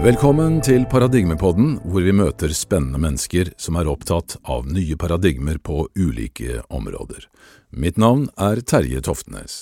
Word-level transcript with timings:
Velkommen 0.00 0.62
til 0.64 0.86
Paradigmepodden, 0.88 1.74
hvor 1.84 2.00
vi 2.00 2.12
møter 2.16 2.54
spennende 2.56 2.96
mennesker 3.02 3.50
som 3.60 3.76
er 3.76 3.88
opptatt 3.92 4.38
av 4.48 4.64
nye 4.64 4.96
paradigmer 4.96 5.58
på 5.60 5.82
ulike 5.92 6.62
områder. 6.72 7.26
Mitt 7.76 7.98
navn 8.00 8.22
er 8.40 8.62
Terje 8.64 9.02
Toftenes. 9.04 9.58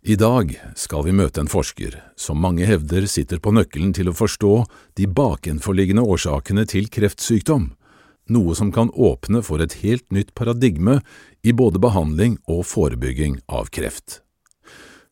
I 0.00 0.16
dag 0.16 0.54
skal 0.72 1.04
vi 1.04 1.12
møte 1.12 1.44
en 1.44 1.52
forsker 1.52 1.98
som 2.16 2.40
mange 2.40 2.64
hevder 2.64 3.04
sitter 3.12 3.44
på 3.44 3.52
nøkkelen 3.52 3.92
til 3.92 4.08
å 4.08 4.16
forstå 4.16 4.54
de 4.96 5.10
bakenforliggende 5.20 6.06
årsakene 6.16 6.64
til 6.72 6.88
kreftsykdom, 6.88 7.74
noe 8.32 8.56
som 8.56 8.72
kan 8.72 8.88
åpne 8.88 9.44
for 9.44 9.60
et 9.60 9.82
helt 9.84 10.08
nytt 10.08 10.32
paradigme 10.32 11.02
i 11.44 11.52
både 11.52 11.76
behandling 11.76 12.40
og 12.48 12.64
forebygging 12.72 13.42
av 13.52 13.68
kreft. 13.68 14.22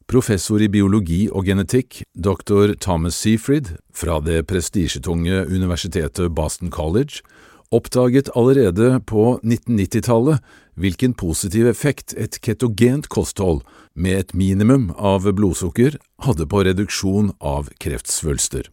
Professor 0.09 0.62
i 0.64 0.71
biologi 0.72 1.26
og 1.29 1.44
genetikk, 1.44 1.98
dr. 2.16 2.72
Thomas 2.80 3.18
Seafried 3.21 3.75
fra 3.93 4.14
det 4.25 4.46
prestisjetunge 4.49 5.43
universitetet 5.50 6.32
Boston 6.32 6.72
College, 6.72 7.21
oppdaget 7.68 8.30
allerede 8.32 9.02
på 9.04 9.36
1990-tallet 9.43 10.40
hvilken 10.80 11.13
positiv 11.13 11.68
effekt 11.68 12.16
et 12.16 12.40
ketogent 12.40 13.11
kosthold 13.13 13.61
med 13.93 14.22
et 14.22 14.32
minimum 14.32 14.89
av 14.96 15.29
blodsukker 15.29 16.00
hadde 16.25 16.49
på 16.49 16.64
reduksjon 16.64 17.35
av 17.44 17.68
kreftsvulster. 17.77 18.64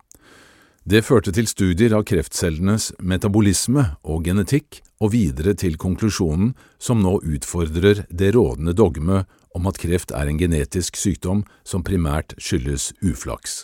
Det 0.87 1.03
førte 1.03 1.35
til 1.35 1.51
studier 1.51 1.97
av 1.97 2.07
kreftcellenes 2.07 2.93
metabolisme 3.03 3.89
og 4.07 4.29
genetikk, 4.29 4.85
og 5.03 5.11
videre 5.11 5.51
til 5.59 5.75
konklusjonen 5.75 6.53
som 6.79 7.01
nå 7.03 7.17
utfordrer 7.27 8.05
det 8.07 8.29
rådende 8.37 8.71
dogme 8.71 9.25
om 9.55 9.69
at 9.71 9.79
kreft 9.79 10.11
er 10.11 10.27
en 10.27 10.39
genetisk 10.39 10.99
sykdom 10.99 11.45
som 11.63 11.85
primært 11.87 12.35
skyldes 12.37 12.91
uflaks. 12.99 13.63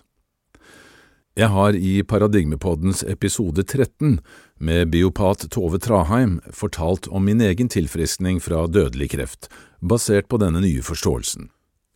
Jeg 1.39 1.47
har 1.47 1.77
i 1.79 2.01
Paradigmepoddens 2.03 3.05
episode 3.07 3.63
13 3.63 4.17
med 4.59 4.89
biopat 4.91 5.45
Tove 5.53 5.79
Traheim 5.79 6.41
fortalt 6.51 7.07
om 7.07 7.23
min 7.23 7.39
egen 7.39 7.71
tilfriskning 7.71 8.41
fra 8.43 8.65
dødelig 8.67 9.13
kreft, 9.13 9.47
basert 9.79 10.27
på 10.27 10.41
denne 10.41 10.59
nye 10.59 10.83
forståelsen. 10.83 11.47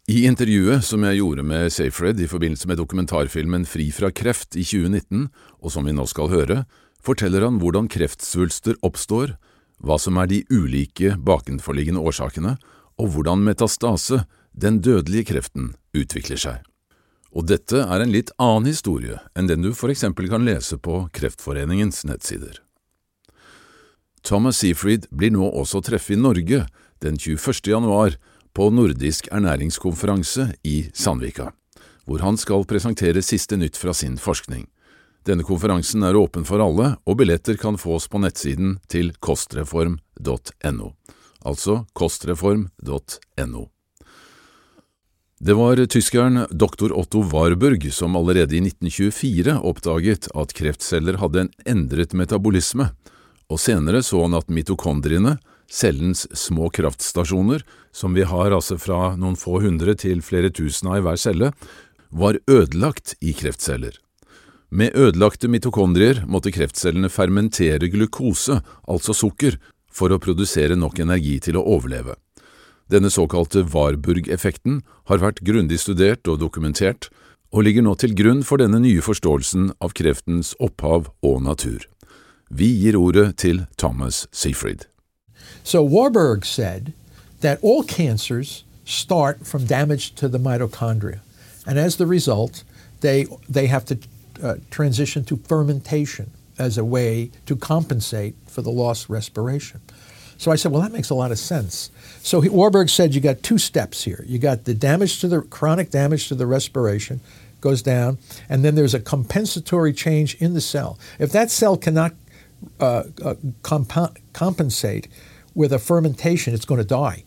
I 0.07 0.23
intervjuet 0.29 0.85
som 0.87 1.03
jeg 1.03 1.19
gjorde 1.19 1.43
med 1.43 1.73
Safred 1.73 2.19
i 2.21 2.29
forbindelse 2.31 2.69
med 2.69 2.79
dokumentarfilmen 2.79 3.65
Fri 3.67 3.89
fra 3.91 4.11
kreft 4.13 4.55
i 4.55 4.63
2019, 4.63 5.27
og 5.59 5.73
som 5.73 5.83
vi 5.83 5.95
nå 5.97 6.05
skal 6.07 6.31
høre, 6.31 6.59
forteller 7.03 7.43
han 7.43 7.59
hvordan 7.59 7.89
kreftsvulster 7.91 8.79
oppstår, 8.85 9.35
hva 9.83 9.97
som 9.99 10.15
er 10.21 10.31
de 10.31 10.43
ulike 10.53 11.17
bakenforliggende 11.19 11.99
årsakene, 11.99 12.55
og 13.01 13.11
hvordan 13.13 13.43
metastase, 13.43 14.23
den 14.51 14.79
dødelige 14.81 15.31
kreften, 15.33 15.73
utvikler 15.95 16.39
seg. 16.39 16.61
Og 17.35 17.47
dette 17.49 17.81
er 17.83 18.01
en 18.01 18.13
litt 18.13 18.31
annen 18.39 18.69
historie 18.69 19.17
enn 19.35 19.49
den 19.51 19.65
du 19.65 19.73
for 19.75 19.91
eksempel 19.91 20.29
kan 20.31 20.45
lese 20.47 20.77
på 20.79 21.05
Kreftforeningens 21.15 22.05
nettsider. 22.07 22.61
Thomas 24.25 24.61
Seafried 24.63 25.09
blir 25.11 25.33
nå 25.35 25.45
også 25.45 25.83
treffe 25.85 26.15
i 26.15 26.19
Norge 26.19 26.63
den 27.03 27.19
21. 27.19 27.59
januar 27.67 28.15
på 28.55 28.69
Nordisk 28.71 29.27
ernæringskonferanse 29.35 30.47
i 30.63 30.77
Sandvika, 30.95 31.51
hvor 32.07 32.23
han 32.23 32.39
skal 32.39 32.63
presentere 32.65 33.21
siste 33.21 33.59
nytt 33.59 33.77
fra 33.77 33.93
sin 33.93 34.15
forskning. 34.17 34.63
Denne 35.27 35.43
konferansen 35.43 36.05
er 36.05 36.15
åpen 36.15 36.45
for 36.47 36.63
alle, 36.63 36.95
og 37.03 37.19
billetter 37.19 37.57
kan 37.59 37.77
fås 37.81 38.07
på 38.07 38.21
nettsiden 38.21 38.77
til 38.87 39.11
kostreform.no 39.19 40.91
altså 41.45 41.83
kostreform.no. 41.93 43.65
Det 45.39 45.53
var 45.53 45.81
tyskeren 45.91 46.45
dr. 46.49 46.93
Otto 46.95 47.21
Warburg 47.31 47.89
som 47.93 48.15
allerede 48.15 48.55
i 48.55 48.61
1924 48.63 49.57
oppdaget 49.67 50.29
at 50.33 50.53
kreftceller 50.55 51.19
hadde 51.19 51.43
en 51.43 51.51
endret 51.67 52.15
metabolisme, 52.15 52.87
og 53.51 53.59
senere 53.61 54.01
så 54.03 54.23
han 54.23 54.37
at 54.37 54.49
mitokondriene, 54.49 55.35
cellens 55.69 56.23
små 56.37 56.69
kraftstasjoner, 56.73 57.65
som 57.91 58.15
vi 58.15 58.23
har 58.23 58.55
altså 58.55 58.79
fra 58.81 59.13
noen 59.19 59.35
få 59.37 59.59
hundre 59.65 59.97
til 59.99 60.23
flere 60.25 60.53
tusen 60.55 60.89
av 60.89 61.01
i 61.01 61.05
hver 61.05 61.19
celle, 61.19 61.51
var 62.09 62.39
ødelagt 62.47 63.17
i 63.21 63.35
kreftceller. 63.35 63.99
Med 64.71 64.95
ødelagte 64.97 65.49
mitokondrier 65.51 66.23
måtte 66.31 66.51
kreftcellene 66.55 67.11
fermentere 67.11 67.91
glukose, 67.91 68.61
altså 68.87 69.13
sukker, 69.13 69.59
for 69.95 70.11
å 70.11 70.19
produsere 70.21 70.75
nok 70.75 70.99
energi 70.99 71.37
til 71.47 71.59
å 71.59 71.65
overleve. 71.77 72.17
Denne 72.91 73.09
såkalte 73.09 73.63
Warburg-effekten 73.73 74.81
har 75.09 75.21
vært 75.23 75.41
grundig 75.47 75.79
studert 75.81 76.27
og 76.29 76.41
dokumentert, 76.43 77.09
og 77.55 77.63
ligger 77.63 77.85
nå 77.85 77.95
til 77.95 78.13
grunn 78.17 78.43
for 78.43 78.59
denne 78.59 78.81
nye 78.83 79.01
forståelsen 79.01 79.71
av 79.79 79.95
kreftens 79.95 80.53
opphav 80.59 81.07
og 81.23 81.39
natur. 81.45 81.87
Vi 82.49 82.67
gir 82.83 82.97
ordet 82.99 83.37
til 83.41 83.63
Thomas 83.77 84.27
Seafried. 84.31 84.85
So 85.63 85.81
Warburg 85.81 86.45
said 86.45 86.93
that 87.41 87.63
all 87.63 87.83
cancers 87.83 88.65
start 88.83 89.47
from 89.47 89.65
damage 89.65 90.13
to 90.15 90.27
the 90.27 90.37
mitochondria, 90.37 91.21
and 91.65 91.79
as 91.79 91.95
the 91.97 92.05
result, 92.05 92.63
they 93.01 93.25
they 93.49 93.67
have 93.67 93.85
to 93.85 93.97
uh, 94.43 94.55
transition 94.69 95.23
to 95.25 95.37
fermentation 95.47 96.31
as 96.57 96.77
a 96.77 96.85
way 96.85 97.31
to 97.45 97.55
compensate 97.55 98.35
for 98.47 98.61
the 98.61 98.71
lost 98.71 99.09
respiration. 99.09 99.81
So 100.37 100.51
I 100.51 100.55
said, 100.55 100.71
well, 100.71 100.81
that 100.81 100.91
makes 100.91 101.09
a 101.09 101.15
lot 101.15 101.31
of 101.31 101.39
sense. 101.39 101.91
So 102.19 102.41
he, 102.41 102.49
Warburg 102.49 102.89
said 102.89 103.15
you 103.15 103.21
got 103.21 103.41
two 103.41 103.57
steps 103.57 104.03
here. 104.03 104.23
You 104.27 104.37
got 104.37 104.65
the 104.65 104.73
damage 104.73 105.19
to 105.21 105.27
the 105.27 105.41
chronic 105.41 105.91
damage 105.91 106.27
to 106.27 106.35
the 106.35 106.45
respiration 106.45 107.21
goes 107.61 107.81
down, 107.81 108.17
and 108.47 108.63
then 108.63 108.75
there's 108.75 108.93
a 108.93 108.99
compensatory 108.99 109.91
change 109.91 110.35
in 110.35 110.53
the 110.53 110.61
cell. 110.61 110.99
If 111.17 111.31
that 111.31 111.49
cell 111.49 111.77
cannot 111.77 112.13
uh, 112.79 113.03
uh, 113.23 113.35
comp- 113.63 114.19
compensate 114.33 115.07
with 115.55 115.73
a 115.73 115.79
fermentation, 115.79 116.53
it's 116.53 116.65
going 116.65 116.81
to 116.81 116.87
die. 116.87 117.23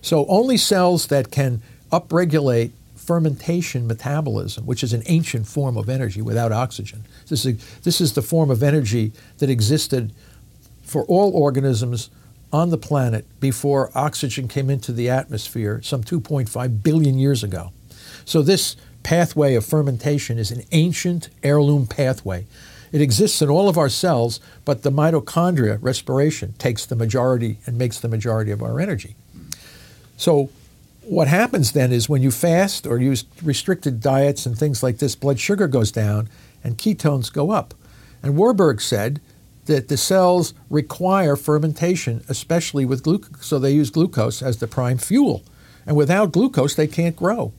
So 0.00 0.26
only 0.26 0.56
cells 0.56 1.06
that 1.08 1.30
can 1.30 1.62
upregulate 1.90 2.70
fermentation 3.02 3.86
metabolism, 3.86 4.64
which 4.64 4.82
is 4.82 4.92
an 4.92 5.02
ancient 5.06 5.46
form 5.46 5.76
of 5.76 5.88
energy 5.88 6.22
without 6.22 6.52
oxygen. 6.52 7.04
This 7.28 7.44
is, 7.44 7.80
this 7.80 8.00
is 8.00 8.12
the 8.14 8.22
form 8.22 8.50
of 8.50 8.62
energy 8.62 9.12
that 9.38 9.50
existed 9.50 10.12
for 10.82 11.04
all 11.04 11.34
organisms 11.34 12.10
on 12.52 12.70
the 12.70 12.78
planet 12.78 13.24
before 13.40 13.90
oxygen 13.94 14.46
came 14.46 14.68
into 14.68 14.92
the 14.92 15.08
atmosphere 15.08 15.80
some 15.82 16.02
2.5 16.04 16.82
billion 16.82 17.18
years 17.18 17.42
ago. 17.42 17.72
So, 18.24 18.42
this 18.42 18.76
pathway 19.02 19.54
of 19.54 19.64
fermentation 19.64 20.38
is 20.38 20.50
an 20.50 20.62
ancient 20.70 21.28
heirloom 21.42 21.86
pathway. 21.86 22.46
It 22.92 23.00
exists 23.00 23.40
in 23.40 23.48
all 23.48 23.68
of 23.68 23.78
our 23.78 23.88
cells, 23.88 24.38
but 24.64 24.82
the 24.82 24.92
mitochondria, 24.92 25.78
respiration, 25.80 26.52
takes 26.58 26.84
the 26.84 26.94
majority 26.94 27.58
and 27.66 27.78
makes 27.78 27.98
the 27.98 28.08
majority 28.08 28.50
of 28.52 28.62
our 28.62 28.78
energy. 28.78 29.16
So, 30.16 30.50
what 31.04 31.28
happens 31.28 31.72
then 31.72 31.92
is 31.92 32.08
when 32.08 32.22
you 32.22 32.30
fast 32.30 32.86
or 32.86 32.98
use 32.98 33.24
restricted 33.42 34.00
diets 34.00 34.46
and 34.46 34.56
things 34.56 34.82
like 34.82 34.98
this, 34.98 35.14
blood 35.14 35.40
sugar 35.40 35.66
goes 35.66 35.90
down 35.90 36.28
and 36.62 36.78
ketones 36.78 37.32
go 37.32 37.50
up. 37.50 37.74
And 38.22 38.36
Warburg 38.36 38.80
said 38.80 39.20
that 39.66 39.88
the 39.88 39.96
cells 39.96 40.54
require 40.70 41.36
fermentation, 41.36 42.24
especially 42.28 42.84
with 42.84 43.02
glucose. 43.02 43.46
So 43.46 43.58
they 43.58 43.72
use 43.72 43.90
glucose 43.90 44.42
as 44.42 44.58
the 44.58 44.66
prime 44.66 44.98
fuel. 44.98 45.42
And 45.86 45.96
without 45.96 46.32
glucose, 46.32 46.74
they 46.74 46.86
can't 46.86 47.16
grow. 47.16 47.52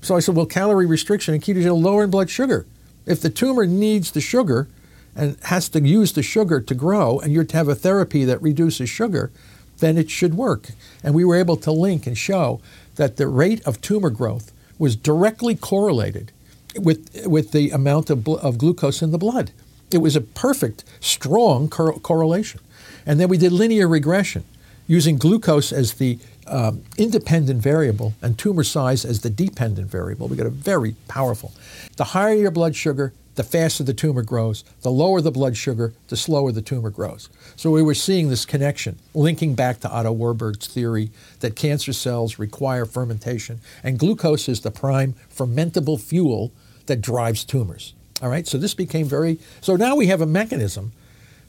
So 0.00 0.16
I 0.16 0.20
said, 0.20 0.36
well, 0.36 0.46
calorie 0.46 0.86
restriction 0.86 1.34
and 1.34 1.42
ketogen 1.42 1.70
will 1.70 1.80
lower 1.80 2.04
in 2.04 2.10
blood 2.10 2.30
sugar. 2.30 2.66
If 3.06 3.20
the 3.20 3.30
tumor 3.30 3.66
needs 3.66 4.10
the 4.10 4.20
sugar 4.20 4.68
and 5.16 5.36
has 5.44 5.68
to 5.70 5.80
use 5.80 6.12
the 6.12 6.22
sugar 6.22 6.60
to 6.60 6.74
grow, 6.74 7.18
and 7.20 7.32
you're 7.32 7.44
to 7.44 7.56
have 7.56 7.68
a 7.68 7.74
therapy 7.74 8.24
that 8.24 8.42
reduces 8.42 8.88
sugar, 8.88 9.30
then 9.78 9.96
it 9.96 10.10
should 10.10 10.34
work. 10.34 10.68
And 11.02 11.14
we 11.14 11.24
were 11.24 11.36
able 11.36 11.56
to 11.58 11.72
link 11.72 12.06
and 12.06 12.16
show 12.16 12.60
that 12.96 13.16
the 13.16 13.26
rate 13.26 13.64
of 13.66 13.80
tumor 13.80 14.10
growth 14.10 14.52
was 14.78 14.96
directly 14.96 15.54
correlated 15.54 16.32
with, 16.76 17.26
with 17.26 17.52
the 17.52 17.70
amount 17.70 18.10
of, 18.10 18.24
bl- 18.24 18.36
of 18.36 18.58
glucose 18.58 19.02
in 19.02 19.10
the 19.10 19.18
blood. 19.18 19.52
It 19.92 19.98
was 19.98 20.16
a 20.16 20.20
perfect, 20.20 20.84
strong 21.00 21.68
cor- 21.68 21.98
correlation. 22.00 22.60
And 23.06 23.20
then 23.20 23.28
we 23.28 23.38
did 23.38 23.52
linear 23.52 23.86
regression 23.86 24.44
using 24.86 25.16
glucose 25.16 25.72
as 25.72 25.94
the 25.94 26.18
um, 26.46 26.82
independent 26.98 27.62
variable 27.62 28.14
and 28.20 28.38
tumor 28.38 28.64
size 28.64 29.04
as 29.04 29.20
the 29.20 29.30
dependent 29.30 29.90
variable. 29.90 30.28
We 30.28 30.36
got 30.36 30.46
a 30.46 30.50
very 30.50 30.96
powerful. 31.08 31.52
The 31.96 32.04
higher 32.04 32.34
your 32.34 32.50
blood 32.50 32.76
sugar, 32.76 33.12
the 33.34 33.42
faster 33.42 33.82
the 33.82 33.94
tumor 33.94 34.22
grows. 34.22 34.64
The 34.82 34.90
lower 34.90 35.20
the 35.20 35.30
blood 35.30 35.56
sugar, 35.56 35.92
the 36.08 36.16
slower 36.16 36.52
the 36.52 36.62
tumor 36.62 36.90
grows. 36.90 37.28
So 37.56 37.70
we 37.70 37.82
were 37.82 37.94
seeing 37.94 38.28
this 38.28 38.44
connection, 38.44 38.98
linking 39.14 39.54
back 39.54 39.80
to 39.80 39.90
Otto 39.90 40.12
Warburg's 40.12 40.66
theory 40.66 41.10
that 41.40 41.56
cancer 41.56 41.92
cells 41.92 42.38
require 42.38 42.86
fermentation, 42.86 43.60
and 43.82 43.98
glucose 43.98 44.48
is 44.48 44.60
the 44.60 44.70
prime 44.70 45.14
fermentable 45.34 46.00
fuel 46.00 46.52
that 46.86 47.00
drives 47.00 47.44
tumors. 47.44 47.94
All 48.22 48.28
right, 48.28 48.46
so 48.46 48.58
this 48.58 48.74
became 48.74 49.06
very. 49.06 49.38
So 49.60 49.76
now 49.76 49.96
we 49.96 50.06
have 50.06 50.20
a 50.20 50.26
mechanism 50.26 50.92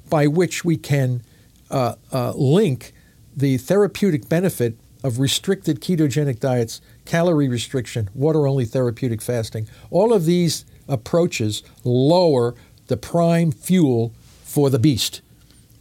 by 0.10 0.28
which 0.28 0.66
we 0.66 0.78
can 0.78 1.22
uh, 1.70 1.96
uh, 2.12 2.32
link 2.32 2.94
the 3.36 3.58
therapeutic 3.58 4.28
benefit 4.30 4.78
of 5.04 5.20
restricted 5.20 5.82
ketogenic 5.82 6.40
diets, 6.40 6.82
calorie 7.06 7.48
restriction, 7.48 8.10
water 8.16 8.48
only 8.48 8.66
therapeutic 8.66 9.22
fasting, 9.22 9.68
all 9.92 10.14
of 10.14 10.26
these 10.26 10.66
approaches 10.88 11.64
lower 11.84 12.56
the 12.88 12.98
prime 12.98 13.52
fuel 13.52 14.14
for 14.44 14.70
the 14.70 14.80
beast, 14.80 15.22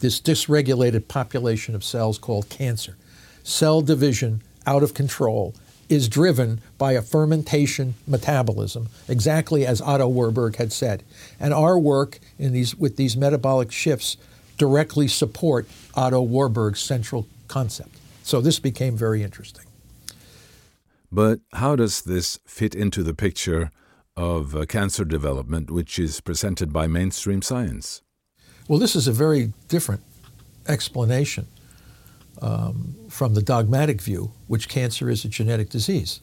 this 0.00 0.20
dysregulated 0.20 1.08
population 1.08 1.74
of 1.74 1.84
cells 1.84 2.18
called 2.18 2.48
cancer. 2.48 2.96
Cell 3.42 3.82
division 3.82 4.42
out 4.66 4.82
of 4.82 4.94
control 4.94 5.54
is 5.88 6.08
driven 6.08 6.60
by 6.78 6.92
a 6.92 7.02
fermentation 7.02 7.94
metabolism, 8.06 8.88
exactly 9.08 9.66
as 9.66 9.80
Otto 9.82 10.08
Warburg 10.08 10.56
had 10.56 10.72
said. 10.72 11.02
And 11.38 11.52
our 11.52 11.78
work 11.78 12.18
in 12.38 12.52
these, 12.52 12.74
with 12.74 12.96
these 12.96 13.16
metabolic 13.16 13.70
shifts 13.70 14.16
directly 14.56 15.08
support 15.08 15.66
Otto 15.94 16.22
Warburg's 16.22 16.80
central 16.80 17.26
concept. 17.48 17.96
So 18.22 18.40
this 18.40 18.58
became 18.58 18.96
very 18.96 19.22
interesting. 19.22 19.64
But 21.12 21.40
how 21.52 21.76
does 21.76 22.02
this 22.02 22.40
fit 22.46 22.74
into 22.74 23.02
the 23.02 23.14
picture 23.14 23.70
of 24.16 24.55
uh, 24.55 24.64
cancer 24.66 25.05
development, 25.05 25.70
which 25.70 25.99
is 25.99 26.20
presented 26.20 26.72
by 26.72 26.87
mainstream 26.87 27.43
science? 27.43 28.02
Well, 28.69 28.78
this 28.78 28.96
is 28.96 29.08
a 29.08 29.12
very 29.12 29.52
different 29.69 30.02
explanation 30.69 31.46
um, 32.40 32.94
from 33.08 33.34
the 33.34 33.43
dogmatic 33.43 34.00
view, 34.00 34.32
which 34.46 34.69
cancer 34.69 35.11
is 35.11 35.25
a 35.25 35.28
genetic 35.28 35.69
disease. 35.69 36.20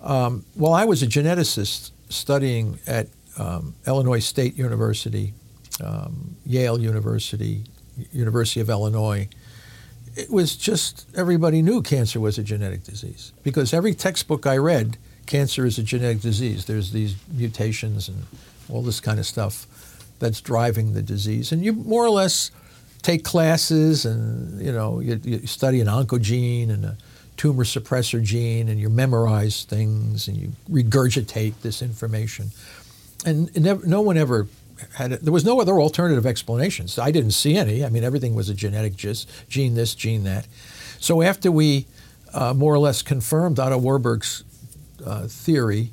Um, 0.00 0.44
while 0.54 0.72
I 0.72 0.84
was 0.84 1.02
a 1.02 1.06
geneticist 1.06 1.90
studying 2.08 2.78
at 2.86 3.08
um, 3.38 3.74
Illinois 3.86 4.20
State 4.20 4.56
University, 4.56 5.34
um, 5.84 6.36
Yale 6.46 6.80
University, 6.80 7.64
University 8.12 8.60
of 8.60 8.70
Illinois, 8.70 9.28
it 10.16 10.30
was 10.30 10.56
just 10.56 11.06
everybody 11.14 11.62
knew 11.62 11.82
cancer 11.82 12.18
was 12.18 12.38
a 12.38 12.42
genetic 12.42 12.84
disease 12.84 13.32
because 13.42 13.72
every 13.72 13.94
textbook 13.94 14.46
I 14.46 14.56
read, 14.56 14.96
cancer 15.30 15.64
is 15.64 15.78
a 15.78 15.82
genetic 15.82 16.20
disease. 16.20 16.64
There's 16.64 16.90
these 16.90 17.14
mutations 17.32 18.08
and 18.08 18.26
all 18.68 18.82
this 18.82 18.98
kind 18.98 19.20
of 19.20 19.26
stuff 19.26 19.66
that's 20.18 20.40
driving 20.40 20.92
the 20.92 21.02
disease, 21.02 21.52
and 21.52 21.64
you 21.64 21.72
more 21.72 22.04
or 22.04 22.10
less 22.10 22.50
take 23.02 23.24
classes 23.24 24.04
and 24.04 24.60
you 24.60 24.72
know 24.72 25.00
you, 25.00 25.18
you 25.24 25.46
study 25.46 25.80
an 25.80 25.86
oncogene 25.86 26.68
and 26.68 26.84
a 26.84 26.96
tumor 27.36 27.64
suppressor 27.64 28.22
gene 28.22 28.68
and 28.68 28.78
you 28.78 28.90
memorize 28.90 29.64
things 29.64 30.28
and 30.28 30.36
you 30.36 30.52
regurgitate 30.70 31.54
this 31.62 31.80
information 31.80 32.50
and 33.24 33.54
never, 33.56 33.86
no 33.86 34.02
one 34.02 34.18
ever 34.18 34.46
had 34.94 35.12
it. 35.12 35.22
there 35.22 35.32
was 35.32 35.46
no 35.46 35.60
other 35.62 35.80
alternative 35.80 36.26
explanations 36.26 36.98
i 36.98 37.10
didn't 37.10 37.30
see 37.30 37.56
any 37.56 37.82
i 37.82 37.88
mean 37.88 38.04
everything 38.04 38.34
was 38.34 38.50
a 38.50 38.54
genetic 38.54 38.94
gist 38.96 39.30
gene 39.48 39.74
this 39.74 39.94
gene 39.94 40.24
that 40.24 40.46
so 40.98 41.22
after 41.22 41.50
we 41.50 41.86
uh, 42.34 42.52
more 42.52 42.74
or 42.74 42.78
less 42.78 43.00
confirmed 43.00 43.58
otto 43.58 43.78
warburg's 43.78 44.44
uh, 45.04 45.26
theory 45.26 45.90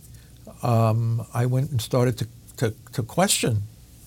um, 0.63 1.25
i 1.33 1.45
went 1.45 1.71
and 1.71 1.81
started 1.81 2.17
to, 2.17 2.27
to, 2.57 2.73
to 2.91 3.03
question 3.03 3.63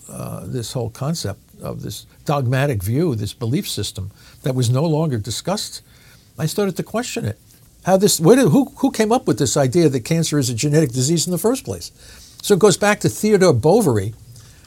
uh, 0.09 0.45
this 0.45 0.73
whole 0.73 0.89
concept 0.89 1.39
of 1.61 1.83
this 1.83 2.05
dogmatic 2.25 2.83
view, 2.83 3.15
this 3.15 3.33
belief 3.33 3.69
system 3.69 4.11
that 4.43 4.55
was 4.55 4.69
no 4.69 4.83
longer 4.83 5.17
discussed, 5.17 5.81
I 6.37 6.45
started 6.47 6.75
to 6.77 6.83
question 6.83 7.25
it. 7.25 7.37
How 7.85 7.97
this, 7.97 8.17
did, 8.17 8.49
who, 8.49 8.65
who 8.77 8.91
came 8.91 9.11
up 9.11 9.27
with 9.27 9.39
this 9.39 9.57
idea 9.57 9.89
that 9.89 10.01
cancer 10.01 10.37
is 10.37 10.49
a 10.49 10.53
genetic 10.53 10.91
disease 10.91 11.25
in 11.25 11.31
the 11.31 11.37
first 11.37 11.63
place? 11.63 11.91
So 12.41 12.55
it 12.55 12.59
goes 12.59 12.77
back 12.77 12.99
to 13.01 13.09
Theodore 13.09 13.53
Boveri, 13.53 14.13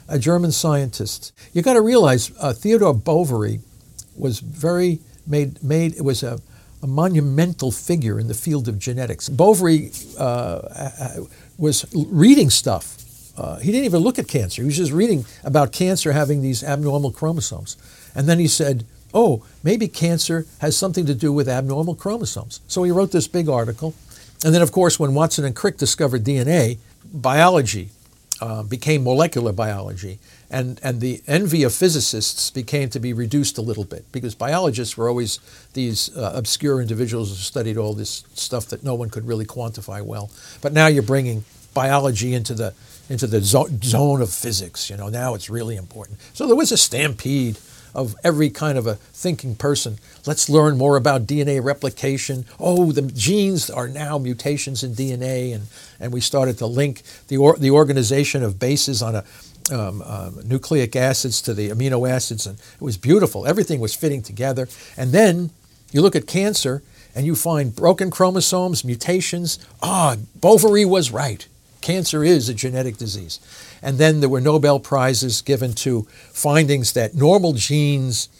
a 0.08 0.19
German 0.19 0.52
scientist. 0.52 1.32
You've 1.52 1.64
got 1.64 1.75
to 1.75 1.81
realize 1.81 2.32
uh, 2.38 2.52
Theodore 2.52 2.94
Boveri 2.94 3.60
was 4.16 4.40
very 4.40 5.00
made 5.26 5.62
made 5.62 5.94
it 5.96 6.02
was 6.04 6.22
a, 6.22 6.38
a, 6.84 6.86
monumental 6.86 7.72
figure 7.72 8.20
in 8.20 8.28
the 8.28 8.34
field 8.34 8.69
of 8.69 8.78
genetics. 8.78 9.28
Boveri 9.28 9.90
uh, 10.19 11.25
was 11.58 11.86
reading 11.94 12.50
stuff 12.50 13.04
uh, 13.36 13.58
he 13.58 13.72
didn't 13.72 13.84
even 13.84 14.00
look 14.00 14.19
at 14.19 14.28
cancer. 14.28 14.62
He 14.62 14.66
was 14.66 14.76
just 14.76 14.92
reading 14.92 15.25
about 15.42 15.72
cancer 15.72 16.12
having 16.12 16.40
these 16.40 16.62
abnormal 16.62 17.10
chromosomes. 17.10 17.76
And 18.14 18.28
then 18.28 18.38
he 18.38 18.46
said, 18.46 18.84
oh, 19.12 19.44
maybe 19.62 19.88
cancer 19.88 20.46
has 20.60 20.76
something 20.76 21.06
to 21.06 21.14
do 21.14 21.32
with 21.32 21.48
abnormal 21.48 21.96
chromosomes. 21.96 22.60
So 22.69 22.82
he 22.84 22.90
wrote 22.90 23.10
this 23.12 23.26
big 23.26 23.48
article. 23.48 23.94
And 24.44 24.54
then, 24.54 24.62
of 24.62 24.72
course, 24.72 25.00
when 25.00 25.14
Watson 25.14 25.44
and 25.44 25.56
Crick 25.56 25.78
discovered 25.78 26.22
DNA, 26.22 26.78
biology 27.12 27.90
uh, 28.40 28.62
became 28.62 29.04
molecular 29.04 29.52
biology. 29.52 30.19
And, 30.55 30.79
and 30.85 31.01
the 31.01 31.21
envy 31.27 31.65
of 31.65 31.75
physicists 31.75 32.49
became 32.49 32.89
to 32.91 33.01
be 33.01 33.12
reduced 33.12 33.59
a 33.59 33.61
little 33.61 33.83
bit 33.83 34.05
because 34.12 34.37
biologists 34.37 34.97
were 34.97 35.09
always 35.09 35.41
these 35.73 36.17
uh, 36.17 36.31
obscure 36.33 36.81
individuals 36.81 37.31
who 37.31 37.35
studied 37.35 37.77
all 37.77 37.93
this 37.93 38.23
stuff 38.35 38.67
that 38.67 38.85
no 38.85 38.95
one 38.95 39.11
could 39.11 39.27
really 39.27 39.47
quantify 39.47 40.01
well. 40.01 40.31
But 40.62 40.73
now 40.73 40.87
you're 40.87 41.03
bringing 41.03 41.45
biology 41.75 42.35
into 42.35 42.55
the 42.55 42.73
into 43.11 43.27
the 43.27 43.41
zone 43.41 44.23
of 44.23 44.33
physics. 44.33 44.89
You 44.89 44.97
know, 44.97 45.09
now 45.09 45.35
it's 45.35 45.51
really 45.51 45.75
important. 45.75 46.21
So 46.35 46.47
there 46.47 46.55
was 46.55 46.71
a 46.71 46.77
stampede 46.77 47.59
of 47.93 48.15
every 48.25 48.49
kind 48.49 48.77
of 48.77 48.87
a 48.87 48.95
thinking 48.95 49.55
person. 49.56 49.99
Let's 50.27 50.49
learn 50.49 50.77
more 50.77 50.97
about 50.97 51.27
DNA 51.27 51.62
replication. 51.62 52.45
Oh, 52.59 52.93
the 52.93 53.03
genes 53.03 53.71
are 53.71 53.89
now 53.89 54.19
mutations 54.19 54.83
in 54.83 54.95
DNA, 54.95 55.55
and, 55.55 55.67
and 56.01 56.12
we 56.12 56.21
started 56.21 56.59
to 56.59 56.67
link 56.67 57.03
the, 57.29 57.37
or, 57.37 57.56
the 57.56 57.71
organization 57.71 58.43
of 58.43 58.59
bases 58.59 59.03
on 59.03 59.15
a 59.15 59.25
um, 59.72 60.02
uh, 60.05 60.31
nucleic 60.44 60.94
acids 60.96 61.40
to 61.43 61.55
the 61.55 61.70
amino 61.70 62.08
acids, 62.08 62.46
and 62.46 62.58
it 62.58 62.82
was 62.82 62.96
beautiful. 62.96 63.46
Everything 63.46 63.81
was 63.81 63.94
fitting 63.94 64.22
together. 64.22 64.69
And 64.96 65.12
then 65.12 65.50
you 65.93 66.02
look 66.02 66.16
at 66.16 66.26
cancer, 66.26 66.82
and 67.14 67.25
you 67.26 67.37
find 67.37 67.75
broken 67.75 68.11
chromosomes, 68.11 68.84
mutations. 68.84 69.58
Ah, 69.81 70.16
Boveri 70.40 70.84
was 70.84 71.12
right 71.12 71.46
cancer 71.84 72.25
is 72.25 72.49
a 72.49 72.55
genetic 72.55 72.96
disease. 72.96 73.38
And 73.82 73.99
then 73.99 74.20
there 74.20 74.28
were 74.31 74.40
Nobel 74.40 74.81
Prizes 74.81 75.43
given 75.43 75.75
to 75.75 76.08
findings 76.32 76.94
that 76.94 77.14
normal 77.14 77.52
genes 77.52 78.31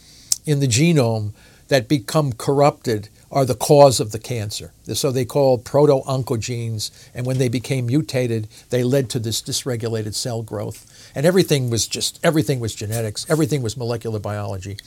in 0.45 0.59
the 0.59 0.67
genome 0.67 1.31
that 1.67 1.87
become 1.87 2.33
corrupted 2.33 3.07
are 3.35 3.45
the 3.45 3.53
cause 3.53 3.99
of 3.99 4.13
the 4.13 4.17
cancer. 4.17 4.71
So 4.93 5.11
they 5.11 5.25
called 5.25 5.65
proto-oncogenes, 5.65 6.89
and 7.13 7.25
when 7.25 7.37
they 7.37 7.49
became 7.49 7.87
mutated, 7.87 8.47
they 8.69 8.81
led 8.81 9.09
to 9.09 9.19
this 9.19 9.41
dysregulated 9.41 10.15
cell 10.15 10.41
growth. 10.41 11.11
And 11.13 11.25
everything 11.25 11.69
was 11.69 11.85
just 11.85 12.19
everything 12.23 12.61
was 12.61 12.73
genetics, 12.73 13.29
everything 13.29 13.61
was 13.61 13.75
molecular 13.75 14.19
biology. 14.19 14.77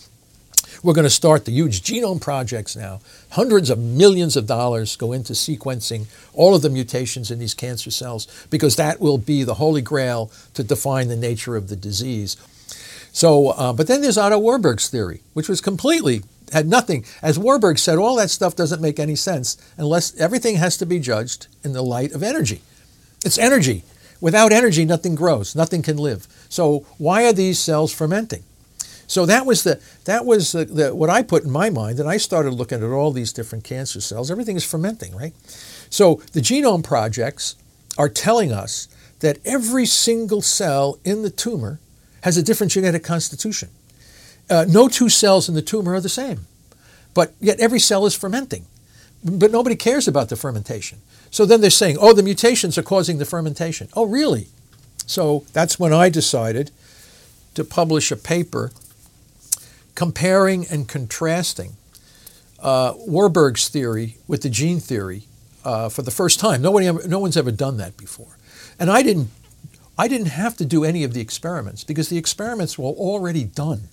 We're 0.83 0.95
going 0.95 1.05
to 1.05 1.11
start 1.11 1.45
the 1.45 1.53
huge 1.53 1.83
genome 1.83 2.21
projects 2.21 2.77
now. 2.77 3.00
Hundreds 3.31 3.69
of 3.69 3.79
millions 3.79 4.37
of 4.37 4.47
dollars 4.47 4.97
go 4.97 5.12
into 5.12 5.33
sequencing 5.33 6.06
all 6.33 6.55
of 6.55 6.62
the 6.62 6.71
mutations 6.71 7.31
in 7.31 7.39
these 7.39 7.55
cancer 7.55 7.91
cells 7.91 8.46
because 8.49 8.77
that 8.77 9.01
will 9.01 9.19
be 9.19 9.43
the 9.43 9.55
holy 9.55 9.82
grail 9.82 10.31
to 10.55 10.63
define 10.63 11.08
the 11.08 11.17
nature 11.17 11.56
of 11.56 11.69
the 11.69 11.77
disease. 11.77 12.37
So, 13.13 13.49
uh, 13.49 13.72
but 13.72 13.89
then 13.89 14.03
there's 14.03 14.19
Otto 14.19 14.39
Warburg's 14.39 14.89
theory, 14.89 15.20
which 15.32 15.49
was 15.49 15.61
completely 15.61 16.22
had 16.52 16.67
nothing. 16.67 17.05
As 17.22 17.38
Warburg 17.38 17.78
said, 17.78 17.98
all 17.98 18.17
that 18.17 18.31
stuff 18.31 18.56
doesn't 18.56 18.82
make 18.82 18.98
any 18.98 19.17
sense 19.17 19.56
unless 19.76 20.17
everything 20.19 20.56
has 20.56 20.76
to 20.78 20.86
be 20.86 20.98
judged 20.98 21.46
in 21.64 21.72
the 21.72 21.82
light 21.82 22.12
of 22.12 22.22
energy. 22.22 22.62
It's 23.24 23.38
energy. 23.38 23.84
Without 24.20 24.52
energy, 24.52 24.84
nothing 24.84 25.14
grows, 25.14 25.55
nothing 25.55 25.82
can 25.82 25.96
live. 25.96 26.26
So, 26.48 26.81
why 26.98 27.24
are 27.24 27.32
these 27.32 27.58
cells 27.58 27.94
fermenting? 27.94 28.43
So 29.08 29.24
that 29.24 29.46
was 29.46 29.62
the 29.62 29.81
that 30.05 30.26
was 30.26 30.52
the, 30.52 30.67
the, 30.67 30.94
what 30.94 31.08
I 31.08 31.22
put 31.22 31.43
in 31.44 31.50
my 31.50 31.70
mind, 31.70 31.98
and 31.98 32.08
I 32.08 32.19
started 32.19 32.52
looking 32.52 32.84
at 32.84 32.90
all 32.90 33.10
these 33.10 33.32
different 33.32 33.64
cancer 33.64 34.02
cells. 34.02 34.31
Everything 34.31 34.55
is 34.55 34.64
fermenting, 34.64 35.17
right? 35.17 35.34
So 35.88 36.17
the 36.32 36.40
genome 36.40 36.84
projects 36.84 37.56
are 37.96 38.10
telling 38.10 38.52
us 38.52 38.86
that 39.20 39.38
every 39.46 39.86
single 39.86 40.43
cell 40.43 40.98
in 41.05 41.22
the 41.22 41.31
tumor 41.31 41.81
has 42.22 42.36
a 42.36 42.43
different 42.43 42.72
genetic 42.72 43.02
constitution. 43.02 43.70
Uh, 44.50 44.64
no 44.69 44.88
two 44.88 45.08
cells 45.08 45.48
in 45.48 45.55
the 45.55 45.62
tumor 45.62 45.94
are 45.94 46.00
the 46.00 46.08
same, 46.08 46.46
but 47.14 47.34
yet 47.40 47.60
every 47.60 47.81
cell 47.81 48.06
is 48.06 48.14
fermenting. 48.14 48.64
But 49.22 49.50
nobody 49.50 49.76
cares 49.76 50.06
about 50.08 50.28
the 50.28 50.36
fermentation. 50.36 51.00
So 51.31 51.44
then 51.44 51.60
they're 51.60 51.70
saying, 51.70 51.98
oh, 52.00 52.12
the 52.12 52.22
mutations 52.22 52.78
are 52.78 52.82
causing 52.82 53.19
the 53.19 53.24
fermentation. 53.24 53.88
Oh, 53.94 54.06
really? 54.06 54.46
So 55.06 55.44
that's 55.52 55.78
when 55.78 55.93
I 55.93 56.08
decided 56.08 56.70
to 57.55 57.64
publish 57.64 58.12
a 58.12 58.17
paper 58.17 58.70
comparing 59.94 60.67
and 60.70 60.88
contrasting 60.88 61.72
uh, 62.60 62.94
Warburg's 62.96 63.69
theory 63.69 64.17
with 64.26 64.43
the 64.43 64.50
gene 64.50 64.81
theory 64.81 65.24
uh, 65.64 65.88
for 65.88 66.02
the 66.02 66.10
first 66.10 66.38
time. 66.38 66.62
Nobody, 66.62 66.90
no 67.06 67.19
one's 67.19 67.36
ever 67.36 67.50
done 67.50 67.76
that 67.78 67.96
before. 67.96 68.38
And 68.78 68.90
I 68.90 69.02
didn't, 69.02 69.31
I 69.98 70.06
didn't 70.06 70.28
have 70.28 70.56
to 70.58 70.64
do 70.64 70.84
any 70.84 71.02
of 71.02 71.14
the 71.14 71.20
experiments 71.20 71.82
because 71.82 72.08
the 72.08 72.19
experiments 72.19 72.78
were 72.78 72.86
already 72.86 73.44
done. 73.44 73.88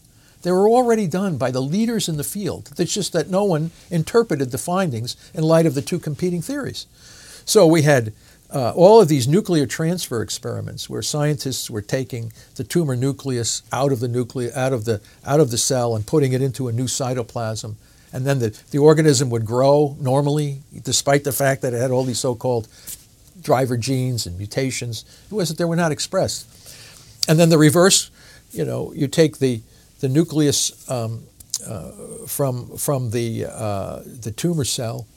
They 0.45 0.51
were 0.51 0.69
already 0.69 1.07
done 1.07 1.37
by 1.37 1.49
the 1.49 1.59
leaders 1.59 2.07
in 2.07 2.17
the 2.17 2.23
field. 2.23 2.69
It's 2.77 2.93
just 2.93 3.13
that 3.13 3.31
no 3.31 3.43
one 3.43 3.71
interpreted 3.89 4.51
the 4.51 4.59
findings 4.59 5.17
in 5.33 5.43
light 5.43 5.65
of 5.65 5.73
the 5.73 5.81
two 5.81 5.97
competing 5.97 6.43
theories. 6.43 6.85
So 7.45 7.65
we 7.65 7.81
had 7.81 8.13
uh, 8.53 8.71
all 8.75 9.01
of 9.01 9.07
these 9.07 9.27
nuclear 9.27 9.65
transfer 9.65 10.21
experiments 10.21 10.87
where 10.87 11.01
scientists 11.01 11.67
were 11.67 11.81
taking 11.81 12.31
the 12.57 12.63
tumor 12.63 12.95
nucleus 12.95 13.63
out 13.71 13.91
of 13.91 13.99
the 13.99 14.07
nucleus 14.07 14.55
out 14.55 14.71
of 14.71 14.85
the 14.85 15.01
out 15.25 15.39
of 15.39 15.49
the 15.49 15.57
cell 15.57 15.95
and 15.95 16.05
putting 16.05 16.31
it 16.31 16.43
into 16.43 16.67
a 16.67 16.71
new 16.71 16.85
cytoplasm 16.85 17.73
and 18.13 18.23
then 18.23 18.37
the, 18.37 18.55
the 18.69 18.77
organism 18.77 19.31
would 19.31 19.47
grow 19.47 19.97
normally 19.99 20.61
despite 20.83 21.23
the 21.23 21.31
fact 21.31 21.63
that 21.63 21.73
it 21.73 21.81
had 21.81 21.89
all 21.89 22.03
these 22.03 22.19
so-called 22.19 22.67
driver 23.41 23.77
genes 23.77 24.27
and 24.27 24.37
mutations. 24.37 25.05
It 25.25 25.33
wasn't 25.33 25.57
they 25.57 25.65
were 25.65 25.75
not 25.75 25.91
expressed. 25.91 26.47
And 27.27 27.39
then 27.39 27.49
the 27.49 27.57
reverse, 27.57 28.11
you 28.51 28.63
know, 28.63 28.93
you 28.93 29.07
take 29.07 29.39
the 29.39 29.63
the 29.99 30.09
nucleus 30.09 30.89
um, 30.89 31.23
uh, 31.65 31.91
from 32.27 32.77
from 32.77 33.11
the 33.11 33.45
uh, 33.45 34.01
the 34.05 34.31
tumor 34.31 34.65
cell. 34.65 35.07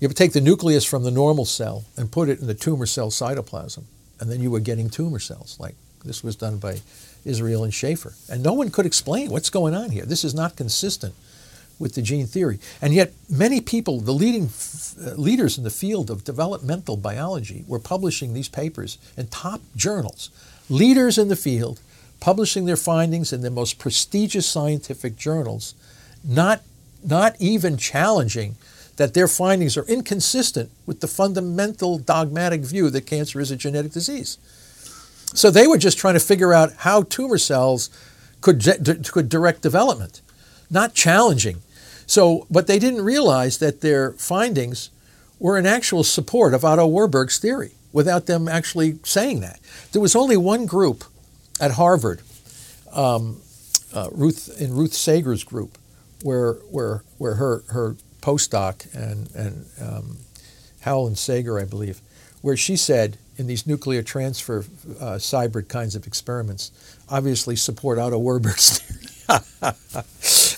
You 0.00 0.08
would 0.08 0.16
take 0.16 0.32
the 0.32 0.40
nucleus 0.42 0.84
from 0.84 1.04
the 1.04 1.10
normal 1.10 1.46
cell 1.46 1.84
and 1.96 2.12
put 2.12 2.28
it 2.28 2.40
in 2.40 2.46
the 2.46 2.54
tumor 2.54 2.86
cell 2.86 3.10
cytoplasm, 3.10 3.84
and 4.20 4.30
then 4.30 4.40
you 4.40 4.50
were 4.50 4.60
getting 4.60 4.90
tumor 4.90 5.18
cells. 5.18 5.56
Like 5.58 5.74
this 6.04 6.22
was 6.22 6.36
done 6.36 6.58
by 6.58 6.80
Israel 7.24 7.64
and 7.64 7.72
Schaefer, 7.72 8.12
and 8.28 8.42
no 8.42 8.52
one 8.52 8.70
could 8.70 8.86
explain 8.86 9.30
what's 9.30 9.50
going 9.50 9.74
on 9.74 9.90
here. 9.90 10.04
This 10.04 10.24
is 10.24 10.34
not 10.34 10.56
consistent 10.56 11.14
with 11.78 11.94
the 11.94 12.02
gene 12.02 12.26
theory. 12.26 12.58
And 12.80 12.94
yet, 12.94 13.12
many 13.28 13.60
people, 13.60 14.00
the 14.00 14.12
leading 14.12 14.50
uh, 15.00 15.14
leaders 15.14 15.58
in 15.58 15.64
the 15.64 15.70
field 15.70 16.10
of 16.10 16.24
developmental 16.24 16.96
biology, 16.96 17.64
were 17.66 17.78
publishing 17.78 18.32
these 18.32 18.48
papers 18.48 18.98
in 19.16 19.28
top 19.28 19.60
journals. 19.74 20.30
Leaders 20.68 21.18
in 21.18 21.28
the 21.28 21.36
field 21.36 21.80
publishing 22.20 22.64
their 22.64 22.76
findings 22.76 23.32
in 23.32 23.42
the 23.42 23.50
most 23.50 23.78
prestigious 23.78 24.46
scientific 24.46 25.16
journals, 25.16 25.74
not, 26.24 26.62
not 27.04 27.36
even 27.38 27.76
challenging 27.76 28.56
that 28.96 29.14
their 29.14 29.28
findings 29.28 29.76
are 29.76 29.84
inconsistent 29.84 30.70
with 30.86 31.00
the 31.00 31.06
fundamental 31.06 31.98
dogmatic 31.98 32.62
view 32.62 32.88
that 32.90 33.06
cancer 33.06 33.40
is 33.40 33.50
a 33.50 33.56
genetic 33.56 33.92
disease. 33.92 34.38
So 35.34 35.50
they 35.50 35.66
were 35.66 35.78
just 35.78 35.98
trying 35.98 36.14
to 36.14 36.20
figure 36.20 36.54
out 36.54 36.72
how 36.78 37.02
tumor 37.02 37.38
cells 37.38 37.90
could, 38.40 38.62
could 39.12 39.28
direct 39.28 39.60
development, 39.60 40.22
not 40.70 40.94
challenging 40.94 41.60
so, 42.06 42.46
but 42.50 42.68
they 42.68 42.78
didn't 42.78 43.02
realize 43.04 43.58
that 43.58 43.80
their 43.80 44.12
findings 44.12 44.90
were 45.38 45.58
in 45.58 45.66
actual 45.66 46.04
support 46.04 46.54
of 46.54 46.64
Otto 46.64 46.86
Warburg's 46.86 47.38
theory 47.38 47.72
without 47.92 48.26
them 48.26 48.48
actually 48.48 48.98
saying 49.02 49.40
that. 49.40 49.58
There 49.92 50.00
was 50.00 50.14
only 50.14 50.36
one 50.36 50.66
group 50.66 51.04
at 51.60 51.72
Harvard, 51.72 52.20
um, 52.92 53.40
uh, 53.94 54.08
Ruth 54.12 54.60
in 54.60 54.74
Ruth 54.74 54.92
Sager's 54.92 55.44
group, 55.44 55.78
where 56.22 56.54
where 56.70 57.02
where 57.18 57.34
her 57.34 57.64
her 57.68 57.96
postdoc 58.20 58.92
and 58.94 59.30
and 59.34 59.66
um, 59.80 60.18
Howell 60.80 61.14
Sager, 61.16 61.58
I 61.58 61.64
believe, 61.64 62.00
where 62.42 62.56
she 62.56 62.76
said 62.76 63.18
in 63.36 63.46
these 63.46 63.66
nuclear 63.66 64.02
transfer 64.02 64.64
uh, 65.00 65.18
cybrid 65.18 65.68
kinds 65.68 65.94
of 65.94 66.06
experiments, 66.06 66.70
obviously 67.08 67.56
support 67.56 67.98
Otto 67.98 68.18
Warburg's 68.18 68.78
theory. 68.78 69.06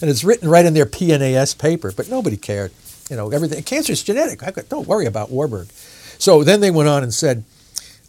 and 0.01 0.11
it's 0.11 0.23
written 0.25 0.49
right 0.49 0.65
in 0.65 0.75
their 0.75 0.87
PNAS 0.87 1.59
paper, 1.59 1.93
but 1.93 2.09
nobody 2.09 2.37
cared. 2.37 2.73
You 3.11 3.17
know, 3.17 3.31
everything. 3.31 3.63
Cancer 3.63 3.93
is 3.93 4.03
genetic. 4.03 4.41
don't 4.69 4.87
worry 4.87 5.07
about 5.07 5.31
Warburg. 5.31 5.69
So 6.19 6.45
then 6.45 6.61
they 6.61 6.71
went 6.71 6.89
on 6.89 7.03
and 7.03 7.15
said, 7.15 7.45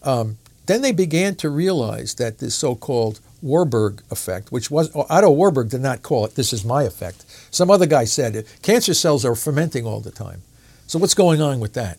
um, 0.04 0.38
then 0.70 0.84
they 0.84 0.92
began 0.92 1.34
to 1.36 1.50
realize 1.50 2.14
that 2.16 2.38
this 2.38 2.54
so-called 2.54 3.20
Warburg 3.42 4.04
effect, 4.12 4.52
which 4.52 4.70
was 4.70 4.96
Otto 4.96 5.32
Warburg 5.32 5.70
did 5.70 5.82
not 5.82 6.04
call 6.04 6.26
it 6.26 6.36
"this 6.36 6.54
is 6.54 6.64
my 6.64 6.84
effect." 6.84 7.26
Some 7.50 7.72
other 7.72 7.88
guy 7.88 8.06
said 8.06 8.46
cancer 8.62 8.94
cells 8.94 9.26
are 9.26 9.36
fermenting 9.36 9.86
all 9.86 10.00
the 10.00 10.12
time. 10.12 10.42
So 10.86 11.00
what's 11.00 11.16
going 11.16 11.42
on 11.42 11.60
with 11.60 11.74
that? 11.74 11.98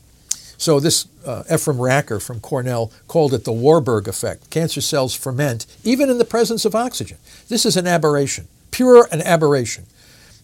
So 0.56 0.78
this 0.78 1.08
uh, 1.24 1.42
Ephraim 1.52 1.78
Racker 1.78 2.22
from 2.22 2.38
Cornell 2.38 2.92
called 3.08 3.32
it 3.32 3.44
the 3.44 3.52
Warburg 3.52 4.06
effect. 4.06 4.50
Cancer 4.50 4.82
cells 4.82 5.14
ferment 5.14 5.66
even 5.84 6.10
in 6.10 6.18
the 6.18 6.24
presence 6.24 6.64
of 6.64 6.74
oxygen. 6.74 7.16
This 7.48 7.64
is 7.64 7.76
an 7.76 7.86
aberration, 7.86 8.46
pure 8.70 9.08
an 9.10 9.22
aberration. 9.22 9.86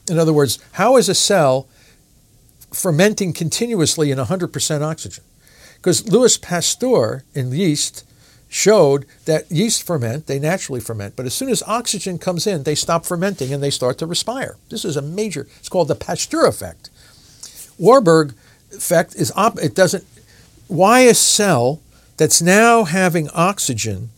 In 0.09 0.19
other 0.19 0.33
words, 0.33 0.59
how 0.73 0.97
is 0.97 1.09
a 1.09 1.15
cell 1.15 1.69
fermenting 2.73 3.33
continuously 3.33 4.11
in 4.11 4.19
100% 4.19 4.81
oxygen? 4.83 5.25
Because 5.77 6.09
Louis 6.09 6.39
Pasteur 6.39 7.23
in 7.35 7.53
yeast 7.53 8.05
showed 8.49 9.07
that 9.25 9.51
yeast 9.51 9.83
ferment, 9.83 10.27
they 10.27 10.39
naturally 10.39 10.81
ferment, 10.81 11.17
but 11.17 11.27
as 11.27 11.35
soon 11.35 11.49
as 11.49 11.63
oxygen 11.67 12.19
comes 12.19 12.47
in, 12.47 12.63
they 12.63 12.75
stop 12.75 13.05
fermenting 13.05 13.53
and 13.53 13.63
they 13.63 13.71
start 13.71 13.99
to 13.99 14.07
respire. 14.07 14.57
This 14.71 14.85
is 14.85 14.97
a 14.97 15.03
major, 15.03 15.49
it's 15.59 15.69
called 15.69 15.89
the 15.89 15.95
Pasteur 15.95 16.47
effect. 16.47 16.91
Warburg 17.79 18.35
effect 18.73 19.15
is 19.15 19.33
op- 19.37 19.59
it 19.59 19.75
doesn't 19.75 20.05
why 20.69 21.01
a 21.01 21.15
cell 21.15 21.81
that's 22.17 22.43
now 22.43 22.85
having 22.85 23.29
oxygen 23.31 24.11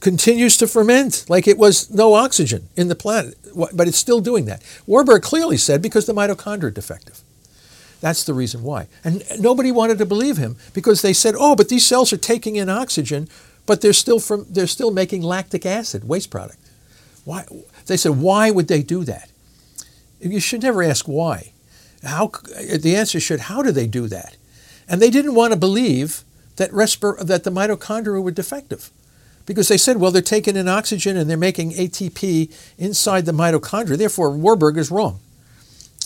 continues 0.00 0.56
to 0.56 0.66
ferment 0.66 1.24
like 1.28 1.48
it 1.48 1.58
was 1.58 1.90
no 1.90 2.14
oxygen 2.14 2.68
in 2.76 2.88
the 2.88 2.94
planet, 2.94 3.36
but 3.72 3.88
it's 3.88 3.98
still 3.98 4.20
doing 4.20 4.44
that. 4.44 4.62
Warburg 4.86 5.22
clearly 5.22 5.56
said 5.56 5.82
because 5.82 6.06
the 6.06 6.12
mitochondria 6.12 6.64
are 6.64 6.70
defective. 6.70 7.22
That's 8.00 8.24
the 8.24 8.34
reason 8.34 8.62
why. 8.62 8.86
And 9.02 9.22
nobody 9.40 9.72
wanted 9.72 9.98
to 9.98 10.06
believe 10.06 10.36
him 10.36 10.56
because 10.72 11.02
they 11.02 11.12
said, 11.12 11.34
"Oh, 11.36 11.56
but 11.56 11.68
these 11.68 11.84
cells 11.84 12.12
are 12.12 12.18
taking 12.18 12.56
in 12.56 12.68
oxygen, 12.68 13.28
but 13.66 13.80
they're 13.80 13.92
still 13.92 14.20
from 14.20 14.46
they're 14.48 14.66
still 14.66 14.90
making 14.90 15.22
lactic 15.22 15.66
acid, 15.66 16.08
waste 16.08 16.30
product." 16.30 16.58
Why? 17.24 17.44
They 17.86 17.96
said, 17.96 18.20
"Why 18.20 18.50
would 18.50 18.68
they 18.68 18.82
do 18.82 19.04
that?" 19.04 19.30
You 20.20 20.40
should 20.40 20.62
never 20.62 20.82
ask 20.82 21.06
why. 21.06 21.52
How, 22.02 22.28
the 22.28 22.94
answer 22.96 23.20
should, 23.20 23.40
how 23.40 23.62
do 23.62 23.72
they 23.72 23.86
do 23.86 24.06
that? 24.08 24.36
And 24.88 25.02
they 25.02 25.10
didn't 25.10 25.34
want 25.34 25.52
to 25.52 25.58
believe 25.58 26.24
that, 26.56 26.70
respir- 26.70 27.20
that 27.20 27.44
the 27.44 27.50
mitochondria 27.50 28.22
were 28.22 28.30
defective 28.30 28.90
because 29.46 29.68
they 29.68 29.76
said, 29.76 29.98
well, 29.98 30.10
they're 30.10 30.22
taking 30.22 30.56
in 30.56 30.68
oxygen 30.68 31.16
and 31.16 31.28
they're 31.28 31.36
making 31.36 31.72
ATP 31.72 32.52
inside 32.78 33.26
the 33.26 33.32
mitochondria. 33.32 33.96
Therefore, 33.96 34.30
Warburg 34.30 34.76
is 34.76 34.90
wrong. 34.90 35.20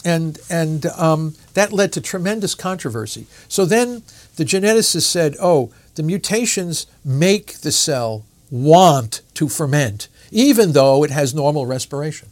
And, 0.04 0.38
and 0.50 0.87
um, 0.87 1.35
that 1.54 1.73
led 1.73 1.92
to 1.92 2.00
tremendous 2.00 2.54
controversy. 2.54 3.26
So 3.49 3.64
then 3.64 4.02
the 4.37 4.44
geneticists 4.44 5.02
said, 5.02 5.37
oh, 5.40 5.73
the 5.94 6.02
mutations 6.02 6.87
make 7.04 7.59
the 7.59 7.73
cell 7.73 8.25
want 8.50 9.21
to 9.35 9.49
ferment, 9.49 10.09
even 10.30 10.73
though 10.73 11.04
it 11.04 11.11
has 11.11 11.35
normal 11.35 11.66
respiration. 11.66 12.28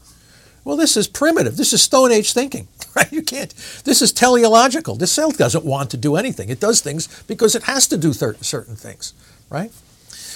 Well, 0.64 0.76
this 0.76 0.96
is 0.96 1.08
primitive. 1.08 1.56
This 1.56 1.72
is 1.72 1.82
Stone 1.82 2.12
Age 2.12 2.32
thinking, 2.32 2.68
right? 2.96 3.10
You 3.10 3.22
can't. 3.22 3.54
This 3.84 4.02
is 4.02 4.12
teleological. 4.12 4.96
The 4.96 5.06
cell 5.06 5.30
doesn't 5.30 5.64
want 5.64 5.90
to 5.90 5.96
do 5.96 6.16
anything. 6.16 6.48
It 6.48 6.60
does 6.60 6.80
things 6.80 7.22
because 7.24 7.54
it 7.54 7.64
has 7.64 7.86
to 7.88 7.96
do 7.96 8.12
certain 8.12 8.76
things, 8.76 9.14
right? 9.48 9.72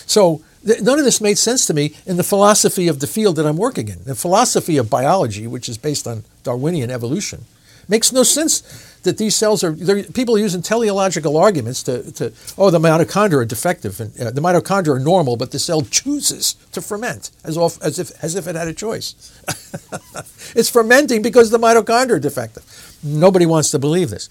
So 0.07 0.43
none 0.65 0.99
of 0.99 1.05
this 1.05 1.21
made 1.21 1.39
sense 1.39 1.67
to 1.67 1.75
me 1.75 1.95
in 2.07 2.17
the 2.17 2.23
philosophy 2.23 2.89
of 2.89 3.01
the 3.01 3.07
field 3.07 3.37
that 3.37 3.47
I'm 3.47 3.57
working 3.57 3.89
in. 3.89 4.03
The 4.05 4.15
philosophy 4.15 4.77
of 4.77 4.89
biology, 4.89 5.47
which 5.47 5.69
is 5.69 5.79
based 5.79 6.07
on 6.07 6.25
Darwinian 6.45 6.91
evolution, 6.91 7.45
makes 7.89 8.13
no 8.13 8.23
sense 8.23 8.61
that 9.03 9.19
these 9.19 9.37
cells 9.37 9.63
are, 9.63 9.75
people 10.15 10.37
are 10.37 10.39
using 10.39 10.63
teleological 10.63 11.37
arguments 11.37 11.83
to, 11.83 12.11
to, 12.13 12.33
oh, 12.57 12.71
the 12.71 12.79
mitochondria 12.79 13.39
are 13.39 13.45
defective 13.45 14.01
and 14.01 14.19
uh, 14.19 14.31
the 14.31 14.41
mitochondria 14.41 14.97
are 14.97 14.99
normal, 14.99 15.37
but 15.37 15.51
the 15.51 15.59
cell 15.59 15.83
chooses 15.83 16.55
to 16.73 16.81
ferment 16.81 17.31
as, 17.45 17.57
off, 17.57 17.81
as, 17.83 17.99
if, 17.99 18.13
as 18.23 18.35
if 18.35 18.47
it 18.47 18.57
had 18.57 18.69
a 18.69 18.73
choice. 18.73 19.15
it's 20.57 20.71
fermenting 20.71 21.23
because 21.23 21.51
the 21.51 21.59
mitochondria 21.59 22.13
are 22.13 22.19
defective. 22.19 22.65
Nobody 23.03 23.47
wants 23.47 23.71
to 23.73 23.79
believe 23.79 24.11
this. 24.11 24.29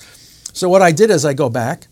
So 0.53 0.69
what 0.69 0.81
I 0.81 0.91
did 0.91 1.09
is 1.09 1.25
I 1.25 1.33
go 1.33 1.49
back 1.49 1.87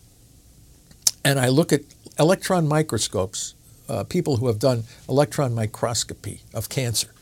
and 1.24 1.38
I 1.38 1.48
look 1.48 1.72
at 1.72 1.82
electron 2.18 2.66
microscopes, 2.66 3.54
uh, 3.88 4.04
people 4.04 4.36
who 4.38 4.48
have 4.48 4.58
done 4.58 4.84
electron 5.08 5.54
microscopy 5.54 6.40
of 6.52 6.68
cancer 6.68 7.12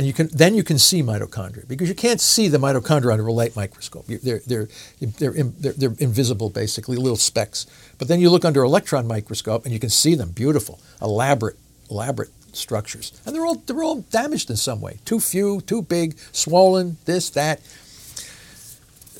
and 0.00 0.06
you 0.06 0.14
can 0.14 0.30
then 0.32 0.54
you 0.54 0.64
can 0.64 0.78
see 0.78 1.02
mitochondria 1.02 1.68
because 1.68 1.86
you 1.86 1.94
can't 1.94 2.22
see 2.22 2.48
the 2.48 2.56
mitochondria 2.56 3.12
under 3.12 3.26
a 3.26 3.32
light 3.34 3.54
microscope. 3.54 4.06
They're, 4.06 4.40
they're, 4.46 4.66
they're, 4.98 5.32
they're, 5.34 5.72
they're 5.74 5.94
invisible, 5.98 6.48
basically, 6.48 6.96
little 6.96 7.18
specks. 7.18 7.66
But 7.98 8.08
then 8.08 8.18
you 8.18 8.30
look 8.30 8.46
under 8.46 8.62
an 8.62 8.66
electron 8.66 9.06
microscope 9.06 9.66
and 9.66 9.74
you 9.74 9.78
can 9.78 9.90
see 9.90 10.14
them, 10.14 10.30
beautiful, 10.30 10.80
elaborate, 11.02 11.56
elaborate 11.90 12.30
structures. 12.54 13.12
And 13.26 13.34
they're 13.34 13.44
all, 13.44 13.56
they're 13.56 13.82
all 13.82 14.00
damaged 14.00 14.48
in 14.48 14.56
some 14.56 14.80
way. 14.80 15.00
Too 15.04 15.20
few, 15.20 15.60
too 15.60 15.82
big, 15.82 16.16
swollen, 16.32 16.96
this, 17.04 17.28
that. 17.28 17.60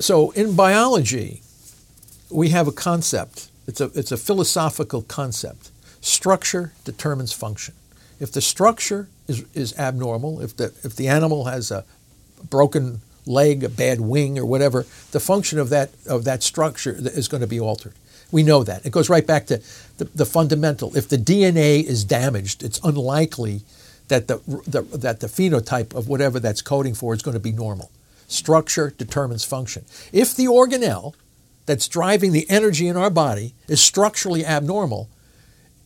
So 0.00 0.30
in 0.30 0.56
biology, 0.56 1.42
we 2.30 2.49
have 2.49 2.66
a 2.66 2.72
concept. 2.72 3.50
It's 3.66 3.82
a, 3.82 3.90
it's 3.94 4.12
a 4.12 4.16
philosophical 4.16 5.02
concept. 5.02 5.72
Structure 6.00 6.72
determines 6.87 7.34
function. 7.34 7.75
If 8.18 8.32
the 8.32 8.40
structure 8.40 9.08
is, 9.30 9.44
is 9.54 9.78
abnormal, 9.78 10.40
if 10.40 10.56
the, 10.56 10.66
if 10.82 10.96
the 10.96 11.08
animal 11.08 11.44
has 11.44 11.70
a 11.70 11.84
broken 12.49 13.00
leg, 13.26 13.62
a 13.64 13.68
bad 13.68 14.00
wing, 14.00 14.38
or 14.38 14.44
whatever, 14.44 14.84
the 15.12 15.20
function 15.20 15.58
of 15.58 15.70
that, 15.70 15.90
of 16.06 16.25
that 16.25 16.42
structure 16.42 16.96
is 16.99 17.28
going 17.28 17.40
to 17.40 17.46
be 17.46 17.60
altered. 17.60 17.94
We 18.32 18.42
know 18.42 18.62
that. 18.64 18.84
It 18.84 18.92
goes 18.92 19.08
right 19.08 19.26
back 19.26 19.46
to 19.46 19.62
the, 19.99 20.04
the 20.04 20.26
fundamental. 20.26 20.96
If 20.96 21.08
the 21.08 21.16
DNA 21.16 21.82
is 21.82 22.04
damaged, 22.04 22.62
it's 22.62 22.80
unlikely 22.84 23.62
that 24.08 24.28
the, 24.28 24.38
the, 24.66 24.82
that 24.99 25.20
the 25.20 25.26
phenotype 25.26 25.94
of 25.94 26.08
whatever 26.08 26.40
that's 26.40 26.62
coding 26.62 26.94
for 26.94 27.14
is 27.14 27.22
going 27.22 27.34
to 27.34 27.40
be 27.40 27.52
normal. 27.52 27.90
Structure 28.26 28.92
determines 28.96 29.44
function. 29.44 29.84
If 30.12 30.34
the 30.34 30.46
organelle 30.46 31.14
that's 31.66 31.88
driving 31.88 32.32
the 32.32 32.49
energy 32.49 32.88
in 32.88 32.96
our 32.96 33.10
body 33.10 33.54
is 33.68 33.80
structurally 33.80 34.44
abnormal, 34.44 35.08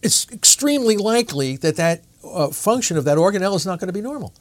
it's 0.03 0.31
extremely 0.31 0.97
likely 0.97 1.57
that 1.59 1.77
that 1.77 2.03
uh, 2.33 2.49
function 2.49 2.97
of 2.97 3.05
that 3.05 3.19
organelle 3.19 3.57
is 3.57 3.67
not 3.67 3.81
going 3.81 3.89
to 3.89 3.93
be 3.93 4.01
normal. 4.01 4.33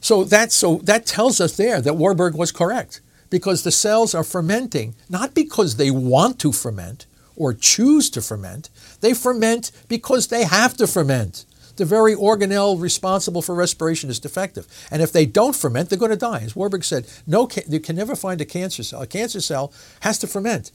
So 0.00 0.24
that, 0.24 0.52
so 0.52 0.76
that 0.84 1.06
tells 1.06 1.40
us 1.40 1.56
there 1.56 1.80
that 1.80 1.94
Warburg 1.94 2.34
was 2.34 2.52
correct 2.52 3.00
because 3.30 3.62
the 3.62 3.72
cells 3.72 4.14
are 4.14 4.24
fermenting 4.24 4.94
not 5.08 5.34
because 5.34 5.76
they 5.76 5.90
want 5.90 6.38
to 6.40 6.52
ferment 6.52 7.06
or 7.34 7.52
choose 7.52 8.08
to 8.10 8.22
ferment. 8.22 8.70
They 9.00 9.14
ferment 9.14 9.70
because 9.88 10.28
they 10.28 10.44
have 10.44 10.76
to 10.78 10.86
ferment. 10.86 11.44
The 11.76 11.84
very 11.84 12.14
organelle 12.14 12.80
responsible 12.80 13.42
for 13.42 13.54
respiration 13.54 14.08
is 14.08 14.18
defective. 14.18 14.66
And 14.90 15.02
if 15.02 15.12
they 15.12 15.26
don't 15.26 15.54
ferment, 15.54 15.90
they're 15.90 15.98
going 15.98 16.10
to 16.10 16.16
die. 16.16 16.40
As 16.40 16.56
Warburg 16.56 16.84
said, 16.84 17.06
no, 17.26 17.48
you 17.68 17.80
can 17.80 17.96
never 17.96 18.16
find 18.16 18.40
a 18.40 18.46
cancer 18.46 18.82
cell. 18.82 19.02
A 19.02 19.06
cancer 19.06 19.42
cell 19.42 19.72
has 20.00 20.18
to 20.20 20.26
ferment 20.26 20.70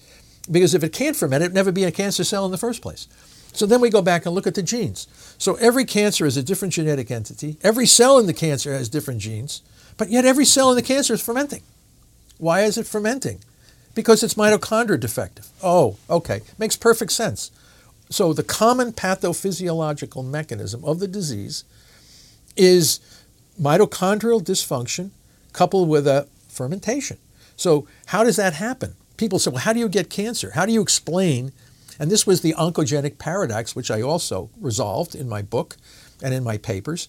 because 0.50 0.76
if 0.76 0.84
it 0.84 0.94
can't 0.94 1.16
ferment, 1.16 1.42
it'd 1.42 1.56
never 1.56 1.72
be 1.72 1.84
a 1.84 1.92
cancer 1.92 2.24
cell 2.24 2.46
in 2.46 2.52
the 2.52 2.58
first 2.58 2.82
place. 2.82 3.08
So 3.54 3.66
then 3.66 3.82
we 3.82 3.90
go 3.90 4.02
back 4.02 4.26
and 4.26 4.34
look 4.34 4.48
at 4.48 4.56
the 4.56 4.64
genes. 4.64 5.08
So 5.42 5.56
every 5.56 5.86
cancer 5.86 6.28
is 6.28 6.38
a 6.38 6.44
different 6.44 6.72
genetic 6.72 7.10
entity. 7.10 7.58
Every 7.64 7.88
cell 7.88 8.20
in 8.20 8.28
the 8.28 8.34
cancer 8.34 8.74
has 8.74 8.88
different 8.88 9.22
genes, 9.22 9.64
but 9.98 10.12
yet 10.12 10.24
every 10.24 10.46
cell 10.46 10.70
in 10.70 10.76
the 10.76 10.84
cancer 10.84 11.16
is 11.16 11.22
fermenting. 11.22 11.64
Why 12.38 12.62
is 12.62 12.78
it 12.78 12.86
fermenting? 12.86 13.40
Because 13.96 14.22
it's 14.22 14.36
mitochondria 14.36 15.00
defective. 15.00 15.48
Oh, 15.64 15.98
okay. 16.08 16.42
Makes 16.60 16.76
perfect 16.76 17.12
sense. 17.12 17.50
So 18.12 18.34
the 18.34 18.44
common 18.44 18.94
pathophysiological 18.94 20.24
mechanism 20.24 20.86
of 20.86 21.00
the 21.00 21.08
disease 21.08 21.64
is 22.56 23.00
mitochondrial 23.60 24.44
dysfunction 24.44 25.10
coupled 25.54 25.90
with 25.90 26.06
a 26.06 26.28
fermentation. 26.50 27.18
So 27.56 27.88
how 28.06 28.24
does 28.24 28.36
that 28.36 28.54
happen? 28.54 28.94
People 29.18 29.40
say, 29.40 29.50
well, 29.50 29.62
how 29.62 29.74
do 29.74 29.80
you 29.80 29.90
get 29.90 30.12
cancer? 30.12 30.52
How 30.52 30.68
do 30.68 30.72
you 30.72 30.84
explain? 30.84 31.52
And 32.00 32.10
this 32.10 32.26
was 32.26 32.42
the 32.42 32.54
oncogenic 32.54 33.18
paradox, 33.18 33.76
which 33.76 33.92
I 33.92 34.02
also 34.02 34.50
resolved 34.60 35.16
in 35.16 35.30
my 35.30 35.42
book 35.42 35.78
and 36.22 36.34
in 36.34 36.44
my 36.44 36.58
papers. 36.58 37.08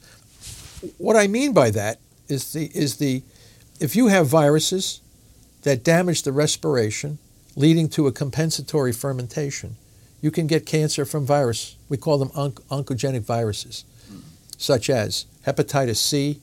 What 0.98 1.16
I 1.16 1.26
mean 1.26 1.52
by 1.52 1.70
that 1.70 1.98
is 2.28 2.52
the, 2.52 2.70
is 2.74 2.96
the 2.96 3.22
if 3.80 3.96
you 3.96 4.08
have 4.08 4.26
viruses 4.26 5.00
that 5.62 5.84
damage 5.84 6.22
the 6.22 6.32
respiration, 6.32 7.18
leading 7.56 7.88
to 7.90 8.06
a 8.06 8.12
compensatory 8.12 8.92
fermentation, 8.92 9.76
you 10.20 10.30
can 10.30 10.46
get 10.46 10.66
cancer 10.66 11.04
from 11.04 11.26
virus. 11.26 11.76
We 11.88 11.96
call 11.96 12.18
them 12.18 12.30
onc- 12.34 12.60
oncogenic 12.68 13.22
viruses, 13.22 13.84
such 14.56 14.88
as 14.88 15.26
hepatitis 15.46 15.96
C, 15.96 16.40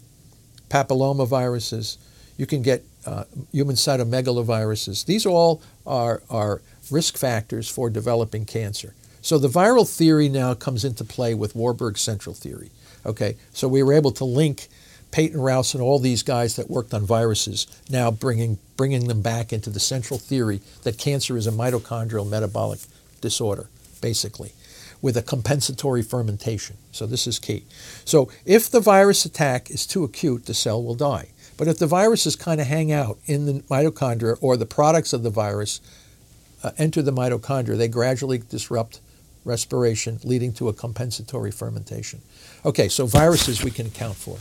papillomaviruses. 0.69 1.97
You 2.37 2.45
can 2.45 2.61
get 2.61 2.83
uh, 3.05 3.23
human 3.51 3.75
cytomegaloviruses. 3.75 5.05
These 5.05 5.25
all 5.25 5.61
are, 5.85 6.21
are 6.29 6.61
risk 6.91 7.17
factors 7.17 7.69
for 7.69 7.89
developing 7.89 8.45
cancer. 8.45 8.93
So 9.21 9.37
the 9.37 9.47
viral 9.47 9.89
theory 9.89 10.29
now 10.29 10.53
comes 10.53 10.85
into 10.85 11.03
play 11.03 11.33
with 11.33 11.55
Warburg's 11.55 12.01
central 12.01 12.33
theory. 12.33 12.71
Okay, 13.05 13.37
so 13.53 13.67
we 13.67 13.83
were 13.83 13.93
able 13.93 14.11
to 14.11 14.25
link 14.25 14.67
Peyton 15.11 15.41
Rous 15.41 15.73
and 15.73 15.81
all 15.81 15.99
these 15.99 16.23
guys 16.23 16.55
that 16.55 16.69
worked 16.69 16.93
on 16.93 17.05
viruses, 17.05 17.67
now 17.89 18.11
bringing, 18.11 18.59
bringing 18.77 19.07
them 19.07 19.21
back 19.21 19.51
into 19.51 19.69
the 19.69 19.79
central 19.79 20.19
theory 20.19 20.61
that 20.83 20.97
cancer 20.97 21.35
is 21.35 21.47
a 21.47 21.51
mitochondrial 21.51 22.29
metabolic 22.29 22.79
disorder, 23.21 23.69
basically, 24.01 24.51
with 25.01 25.17
a 25.17 25.21
compensatory 25.21 26.03
fermentation. 26.03 26.77
So 26.91 27.05
this 27.07 27.25
is 27.25 27.39
key. 27.39 27.63
So 28.05 28.29
if 28.45 28.69
the 28.69 28.79
virus 28.79 29.25
attack 29.25 29.71
is 29.71 29.87
too 29.87 30.03
acute, 30.03 30.45
the 30.45 30.53
cell 30.53 30.83
will 30.83 30.95
die. 30.95 31.29
But 31.57 31.67
if 31.67 31.77
the 31.77 31.87
viruses 31.87 32.35
kind 32.35 32.61
of 32.61 32.67
hang 32.67 32.91
out 32.91 33.17
in 33.25 33.45
the 33.45 33.53
mitochondria 33.63 34.37
or 34.41 34.55
the 34.55 34.65
products 34.65 35.11
of 35.11 35.23
the 35.23 35.29
virus 35.29 35.81
uh, 36.63 36.71
enter 36.77 37.01
the 37.01 37.11
mitochondria, 37.11 37.77
they 37.77 37.87
gradually 37.87 38.37
disrupt 38.37 38.99
respiration, 39.45 40.19
leading 40.23 40.53
to 40.53 40.69
a 40.69 40.73
compensatory 40.73 41.51
fermentation. 41.51 42.21
Okay, 42.65 42.89
so 42.89 43.05
viruses 43.05 43.63
we 43.63 43.71
can 43.71 43.87
account 43.87 44.15
for. 44.15 44.37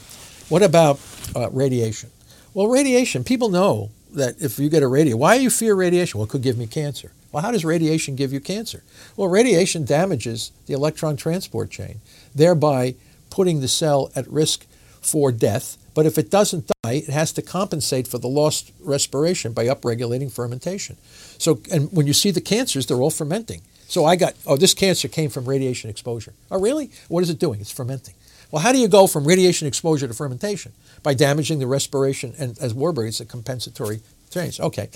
What 0.49 0.63
about 0.63 1.01
uh, 1.37 1.51
radiation? 1.51 2.11
Well, 2.55 2.67
radiation, 2.69 3.25
people 3.25 3.49
know 3.49 3.91
that 4.13 4.41
if 4.41 4.59
you 4.59 4.69
get 4.69 4.83
a 4.83 4.89
radio, 4.89 5.17
why 5.17 5.37
do 5.37 5.43
you 5.43 5.51
fear 5.51 5.75
radiation? 5.75 6.19
Well, 6.19 6.27
it 6.27 6.31
could 6.31 6.43
give 6.43 6.59
me 6.59 6.67
cancer. 6.67 7.13
Well, 7.31 7.43
how 7.43 7.51
does 7.51 7.65
radiation 7.65 8.17
give 8.17 8.33
you 8.33 8.41
cancer? 8.41 8.83
Well, 9.17 9.29
radiation 9.29 9.85
damages 9.85 10.51
the 10.67 10.73
electron 10.75 11.17
transport 11.17 11.71
chain, 11.71 12.01
thereby 12.35 12.95
putting 13.31 13.61
the 13.61 13.69
cell 13.69 14.11
at 14.17 14.27
risk 14.29 14.67
for 15.01 15.31
death. 15.31 15.77
But 15.99 16.07
if 16.07 16.17
it 16.17 16.31
doesn't 16.31 16.71
die, 16.85 16.93
it 16.93 17.09
has 17.09 17.33
to 17.33 17.43
compensate 17.43 18.07
for 18.07 18.19
the 18.19 18.29
lost 18.29 18.71
respiration 18.79 19.53
by 19.53 19.65
upregulating 19.65 20.31
fermentation. 20.31 20.97
So, 21.39 21.59
and 21.73 21.93
when 21.93 22.07
you 22.07 22.13
see 22.13 22.31
the 22.31 22.41
cancers, 22.41 22.87
they're 22.87 22.99
all 22.99 23.11
fermenting. 23.11 23.63
So 23.89 24.05
I 24.05 24.15
got, 24.15 24.35
oh, 24.47 24.57
this 24.57 24.75
cancer 24.75 25.09
came 25.09 25.29
from 25.29 25.45
radiation 25.47 25.91
exposure. 25.91 26.35
Oh, 26.53 26.61
really? 26.61 26.93
What 27.09 27.25
is 27.25 27.31
it 27.31 27.41
doing? 27.41 27.61
It's 27.61 27.73
fermenting. 27.73 28.15
Well, 28.53 28.63
how 28.63 28.71
do 28.71 28.79
you 28.79 28.87
go 28.87 29.09
from 29.09 29.25
radiation 29.25 29.67
exposure 29.67 30.07
to 30.07 30.15
fermentation? 30.15 30.71
By 31.03 31.15
damaging 31.15 31.59
the 31.59 31.67
respiration, 31.67 32.33
and 32.39 32.57
as 32.61 32.73
Warburg, 32.73 33.09
it's 33.09 33.19
a 33.19 33.27
compensatory 33.27 33.99
change. 34.31 34.61
Okay. 34.61 34.91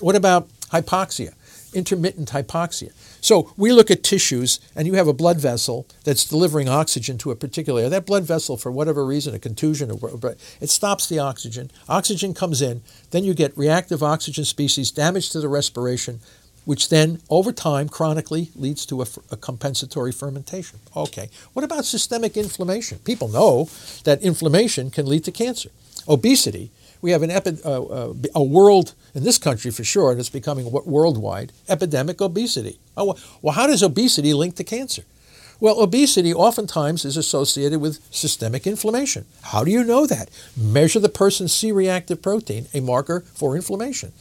What 0.00 0.16
about 0.16 0.50
hypoxia? 0.68 1.32
Intermittent 1.74 2.30
hypoxia. 2.30 2.92
So 3.20 3.52
we 3.56 3.72
look 3.72 3.90
at 3.90 4.02
tissues, 4.02 4.60
and 4.74 4.86
you 4.86 4.94
have 4.94 5.08
a 5.08 5.12
blood 5.12 5.38
vessel 5.38 5.86
that's 6.04 6.24
delivering 6.24 6.68
oxygen 6.68 7.18
to 7.18 7.30
a 7.30 7.36
particular 7.36 7.80
area. 7.80 7.90
That 7.90 8.06
blood 8.06 8.24
vessel, 8.24 8.56
for 8.56 8.70
whatever 8.70 9.04
reason, 9.04 9.34
a 9.34 9.38
contusion, 9.38 9.90
or, 9.90 10.36
it 10.60 10.70
stops 10.70 11.08
the 11.08 11.18
oxygen. 11.18 11.70
Oxygen 11.88 12.34
comes 12.34 12.60
in, 12.60 12.82
then 13.10 13.24
you 13.24 13.34
get 13.34 13.56
reactive 13.56 14.02
oxygen 14.02 14.44
species, 14.44 14.90
damage 14.90 15.30
to 15.30 15.40
the 15.40 15.48
respiration, 15.48 16.20
which 16.64 16.88
then, 16.88 17.20
over 17.28 17.52
time, 17.52 17.88
chronically 17.88 18.50
leads 18.54 18.86
to 18.86 19.02
a, 19.02 19.06
a, 19.30 19.36
compensatory 19.36 20.12
fermentation. 20.12 20.78
Okay, 20.96 21.28
what 21.54 21.64
about 21.64 21.84
systemic 21.84 22.36
inflammation? 22.36 22.98
People 22.98 23.28
know 23.28 23.68
that 24.04 24.22
inflammation 24.22 24.90
can 24.90 25.06
lead 25.06 25.24
to 25.24 25.32
cancer. 25.32 25.70
Obesity, 26.08 26.70
we 27.02 27.10
have 27.10 27.22
an 27.22 27.30
epi- 27.30 27.58
uh, 27.64 27.82
uh, 27.82 28.14
a 28.34 28.42
world, 28.42 28.94
in 29.14 29.24
this 29.24 29.36
country 29.36 29.70
for 29.70 29.84
sure, 29.84 30.12
and 30.12 30.20
it's 30.20 30.30
becoming 30.30 30.70
worldwide, 30.70 31.52
epidemic 31.68 32.20
obesity. 32.22 32.78
Oh, 32.96 33.16
well, 33.42 33.54
how 33.54 33.66
does 33.66 33.82
obesity 33.82 34.32
link 34.32 34.54
to 34.56 34.64
cancer? 34.64 35.02
Well, 35.60 35.80
obesity 35.80 36.34
oftentimes 36.34 37.04
is 37.04 37.16
associated 37.16 37.80
with 37.80 38.00
systemic 38.12 38.66
inflammation. 38.66 39.26
How 39.42 39.62
do 39.62 39.70
you 39.70 39.84
know 39.84 40.06
that? 40.06 40.28
Measure 40.56 40.98
the 40.98 41.08
person's 41.08 41.52
C 41.52 41.70
reactive 41.70 42.20
protein, 42.20 42.66
a 42.74 42.80
marker 42.80 43.20
for 43.20 43.54
inflammation. 43.54 44.12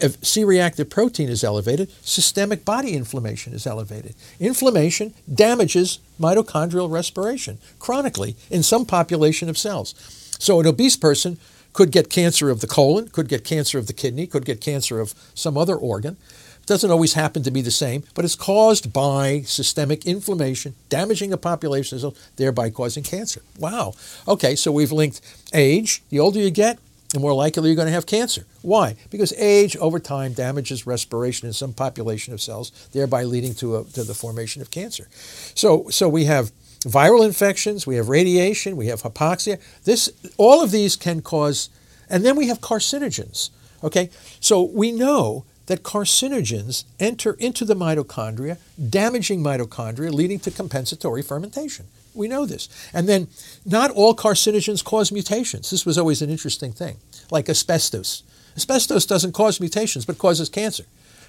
If 0.00 0.24
C 0.24 0.42
reactive 0.42 0.90
protein 0.90 1.28
is 1.28 1.44
elevated, 1.44 1.92
systemic 2.02 2.64
body 2.64 2.94
inflammation 2.94 3.52
is 3.52 3.68
elevated. 3.68 4.14
Inflammation 4.40 5.14
damages 5.32 6.00
mitochondrial 6.18 6.90
respiration 6.90 7.58
chronically 7.78 8.34
in 8.50 8.64
some 8.64 8.84
population 8.84 9.48
of 9.48 9.56
cells. 9.56 9.94
So, 10.40 10.58
an 10.58 10.66
obese 10.66 10.96
person 10.96 11.38
could 11.72 11.90
get 11.90 12.10
cancer 12.10 12.50
of 12.50 12.60
the 12.60 12.66
colon, 12.66 13.08
could 13.08 13.28
get 13.28 13.44
cancer 13.44 13.78
of 13.78 13.86
the 13.86 13.92
kidney, 13.92 14.26
could 14.26 14.44
get 14.44 14.60
cancer 14.60 15.00
of 15.00 15.14
some 15.34 15.56
other 15.56 15.76
organ 15.76 16.16
It 16.62 16.66
doesn't 16.66 16.90
always 16.90 17.14
happen 17.14 17.42
to 17.44 17.50
be 17.50 17.62
the 17.62 17.70
same, 17.70 18.04
but 18.14 18.24
it's 18.24 18.36
caused 18.36 18.92
by 18.92 19.42
systemic 19.42 20.06
inflammation, 20.06 20.74
damaging 20.88 21.32
a 21.32 21.36
population, 21.36 21.96
of 21.96 22.00
cells, 22.00 22.30
thereby 22.36 22.70
causing 22.70 23.02
cancer. 23.02 23.42
Wow. 23.58 23.94
Okay, 24.26 24.56
so 24.56 24.72
we've 24.72 24.92
linked 24.92 25.20
age. 25.54 26.02
The 26.10 26.20
older 26.20 26.38
you 26.38 26.50
get, 26.50 26.78
the 27.10 27.18
more 27.18 27.34
likely 27.34 27.68
you're 27.68 27.76
going 27.76 27.88
to 27.88 27.92
have 27.92 28.06
cancer. 28.06 28.46
Why? 28.62 28.94
Because 29.10 29.32
age 29.36 29.76
over 29.78 29.98
time 29.98 30.32
damages 30.32 30.86
respiration 30.86 31.46
in 31.46 31.52
some 31.52 31.72
population 31.72 32.32
of 32.32 32.40
cells, 32.40 32.70
thereby 32.92 33.24
leading 33.24 33.54
to, 33.54 33.78
a, 33.78 33.84
to 33.84 34.04
the 34.04 34.14
formation 34.14 34.62
of 34.62 34.70
cancer. 34.70 35.08
So, 35.54 35.88
so 35.88 36.08
we 36.08 36.26
have 36.26 36.52
viral 36.80 37.24
infections, 37.24 37.86
we 37.86 37.96
have 37.96 38.08
radiation, 38.08 38.76
we 38.76 38.86
have 38.86 39.02
hypoxia. 39.02 39.60
This, 39.84 40.10
all 40.36 40.62
of 40.62 40.70
these 40.70 40.96
can 40.96 41.20
cause, 41.22 41.68
and 42.08 42.24
then 42.24 42.36
we 42.36 42.48
have 42.48 42.60
carcinogens. 42.60 43.50
Okay, 43.82 44.10
so 44.40 44.62
we 44.62 44.92
know 44.92 45.44
that 45.66 45.82
carcinogens 45.82 46.84
enter 46.98 47.34
into 47.34 47.64
the 47.64 47.74
mitochondria, 47.74 48.58
damaging 48.88 49.40
mitochondria, 49.42 50.12
leading 50.12 50.40
to 50.40 50.50
compensatory 50.50 51.22
fermentation. 51.22 51.86
We 52.12 52.26
know 52.26 52.44
this. 52.44 52.68
And 52.92 53.08
then 53.08 53.28
not 53.64 53.90
all 53.92 54.14
carcinogens 54.14 54.84
cause 54.84 55.12
mutations. 55.12 55.70
This 55.70 55.86
was 55.86 55.96
always 55.96 56.22
an 56.22 56.30
interesting 56.30 56.72
thing, 56.72 56.96
like 57.30 57.48
asbestos. 57.48 58.24
Asbestos 58.56 59.06
doesn't 59.06 59.32
cause 59.32 59.60
mutations, 59.60 60.04
but 60.04 60.18
causes 60.18 60.48
cancer. 60.48 60.84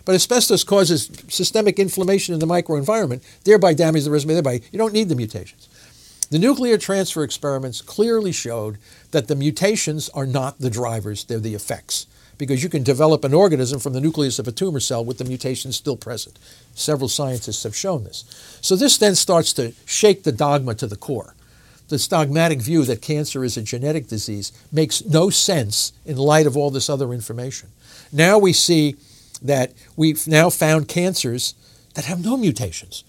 But 0.06 0.16
asbestos 0.16 0.64
causes 0.64 1.10
systemic 1.28 1.80
inflammation 1.80 2.34
in 2.34 2.40
the 2.40 2.48
microenvironment, 2.48 3.22
thereby 3.44 3.74
damaging 3.74 4.06
the 4.06 4.12
resume, 4.12 4.34
thereby 4.34 4.62
you 4.72 4.80
don't 4.80 4.94
need 4.94 5.10
the 5.10 5.16
mutations. 5.16 5.70
The 6.30 6.40
nuclear 6.40 6.78
transfer 6.78 7.24
experiments 7.24 7.82
clearly 7.82 8.32
showed 8.32 8.78
that 9.12 9.28
the 9.28 9.36
mutations 9.36 10.10
are 10.10 10.26
not 10.26 10.60
the 10.60 10.70
drivers, 10.70 11.26
they're 11.26 11.40
the 11.40 11.56
effects 11.56 12.08
because 12.42 12.64
you 12.64 12.70
can 12.70 12.82
develop 12.82 13.24
an 13.24 13.36
organism 13.36 13.80
from 13.80 13.94
the 13.94 14.02
nucleus 14.02 14.40
of 14.40 14.48
a 14.48 14.52
tumor 14.52 14.80
cell 14.80 15.06
with 15.06 15.20
the 15.20 15.24
mutation 15.24 15.72
still 15.72 15.96
present. 15.96 16.40
Several 16.74 17.08
scientists 17.08 17.62
have 17.62 17.76
shown 17.76 18.04
this. 18.04 18.58
So 18.62 18.76
this 18.76 18.98
then 18.98 19.14
starts 19.14 19.54
to 19.54 19.74
shake 19.86 20.24
the 20.24 20.32
dogma 20.32 20.74
to 20.74 20.88
the 20.88 20.96
core. 20.96 21.36
This 21.90 22.08
dogmatic 22.08 22.60
view 22.60 22.84
that 22.86 23.00
cancer 23.00 23.44
is 23.44 23.58
a 23.58 23.62
genetic 23.62 24.08
disease 24.08 24.52
makes 24.72 25.06
no 25.06 25.30
sense 25.30 25.94
in 26.04 26.18
light 26.18 26.48
of 26.48 26.58
all 26.58 26.72
this 26.72 26.90
other 26.90 27.14
information. 27.14 27.70
Now 28.12 28.40
we 28.40 28.54
see 28.54 28.96
that 29.42 29.74
we've 29.96 30.28
now 30.28 30.50
found 30.50 30.88
cancers 30.88 31.56
that 31.96 32.06
have 32.06 32.24
no 32.24 32.38
mutations. 32.38 33.04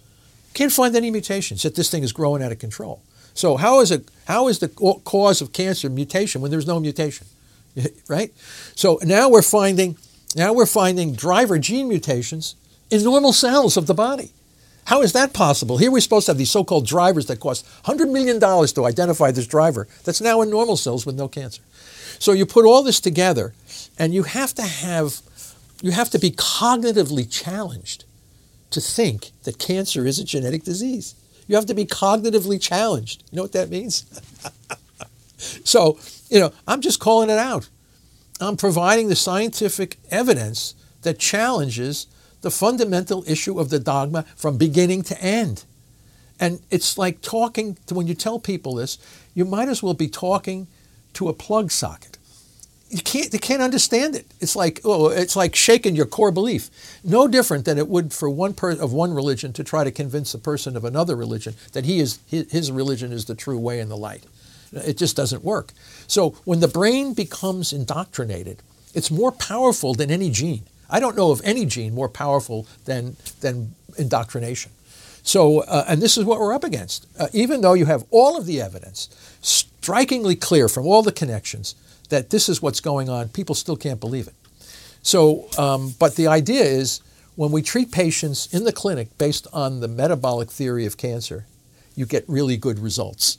Can't 0.54 0.72
find 0.72 0.94
any 0.96 1.10
mutations, 1.10 1.62
that 1.62 1.74
this 1.74 1.90
thing 1.90 2.02
is 2.02 2.12
growing 2.12 2.42
out 2.42 2.52
of 2.52 2.58
control. 2.58 3.02
So 3.34 3.56
how 3.56 3.80
is, 3.80 3.90
it, 3.90 4.10
how 4.26 4.48
is 4.48 4.58
the 4.58 4.68
cause 4.68 5.40
of 5.40 5.52
cancer 5.52 5.88
mutation 5.88 6.42
when 6.42 6.50
there's 6.50 6.66
no 6.66 6.78
mutation? 6.78 7.26
right? 8.08 8.32
So 8.74 8.98
now 9.02 9.28
we're 9.28 9.42
finding 9.42 9.96
now 10.34 10.52
we're 10.54 10.66
finding 10.66 11.14
driver 11.14 11.58
gene 11.58 11.88
mutations 11.88 12.54
in 12.90 13.04
normal 13.04 13.32
cells 13.32 13.76
of 13.76 13.86
the 13.86 13.94
body. 13.94 14.32
How 14.84 15.02
is 15.02 15.12
that 15.12 15.32
possible? 15.32 15.78
Here 15.78 15.90
we're 15.90 16.00
supposed 16.00 16.26
to 16.26 16.32
have 16.32 16.38
these 16.38 16.50
so 16.50 16.64
called 16.64 16.86
drivers 16.86 17.26
that 17.26 17.38
cost 17.38 17.66
$100 17.84 18.10
million 18.10 18.40
to 18.40 18.84
identify 18.84 19.30
this 19.30 19.46
driver 19.46 19.86
that's 20.04 20.20
now 20.20 20.40
in 20.40 20.50
normal 20.50 20.76
cells 20.76 21.06
with 21.06 21.16
no 21.16 21.28
cancer. 21.28 21.62
So 22.18 22.32
you 22.32 22.46
put 22.46 22.64
all 22.64 22.82
this 22.82 23.00
together, 23.00 23.52
and 23.98 24.14
you 24.14 24.24
have 24.24 24.54
to 24.54 24.62
have, 24.62 25.20
you 25.82 25.90
have 25.90 26.10
to 26.10 26.18
be 26.18 26.30
cognitively 26.30 27.30
challenged 27.30 28.04
to 28.70 28.80
think 28.80 29.32
that 29.42 29.58
cancer 29.58 30.06
is 30.06 30.18
a 30.18 30.24
genetic 30.24 30.62
disease. 30.62 31.14
You 31.48 31.56
have 31.56 31.66
to 31.66 31.74
be 31.74 31.84
cognitively 31.84 32.60
challenged. 32.60 33.24
You 33.30 33.36
know 33.36 33.42
what 33.42 33.52
that 33.52 33.68
means? 33.68 34.06
so, 35.64 35.98
you 36.30 36.38
know, 36.38 36.52
I'm 36.66 36.80
just 36.80 37.00
calling 37.00 37.28
it 37.28 37.38
out. 37.38 37.68
I'm 38.40 38.56
providing 38.56 39.08
the 39.08 39.16
scientific 39.16 39.98
evidence 40.10 40.74
that 41.02 41.18
challenges 41.18 42.06
the 42.42 42.50
fundamental 42.50 43.24
issue 43.26 43.58
of 43.58 43.70
the 43.70 43.80
dogma 43.80 44.24
from 44.36 44.56
beginning 44.56 45.02
to 45.02 45.20
end. 45.20 45.64
And 46.38 46.60
it's 46.70 46.96
like 46.96 47.22
talking 47.22 47.76
to, 47.86 47.94
when 47.94 48.06
you 48.06 48.14
tell 48.14 48.38
people 48.38 48.76
this, 48.76 48.98
you 49.34 49.44
might 49.44 49.68
as 49.68 49.82
well 49.82 49.94
be 49.94 50.08
talking 50.08 50.68
to 51.14 51.28
a 51.28 51.32
plug 51.32 51.70
socket. 51.70 52.11
You 52.92 53.00
can't, 53.00 53.32
they 53.32 53.38
can't 53.38 53.62
understand 53.62 54.14
it. 54.14 54.26
It's 54.38 54.54
like, 54.54 54.80
oh, 54.84 55.08
it's 55.08 55.34
like 55.34 55.56
shaking 55.56 55.96
your 55.96 56.04
core 56.04 56.30
belief. 56.30 56.68
No 57.02 57.26
different 57.26 57.64
than 57.64 57.78
it 57.78 57.88
would 57.88 58.12
for 58.12 58.28
one 58.28 58.52
per, 58.52 58.72
of 58.72 58.92
one 58.92 59.14
religion 59.14 59.54
to 59.54 59.64
try 59.64 59.82
to 59.82 59.90
convince 59.90 60.34
a 60.34 60.38
person 60.38 60.76
of 60.76 60.84
another 60.84 61.16
religion 61.16 61.54
that 61.72 61.86
he 61.86 62.00
is, 62.00 62.18
his, 62.26 62.52
his 62.52 62.70
religion 62.70 63.10
is 63.10 63.24
the 63.24 63.34
true 63.34 63.58
way 63.58 63.80
and 63.80 63.90
the 63.90 63.96
light. 63.96 64.24
It 64.72 64.98
just 64.98 65.16
doesn't 65.16 65.42
work. 65.42 65.72
So 66.06 66.30
when 66.44 66.60
the 66.60 66.68
brain 66.68 67.14
becomes 67.14 67.72
indoctrinated, 67.72 68.58
it's 68.92 69.10
more 69.10 69.32
powerful 69.32 69.94
than 69.94 70.10
any 70.10 70.28
gene. 70.30 70.64
I 70.90 71.00
don't 71.00 71.16
know 71.16 71.30
of 71.30 71.40
any 71.44 71.64
gene 71.64 71.94
more 71.94 72.10
powerful 72.10 72.66
than, 72.84 73.16
than 73.40 73.74
indoctrination. 73.96 74.70
So, 75.22 75.60
uh, 75.60 75.86
and 75.88 76.02
this 76.02 76.18
is 76.18 76.26
what 76.26 76.40
we're 76.40 76.52
up 76.52 76.64
against. 76.64 77.06
Uh, 77.18 77.28
even 77.32 77.62
though 77.62 77.72
you 77.72 77.86
have 77.86 78.04
all 78.10 78.36
of 78.36 78.44
the 78.44 78.60
evidence, 78.60 79.08
strikingly 79.40 80.36
clear 80.36 80.68
from 80.68 80.84
all 80.86 81.02
the 81.02 81.12
connections, 81.12 81.74
that 82.12 82.30
this 82.30 82.48
is 82.48 82.62
what's 82.62 82.80
going 82.80 83.08
on, 83.08 83.28
people 83.28 83.54
still 83.54 83.76
can't 83.76 84.00
believe 84.00 84.28
it. 84.28 84.34
So, 85.02 85.48
um, 85.58 85.94
but 85.98 86.14
the 86.14 86.28
idea 86.28 86.62
is 86.62 87.00
when 87.34 87.50
we 87.50 87.60
treat 87.62 87.90
patients 87.90 88.52
in 88.54 88.64
the 88.64 88.72
clinic 88.72 89.18
based 89.18 89.46
on 89.52 89.80
the 89.80 89.88
metabolic 89.88 90.50
theory 90.50 90.86
of 90.86 90.96
cancer, 90.96 91.46
you 91.94 92.06
get 92.06 92.24
really 92.28 92.56
good 92.56 92.78
results 92.78 93.38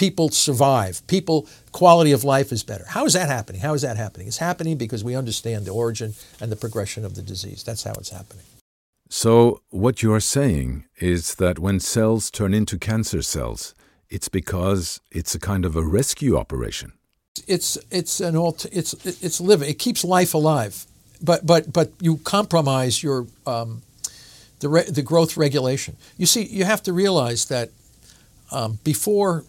people 0.00 0.30
survive. 0.30 1.06
People 1.08 1.46
quality 1.72 2.12
of 2.12 2.24
life 2.24 2.52
is 2.52 2.62
better. 2.62 2.86
How 2.88 3.04
is 3.04 3.12
that 3.12 3.28
happening? 3.28 3.60
How 3.60 3.74
is 3.74 3.82
that 3.82 3.98
happening? 3.98 4.28
It's 4.28 4.38
happening 4.38 4.78
because 4.78 5.04
we 5.04 5.14
understand 5.14 5.66
the 5.66 5.72
origin 5.72 6.14
and 6.40 6.50
the 6.50 6.56
progression 6.56 7.04
of 7.04 7.16
the 7.16 7.22
disease. 7.22 7.62
That's 7.62 7.84
how 7.84 7.92
it's 7.92 8.08
happening. 8.08 8.46
So, 9.10 9.60
what 9.68 10.02
you 10.02 10.14
are 10.14 10.26
saying 10.36 10.84
is 11.00 11.34
that 11.34 11.58
when 11.58 11.80
cells 11.80 12.30
turn 12.30 12.54
into 12.54 12.78
cancer 12.78 13.20
cells, 13.20 13.74
it's 14.08 14.28
because 14.28 15.02
it's 15.10 15.34
a 15.34 15.38
kind 15.38 15.66
of 15.66 15.76
a 15.76 15.84
rescue 15.84 16.34
operation. 16.34 16.92
It's 17.46 17.78
it's 17.90 18.20
an 18.20 18.36
alt, 18.36 18.66
it's 18.72 18.94
it's 19.04 19.40
living. 19.40 19.68
It 19.70 19.78
keeps 19.78 20.04
life 20.04 20.34
alive, 20.34 20.86
but 21.22 21.46
but 21.46 21.72
but 21.72 21.92
you 22.00 22.18
compromise 22.18 23.02
your 23.02 23.26
um, 23.46 23.82
the 24.60 24.68
re, 24.68 24.82
the 24.82 25.02
growth 25.02 25.36
regulation. 25.36 25.96
You 26.16 26.26
see, 26.26 26.44
you 26.44 26.64
have 26.64 26.82
to 26.84 26.92
realize 26.92 27.46
that 27.46 27.70
um, 28.52 28.78
before 28.84 29.44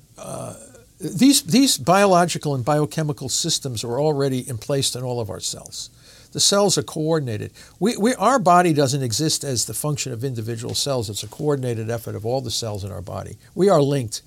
these, 1.02 1.44
these 1.44 1.78
biological 1.78 2.54
and 2.56 2.64
biochemical 2.64 3.30
systems 3.30 3.84
are 3.84 4.00
already 4.00 4.48
in 4.48 4.58
place 4.58 4.96
in 4.96 5.04
all 5.04 5.20
of 5.20 5.30
our 5.30 5.40
cells. 5.40 5.90
The 6.32 6.40
cells 6.40 6.78
are 6.78 6.84
coordinated. 6.84 7.52
We, 7.80 7.98
we, 7.98 8.16
our 8.16 8.40
body 8.40 8.74
doesn't 8.74 9.04
exist 9.04 9.44
as 9.44 9.66
the 9.66 9.74
function 9.74 10.14
of 10.14 10.24
individual 10.24 10.76
cells. 10.76 11.10
It's 11.10 11.24
a 11.24 11.28
coordinated 11.28 11.90
effort 11.90 12.16
of 12.16 12.26
all 12.26 12.42
the 12.42 12.52
cells 12.52 12.84
in 12.84 12.92
our 12.92 13.02
body. 13.02 13.38
We 13.56 13.70
are 13.70 13.82
linked. 13.82 14.22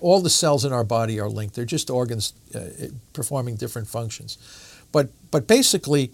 All 0.00 0.20
the 0.20 0.30
cells 0.30 0.64
in 0.64 0.72
our 0.72 0.84
body 0.84 1.18
are 1.20 1.28
linked. 1.28 1.54
They're 1.54 1.64
just 1.64 1.90
organs 1.90 2.32
uh, 2.54 2.88
performing 3.12 3.56
different 3.56 3.88
functions. 3.88 4.38
But, 4.92 5.10
but 5.30 5.46
basically, 5.46 6.12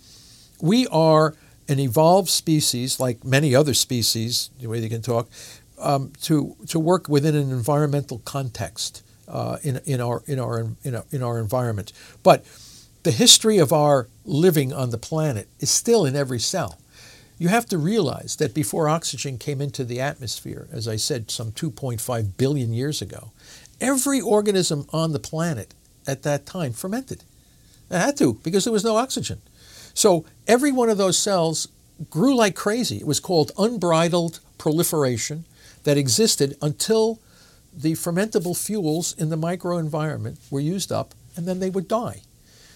we 0.60 0.86
are 0.88 1.34
an 1.68 1.78
evolved 1.78 2.28
species, 2.28 3.00
like 3.00 3.24
many 3.24 3.54
other 3.54 3.74
species, 3.74 4.50
the 4.60 4.66
way 4.66 4.80
they 4.80 4.88
can 4.88 5.02
talk, 5.02 5.28
um, 5.78 6.12
to, 6.22 6.56
to 6.68 6.78
work 6.78 7.08
within 7.08 7.34
an 7.34 7.50
environmental 7.50 8.20
context 8.24 9.02
uh, 9.28 9.58
in, 9.62 9.80
in, 9.84 10.00
our, 10.00 10.22
in, 10.26 10.38
our, 10.38 10.66
in, 10.82 10.94
our, 10.94 11.04
in 11.10 11.22
our 11.22 11.38
environment. 11.38 11.92
But 12.22 12.44
the 13.02 13.10
history 13.10 13.58
of 13.58 13.72
our 13.72 14.08
living 14.24 14.72
on 14.72 14.90
the 14.90 14.98
planet 14.98 15.48
is 15.60 15.70
still 15.70 16.04
in 16.06 16.16
every 16.16 16.40
cell. 16.40 16.78
You 17.38 17.48
have 17.48 17.66
to 17.66 17.78
realize 17.78 18.36
that 18.36 18.54
before 18.54 18.88
oxygen 18.88 19.38
came 19.38 19.60
into 19.60 19.84
the 19.84 20.00
atmosphere, 20.00 20.68
as 20.72 20.86
I 20.86 20.96
said, 20.96 21.30
some 21.30 21.52
2.5 21.52 22.36
billion 22.36 22.72
years 22.72 23.02
ago, 23.02 23.32
every 23.84 24.20
organism 24.20 24.86
on 24.92 25.12
the 25.12 25.18
planet 25.18 25.74
at 26.06 26.22
that 26.22 26.46
time 26.46 26.72
fermented. 26.72 27.22
It 27.90 27.98
had 27.98 28.16
to 28.18 28.34
because 28.42 28.64
there 28.64 28.72
was 28.72 28.84
no 28.84 28.96
oxygen. 28.96 29.40
So 29.92 30.24
every 30.48 30.72
one 30.72 30.88
of 30.88 30.98
those 30.98 31.18
cells 31.18 31.68
grew 32.10 32.34
like 32.34 32.56
crazy. 32.56 32.96
It 32.96 33.06
was 33.06 33.20
called 33.20 33.52
unbridled 33.58 34.40
proliferation 34.58 35.44
that 35.84 35.98
existed 35.98 36.56
until 36.60 37.20
the 37.76 37.92
fermentable 37.92 38.56
fuels 38.56 39.14
in 39.18 39.28
the 39.28 39.36
microenvironment 39.36 40.38
were 40.50 40.60
used 40.60 40.90
up 40.90 41.14
and 41.36 41.46
then 41.46 41.60
they 41.60 41.70
would 41.70 41.88
die. 41.88 42.22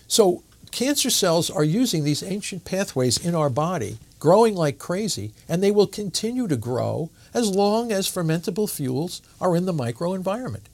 So 0.06 0.42
cancer 0.70 1.10
cells 1.10 1.50
are 1.50 1.64
using 1.64 2.04
these 2.04 2.22
ancient 2.22 2.64
pathways 2.64 3.24
in 3.24 3.34
our 3.34 3.50
body, 3.50 3.98
growing 4.18 4.54
like 4.54 4.78
crazy, 4.78 5.32
and 5.48 5.62
they 5.62 5.70
will 5.70 5.86
continue 5.86 6.46
to 6.48 6.56
grow 6.56 7.10
as 7.32 7.54
long 7.54 7.92
as 7.92 8.08
fermentable 8.08 8.70
fuels 8.70 9.22
are 9.40 9.56
in 9.56 9.64
the 9.64 9.72
microenvironment. 9.72 10.64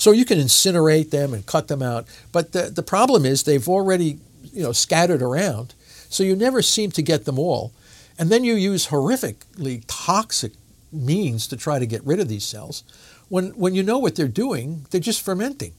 So 0.00 0.12
you 0.12 0.24
can 0.24 0.38
incinerate 0.38 1.10
them 1.10 1.34
and 1.34 1.44
cut 1.44 1.68
them 1.68 1.82
out, 1.82 2.06
but 2.32 2.52
the, 2.52 2.62
the 2.62 2.82
problem 2.82 3.26
is 3.26 3.42
they've 3.42 3.68
already 3.68 4.18
you 4.52 4.62
know, 4.62 4.72
scattered 4.72 5.20
around, 5.20 5.74
so 6.08 6.22
you 6.22 6.34
never 6.34 6.62
seem 6.62 6.90
to 6.92 7.02
get 7.02 7.26
them 7.26 7.38
all. 7.38 7.72
And 8.18 8.30
then 8.30 8.42
you 8.42 8.54
use 8.54 8.88
horrifically 8.88 9.84
toxic 9.86 10.52
means 10.90 11.46
to 11.48 11.56
try 11.56 11.78
to 11.78 11.86
get 11.86 12.04
rid 12.04 12.18
of 12.18 12.28
these 12.28 12.44
cells 12.44 12.82
when, 13.30 13.50
when 13.50 13.74
you 13.74 13.82
know 13.82 13.98
what 13.98 14.16
they're 14.16 14.28
doing, 14.28 14.86
they're 14.90 15.00
just 15.00 15.22
fermenting. 15.22 15.72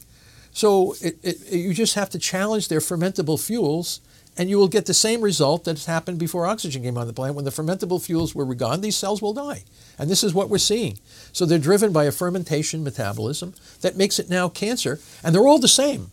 So 0.53 0.95
it, 1.01 1.17
it, 1.21 1.51
you 1.51 1.73
just 1.73 1.95
have 1.95 2.09
to 2.11 2.19
challenge 2.19 2.69
their 2.69 2.79
fermentable 2.79 3.39
fuels, 3.39 3.99
and 4.41 4.49
you 4.49 4.57
will 4.57 4.67
get 4.67 4.87
the 4.87 4.93
same 4.95 5.21
result 5.21 5.65
that's 5.65 5.85
happened 5.85 6.17
before 6.17 6.47
oxygen 6.47 6.81
came 6.81 6.97
on 6.97 7.05
the 7.05 7.13
planet. 7.13 7.35
When 7.35 7.45
the 7.45 7.51
fermentable 7.51 8.03
fuels 8.03 8.33
were 8.33 8.55
gone, 8.55 8.81
these 8.81 8.97
cells 8.97 9.21
will 9.21 9.35
die. 9.35 9.65
And 9.99 10.09
this 10.09 10.23
is 10.23 10.33
what 10.33 10.49
we're 10.49 10.57
seeing. 10.57 10.97
So 11.31 11.45
they're 11.45 11.59
driven 11.59 11.93
by 11.93 12.05
a 12.05 12.11
fermentation 12.11 12.83
metabolism 12.83 13.53
that 13.81 13.97
makes 13.97 14.17
it 14.17 14.31
now 14.31 14.49
cancer, 14.49 14.99
and 15.23 15.35
they're 15.35 15.47
all 15.47 15.59
the 15.59 15.67
same. 15.67 16.09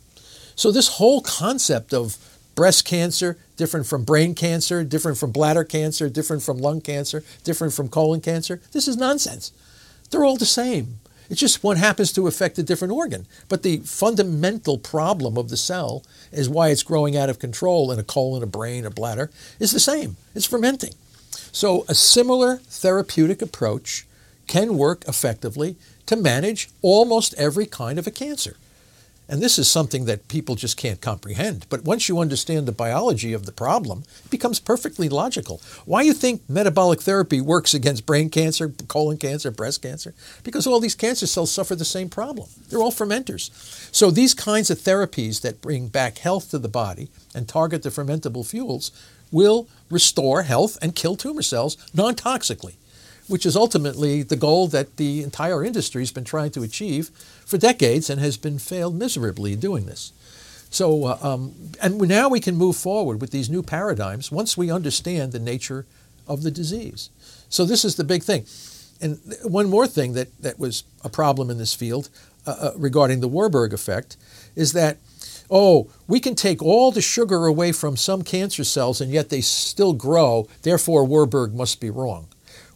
So 0.56 0.70
this 0.70 0.98
whole 0.98 1.22
concept 1.22 1.94
of 1.94 2.18
breast 2.54 2.84
cancer, 2.84 3.38
different 3.56 3.86
from 3.86 4.04
brain 4.04 4.34
cancer, 4.34 4.84
different 4.84 5.16
from 5.16 5.32
bladder 5.32 5.64
cancer, 5.64 6.10
different 6.10 6.42
from 6.42 6.58
lung 6.58 6.82
cancer, 6.82 7.24
different 7.44 7.72
from 7.72 7.88
colon 7.88 8.20
cancer, 8.20 8.60
this 8.72 8.86
is 8.86 8.98
nonsense. 8.98 9.52
They're 10.10 10.24
all 10.24 10.36
the 10.36 10.44
same. 10.44 11.00
It's 11.30 11.40
just 11.40 11.62
one 11.62 11.76
happens 11.76 12.12
to 12.12 12.26
affect 12.26 12.58
a 12.58 12.62
different 12.62 12.94
organ. 12.94 13.26
But 13.48 13.62
the 13.62 13.78
fundamental 13.78 14.78
problem 14.78 15.36
of 15.36 15.48
the 15.48 15.56
cell 15.56 16.04
is 16.32 16.48
why 16.48 16.68
it's 16.68 16.82
growing 16.82 17.16
out 17.16 17.28
of 17.28 17.38
control 17.38 17.92
in 17.92 17.98
a 17.98 18.02
colon, 18.04 18.42
a 18.42 18.46
brain, 18.46 18.86
a 18.86 18.90
bladder 18.90 19.30
is 19.58 19.72
the 19.72 19.80
same. 19.80 20.16
It's 20.34 20.46
fermenting. 20.46 20.94
So 21.52 21.84
a 21.88 21.94
similar 21.94 22.56
therapeutic 22.56 23.42
approach 23.42 24.06
can 24.46 24.78
work 24.78 25.06
effectively 25.06 25.76
to 26.06 26.16
manage 26.16 26.70
almost 26.80 27.34
every 27.34 27.66
kind 27.66 27.98
of 27.98 28.06
a 28.06 28.10
cancer. 28.10 28.56
And 29.28 29.42
this 29.42 29.58
is 29.58 29.68
something 29.68 30.06
that 30.06 30.28
people 30.28 30.54
just 30.54 30.78
can't 30.78 31.02
comprehend. 31.02 31.66
But 31.68 31.84
once 31.84 32.08
you 32.08 32.18
understand 32.18 32.66
the 32.66 32.72
biology 32.72 33.34
of 33.34 33.44
the 33.44 33.52
problem, 33.52 34.04
it 34.24 34.30
becomes 34.30 34.58
perfectly 34.58 35.10
logical. 35.10 35.60
Why 35.84 36.00
you 36.02 36.14
think 36.14 36.48
metabolic 36.48 37.02
therapy 37.02 37.40
works 37.42 37.74
against 37.74 38.06
brain 38.06 38.30
cancer, 38.30 38.70
colon 38.88 39.18
cancer, 39.18 39.50
breast 39.50 39.82
cancer? 39.82 40.14
Because 40.44 40.66
all 40.66 40.80
these 40.80 40.94
cancer 40.94 41.26
cells 41.26 41.52
suffer 41.52 41.76
the 41.76 41.84
same 41.84 42.08
problem. 42.08 42.48
They're 42.68 42.80
all 42.80 42.90
fermenters. 42.90 43.50
So 43.94 44.10
these 44.10 44.32
kinds 44.32 44.70
of 44.70 44.78
therapies 44.78 45.42
that 45.42 45.60
bring 45.60 45.88
back 45.88 46.18
health 46.18 46.50
to 46.50 46.58
the 46.58 46.68
body 46.68 47.10
and 47.34 47.46
target 47.46 47.82
the 47.82 47.90
fermentable 47.90 48.48
fuels 48.48 48.92
will 49.30 49.68
restore 49.90 50.44
health 50.44 50.78
and 50.80 50.96
kill 50.96 51.16
tumor 51.16 51.42
cells 51.42 51.76
non-toxically 51.94 52.76
which 53.28 53.46
is 53.46 53.54
ultimately 53.54 54.22
the 54.22 54.36
goal 54.36 54.66
that 54.68 54.96
the 54.96 55.22
entire 55.22 55.62
industry 55.62 56.02
has 56.02 56.10
been 56.10 56.24
trying 56.24 56.50
to 56.50 56.62
achieve 56.62 57.08
for 57.44 57.58
decades 57.58 58.10
and 58.10 58.20
has 58.20 58.36
been 58.36 58.58
failed 58.58 58.94
miserably 58.94 59.54
doing 59.54 59.86
this. 59.86 60.12
So, 60.70 61.06
uh, 61.06 61.18
um, 61.22 61.54
and 61.80 61.98
now 61.98 62.28
we 62.28 62.40
can 62.40 62.56
move 62.56 62.76
forward 62.76 63.20
with 63.20 63.30
these 63.30 63.48
new 63.48 63.62
paradigms 63.62 64.30
once 64.30 64.56
we 64.56 64.70
understand 64.70 65.32
the 65.32 65.38
nature 65.38 65.86
of 66.26 66.42
the 66.42 66.50
disease. 66.50 67.10
So, 67.48 67.64
this 67.64 67.84
is 67.84 67.96
the 67.96 68.04
big 68.04 68.22
thing. 68.22 68.44
And 69.00 69.18
one 69.44 69.70
more 69.70 69.86
thing 69.86 70.12
that, 70.14 70.28
that 70.42 70.58
was 70.58 70.84
a 71.04 71.08
problem 71.08 71.50
in 71.50 71.58
this 71.58 71.74
field 71.74 72.10
uh, 72.46 72.50
uh, 72.50 72.72
regarding 72.76 73.20
the 73.20 73.28
Warburg 73.28 73.72
effect 73.72 74.16
is 74.56 74.72
that, 74.72 74.98
oh, 75.50 75.90
we 76.06 76.20
can 76.20 76.34
take 76.34 76.62
all 76.62 76.90
the 76.90 77.00
sugar 77.00 77.46
away 77.46 77.72
from 77.72 77.96
some 77.96 78.22
cancer 78.22 78.64
cells 78.64 79.00
and 79.00 79.12
yet 79.12 79.28
they 79.28 79.40
still 79.40 79.92
grow, 79.92 80.48
therefore, 80.62 81.04
Warburg 81.04 81.54
must 81.54 81.80
be 81.80 81.90
wrong. 81.90 82.26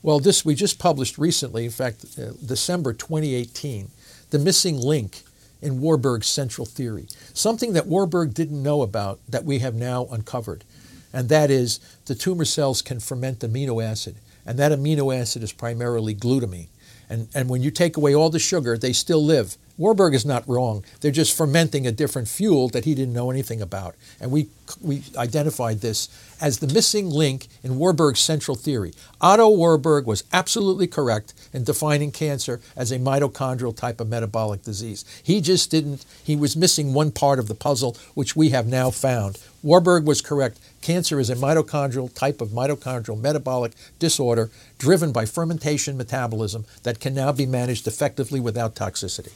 Well, 0.02 0.18
this 0.18 0.44
we 0.44 0.56
just 0.56 0.80
published 0.80 1.16
recently, 1.16 1.64
in 1.64 1.70
fact, 1.70 2.04
uh, 2.18 2.32
December 2.44 2.92
2018, 2.92 3.88
the 4.30 4.38
missing 4.38 4.76
link 4.76 5.22
in 5.60 5.80
Warburg's 5.80 6.26
central 6.26 6.66
theory, 6.66 7.06
something 7.32 7.72
that 7.74 7.86
Warburg 7.86 8.34
didn't 8.34 8.60
know 8.60 8.82
about 8.82 9.20
that 9.28 9.44
we 9.44 9.60
have 9.60 9.76
now 9.76 10.06
uncovered, 10.10 10.64
and 11.12 11.28
that 11.28 11.52
is 11.52 11.78
the 12.06 12.16
tumor 12.16 12.44
cells 12.44 12.82
can 12.82 12.98
ferment 12.98 13.40
amino 13.40 13.82
acid, 13.82 14.16
and 14.44 14.58
that 14.58 14.72
amino 14.72 15.16
acid 15.16 15.44
is 15.44 15.52
primarily 15.52 16.16
glutamine. 16.16 16.66
And, 17.12 17.28
and 17.34 17.50
when 17.50 17.62
you 17.62 17.70
take 17.70 17.98
away 17.98 18.14
all 18.14 18.30
the 18.30 18.38
sugar, 18.38 18.78
they 18.78 18.94
still 18.94 19.22
live. 19.22 19.58
Warburg 19.76 20.14
is 20.14 20.24
not 20.24 20.48
wrong. 20.48 20.82
They're 21.00 21.10
just 21.10 21.36
fermenting 21.36 21.86
a 21.86 21.92
different 21.92 22.26
fuel 22.26 22.68
that 22.70 22.86
he 22.86 22.94
didn't 22.94 23.12
know 23.12 23.30
anything 23.30 23.60
about. 23.60 23.96
And 24.18 24.30
we, 24.30 24.48
we 24.80 25.02
identified 25.14 25.82
this 25.82 26.08
as 26.40 26.58
the 26.58 26.72
missing 26.72 27.10
link 27.10 27.48
in 27.62 27.76
Warburg's 27.76 28.20
central 28.20 28.54
theory. 28.54 28.94
Otto 29.20 29.50
Warburg 29.50 30.06
was 30.06 30.24
absolutely 30.32 30.86
correct 30.86 31.34
in 31.52 31.64
defining 31.64 32.12
cancer 32.12 32.62
as 32.76 32.90
a 32.90 32.98
mitochondrial 32.98 33.76
type 33.76 34.00
of 34.00 34.08
metabolic 34.08 34.62
disease. 34.62 35.04
He 35.22 35.42
just 35.42 35.70
didn't, 35.70 36.06
he 36.24 36.34
was 36.34 36.56
missing 36.56 36.94
one 36.94 37.10
part 37.10 37.38
of 37.38 37.46
the 37.46 37.54
puzzle, 37.54 37.94
which 38.14 38.34
we 38.34 38.50
have 38.50 38.66
now 38.66 38.90
found. 38.90 39.38
Warburg 39.62 40.06
was 40.06 40.20
correct. 40.20 40.58
Cancer 40.80 41.20
is 41.20 41.30
a 41.30 41.36
mitochondrial 41.36 42.12
type 42.12 42.40
of 42.40 42.48
mitochondrial 42.48 43.20
metabolic 43.20 43.72
disorder 43.98 44.50
driven 44.78 45.12
by 45.12 45.24
fermentation 45.24 45.96
metabolism 45.96 46.64
that 46.82 46.98
can 46.98 47.14
now 47.14 47.30
be 47.32 47.46
managed 47.46 47.86
effectively 47.86 48.40
without 48.40 48.74
toxicity. 48.74 49.32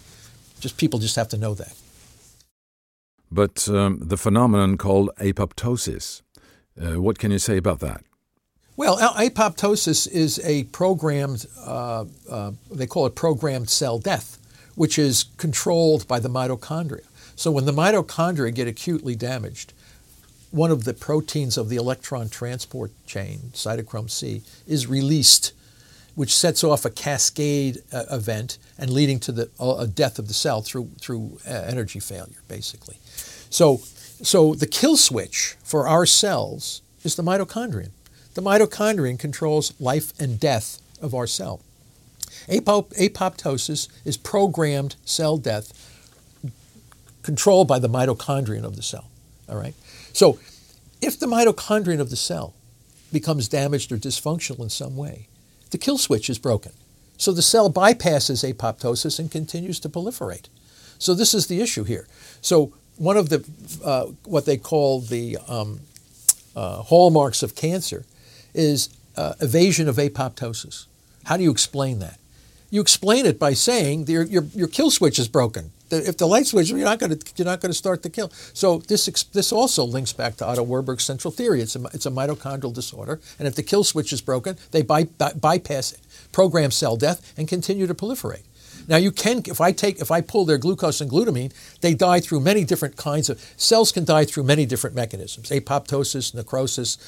Just 0.58 0.76
people 0.76 0.98
just 0.98 1.16
have 1.16 1.28
to 1.28 1.36
know 1.36 1.54
that. 1.54 1.74
But 3.30 3.68
um, 3.68 4.00
the 4.00 4.16
phenomenon 4.16 4.76
called 4.76 5.10
apoptosis, 5.18 6.22
uh, 6.80 7.00
what 7.00 7.18
can 7.18 7.30
you 7.30 7.38
say 7.38 7.56
about 7.56 7.80
that? 7.80 8.02
Well, 8.76 8.98
apoptosis 8.98 10.06
is 10.06 10.38
a 10.44 10.64
programmed, 10.64 11.46
uh, 11.64 12.04
uh, 12.28 12.52
they 12.70 12.86
call 12.86 13.06
it 13.06 13.14
programmed 13.14 13.70
cell 13.70 13.98
death, 13.98 14.38
which 14.74 14.98
is 14.98 15.24
controlled 15.38 16.06
by 16.06 16.18
the 16.18 16.28
mitochondria. 16.28 17.06
So 17.36 17.50
when 17.50 17.64
the 17.64 17.72
mitochondria 17.72 18.54
get 18.54 18.68
acutely 18.68 19.14
damaged, 19.14 19.72
one 20.50 20.70
of 20.70 20.84
the 20.84 20.94
proteins 20.94 21.56
of 21.56 21.68
the 21.68 21.76
electron 21.76 22.28
transport 22.28 22.92
chain, 23.06 23.50
cytochrome 23.52 24.10
C, 24.10 24.42
is 24.66 24.86
released 24.86 25.52
which 26.16 26.34
sets 26.34 26.64
off 26.64 26.84
a 26.84 26.90
cascade 26.90 27.82
uh, 27.92 28.04
event 28.10 28.56
and 28.78 28.90
leading 28.90 29.20
to 29.20 29.32
the 29.32 29.50
uh, 29.60 29.84
death 29.84 30.18
of 30.18 30.28
the 30.28 30.34
cell 30.34 30.62
through, 30.62 30.88
through 30.98 31.38
uh, 31.46 31.50
energy 31.50 32.00
failure, 32.00 32.40
basically. 32.48 32.96
So, 33.50 33.76
so 34.22 34.54
the 34.54 34.66
kill 34.66 34.96
switch 34.96 35.56
for 35.62 35.86
our 35.86 36.06
cells 36.06 36.80
is 37.04 37.16
the 37.16 37.22
mitochondrion. 37.22 37.90
The 38.34 38.40
mitochondrion 38.40 39.18
controls 39.18 39.74
life 39.78 40.18
and 40.18 40.40
death 40.40 40.80
of 41.02 41.14
our 41.14 41.26
cell. 41.26 41.60
Apop- 42.48 42.96
apoptosis 42.96 43.88
is 44.06 44.16
programmed 44.16 44.96
cell 45.04 45.36
death 45.36 45.72
controlled 47.22 47.68
by 47.68 47.78
the 47.78 47.88
mitochondrion 47.88 48.64
of 48.64 48.76
the 48.76 48.82
cell. 48.82 49.10
All 49.48 49.56
right? 49.56 49.74
So 50.16 50.38
if 51.02 51.20
the 51.20 51.26
mitochondrion 51.26 52.00
of 52.00 52.08
the 52.08 52.16
cell 52.16 52.54
becomes 53.12 53.48
damaged 53.48 53.92
or 53.92 53.98
dysfunctional 53.98 54.60
in 54.60 54.70
some 54.70 54.96
way, 54.96 55.28
the 55.72 55.76
kill 55.76 55.98
switch 55.98 56.30
is 56.30 56.38
broken. 56.38 56.72
So 57.18 57.32
the 57.32 57.42
cell 57.42 57.70
bypasses 57.70 58.42
apoptosis 58.50 59.18
and 59.18 59.30
continues 59.30 59.78
to 59.80 59.90
proliferate. 59.90 60.46
So 60.98 61.12
this 61.12 61.34
is 61.34 61.48
the 61.48 61.60
issue 61.60 61.84
here. 61.84 62.06
So 62.40 62.72
one 62.96 63.18
of 63.18 63.28
the 63.28 63.46
uh, 63.84 64.06
what 64.24 64.46
they 64.46 64.56
call 64.56 65.02
the 65.02 65.36
um, 65.48 65.80
uh, 66.56 66.80
hallmarks 66.84 67.42
of 67.42 67.54
cancer 67.54 68.06
is 68.54 68.88
uh, 69.18 69.34
evasion 69.42 69.86
of 69.86 69.96
apoptosis. 69.96 70.86
How 71.24 71.36
do 71.36 71.42
you 71.42 71.50
explain 71.50 71.98
that? 71.98 72.18
You 72.70 72.80
explain 72.80 73.26
it 73.26 73.38
by 73.38 73.52
saying 73.52 74.06
your, 74.06 74.22
your, 74.22 74.44
your 74.54 74.68
kill 74.68 74.90
switch 74.90 75.18
is 75.18 75.28
broken 75.28 75.72
if 75.90 76.16
the 76.16 76.26
light 76.26 76.46
switch, 76.46 76.70
you're 76.70 76.78
not 76.78 76.98
going 76.98 77.18
to 77.18 77.32
you're 77.36 77.46
not 77.46 77.60
going 77.60 77.70
to 77.70 77.76
start 77.76 78.02
the 78.02 78.10
kill. 78.10 78.30
So 78.52 78.78
this 78.78 79.06
this 79.32 79.52
also 79.52 79.84
links 79.84 80.12
back 80.12 80.36
to 80.36 80.46
Otto 80.46 80.62
Warburg's 80.62 81.04
central 81.04 81.30
theory. 81.30 81.60
It's 81.60 81.76
a 81.76 81.84
it's 81.92 82.06
a 82.06 82.10
mitochondrial 82.10 82.72
disorder, 82.72 83.20
and 83.38 83.46
if 83.46 83.54
the 83.54 83.62
kill 83.62 83.84
switch 83.84 84.12
is 84.12 84.20
broken, 84.20 84.56
they 84.70 84.82
by, 84.82 85.04
by, 85.04 85.32
bypass 85.32 85.92
it, 85.92 86.00
program 86.32 86.70
cell 86.70 86.96
death, 86.96 87.32
and 87.36 87.48
continue 87.48 87.86
to 87.86 87.94
proliferate. 87.94 88.42
Now 88.88 88.96
you 88.96 89.10
can 89.10 89.42
if 89.46 89.60
I 89.60 89.72
take 89.72 90.00
if 90.00 90.10
I 90.10 90.20
pull 90.20 90.44
their 90.44 90.58
glucose 90.58 91.00
and 91.00 91.10
glutamine, 91.10 91.52
they 91.80 91.94
die 91.94 92.20
through 92.20 92.40
many 92.40 92.64
different 92.64 92.96
kinds 92.96 93.28
of 93.28 93.40
cells 93.56 93.92
can 93.92 94.04
die 94.04 94.24
through 94.24 94.44
many 94.44 94.66
different 94.66 94.94
mechanisms: 94.96 95.50
apoptosis, 95.50 96.34
necrosis, 96.34 96.98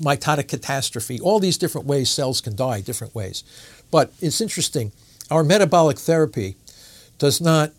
mitotic 0.00 0.48
catastrophe. 0.48 1.20
All 1.20 1.38
these 1.40 1.58
different 1.58 1.86
ways 1.86 2.10
cells 2.10 2.40
can 2.40 2.56
die 2.56 2.80
different 2.80 3.14
ways. 3.14 3.44
But 3.90 4.12
it's 4.20 4.40
interesting. 4.40 4.92
Our 5.30 5.44
metabolic 5.44 5.98
therapy 5.98 6.56
does 7.18 7.40
not 7.40 7.72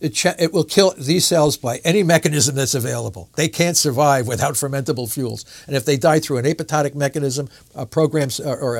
it, 0.00 0.10
ch- 0.10 0.26
it, 0.38 0.52
will 0.52 0.64
kill 0.64 0.94
these 0.98 1.24
cells 1.24 1.56
by 1.56 1.78
any 1.78 2.02
mechanism 2.02 2.54
that's 2.54 2.74
available. 2.74 3.30
They 3.36 3.48
can't 3.48 3.76
survive 3.76 4.26
without 4.26 4.54
fermentable 4.54 5.12
fuels. 5.12 5.44
And 5.66 5.74
if 5.76 5.84
they 5.84 5.96
die 5.96 6.20
through 6.20 6.38
an 6.38 6.44
apoptotic 6.44 6.94
mechanism, 6.94 7.48
a 7.74 7.86
programs 7.86 8.38
or, 8.38 8.58
or 8.58 8.76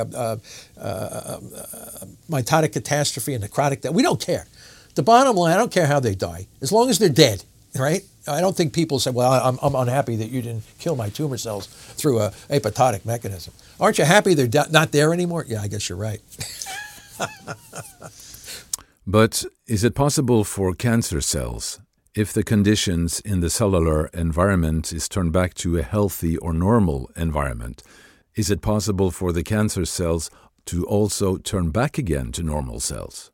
mitotic 2.29 2.73
catastrophe, 2.73 3.35
a 3.35 3.39
necrotic 3.39 3.81
death, 3.81 3.93
we 3.93 4.03
don't 4.03 4.21
care. 4.21 4.47
The 4.95 5.03
bottom 5.03 5.37
line, 5.37 5.53
I 5.53 5.57
don't 5.57 5.73
care 5.73 5.87
how 5.87 6.01
they 6.01 6.15
die, 6.15 6.47
as 6.61 6.73
long 6.73 6.91
as 6.91 6.99
they're 6.99 7.09
dead, 7.09 7.45
right? 7.79 8.03
I 8.29 8.41
don't 8.41 8.57
think 8.57 8.73
people 8.73 8.99
say, 8.99 9.11
well, 9.11 9.33
I'm, 9.33 9.59
I'm 9.63 9.75
unhappy 9.75 10.17
that 10.17 10.31
you 10.31 10.43
didn't 10.43 10.65
kill 10.79 10.97
my 10.97 11.11
tumor 11.11 11.37
cells 11.37 11.67
through 11.67 12.21
a 12.21 12.31
apoptotic 12.51 13.05
mechanism. 13.05 13.55
Aren't 13.79 13.99
you 13.99 14.05
happy 14.05 14.35
they're 14.35 14.67
not 14.71 14.93
there 14.93 15.13
anymore? 15.13 15.45
Yeah, 15.47 15.63
I 15.63 15.69
guess 15.69 15.89
you're 15.89 15.99
right. 15.99 16.21
But 19.07 19.45
is 19.69 19.85
it 19.85 19.95
possible 19.95 20.43
for 20.43 20.75
cancer 20.75 21.21
cells, 21.21 21.81
if 22.17 22.33
the 22.33 22.43
conditions 22.43 23.21
in 23.21 23.39
the 23.39 23.51
cellular 23.51 24.07
environment 24.09 24.93
is 24.93 25.09
turned 25.09 25.33
back 25.33 25.55
to 25.55 25.79
a 25.79 25.83
healthy 25.83 26.37
or 26.39 26.53
normal 26.53 27.09
environment, 27.15 27.85
is 28.35 28.51
it 28.51 28.61
possible 28.61 29.13
for 29.13 29.33
the 29.33 29.45
cancer 29.45 29.85
cells 29.85 30.29
to 30.65 30.85
also 30.87 31.37
turn 31.37 31.71
back 31.71 31.99
again 31.99 32.33
to 32.33 32.43
normal 32.43 32.81
cells? 32.81 33.31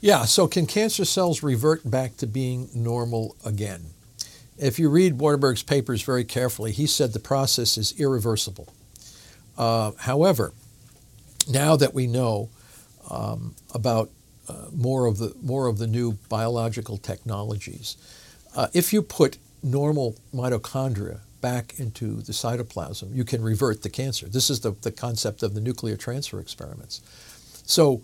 Yeah, 0.00 0.24
so 0.24 0.48
can 0.48 0.66
cancer 0.66 1.04
cells 1.04 1.44
revert 1.44 1.88
back 1.88 2.16
to 2.16 2.26
being 2.26 2.68
normal 2.74 3.36
again? 3.44 3.90
If 4.58 4.80
you 4.80 4.88
read 4.88 5.20
Warburg's 5.20 5.62
papers 5.62 6.02
very 6.02 6.24
carefully, 6.24 6.72
he 6.72 6.88
said 6.88 7.12
the 7.12 7.20
process 7.20 7.78
is 7.78 7.94
irreversible. 7.96 8.74
Uh, 9.56 9.92
however, 9.98 10.52
now 11.48 11.76
that 11.76 11.94
we 11.94 12.08
know 12.08 12.48
um, 13.08 13.54
about 13.72 14.10
uh, 14.48 14.66
more 14.72 15.06
of 15.06 15.18
the 15.18 15.34
more 15.42 15.66
of 15.66 15.78
the 15.78 15.86
new 15.86 16.12
biological 16.28 16.98
technologies. 16.98 17.96
Uh, 18.54 18.68
if 18.72 18.92
you 18.92 19.02
put 19.02 19.38
normal 19.62 20.16
mitochondria 20.32 21.20
back 21.40 21.78
into 21.78 22.22
the 22.22 22.32
cytoplasm, 22.32 23.14
you 23.14 23.24
can 23.24 23.42
revert 23.42 23.82
the 23.82 23.90
cancer. 23.90 24.26
This 24.26 24.50
is 24.50 24.60
the, 24.60 24.72
the 24.82 24.90
concept 24.90 25.42
of 25.42 25.54
the 25.54 25.60
nuclear 25.60 25.96
transfer 25.96 26.40
experiments. 26.40 27.00
So, 27.66 28.02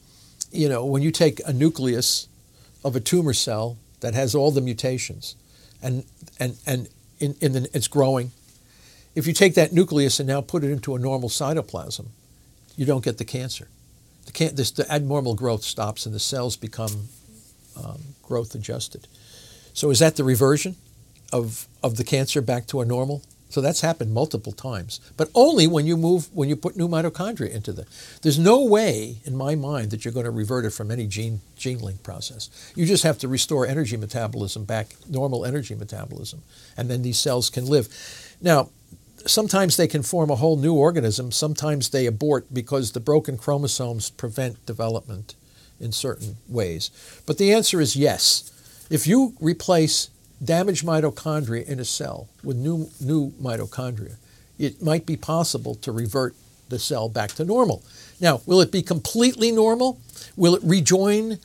you 0.51 0.69
know, 0.69 0.85
when 0.85 1.03
you 1.03 1.11
take 1.11 1.41
a 1.47 1.53
nucleus 1.53 2.29
of 2.85 2.97
a 2.97 3.01
tumor 3.01 3.33
cell 3.33 3.79
that 4.01 4.15
has 4.15 4.35
all 4.35 4.51
the 4.51 4.61
mutations, 4.61 5.37
and 5.83 6.05
and 6.39 6.57
and 6.67 6.89
in, 7.19 7.37
in 7.41 7.53
the, 7.53 7.71
it's 7.73 7.89
growing. 7.89 8.33
If 9.15 9.27
you 9.27 9.35
take 9.35 9.55
that 9.55 9.73
nucleus 9.73 10.19
and 10.21 10.27
now 10.27 10.41
put 10.41 10.65
it 10.65 10.71
into 10.71 10.95
a 10.95 10.99
normal 10.99 11.29
cytoplasm, 11.29 12.07
you 12.77 12.87
don't 12.87 13.05
get 13.05 13.19
the 13.19 13.27
cancer 13.27 13.69
the, 14.27 14.51
this, 14.53 14.71
the 14.71 14.91
abnormal 14.91 15.35
growth 15.35 15.63
stops 15.63 16.07
and 16.07 16.15
the 16.15 16.21
cells 16.21 16.57
become 16.57 17.09
um, 17.77 18.01
growth 18.23 18.55
adjusted. 18.55 19.07
So 19.75 19.91
is 19.91 19.99
that 20.01 20.17
the 20.17 20.25
reversion 20.25 20.77
of, 21.33 21.67
of 21.83 21.97
the 21.97 22.05
cancer 22.05 22.41
back 22.43 22.67
to 22.69 22.81
a 22.81 22.85
normal? 22.85 23.23
So 23.53 23.61
that's 23.61 23.83
happened 23.83 24.15
multiple 24.15 24.53
times, 24.53 24.99
but 25.19 25.29
only 25.35 25.67
when 25.67 25.87
you 25.87 25.99
move 25.99 26.33
when 26.33 26.49
you 26.49 26.57
put 26.57 26.75
new 26.75 26.89
mitochondria 26.89 27.51
into 27.51 27.71
the. 27.71 27.85
There's 28.23 28.39
no 28.39 28.65
way 28.65 29.19
in 29.27 29.37
my 29.37 29.57
mind 29.57 29.91
that 29.91 30.07
you're 30.07 30.15
going 30.15 30.25
to 30.25 30.31
revert 30.31 30.65
it 30.65 30.71
from 30.71 30.91
any 30.91 31.07
gene 31.07 31.43
gene 31.55 31.81
link 31.81 32.03
process. 32.03 32.49
You 32.75 32.87
just 32.87 33.03
have 33.03 33.19
to 33.19 33.29
restore 33.29 33.67
energy 33.67 33.99
metabolism 33.99 34.65
back, 34.65 34.95
normal 35.07 35.45
energy 35.45 35.75
metabolism, 35.75 36.41
and 36.79 36.89
then 36.89 37.03
these 37.03 37.19
cells 37.19 37.51
can 37.51 37.67
live. 37.67 37.89
Now, 38.41 38.71
sometimes 39.27 39.77
they 39.77 39.87
can 39.87 40.03
form 40.03 40.31
a 40.31 40.37
whole 40.37 40.57
new 40.57 40.75
organism. 40.75 41.33
Sometimes 41.33 41.91
they 41.91 42.07
abort 42.07 42.53
because 42.53 42.93
the 42.93 43.01
broken 43.01 43.37
chromosomes 43.37 44.11
prevent 44.11 44.65
development 44.67 45.35
in 45.81 45.93
certain 45.93 46.37
ways. 46.49 46.91
But 47.27 47.39
the 47.39 47.53
answer 47.53 47.81
is 47.81 47.97
yes. 47.97 48.51
If 48.91 49.07
you 49.07 49.35
replace 49.41 50.11
damaged 50.43 50.85
mitochondria 50.85 51.67
in 51.67 51.81
a 51.81 51.85
cell 51.85 52.29
with 52.43 52.57
new, 52.57 52.91
new 53.01 53.33
mitochondria, 53.41 54.17
it 54.59 54.83
might 54.83 55.07
be 55.07 55.17
possible 55.17 55.75
to 55.77 55.93
revert 55.93 56.35
the 56.69 56.79
cell 56.79 57.09
back 57.09 57.33
to 57.33 57.45
normal. 57.45 57.83
Now, 58.21 58.41
will 58.47 58.61
it 58.61 58.73
be 58.73 58.83
completely 58.83 59.51
normal? 59.51 59.99
Will 60.37 60.55
it 60.55 60.63
rejoin 60.65 61.39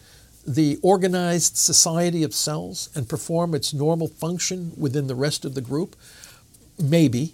the 0.45 0.79
organized 0.81 1.57
society 1.57 2.23
of 2.23 2.33
cells 2.33 2.89
and 2.95 3.09
perform 3.09 3.53
its 3.53 3.73
normal 3.73 4.07
function 4.07 4.71
within 4.77 5.07
the 5.07 5.15
rest 5.15 5.43
of 5.43 5.53
the 5.53 5.61
group? 5.61 5.95
Maybe. 6.79 7.33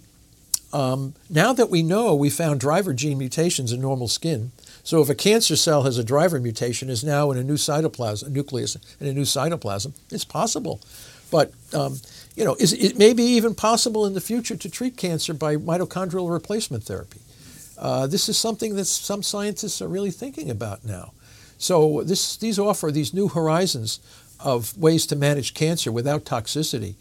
Um, 0.74 1.14
now 1.30 1.52
that 1.52 1.70
we 1.70 1.84
know 1.84 2.16
we 2.16 2.30
found 2.30 2.58
driver 2.58 2.92
gene 2.92 3.16
mutations 3.16 3.70
in 3.70 3.80
normal 3.80 4.08
skin, 4.08 4.50
so 4.82 5.00
if 5.00 5.08
a 5.08 5.14
cancer 5.14 5.54
cell 5.54 5.84
has 5.84 5.98
a 5.98 6.04
driver 6.04 6.40
mutation, 6.40 6.90
is 6.90 7.04
now 7.04 7.30
in 7.30 7.38
a 7.38 7.44
new 7.44 7.54
cytoplasm, 7.54 8.26
a 8.26 8.30
nucleus 8.30 8.76
in 9.00 9.06
a 9.06 9.12
new 9.12 9.22
cytoplasm, 9.22 9.94
it's 10.10 10.24
possible. 10.24 10.80
But 11.30 11.52
um, 11.72 12.00
you 12.34 12.44
know, 12.44 12.56
is, 12.56 12.72
it 12.72 12.98
may 12.98 13.12
be 13.12 13.22
even 13.22 13.54
possible 13.54 14.04
in 14.04 14.14
the 14.14 14.20
future 14.20 14.56
to 14.56 14.68
treat 14.68 14.96
cancer 14.96 15.32
by 15.32 15.56
mitochondrial 15.56 16.32
replacement 16.32 16.82
therapy. 16.82 17.20
Uh, 17.78 18.08
this 18.08 18.28
is 18.28 18.36
something 18.36 18.74
that 18.74 18.86
some 18.86 19.22
scientists 19.22 19.80
are 19.80 19.88
really 19.88 20.10
thinking 20.10 20.50
about 20.50 20.84
now. 20.84 21.12
So 21.56 22.02
this, 22.02 22.36
these 22.36 22.58
offer 22.58 22.90
these 22.90 23.14
new 23.14 23.28
horizons 23.28 24.00
of 24.40 24.76
ways 24.76 25.06
to 25.06 25.16
manage 25.16 25.54
cancer 25.54 25.92
without 25.92 26.24
toxicity 26.24 26.94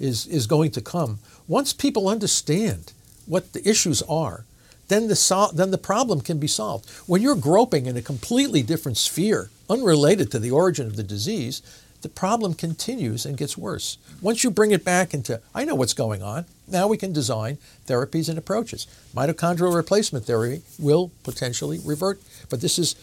is, 0.00 0.26
is 0.26 0.48
going 0.48 0.72
to 0.72 0.80
come. 0.80 1.20
Once 1.46 1.72
people 1.72 2.08
understand 2.08 2.92
what 3.30 3.52
the 3.52 3.66
issues 3.68 4.02
are, 4.02 4.44
then 4.88 5.06
the, 5.06 5.16
sol- 5.16 5.52
then 5.52 5.70
the 5.70 5.78
problem 5.78 6.20
can 6.20 6.38
be 6.38 6.48
solved. 6.48 6.90
When 7.06 7.22
you're 7.22 7.36
groping 7.36 7.86
in 7.86 7.96
a 7.96 8.02
completely 8.02 8.62
different 8.62 8.98
sphere, 8.98 9.50
unrelated 9.70 10.32
to 10.32 10.40
the 10.40 10.50
origin 10.50 10.86
of 10.88 10.96
the 10.96 11.04
disease, 11.04 11.62
the 12.02 12.08
problem 12.08 12.54
continues 12.54 13.24
and 13.24 13.36
gets 13.36 13.56
worse. 13.56 13.98
Once 14.20 14.42
you 14.42 14.50
bring 14.50 14.72
it 14.72 14.84
back 14.84 15.14
into, 15.14 15.40
I 15.54 15.64
know 15.64 15.76
what's 15.76 15.94
going 15.94 16.22
on, 16.22 16.44
now 16.66 16.88
we 16.88 16.96
can 16.96 17.12
design 17.12 17.58
therapies 17.86 18.28
and 18.28 18.36
approaches. 18.36 18.86
Mitochondrial 19.14 19.74
replacement 19.74 20.24
therapy 20.24 20.62
will 20.78 21.12
potentially 21.22 21.78
revert, 21.84 22.20
but 22.48 22.60
this 22.60 22.78
is 22.78 22.96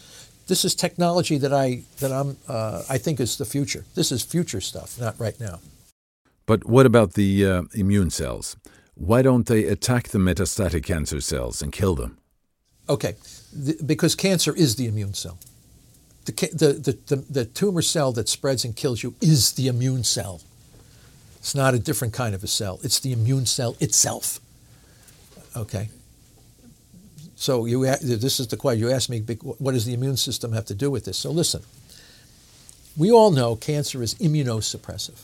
this 0.47 0.63
is 0.63 0.73
technology 0.75 1.37
that 1.37 1.53
I 1.53 1.83
that 1.99 2.11
I'm 2.11 2.37
uh, 2.47 2.83
I 2.89 2.97
think 2.97 3.19
is 3.19 3.37
the 3.37 3.45
future. 3.45 3.85
This 3.95 4.11
is 4.11 4.23
future 4.23 4.61
stuff, 4.61 4.99
not 4.99 5.19
right 5.19 5.39
now. 5.39 5.59
But 6.45 6.65
what 6.65 6.85
about 6.85 7.13
the 7.13 7.45
uh, 7.45 7.63
immune 7.73 8.09
cells? 8.09 8.55
Why 8.97 9.21
don't 9.21 9.45
they 9.45 9.65
attack 9.65 10.09
the 10.09 10.17
metastatic 10.17 10.83
cancer 10.83 11.21
cells 11.21 11.61
and 11.61 11.71
kill 11.71 11.95
them? 11.95 12.17
Okay, 12.89 13.15
the, 13.53 13.77
because 13.85 14.15
cancer 14.15 14.55
is 14.55 14.75
the 14.75 14.87
immune 14.87 15.13
cell. 15.13 15.37
The, 16.25 16.31
the, 16.33 16.97
the, 17.07 17.15
the, 17.15 17.45
tumor 17.45 17.81
cell 17.81 18.11
that 18.13 18.27
spreads 18.27 18.65
and 18.65 18.75
kills 18.75 19.01
you 19.01 19.15
is 19.21 19.53
the 19.53 19.67
immune 19.67 20.03
cell. 20.03 20.41
It's 21.37 21.55
not 21.55 21.73
a 21.73 21.79
different 21.79 22.13
kind 22.13 22.35
of 22.35 22.43
a 22.43 22.47
cell. 22.47 22.79
It's 22.83 22.99
the 22.99 23.13
immune 23.13 23.45
cell 23.45 23.77
itself. 23.79 24.41
Okay. 25.55 25.89
So 27.35 27.65
you, 27.65 27.85
this 27.85 28.39
is 28.39 28.47
the 28.47 28.57
question 28.57 28.81
you 28.81 28.91
asked 28.91 29.09
me. 29.09 29.19
What 29.19 29.71
does 29.71 29.85
the 29.85 29.93
immune 29.93 30.17
system 30.17 30.51
have 30.51 30.65
to 30.65 30.75
do 30.75 30.91
with 30.91 31.05
this? 31.05 31.17
So 31.17 31.31
listen. 31.31 31.61
We 32.97 33.11
all 33.11 33.31
know 33.31 33.55
cancer 33.55 34.01
is 34.01 34.15
immunosuppressive. 34.15 35.21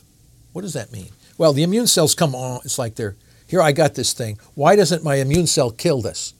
What 0.53 0.61
does 0.61 0.73
that 0.73 0.91
mean? 0.91 1.09
Well, 1.37 1.53
the 1.53 1.63
immune 1.63 1.87
cells 1.87 2.13
come 2.13 2.35
on. 2.35 2.61
It's 2.63 2.77
like 2.77 2.95
they're 2.95 3.15
here. 3.53 3.61
I 3.61 3.71
got 3.71 3.93
this 3.93 4.13
thing. 4.13 4.39
Why 4.55 4.75
doesn't 4.75 5.03
my 5.03 5.15
immune 5.15 5.45
cell 5.45 5.69
kill 5.69 6.01
this? 6.01 6.33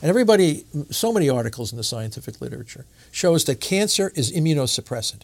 And 0.00 0.08
everybody, 0.08 0.64
so 0.90 1.12
many 1.12 1.28
articles 1.28 1.72
in 1.72 1.76
the 1.76 1.84
scientific 1.84 2.40
literature 2.40 2.86
shows 3.10 3.44
that 3.46 3.60
cancer 3.60 4.12
is 4.14 4.32
immunosuppressant. 4.32 5.22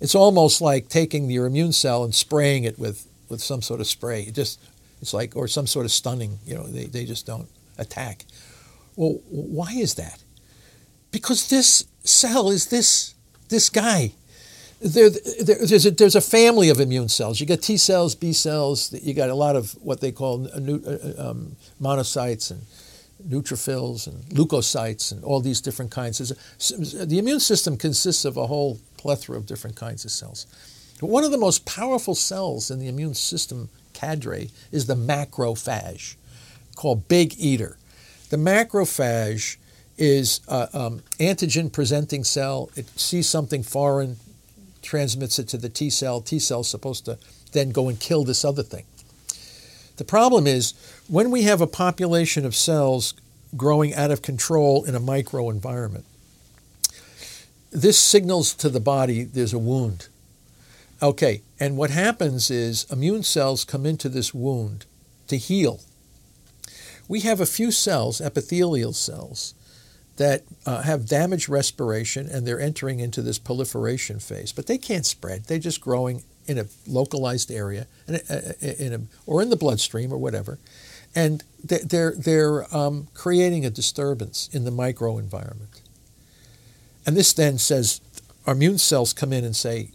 It's 0.00 0.16
almost 0.16 0.60
like 0.60 0.88
taking 0.88 1.30
your 1.30 1.46
immune 1.46 1.72
cell 1.72 2.02
and 2.02 2.12
spraying 2.12 2.64
it 2.64 2.80
with, 2.80 3.06
with 3.28 3.40
some 3.40 3.62
sort 3.62 3.80
of 3.80 3.86
spray. 3.86 4.22
It 4.22 4.34
just, 4.34 4.60
it's 5.00 5.14
like, 5.14 5.36
or 5.36 5.46
some 5.46 5.68
sort 5.68 5.86
of 5.86 5.92
stunning, 5.92 6.40
you 6.44 6.56
know, 6.56 6.66
they, 6.66 6.86
they 6.86 7.04
just 7.04 7.26
don't 7.26 7.48
attack. 7.78 8.24
Well, 8.96 9.20
why 9.30 9.72
is 9.72 9.94
that? 9.94 10.20
Because 11.12 11.48
this 11.48 11.86
cell 12.02 12.50
is 12.50 12.66
this, 12.66 13.14
this 13.50 13.70
guy. 13.70 14.14
There, 14.80 15.10
there, 15.10 15.66
there's, 15.66 15.86
a, 15.86 15.90
there's 15.90 16.14
a 16.14 16.20
family 16.20 16.68
of 16.68 16.78
immune 16.78 17.08
cells. 17.08 17.40
You 17.40 17.46
got 17.46 17.62
T 17.62 17.76
cells, 17.76 18.14
B 18.14 18.32
cells. 18.32 18.92
You 18.92 19.12
got 19.12 19.28
a 19.28 19.34
lot 19.34 19.56
of 19.56 19.72
what 19.82 20.00
they 20.00 20.12
call 20.12 20.46
uh, 20.46 20.50
uh, 20.56 21.30
um, 21.30 21.56
monocytes 21.80 22.52
and 22.52 22.62
neutrophils 23.26 24.06
and 24.06 24.22
leukocytes 24.26 25.10
and 25.10 25.24
all 25.24 25.40
these 25.40 25.60
different 25.60 25.90
kinds. 25.90 26.18
The 26.18 27.18
immune 27.18 27.40
system 27.40 27.76
consists 27.76 28.24
of 28.24 28.36
a 28.36 28.46
whole 28.46 28.78
plethora 28.96 29.36
of 29.36 29.46
different 29.46 29.74
kinds 29.74 30.04
of 30.04 30.12
cells. 30.12 30.46
But 31.00 31.08
one 31.08 31.24
of 31.24 31.30
the 31.30 31.38
most 31.38 31.64
powerful 31.64 32.14
cells 32.14 32.70
in 32.70 32.78
the 32.78 32.88
immune 32.88 33.14
system 33.14 33.68
cadre 33.94 34.50
is 34.70 34.86
the 34.86 34.94
macrophage, 34.94 36.14
called 36.76 37.08
big 37.08 37.34
eater. 37.38 37.76
The 38.30 38.36
macrophage 38.36 39.56
is 39.96 40.40
an 40.48 40.68
um, 40.72 41.02
antigen 41.18 41.72
presenting 41.72 42.22
cell. 42.22 42.70
It 42.76 42.88
sees 42.98 43.28
something 43.28 43.64
foreign, 43.64 44.16
transmits 44.82 45.38
it 45.38 45.48
to 45.48 45.56
the 45.56 45.68
T 45.68 45.90
cell. 45.90 46.20
T 46.20 46.38
cell 46.38 46.60
is 46.60 46.68
supposed 46.68 47.04
to 47.04 47.18
then 47.52 47.70
go 47.70 47.88
and 47.88 47.98
kill 47.98 48.24
this 48.24 48.44
other 48.44 48.62
thing. 48.62 48.84
The 49.96 50.04
problem 50.04 50.46
is 50.46 50.74
when 51.08 51.30
we 51.30 51.42
have 51.42 51.60
a 51.60 51.66
population 51.66 52.44
of 52.44 52.54
cells 52.54 53.14
growing 53.56 53.94
out 53.94 54.10
of 54.10 54.22
control 54.22 54.84
in 54.84 54.94
a 54.94 55.00
microenvironment, 55.00 56.04
this 57.70 57.98
signals 57.98 58.54
to 58.54 58.68
the 58.68 58.80
body 58.80 59.24
there's 59.24 59.52
a 59.52 59.58
wound. 59.58 60.08
Okay, 61.02 61.42
and 61.60 61.76
what 61.76 61.90
happens 61.90 62.50
is 62.50 62.86
immune 62.90 63.22
cells 63.22 63.64
come 63.64 63.86
into 63.86 64.08
this 64.08 64.34
wound 64.34 64.86
to 65.28 65.36
heal. 65.36 65.80
We 67.06 67.20
have 67.20 67.40
a 67.40 67.46
few 67.46 67.70
cells, 67.70 68.20
epithelial 68.20 68.92
cells, 68.92 69.54
that 70.18 70.42
uh, 70.66 70.82
have 70.82 71.06
damaged 71.06 71.48
respiration 71.48 72.28
and 72.28 72.46
they're 72.46 72.60
entering 72.60 73.00
into 73.00 73.22
this 73.22 73.38
proliferation 73.38 74.18
phase, 74.18 74.52
but 74.52 74.66
they 74.66 74.78
can't 74.78 75.06
spread. 75.06 75.44
They're 75.44 75.58
just 75.58 75.80
growing 75.80 76.22
in 76.46 76.58
a 76.58 76.66
localized 76.86 77.50
area, 77.50 77.86
in 78.06 78.16
a, 78.16 78.84
in 78.84 78.92
a, 78.92 79.00
or 79.26 79.42
in 79.42 79.50
the 79.50 79.56
bloodstream 79.56 80.12
or 80.12 80.18
whatever, 80.18 80.58
and 81.14 81.44
they're 81.62 82.14
they're 82.16 82.76
um, 82.76 83.08
creating 83.14 83.64
a 83.64 83.70
disturbance 83.70 84.48
in 84.52 84.64
the 84.64 84.70
microenvironment. 84.70 85.80
And 87.06 87.16
this 87.16 87.32
then 87.32 87.58
says 87.58 88.00
our 88.46 88.54
immune 88.54 88.78
cells 88.78 89.12
come 89.12 89.32
in 89.32 89.44
and 89.44 89.54
say, 89.54 89.90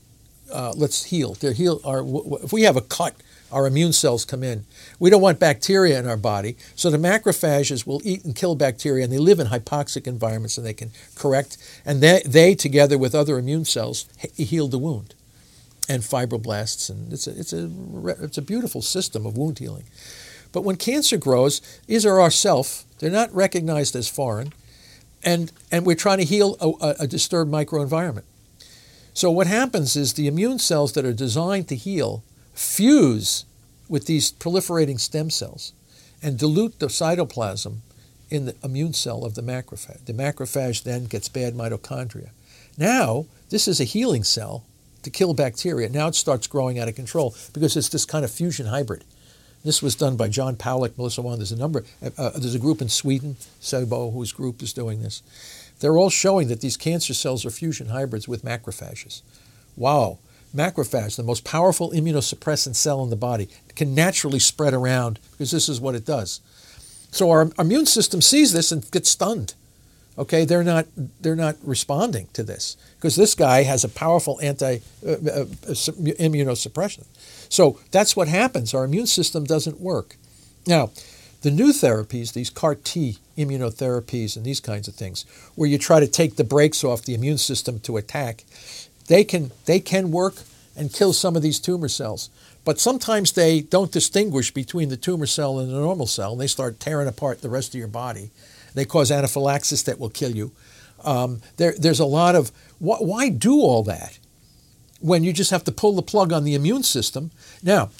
uh, 0.51 0.73
"Let's 0.75 1.05
heal." 1.05 1.33
They're 1.33 1.53
heal. 1.53 1.81
Our, 1.83 2.03
if 2.43 2.53
we 2.53 2.63
have 2.63 2.77
a 2.77 2.81
cut, 2.81 3.15
our 3.53 3.67
immune 3.67 3.93
cells 3.93 4.25
come 4.25 4.43
in. 4.43 4.65
We 4.99 5.09
don't 5.09 5.21
want 5.21 5.39
bacteria 5.39 5.99
in 5.99 6.07
our 6.07 6.17
body, 6.17 6.57
so 6.75 6.89
the 6.89 6.97
macrophages 6.97 7.87
will 7.87 8.01
eat 8.03 8.25
and 8.25 8.35
kill 8.35 8.55
bacteria, 8.55 9.03
and 9.03 9.13
they 9.13 9.17
live 9.19 9.39
in 9.39 9.47
hypoxic 9.47 10.07
environments, 10.07 10.57
and 10.57 10.65
they 10.65 10.73
can 10.73 10.91
correct. 11.15 11.57
And 11.85 12.01
they, 12.01 12.21
they 12.25 12.55
together 12.55 12.97
with 12.97 13.15
other 13.15 13.37
immune 13.37 13.65
cells, 13.65 14.07
heal 14.35 14.67
the 14.67 14.77
wound 14.77 15.15
and 15.89 16.01
fibroblasts, 16.01 16.89
and 16.89 17.13
it's 17.13 17.27
a, 17.27 17.39
it's 17.39 17.53
a, 17.53 17.69
it's 18.21 18.37
a 18.37 18.41
beautiful 18.41 18.81
system 18.81 19.25
of 19.25 19.37
wound 19.37 19.59
healing. 19.59 19.83
But 20.51 20.63
when 20.63 20.77
cancer 20.77 21.17
grows, 21.17 21.61
these 21.87 22.05
are 22.05 22.19
our 22.19 22.31
self. 22.31 22.85
They're 22.99 23.09
not 23.09 23.33
recognized 23.33 23.95
as 23.95 24.07
foreign, 24.07 24.53
and, 25.23 25.51
and 25.71 25.85
we're 25.85 25.95
trying 25.95 26.19
to 26.19 26.25
heal 26.25 26.57
a, 26.61 26.95
a 26.99 27.07
disturbed 27.07 27.51
microenvironment. 27.51 28.23
So 29.13 29.29
what 29.29 29.47
happens 29.47 29.95
is 29.95 30.13
the 30.13 30.27
immune 30.27 30.59
cells 30.59 30.93
that 30.93 31.05
are 31.05 31.13
designed 31.13 31.67
to 31.67 31.75
heal 31.75 32.23
fuse 32.53 33.45
with 33.89 34.05
these 34.05 34.31
proliferating 34.31 34.99
stem 34.99 35.29
cells 35.29 35.73
and 36.21 36.37
dilute 36.37 36.79
the 36.79 36.87
cytoplasm 36.87 37.77
in 38.29 38.45
the 38.45 38.55
immune 38.63 38.93
cell 38.93 39.25
of 39.25 39.35
the 39.35 39.41
macrophage. 39.41 40.05
The 40.05 40.13
macrophage 40.13 40.83
then 40.83 41.05
gets 41.05 41.29
bad 41.29 41.53
mitochondria. 41.53 42.29
Now, 42.77 43.25
this 43.49 43.67
is 43.67 43.79
a 43.79 43.83
healing 43.83 44.23
cell 44.23 44.63
to 45.03 45.09
kill 45.09 45.33
bacteria. 45.33 45.89
Now 45.89 46.07
it 46.07 46.15
starts 46.15 46.47
growing 46.47 46.79
out 46.79 46.87
of 46.87 46.95
control 46.95 47.35
because 47.53 47.77
it's 47.77 47.89
this 47.89 48.05
kind 48.05 48.25
of 48.25 48.31
fusion 48.31 48.67
hybrid. 48.67 49.03
This 49.63 49.81
was 49.81 49.95
done 49.95 50.17
by 50.17 50.27
John 50.27 50.55
Pawelek, 50.55 50.97
Melissa 50.97 51.21
Wong. 51.21 51.37
There's 51.37 51.51
a 51.51 51.57
number. 51.57 51.85
Uh, 52.01 52.09
uh, 52.17 52.31
there's 52.31 52.55
a 52.55 52.59
group 52.59 52.81
in 52.81 52.89
Sweden, 52.89 53.37
Sebo, 53.61 54.13
whose 54.13 54.33
group 54.33 54.61
is 54.61 54.73
doing 54.73 55.01
this. 55.01 55.21
They're 55.79 55.97
all 55.97 56.09
showing 56.09 56.47
that 56.49 56.61
these 56.61 56.77
cancer 56.77 57.13
cells 57.13 57.45
are 57.45 57.49
fusion 57.49 57.87
hybrids 57.87 58.27
with 58.27 58.43
macrophages. 58.43 59.21
Wow, 59.77 60.19
macrophage, 60.55 61.15
the 61.15 61.23
most 61.23 61.43
powerful 61.43 61.91
immunosuppressant 61.91 62.75
cell 62.75 63.03
in 63.03 63.09
the 63.09 63.15
body, 63.15 63.49
can 63.75 63.95
naturally 63.95 64.39
spread 64.39 64.73
around 64.73 65.19
because 65.31 65.51
this 65.51 65.67
is 65.67 65.81
what 65.81 65.95
it 65.95 66.05
does. 66.05 66.41
So 67.11 67.29
our 67.29 67.49
immune 67.59 67.85
system 67.85 68.21
sees 68.21 68.53
this 68.53 68.71
and 68.71 68.89
gets 68.91 69.09
stunned. 69.09 69.53
Okay, 70.17 70.45
they're 70.45 70.63
not 70.63 70.85
they're 71.21 71.35
not 71.35 71.55
responding 71.63 72.27
to 72.33 72.43
this 72.43 72.77
because 72.97 73.15
this 73.15 73.33
guy 73.33 73.63
has 73.63 73.83
a 73.83 73.89
powerful 73.89 74.39
anti 74.41 74.77
uh, 75.05 75.09
uh, 75.09 75.45
immunosuppression. 75.67 77.05
So 77.49 77.79
that's 77.91 78.15
what 78.15 78.27
happens. 78.27 78.73
Our 78.75 78.83
immune 78.83 79.07
system 79.07 79.43
doesn't 79.43 79.79
work. 79.81 80.17
Now, 80.67 80.91
the 81.41 81.51
new 81.51 81.73
therapies, 81.73 82.33
these 82.33 82.51
CAR 82.51 82.75
T 82.75 83.17
immunotherapies 83.37 84.37
and 84.37 84.45
these 84.45 84.59
kinds 84.59 84.87
of 84.87 84.93
things, 84.93 85.25
where 85.55 85.67
you 85.67 85.77
try 85.77 85.99
to 85.99 86.07
take 86.07 86.35
the 86.35 86.43
brakes 86.43 86.83
off 86.83 87.01
the 87.01 87.15
immune 87.15 87.39
system 87.39 87.79
to 87.81 87.97
attack, 87.97 88.45
they 89.07 89.23
can 89.23 89.51
they 89.65 89.79
can 89.79 90.11
work 90.11 90.35
and 90.75 90.93
kill 90.93 91.13
some 91.13 91.35
of 91.35 91.41
these 91.41 91.59
tumor 91.59 91.87
cells. 91.87 92.29
But 92.65 92.79
sometimes 92.79 93.31
they 93.31 93.61
don't 93.61 93.91
distinguish 93.91 94.51
between 94.51 94.89
the 94.89 94.97
tumor 94.97 95.25
cell 95.25 95.59
and 95.59 95.69
the 95.69 95.79
normal 95.79 96.07
cell, 96.07 96.33
and 96.33 96.41
they 96.41 96.47
start 96.47 96.79
tearing 96.79 97.07
apart 97.07 97.41
the 97.41 97.49
rest 97.49 97.73
of 97.73 97.79
your 97.79 97.87
body. 97.87 98.31
They 98.73 98.85
cause 98.85 99.11
anaphylaxis 99.11 99.83
that 99.83 99.99
will 99.99 100.09
kill 100.09 100.31
you. 100.35 100.51
Um, 101.03 101.41
there, 101.57 101.73
there's 101.77 101.99
a 101.99 102.05
lot 102.05 102.35
of 102.35 102.49
wh- 102.79 103.01
why 103.01 103.29
do 103.29 103.59
all 103.59 103.83
that 103.83 104.17
when 104.99 105.23
you 105.23 105.33
just 105.33 105.51
have 105.51 105.65
to 105.65 105.71
pull 105.71 105.95
the 105.95 106.01
plug 106.01 106.31
on 106.31 106.43
the 106.43 106.55
immune 106.55 106.83
system? 106.83 107.31
Now, 107.61 107.91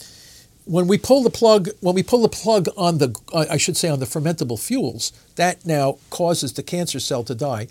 when 0.66 0.88
we 0.88 0.98
pull 0.98 1.24
the 1.24 1.30
plug, 1.30 1.70
when 1.82 1.96
we 1.96 2.04
pull 2.04 2.22
the 2.22 2.30
plug 2.30 2.68
on 2.78 2.98
the, 2.98 3.14
I 3.34 3.58
should 3.58 3.76
say, 3.76 3.90
on 3.90 4.00
the 4.00 4.06
fermentable 4.06 4.60
fuels, 4.60 5.12
that 5.36 5.66
now 5.66 5.98
causes 6.10 6.54
the 6.54 6.64
cancer 6.64 7.00
cell 7.00 7.24
to 7.26 7.36
die. 7.36 7.68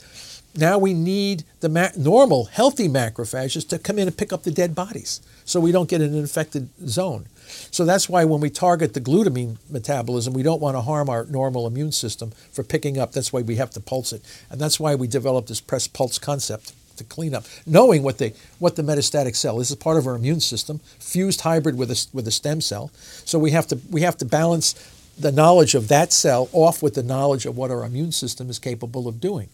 Now 0.55 0.79
we 0.79 0.93
need 0.93 1.45
the 1.61 1.69
ma- 1.69 1.89
normal, 1.97 2.45
healthy 2.45 2.89
macrophages 2.89 3.67
to 3.69 3.79
come 3.79 3.99
in 3.99 4.07
and 4.07 4.17
pick 4.17 4.33
up 4.33 4.43
the 4.43 4.51
dead 4.51 4.75
bodies, 4.75 5.21
so 5.45 5.61
we 5.61 5.73
don't 5.73 5.89
get 5.89 6.03
an 6.03 6.15
infected 6.15 6.69
zone. 6.87 7.27
So 7.71 7.85
that's 7.85 8.09
why 8.09 8.25
when 8.25 8.41
we 8.41 8.51
target 8.51 8.93
the 8.95 9.01
glutamine 9.01 9.57
metabolism, 9.71 10.35
we 10.35 10.43
don't 10.43 10.61
want 10.61 10.77
to 10.77 10.83
harm 10.83 11.09
our 11.09 11.25
normal 11.25 11.67
immune 11.67 11.93
system 11.93 12.33
for 12.53 12.63
picking 12.63 12.99
up. 12.99 13.13
That's 13.13 13.33
why 13.33 13.43
we 13.43 13.57
have 13.57 13.71
to 13.71 13.81
pulse 13.81 14.13
it, 14.13 14.23
and 14.51 14.61
that's 14.61 14.79
why 14.79 14.95
we 14.95 15.07
developed 15.07 15.49
this 15.49 15.61
press 15.61 15.87
pulse 15.89 16.19
concept 16.19 16.75
to 16.99 17.05
clean 17.05 17.35
up, 17.35 17.45
knowing 17.67 18.03
what 18.03 18.19
the 18.19 18.35
what 18.59 18.77
the 18.77 18.83
metastatic 18.83 19.35
cell 19.37 19.59
is. 19.59 19.69
This 19.69 19.79
is 19.79 19.83
part 19.83 19.97
of 19.97 20.07
our 20.07 20.17
immune 20.17 20.41
system, 20.41 20.81
fused 20.99 21.41
hybrid 21.41 21.79
with 21.79 21.91
a 21.91 22.07
with 22.13 22.29
a 22.29 22.31
stem 22.31 22.61
cell. 22.61 22.91
So 23.25 23.39
we 23.39 23.53
have 23.53 23.67
to 23.69 23.81
we 23.91 24.03
have 24.03 24.19
to 24.19 24.27
balance 24.27 24.75
the 25.19 25.33
knowledge 25.33 25.75
of 25.75 25.89
that 25.89 26.13
cell 26.13 26.49
off 26.53 26.83
with 26.83 26.95
the 26.95 27.03
knowledge 27.03 27.47
of 27.47 27.57
what 27.57 27.71
our 27.71 27.85
immune 27.85 28.13
system 28.13 28.51
is 28.51 28.59
capable 28.59 29.09
of 29.09 29.21
doing. 29.21 29.49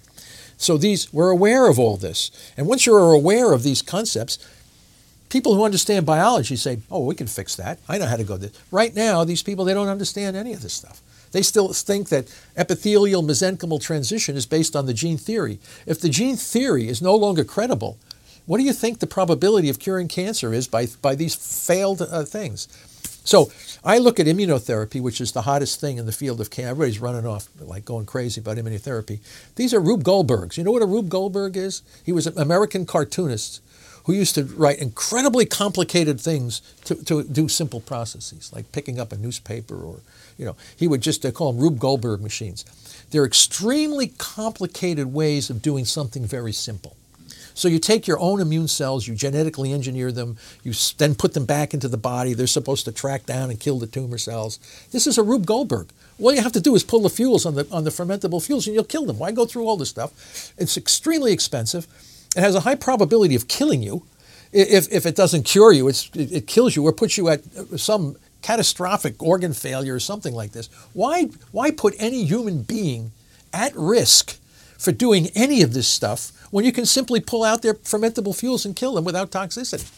So 0.58 0.76
these 0.76 1.12
we're 1.12 1.30
aware 1.30 1.68
of 1.68 1.78
all 1.78 1.96
this, 1.96 2.30
and 2.56 2.66
once 2.66 2.84
you're 2.84 3.12
aware 3.12 3.52
of 3.52 3.62
these 3.62 3.80
concepts, 3.80 4.38
people 5.28 5.54
who 5.54 5.64
understand 5.64 6.04
biology 6.04 6.56
say, 6.56 6.80
"Oh, 6.90 7.04
we 7.04 7.14
can 7.14 7.28
fix 7.28 7.54
that. 7.56 7.78
I 7.88 7.96
know 7.96 8.06
how 8.06 8.16
to 8.16 8.24
go 8.24 8.36
this." 8.36 8.52
Right 8.70 8.94
now, 8.94 9.24
these 9.24 9.42
people 9.42 9.64
they 9.64 9.72
don't 9.72 9.88
understand 9.88 10.36
any 10.36 10.52
of 10.52 10.60
this 10.60 10.74
stuff. 10.74 11.00
They 11.30 11.42
still 11.42 11.72
think 11.72 12.08
that 12.08 12.26
epithelial 12.56 13.22
mesenchymal 13.22 13.80
transition 13.80 14.36
is 14.36 14.46
based 14.46 14.74
on 14.74 14.86
the 14.86 14.94
gene 14.94 15.18
theory. 15.18 15.58
If 15.86 16.00
the 16.00 16.08
gene 16.08 16.36
theory 16.36 16.88
is 16.88 17.02
no 17.02 17.14
longer 17.14 17.44
credible, 17.44 17.98
what 18.46 18.58
do 18.58 18.64
you 18.64 18.72
think 18.72 18.98
the 18.98 19.06
probability 19.06 19.68
of 19.68 19.78
curing 19.78 20.08
cancer 20.08 20.54
is 20.54 20.66
by, 20.66 20.86
by 21.02 21.14
these 21.14 21.34
failed 21.34 22.00
uh, 22.00 22.24
things? 22.24 22.66
So 23.24 23.52
I 23.84 23.98
look 23.98 24.18
at 24.18 24.26
immunotherapy, 24.26 25.00
which 25.00 25.20
is 25.20 25.32
the 25.32 25.42
hottest 25.42 25.80
thing 25.80 25.98
in 25.98 26.06
the 26.06 26.12
field 26.12 26.40
of 26.40 26.50
cancer. 26.50 26.70
Everybody's 26.70 26.98
running 26.98 27.26
off, 27.26 27.48
like 27.60 27.84
going 27.84 28.06
crazy 28.06 28.40
about 28.40 28.56
immunotherapy. 28.56 29.20
These 29.56 29.72
are 29.72 29.80
Rube 29.80 30.02
Goldbergs. 30.02 30.56
You 30.56 30.64
know 30.64 30.72
what 30.72 30.82
a 30.82 30.86
Rube 30.86 31.08
Goldberg 31.08 31.56
is? 31.56 31.82
He 32.04 32.12
was 32.12 32.26
an 32.26 32.38
American 32.38 32.86
cartoonist 32.86 33.62
who 34.04 34.12
used 34.14 34.34
to 34.34 34.44
write 34.44 34.78
incredibly 34.78 35.44
complicated 35.44 36.20
things 36.20 36.62
to, 36.84 36.94
to 37.04 37.22
do 37.22 37.46
simple 37.46 37.80
processes, 37.80 38.50
like 38.54 38.72
picking 38.72 38.98
up 38.98 39.12
a 39.12 39.16
newspaper 39.16 39.76
or 39.76 40.00
you 40.38 40.44
know, 40.44 40.56
he 40.76 40.88
would 40.88 41.02
just 41.02 41.22
call 41.34 41.52
them 41.52 41.60
Rube 41.60 41.78
Goldberg 41.78 42.22
machines. 42.22 42.64
They're 43.10 43.24
extremely 43.24 44.08
complicated 44.18 45.12
ways 45.12 45.50
of 45.50 45.60
doing 45.60 45.84
something 45.84 46.24
very 46.24 46.52
simple. 46.52 46.96
So 47.58 47.66
you 47.66 47.80
take 47.80 48.06
your 48.06 48.20
own 48.20 48.40
immune 48.40 48.68
cells, 48.68 49.08
you 49.08 49.16
genetically 49.16 49.72
engineer 49.72 50.12
them, 50.12 50.36
you 50.62 50.72
then 50.96 51.16
put 51.16 51.34
them 51.34 51.44
back 51.44 51.74
into 51.74 51.88
the 51.88 51.96
body. 51.96 52.32
They're 52.32 52.46
supposed 52.46 52.84
to 52.84 52.92
track 52.92 53.26
down 53.26 53.50
and 53.50 53.58
kill 53.58 53.80
the 53.80 53.88
tumor 53.88 54.16
cells. 54.16 54.60
This 54.92 55.08
is 55.08 55.18
a 55.18 55.24
Rube 55.24 55.44
Goldberg. 55.44 55.88
All 56.20 56.32
you 56.32 56.40
have 56.40 56.52
to 56.52 56.60
do 56.60 56.76
is 56.76 56.84
pull 56.84 57.00
the 57.00 57.10
fuels 57.10 57.44
on 57.44 57.56
the 57.56 57.66
on 57.72 57.82
the 57.82 57.90
fermentable 57.90 58.44
fuels, 58.44 58.68
and 58.68 58.74
you'll 58.74 58.84
kill 58.84 59.06
them. 59.06 59.18
Why 59.18 59.32
go 59.32 59.44
through 59.44 59.66
all 59.66 59.76
this 59.76 59.88
stuff? 59.88 60.52
It's 60.56 60.76
extremely 60.76 61.32
expensive. 61.32 61.88
It 62.36 62.40
has 62.40 62.54
a 62.54 62.60
high 62.60 62.76
probability 62.76 63.34
of 63.34 63.48
killing 63.48 63.82
you. 63.82 64.04
If, 64.52 64.90
if 64.92 65.04
it 65.04 65.16
doesn't 65.16 65.42
cure 65.42 65.72
you, 65.72 65.88
it, 65.88 66.08
it 66.14 66.46
kills 66.46 66.76
you 66.76 66.86
or 66.86 66.92
puts 66.92 67.18
you 67.18 67.28
at 67.28 67.40
uh, 67.56 67.76
some 67.76 68.16
catastrophic 68.40 69.20
organ 69.20 69.52
failure 69.52 69.96
or 69.96 70.00
something 70.00 70.32
like 70.32 70.52
this, 70.52 70.68
why, 70.94 71.24
why 71.52 71.70
put 71.70 71.94
any 71.98 72.24
human 72.24 72.62
being 72.62 73.10
at 73.52 73.74
risk 73.74 74.38
for 74.78 74.92
doing 74.92 75.28
any 75.34 75.60
of 75.60 75.74
this 75.74 75.88
stuff 75.88 76.32
when 76.50 76.64
you 76.64 76.72
can 76.72 76.86
simply 76.86 77.20
pull 77.20 77.44
out 77.44 77.62
their 77.62 77.74
fermentable 77.74 78.38
fuels 78.38 78.64
and 78.64 78.74
kill 78.76 78.94
them 78.94 79.04
without 79.04 79.30
toxicity? 79.30 79.88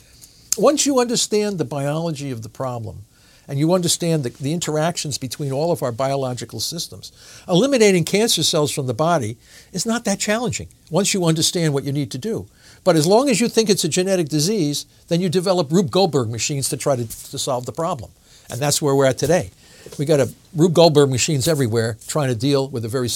Once 0.59 0.85
you 0.87 0.99
understand 0.99 1.59
the 1.59 1.65
biology 1.65 2.31
of 2.31 2.43
the 2.43 2.49
problem, 2.49 3.05
and 3.51 3.59
you 3.59 3.75
understand 3.75 4.23
the, 4.23 4.31
the, 4.41 4.53
interactions 4.53 5.19
between 5.19 5.51
all 5.51 5.73
of 5.73 5.83
our 5.83 5.91
biological 5.91 6.61
systems. 6.61 7.11
Eliminating 7.49 8.05
cancer 8.05 8.45
cells 8.45 8.71
from 8.71 8.87
the 8.87 8.95
body 8.95 9.37
is 9.73 9.85
not 9.85 10.05
that 10.05 10.21
challenging 10.21 10.69
once 10.89 11.13
you 11.13 11.25
understand 11.25 11.75
what 11.75 11.83
you 11.83 11.91
need 11.91 12.13
to 12.13 12.19
do. 12.19 12.47
But 12.85 12.95
as 12.95 13.09
long 13.09 13.29
as 13.29 13.41
you 13.41 13.49
think 13.49 13.69
it's 13.69 13.83
a 13.83 13.89
genetic 13.89 14.29
disease, 14.29 14.87
then 15.09 15.21
you 15.21 15.29
develop 15.29 15.73
Rube 15.73 15.91
Goldberg 15.91 16.31
machines 16.31 16.69
to 16.69 16.77
try 16.77 16.95
to, 16.95 17.05
to 17.05 17.39
solve 17.39 17.67
the 17.67 17.73
problem. 17.73 18.13
And 18.49 18.61
that's 18.61 18.81
where 18.81 18.95
we're 18.95 19.07
at 19.07 19.19
today. 19.19 19.51
We 19.99 20.05
got 20.05 20.21
a 20.21 20.33
Rube 20.55 20.75
Goldberg 20.75 21.11
machines 21.11 21.49
everywhere 21.49 21.99
trying 22.07 22.29
to 22.29 22.37
deal 22.37 22.69
with 22.69 22.85
a 22.85 22.89
very, 22.89 23.09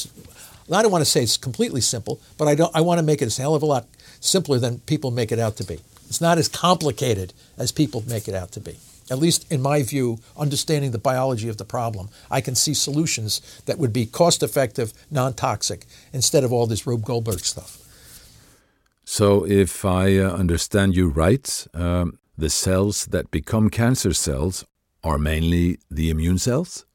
I 0.73 0.83
don't 0.83 0.93
want 0.93 1.05
to 1.05 1.11
say 1.11 1.23
it's 1.23 1.37
completely 1.37 1.81
simple, 1.81 2.21
but 2.39 2.49
I, 2.49 2.55
don't, 2.55 2.75
I 2.75 2.81
want 2.81 2.99
to 2.99 3.03
make 3.05 3.21
it 3.21 3.37
a 3.37 3.43
hell 3.43 3.55
of 3.55 3.63
a 3.63 3.67
lot 3.67 3.87
simpler 4.21 4.59
than 4.59 4.79
people 4.81 5.11
make 5.11 5.31
it 5.31 5.39
out 5.39 5.57
to 5.57 5.65
be. 5.65 5.81
It's 6.09 6.21
not 6.21 6.39
as 6.39 6.49
complicated 6.49 7.33
as 7.59 7.73
people 7.73 8.05
make 8.07 8.29
it 8.29 8.35
out 8.35 8.53
to 8.53 8.61
be. 8.61 8.77
At 9.11 9.19
least 9.19 9.51
in 9.53 9.61
my 9.61 9.83
view, 9.83 10.19
understanding 10.37 10.93
the 10.93 10.99
biology 10.99 11.49
of 11.49 11.59
the 11.59 11.65
problem, 11.65 12.09
I 12.31 12.41
can 12.41 12.55
see 12.55 12.73
solutions 12.73 13.43
that 13.67 13.79
would 13.79 13.93
be 13.93 14.07
cost 14.07 14.43
effective, 14.43 14.95
non 15.11 15.35
toxic, 15.35 15.85
instead 16.13 16.43
of 16.43 16.53
all 16.53 16.67
this 16.67 16.87
Rube 16.87 17.05
Goldberg 17.05 17.41
stuff. 17.41 17.81
So, 19.05 19.45
if 19.45 19.85
I 19.85 20.17
uh, 20.17 20.31
understand 20.31 20.97
you 20.97 21.09
right, 21.09 21.67
um, 21.75 22.19
the 22.39 22.49
cells 22.49 23.05
that 23.07 23.31
become 23.31 23.69
cancer 23.69 24.15
cells 24.15 24.65
are 25.03 25.19
mainly 25.19 25.79
the 25.91 26.09
immune 26.09 26.39
cells? 26.39 26.87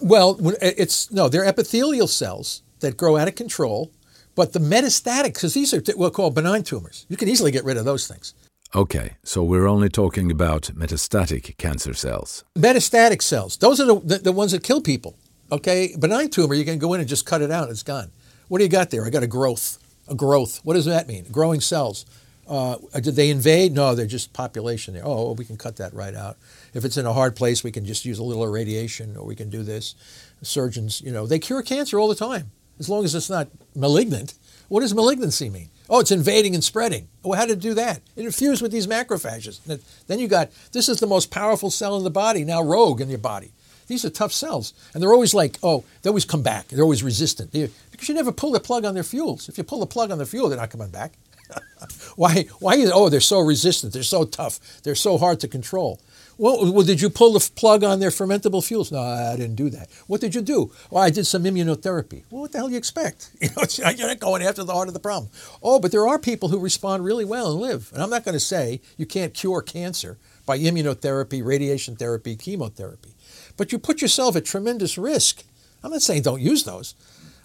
Well, 0.00 0.38
it's 0.62 1.10
no, 1.10 1.28
they're 1.28 1.44
epithelial 1.44 2.06
cells 2.06 2.62
that 2.80 2.96
grow 2.96 3.16
out 3.16 3.28
of 3.28 3.34
control, 3.34 3.90
but 4.34 4.52
the 4.52 4.58
metastatic, 4.58 5.34
because 5.34 5.54
these 5.54 5.72
are 5.72 5.80
what 5.96 5.98
we 5.98 6.10
call 6.10 6.30
benign 6.30 6.62
tumors, 6.62 7.06
you 7.08 7.16
can 7.16 7.28
easily 7.28 7.50
get 7.50 7.64
rid 7.64 7.76
of 7.76 7.84
those 7.84 8.06
things. 8.06 8.34
Okay, 8.74 9.16
so 9.24 9.42
we're 9.42 9.66
only 9.66 9.88
talking 9.88 10.30
about 10.30 10.64
metastatic 10.74 11.56
cancer 11.56 11.94
cells. 11.94 12.44
Metastatic 12.54 13.22
cells, 13.22 13.56
those 13.56 13.80
are 13.80 13.86
the, 13.86 14.00
the, 14.00 14.18
the 14.18 14.32
ones 14.32 14.52
that 14.52 14.62
kill 14.62 14.82
people. 14.82 15.16
Okay, 15.50 15.94
benign 15.98 16.28
tumor, 16.28 16.54
you 16.54 16.64
can 16.64 16.78
go 16.78 16.92
in 16.92 17.00
and 17.00 17.08
just 17.08 17.24
cut 17.24 17.40
it 17.40 17.50
out, 17.50 17.70
it's 17.70 17.82
gone. 17.82 18.10
What 18.48 18.58
do 18.58 18.64
you 18.64 18.70
got 18.70 18.90
there? 18.90 19.06
I 19.06 19.10
got 19.10 19.22
a 19.22 19.28
growth. 19.28 19.78
A 20.08 20.14
growth. 20.14 20.60
What 20.62 20.74
does 20.74 20.84
that 20.84 21.08
mean? 21.08 21.26
Growing 21.32 21.60
cells. 21.60 22.04
Uh, 22.46 22.76
did 23.00 23.16
they 23.16 23.30
invade? 23.30 23.72
No, 23.72 23.94
they're 23.94 24.06
just 24.06 24.32
population 24.32 24.94
there. 24.94 25.02
Oh, 25.04 25.32
we 25.32 25.44
can 25.44 25.56
cut 25.56 25.76
that 25.76 25.92
right 25.94 26.14
out. 26.14 26.36
If 26.74 26.84
it's 26.84 26.96
in 26.96 27.06
a 27.06 27.12
hard 27.12 27.34
place, 27.34 27.64
we 27.64 27.72
can 27.72 27.84
just 27.84 28.04
use 28.04 28.18
a 28.18 28.22
little 28.22 28.44
irradiation, 28.44 29.16
or 29.16 29.24
we 29.24 29.34
can 29.34 29.50
do 29.50 29.64
this. 29.64 29.96
Surgeons, 30.42 31.00
you 31.00 31.10
know, 31.10 31.26
they 31.26 31.40
cure 31.40 31.62
cancer 31.62 31.98
all 31.98 32.06
the 32.06 32.14
time 32.14 32.52
as 32.78 32.88
long 32.88 33.04
as 33.04 33.14
it's 33.14 33.30
not 33.30 33.48
malignant. 33.74 34.34
What 34.68 34.80
does 34.80 34.94
malignancy 34.94 35.48
mean? 35.48 35.70
Oh, 35.88 36.00
it's 36.00 36.10
invading 36.10 36.54
and 36.54 36.64
spreading. 36.64 37.08
Well, 37.22 37.38
how 37.38 37.46
it 37.46 37.60
do 37.60 37.74
that? 37.74 38.00
It 38.16 38.24
infused 38.24 38.60
with 38.60 38.72
these 38.72 38.88
macrophages. 38.88 39.60
Then 40.06 40.18
you 40.18 40.26
got 40.26 40.50
this 40.72 40.88
is 40.88 40.98
the 40.98 41.06
most 41.06 41.30
powerful 41.30 41.70
cell 41.70 41.96
in 41.96 42.04
the 42.04 42.10
body, 42.10 42.44
now 42.44 42.62
rogue 42.62 43.00
in 43.00 43.08
your 43.08 43.18
body. 43.18 43.52
These 43.86 44.04
are 44.04 44.10
tough 44.10 44.32
cells. 44.32 44.74
And 44.92 45.02
they're 45.02 45.12
always 45.12 45.34
like, 45.34 45.58
oh, 45.62 45.84
they 46.02 46.08
always 46.08 46.24
come 46.24 46.42
back. 46.42 46.68
They're 46.68 46.82
always 46.82 47.04
resistant. 47.04 47.52
because 47.52 48.08
you 48.08 48.14
never 48.14 48.32
pull 48.32 48.50
the 48.50 48.60
plug 48.60 48.84
on 48.84 48.94
their 48.94 49.04
fuels. 49.04 49.48
If 49.48 49.58
you 49.58 49.64
pull 49.64 49.80
the 49.80 49.86
plug 49.86 50.10
on 50.10 50.18
their 50.18 50.26
fuel, 50.26 50.48
they're 50.48 50.58
not 50.58 50.70
coming 50.70 50.90
back. 50.90 51.12
why? 52.16 52.46
Why? 52.58 52.84
Oh, 52.92 53.08
they're 53.08 53.20
so 53.20 53.38
resistant. 53.38 53.92
They're 53.92 54.02
so 54.02 54.24
tough. 54.24 54.58
They're 54.82 54.96
so 54.96 55.18
hard 55.18 55.38
to 55.40 55.48
control. 55.48 56.00
Well, 56.38 56.70
well, 56.70 56.84
did 56.84 57.00
you 57.00 57.08
pull 57.08 57.32
the 57.32 57.50
plug 57.56 57.82
on 57.82 57.98
their 57.98 58.10
fermentable 58.10 58.62
fuels? 58.62 58.92
No, 58.92 59.00
I 59.00 59.36
didn't 59.36 59.56
do 59.56 59.70
that. 59.70 59.88
What 60.06 60.20
did 60.20 60.34
you 60.34 60.42
do? 60.42 60.70
Well, 60.90 61.02
I 61.02 61.08
did 61.08 61.26
some 61.26 61.44
immunotherapy. 61.44 62.24
Well, 62.30 62.42
what 62.42 62.52
the 62.52 62.58
hell 62.58 62.66
do 62.66 62.72
you 62.72 62.78
expect? 62.78 63.30
You 63.40 63.48
know, 63.56 63.90
you're 63.90 64.08
not 64.08 64.20
going 64.20 64.42
after 64.42 64.62
the 64.62 64.72
heart 64.72 64.88
of 64.88 64.94
the 64.94 65.00
problem. 65.00 65.30
Oh, 65.62 65.80
but 65.80 65.92
there 65.92 66.06
are 66.06 66.18
people 66.18 66.50
who 66.50 66.58
respond 66.58 67.04
really 67.04 67.24
well 67.24 67.52
and 67.52 67.60
live. 67.60 67.90
And 67.94 68.02
I'm 68.02 68.10
not 68.10 68.24
going 68.24 68.34
to 68.34 68.40
say 68.40 68.80
you 68.96 69.06
can't 69.06 69.32
cure 69.32 69.62
cancer 69.62 70.18
by 70.44 70.58
immunotherapy, 70.58 71.44
radiation 71.44 71.96
therapy, 71.96 72.36
chemotherapy. 72.36 73.14
But 73.56 73.72
you 73.72 73.78
put 73.78 74.02
yourself 74.02 74.36
at 74.36 74.44
tremendous 74.44 74.98
risk. 74.98 75.44
I'm 75.82 75.90
not 75.90 76.02
saying 76.02 76.22
don't 76.22 76.42
use 76.42 76.64
those. 76.64 76.94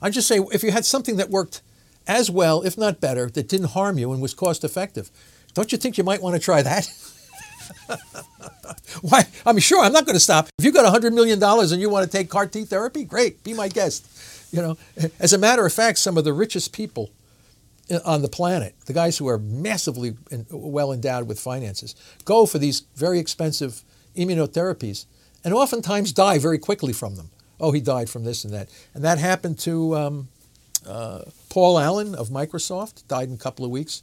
I'm 0.02 0.12
just 0.12 0.28
saying 0.28 0.48
if 0.52 0.64
you 0.64 0.72
had 0.72 0.86
something 0.86 1.18
that 1.18 1.30
worked 1.30 1.62
as 2.08 2.30
well, 2.30 2.62
if 2.64 2.78
not 2.78 3.00
better, 3.00 3.30
that 3.30 3.48
didn't 3.48 3.70
harm 3.70 3.98
you 3.98 4.12
and 4.12 4.22
was 4.22 4.34
cost 4.34 4.64
effective, 4.64 5.12
don't 5.54 5.72
you 5.72 5.78
think 5.78 5.98
you 5.98 6.04
might 6.04 6.22
want 6.22 6.36
to 6.36 6.42
try 6.42 6.62
that? 6.62 6.90
Why? 9.02 9.24
I'm 9.46 9.60
sure 9.60 9.84
I'm 9.84 9.94
not 9.94 10.06
going 10.06 10.16
to 10.16 10.20
stop. 10.20 10.50
If 10.58 10.66
you've 10.66 10.74
got 10.74 10.92
$100 10.92 11.14
million 11.14 11.42
and 11.42 11.82
you 11.82 11.90
want 11.90 12.10
to 12.10 12.18
take 12.18 12.30
CAR 12.30 12.48
T 12.48 12.64
therapy, 12.66 13.04
great, 13.04 13.44
be 13.44 13.54
my 13.54 13.68
guest. 13.68 14.08
You 14.52 14.62
know, 14.62 14.78
as 15.20 15.34
a 15.34 15.38
matter 15.38 15.66
of 15.66 15.74
fact, 15.74 15.98
some 15.98 16.18
of 16.18 16.24
the 16.24 16.34
richest 16.34 16.74
people 16.74 17.12
on 18.06 18.22
the 18.22 18.28
planet, 18.28 18.76
the 18.86 18.94
guys 18.94 19.18
who 19.18 19.28
are 19.28 19.38
massively 19.38 20.16
well 20.50 20.92
endowed 20.92 21.28
with 21.28 21.40
finances, 21.40 21.96
go 22.26 22.46
for 22.46 22.58
these 22.58 22.82
very 22.96 23.20
expensive 23.20 23.84
immunotherapies 24.16 25.06
and 25.44 25.54
oftentimes 25.54 26.12
die 26.12 26.38
very 26.38 26.60
quickly 26.60 26.94
from 26.94 27.16
them. 27.16 27.30
Oh, 27.60 27.72
he 27.72 27.80
died 27.80 28.10
from 28.10 28.24
this 28.24 28.44
and 28.44 28.54
that. 28.54 28.70
And 28.94 29.04
that 29.04 29.18
happened 29.18 29.60
to 29.60 29.96
um, 29.96 30.28
uh, 30.88 31.24
Paul 31.50 31.80
Allen 31.80 32.16
of 32.16 32.30
Microsoft, 32.30 33.08
died 33.08 33.30
in 33.30 33.36
a 33.36 33.38
couple 33.38 33.66
of 33.66 33.72
weeks. 33.72 34.02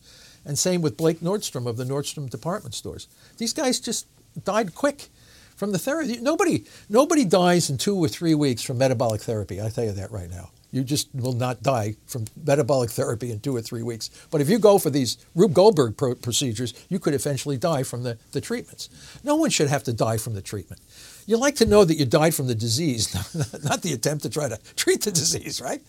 And 0.49 0.59
same 0.59 0.80
with 0.80 0.96
Blake 0.96 1.20
Nordstrom 1.20 1.66
of 1.66 1.76
the 1.76 1.84
Nordstrom 1.84 2.28
department 2.28 2.74
stores. 2.74 3.07
These 3.36 3.53
guys 3.53 3.78
just 3.78 4.07
died 4.44 4.74
quick 4.74 5.09
from 5.57 5.72
the 5.72 5.78
therapy. 5.78 6.18
Nobody, 6.20 6.64
nobody 6.88 7.26
dies 7.26 7.68
in 7.68 7.76
two 7.76 7.96
or 7.96 8.09
three 8.09 8.34
weeks 8.34 8.62
from 8.62 8.78
metabolic 8.78 9.20
therapy. 9.20 9.61
I 9.61 9.68
tell 9.68 9.84
you 9.84 9.92
that 9.92 10.11
right 10.11 10.30
now. 10.30 10.51
You 10.70 10.84
just 10.84 11.09
will 11.14 11.32
not 11.32 11.62
die 11.62 11.96
from 12.07 12.26
metabolic 12.44 12.90
therapy 12.90 13.30
in 13.30 13.40
two 13.40 13.57
or 13.57 13.62
three 13.62 13.82
weeks. 13.82 14.11
But 14.30 14.40
if 14.40 14.49
you 14.49 14.59
go 14.59 14.78
for 14.78 14.90
these 14.90 15.18
Rube 15.34 15.55
Goldberg 15.55 15.96
pro- 15.96 16.14
procedures, 16.14 16.72
you 16.88 16.99
could 16.99 17.14
eventually 17.14 17.57
die 17.59 17.82
from 17.82 18.03
the, 18.03 18.18
the 18.32 18.40
treatments. 18.40 18.88
No 19.24 19.36
one 19.36 19.51
should 19.51 19.68
have 19.68 19.84
to 19.84 19.92
die 19.92 20.16
from 20.16 20.34
the 20.34 20.42
treatment. 20.42 20.80
You 21.26 21.38
like 21.38 21.57
to 21.57 21.66
know 21.66 21.84
that 21.84 21.96
you 21.96 22.07
died 22.07 22.34
from 22.34 22.46
the 22.46 22.55
disease, 22.55 23.14
not 23.64 23.82
the 23.82 23.92
attempt 23.92 24.22
to 24.24 24.30
try 24.30 24.49
to 24.49 24.59
treat 24.76 25.03
the 25.03 25.11
disease, 25.11 25.61
right? 25.61 25.82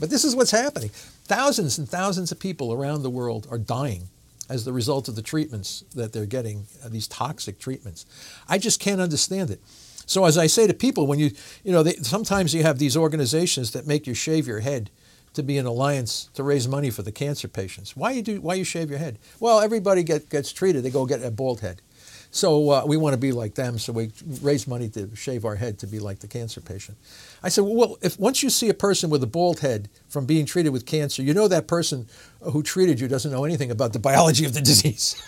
But 0.00 0.10
this 0.10 0.24
is 0.24 0.34
what's 0.34 0.50
happening. 0.50 0.90
Thousands 1.24 1.78
and 1.78 1.88
thousands 1.88 2.32
of 2.32 2.40
people 2.40 2.72
around 2.72 3.02
the 3.02 3.10
world 3.10 3.46
are 3.50 3.58
dying 3.58 4.08
as 4.48 4.64
the 4.64 4.72
result 4.72 5.08
of 5.08 5.16
the 5.16 5.22
treatments 5.22 5.84
that 5.94 6.12
they're 6.12 6.26
getting, 6.26 6.66
uh, 6.84 6.88
these 6.88 7.08
toxic 7.08 7.58
treatments. 7.58 8.04
I 8.48 8.58
just 8.58 8.80
can't 8.80 9.00
understand 9.00 9.50
it. 9.50 9.60
So 10.06 10.24
as 10.24 10.36
I 10.36 10.46
say 10.46 10.66
to 10.66 10.74
people, 10.74 11.06
when 11.06 11.18
you, 11.18 11.30
you 11.64 11.72
know, 11.72 11.82
they, 11.82 11.94
sometimes 11.94 12.54
you 12.54 12.62
have 12.62 12.78
these 12.78 12.96
organizations 12.96 13.70
that 13.72 13.86
make 13.86 14.06
you 14.06 14.14
shave 14.14 14.46
your 14.46 14.60
head 14.60 14.90
to 15.34 15.42
be 15.42 15.56
an 15.56 15.66
alliance 15.66 16.28
to 16.34 16.42
raise 16.42 16.68
money 16.68 16.90
for 16.90 17.02
the 17.02 17.12
cancer 17.12 17.48
patients. 17.48 17.96
Why 17.96 18.10
you 18.10 18.22
do? 18.22 18.40
Why 18.40 18.54
you 18.54 18.64
shave 18.64 18.90
your 18.90 18.98
head? 18.98 19.18
Well, 19.40 19.60
everybody 19.60 20.02
get, 20.02 20.28
gets 20.28 20.52
treated. 20.52 20.82
They 20.82 20.90
go 20.90 21.06
get 21.06 21.22
a 21.22 21.30
bald 21.30 21.60
head. 21.60 21.80
So 22.34 22.70
uh, 22.70 22.84
we 22.86 22.96
want 22.96 23.12
to 23.12 23.18
be 23.18 23.30
like 23.30 23.54
them, 23.56 23.78
so 23.78 23.92
we 23.92 24.10
raise 24.40 24.66
money 24.66 24.88
to 24.90 25.14
shave 25.14 25.44
our 25.44 25.54
head 25.54 25.78
to 25.80 25.86
be 25.86 25.98
like 25.98 26.20
the 26.20 26.26
cancer 26.26 26.62
patient. 26.62 26.96
I 27.42 27.50
said, 27.50 27.64
well, 27.64 27.98
if 28.00 28.18
once 28.18 28.42
you 28.42 28.48
see 28.48 28.70
a 28.70 28.74
person 28.74 29.10
with 29.10 29.22
a 29.22 29.26
bald 29.26 29.60
head 29.60 29.90
from 30.08 30.24
being 30.24 30.46
treated 30.46 30.70
with 30.70 30.86
cancer, 30.86 31.22
you 31.22 31.34
know 31.34 31.46
that 31.46 31.66
person 31.66 32.06
who 32.40 32.62
treated 32.62 33.00
you 33.00 33.06
doesn't 33.06 33.30
know 33.30 33.44
anything 33.44 33.70
about 33.70 33.92
the 33.92 33.98
biology 33.98 34.46
of 34.46 34.54
the 34.54 34.60
disease. 34.72 35.22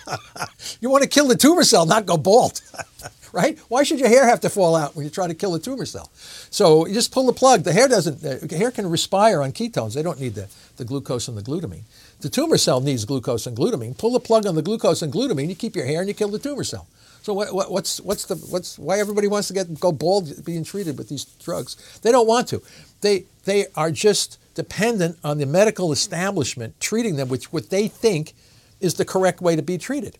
you 0.81 0.89
want 0.89 1.03
to 1.03 1.09
kill 1.09 1.29
the 1.29 1.37
tumor 1.37 1.63
cell, 1.63 1.85
not 1.85 2.07
go 2.07 2.17
bald. 2.17 2.63
right? 3.35 3.59
Why 3.69 3.83
should 3.83 3.99
your 3.99 4.09
hair 4.09 4.27
have 4.27 4.41
to 4.41 4.49
fall 4.49 4.75
out 4.75 4.97
when 4.97 5.05
you 5.05 5.11
try 5.11 5.27
to 5.27 5.35
kill 5.35 5.55
a 5.55 5.59
tumor 5.59 5.85
cell? 5.85 6.11
So 6.15 6.87
you 6.87 6.95
just 6.95 7.13
pull 7.13 7.27
the 7.27 7.33
plug. 7.33 7.65
The 7.65 7.73
hair 7.73 7.89
doesn't. 7.89 8.23
The 8.23 8.57
hair 8.57 8.71
can 8.71 8.89
respire 8.89 9.43
on 9.43 9.53
ketones. 9.53 9.95
They 9.95 10.03
don't 10.03 10.21
need 10.21 10.37
the, 10.37 10.49
the 10.77 10.85
glucose 10.85 11.29
and 11.29 11.37
the 11.37 11.43
glutamine. 11.43 11.83
The 12.21 12.31
tumor 12.31 12.57
cell 12.57 12.81
needs 12.81 13.05
glucose 13.05 13.47
and 13.47 13.57
glutamine. 13.57 13.99
Pull 13.99 14.13
the 14.13 14.21
plug 14.21 14.47
on 14.47 14.55
the 14.55 14.63
glucose 14.63 15.03
and 15.03 15.13
glutamine. 15.13 15.49
You 15.49 15.57
keep 15.57 15.77
your 15.77 15.85
hair 15.85 16.01
and 16.01 16.09
you 16.09 16.15
kill 16.15 16.29
the 16.29 16.39
tumor 16.39 16.65
cell. 16.65 16.87
So 17.25 17.33
what, 17.33 17.55
what, 17.55 17.73
what's 17.73 18.03
what's 18.03 18.27
the 18.27 18.35
what's 18.35 18.79
why 18.79 18.99
everybody 18.99 19.29
wants 19.29 19.49
to 19.49 19.55
get 19.55 19.81
go 19.81 19.93
bald 19.93 20.45
being 20.45 20.63
treated 20.63 20.99
with 20.99 21.09
these 21.09 21.25
drugs? 21.25 21.99
They 22.03 22.13
don't 22.13 22.27
want 22.27 22.49
to. 22.49 22.61
They 23.01 23.25
they 23.47 23.65
are 23.75 23.91
just 23.91 24.39
dependent 24.55 25.19
on 25.25 25.39
the 25.39 25.47
medical 25.47 25.91
establishment 25.91 26.79
treating 26.81 27.17
them 27.17 27.29
with 27.29 27.51
what 27.51 27.71
they 27.71 27.89
think 27.89 28.35
is 28.79 28.95
the 28.95 29.07
correct 29.07 29.41
way 29.41 29.57
to 29.57 29.63
be 29.63 29.79
treated. 29.79 30.19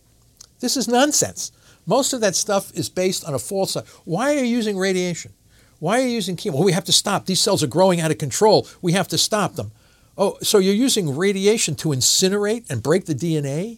This 0.61 0.75
is 0.75 0.87
nonsense. 0.87 1.51
Most 1.85 2.11
of 2.11 2.21
that 2.21 2.35
stuff 2.35 2.73
is 2.73 2.89
based 2.89 3.23
on 3.23 3.35
a 3.35 3.39
false. 3.39 3.77
Why 4.05 4.33
are 4.33 4.39
you 4.39 4.45
using 4.45 4.75
radiation? 4.75 5.31
Why 5.77 5.99
are 5.99 6.07
you 6.07 6.09
using 6.09 6.35
chemo? 6.35 6.55
Well, 6.55 6.63
we 6.63 6.71
have 6.71 6.85
to 6.85 6.91
stop. 6.91 7.27
These 7.27 7.39
cells 7.39 7.61
are 7.61 7.67
growing 7.67 8.01
out 8.01 8.09
of 8.09 8.17
control. 8.17 8.67
We 8.81 8.93
have 8.93 9.09
to 9.09 9.19
stop 9.19 9.57
them. 9.57 9.71
Oh, 10.17 10.39
so 10.41 10.57
you're 10.57 10.73
using 10.73 11.15
radiation 11.15 11.75
to 11.75 11.89
incinerate 11.89 12.67
and 12.67 12.81
break 12.81 13.05
the 13.05 13.13
DNA? 13.13 13.77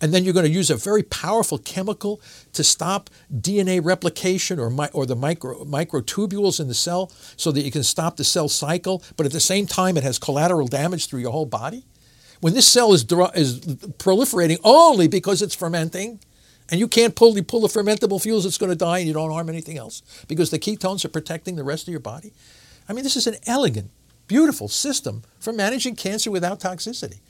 And 0.00 0.12
then 0.12 0.24
you're 0.24 0.34
going 0.34 0.46
to 0.46 0.52
use 0.52 0.70
a 0.70 0.76
very 0.76 1.02
powerful 1.02 1.58
chemical 1.58 2.20
to 2.52 2.62
stop 2.62 3.08
DNA 3.32 3.82
replication 3.82 4.58
or, 4.58 4.70
or 4.92 5.06
the 5.06 5.16
micro, 5.16 5.64
microtubules 5.64 6.60
in 6.60 6.68
the 6.68 6.74
cell 6.74 7.10
so 7.36 7.50
that 7.52 7.62
you 7.62 7.70
can 7.70 7.82
stop 7.82 8.16
the 8.16 8.24
cell 8.24 8.48
cycle, 8.48 9.02
but 9.16 9.24
at 9.24 9.32
the 9.32 9.40
same 9.40 9.66
time 9.66 9.96
it 9.96 10.02
has 10.02 10.18
collateral 10.18 10.66
damage 10.66 11.06
through 11.06 11.20
your 11.20 11.32
whole 11.32 11.46
body? 11.46 11.84
When 12.40 12.52
this 12.52 12.66
cell 12.66 12.92
is, 12.92 13.04
is 13.34 13.60
proliferating 13.98 14.58
only 14.62 15.08
because 15.08 15.40
it's 15.40 15.54
fermenting, 15.54 16.20
and 16.70 16.80
you 16.80 16.88
can't 16.88 17.14
pull, 17.14 17.40
pull 17.44 17.60
the 17.60 17.68
fermentable 17.68 18.20
fuels, 18.20 18.44
it's 18.44 18.58
going 18.58 18.72
to 18.72 18.76
die 18.76 18.98
and 18.98 19.06
you 19.06 19.14
don't 19.14 19.30
harm 19.30 19.48
anything 19.48 19.78
else 19.78 20.02
because 20.26 20.50
the 20.50 20.58
ketones 20.58 21.04
are 21.04 21.08
protecting 21.08 21.56
the 21.56 21.64
rest 21.64 21.86
of 21.86 21.92
your 21.92 22.00
body. 22.00 22.32
I 22.88 22.92
mean, 22.92 23.04
this 23.04 23.16
is 23.16 23.26
an 23.26 23.36
elegant, 23.46 23.90
beautiful 24.26 24.68
system 24.68 25.22
for 25.38 25.52
managing 25.52 25.94
cancer 25.94 26.30
without 26.30 26.60
toxicity. 26.60 27.20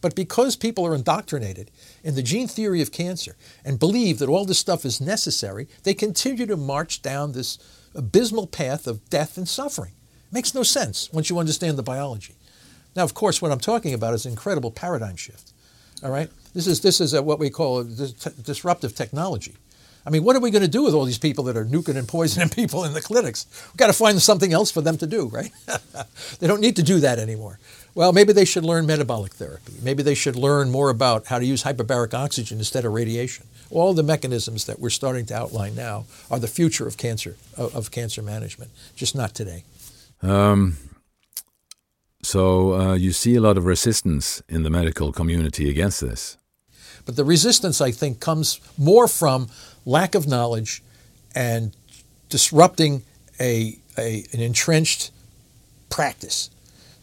But 0.00 0.14
because 0.14 0.56
people 0.56 0.86
are 0.86 0.94
indoctrinated 0.94 1.70
in 2.02 2.14
the 2.14 2.22
gene 2.22 2.48
theory 2.48 2.82
of 2.82 2.92
cancer 2.92 3.36
and 3.64 3.78
believe 3.78 4.18
that 4.18 4.28
all 4.28 4.44
this 4.44 4.58
stuff 4.58 4.84
is 4.84 5.00
necessary, 5.00 5.68
they 5.82 5.94
continue 5.94 6.46
to 6.46 6.56
march 6.56 7.02
down 7.02 7.32
this 7.32 7.58
abysmal 7.94 8.46
path 8.46 8.86
of 8.86 9.08
death 9.08 9.36
and 9.36 9.48
suffering. 9.48 9.92
It 10.30 10.34
makes 10.34 10.54
no 10.54 10.62
sense 10.62 11.12
once 11.12 11.30
you 11.30 11.38
understand 11.38 11.78
the 11.78 11.82
biology. 11.82 12.34
Now, 12.94 13.04
of 13.04 13.14
course, 13.14 13.40
what 13.40 13.52
I'm 13.52 13.60
talking 13.60 13.94
about 13.94 14.14
is 14.14 14.24
an 14.24 14.32
incredible 14.32 14.70
paradigm 14.70 15.16
shift. 15.16 15.52
All 16.02 16.10
right? 16.10 16.30
This 16.54 16.66
is, 16.66 16.80
this 16.80 17.00
is 17.00 17.14
a, 17.14 17.22
what 17.22 17.38
we 17.38 17.50
call 17.50 17.80
a 17.80 17.84
disruptive 17.84 18.94
technology. 18.94 19.54
I 20.06 20.10
mean, 20.10 20.22
what 20.22 20.36
are 20.36 20.40
we 20.40 20.52
going 20.52 20.62
to 20.62 20.68
do 20.68 20.84
with 20.84 20.94
all 20.94 21.04
these 21.04 21.18
people 21.18 21.44
that 21.44 21.56
are 21.56 21.64
nuking 21.64 21.96
and 21.96 22.06
poisoning 22.06 22.48
people 22.54 22.84
in 22.84 22.92
the 22.92 23.02
clinics? 23.02 23.46
We've 23.72 23.76
got 23.76 23.88
to 23.88 23.92
find 23.92 24.20
something 24.22 24.52
else 24.52 24.70
for 24.70 24.80
them 24.80 24.96
to 24.98 25.06
do, 25.06 25.26
right? 25.26 25.50
they 26.38 26.46
don't 26.46 26.60
need 26.60 26.76
to 26.76 26.82
do 26.82 27.00
that 27.00 27.18
anymore. 27.18 27.58
Well, 27.96 28.12
maybe 28.12 28.34
they 28.34 28.44
should 28.44 28.62
learn 28.62 28.84
metabolic 28.84 29.32
therapy. 29.32 29.72
Maybe 29.82 30.02
they 30.02 30.14
should 30.14 30.36
learn 30.36 30.70
more 30.70 30.90
about 30.90 31.28
how 31.28 31.38
to 31.38 31.46
use 31.46 31.62
hyperbaric 31.62 32.12
oxygen 32.12 32.58
instead 32.58 32.84
of 32.84 32.92
radiation. 32.92 33.46
All 33.70 33.94
the 33.94 34.02
mechanisms 34.02 34.66
that 34.66 34.78
we're 34.78 34.90
starting 34.90 35.24
to 35.26 35.34
outline 35.34 35.74
now 35.74 36.04
are 36.30 36.38
the 36.38 36.46
future 36.46 36.86
of 36.86 36.98
cancer 36.98 37.36
of, 37.56 37.74
of 37.74 37.90
cancer 37.90 38.20
management, 38.20 38.70
just 38.94 39.14
not 39.14 39.34
today. 39.34 39.64
Um, 40.20 40.76
so 42.22 42.74
uh, 42.74 42.94
you 42.96 43.12
see 43.12 43.34
a 43.34 43.40
lot 43.40 43.56
of 43.56 43.64
resistance 43.64 44.42
in 44.46 44.62
the 44.62 44.68
medical 44.68 45.10
community 45.10 45.70
against 45.70 46.02
this. 46.02 46.36
But 47.06 47.16
the 47.16 47.24
resistance, 47.24 47.80
I 47.80 47.92
think, 47.92 48.20
comes 48.20 48.60
more 48.76 49.08
from 49.08 49.48
lack 49.86 50.14
of 50.14 50.28
knowledge 50.28 50.82
and 51.34 51.74
disrupting 52.28 53.04
a, 53.40 53.78
a 53.96 54.26
an 54.34 54.40
entrenched 54.40 55.12
practice 55.88 56.50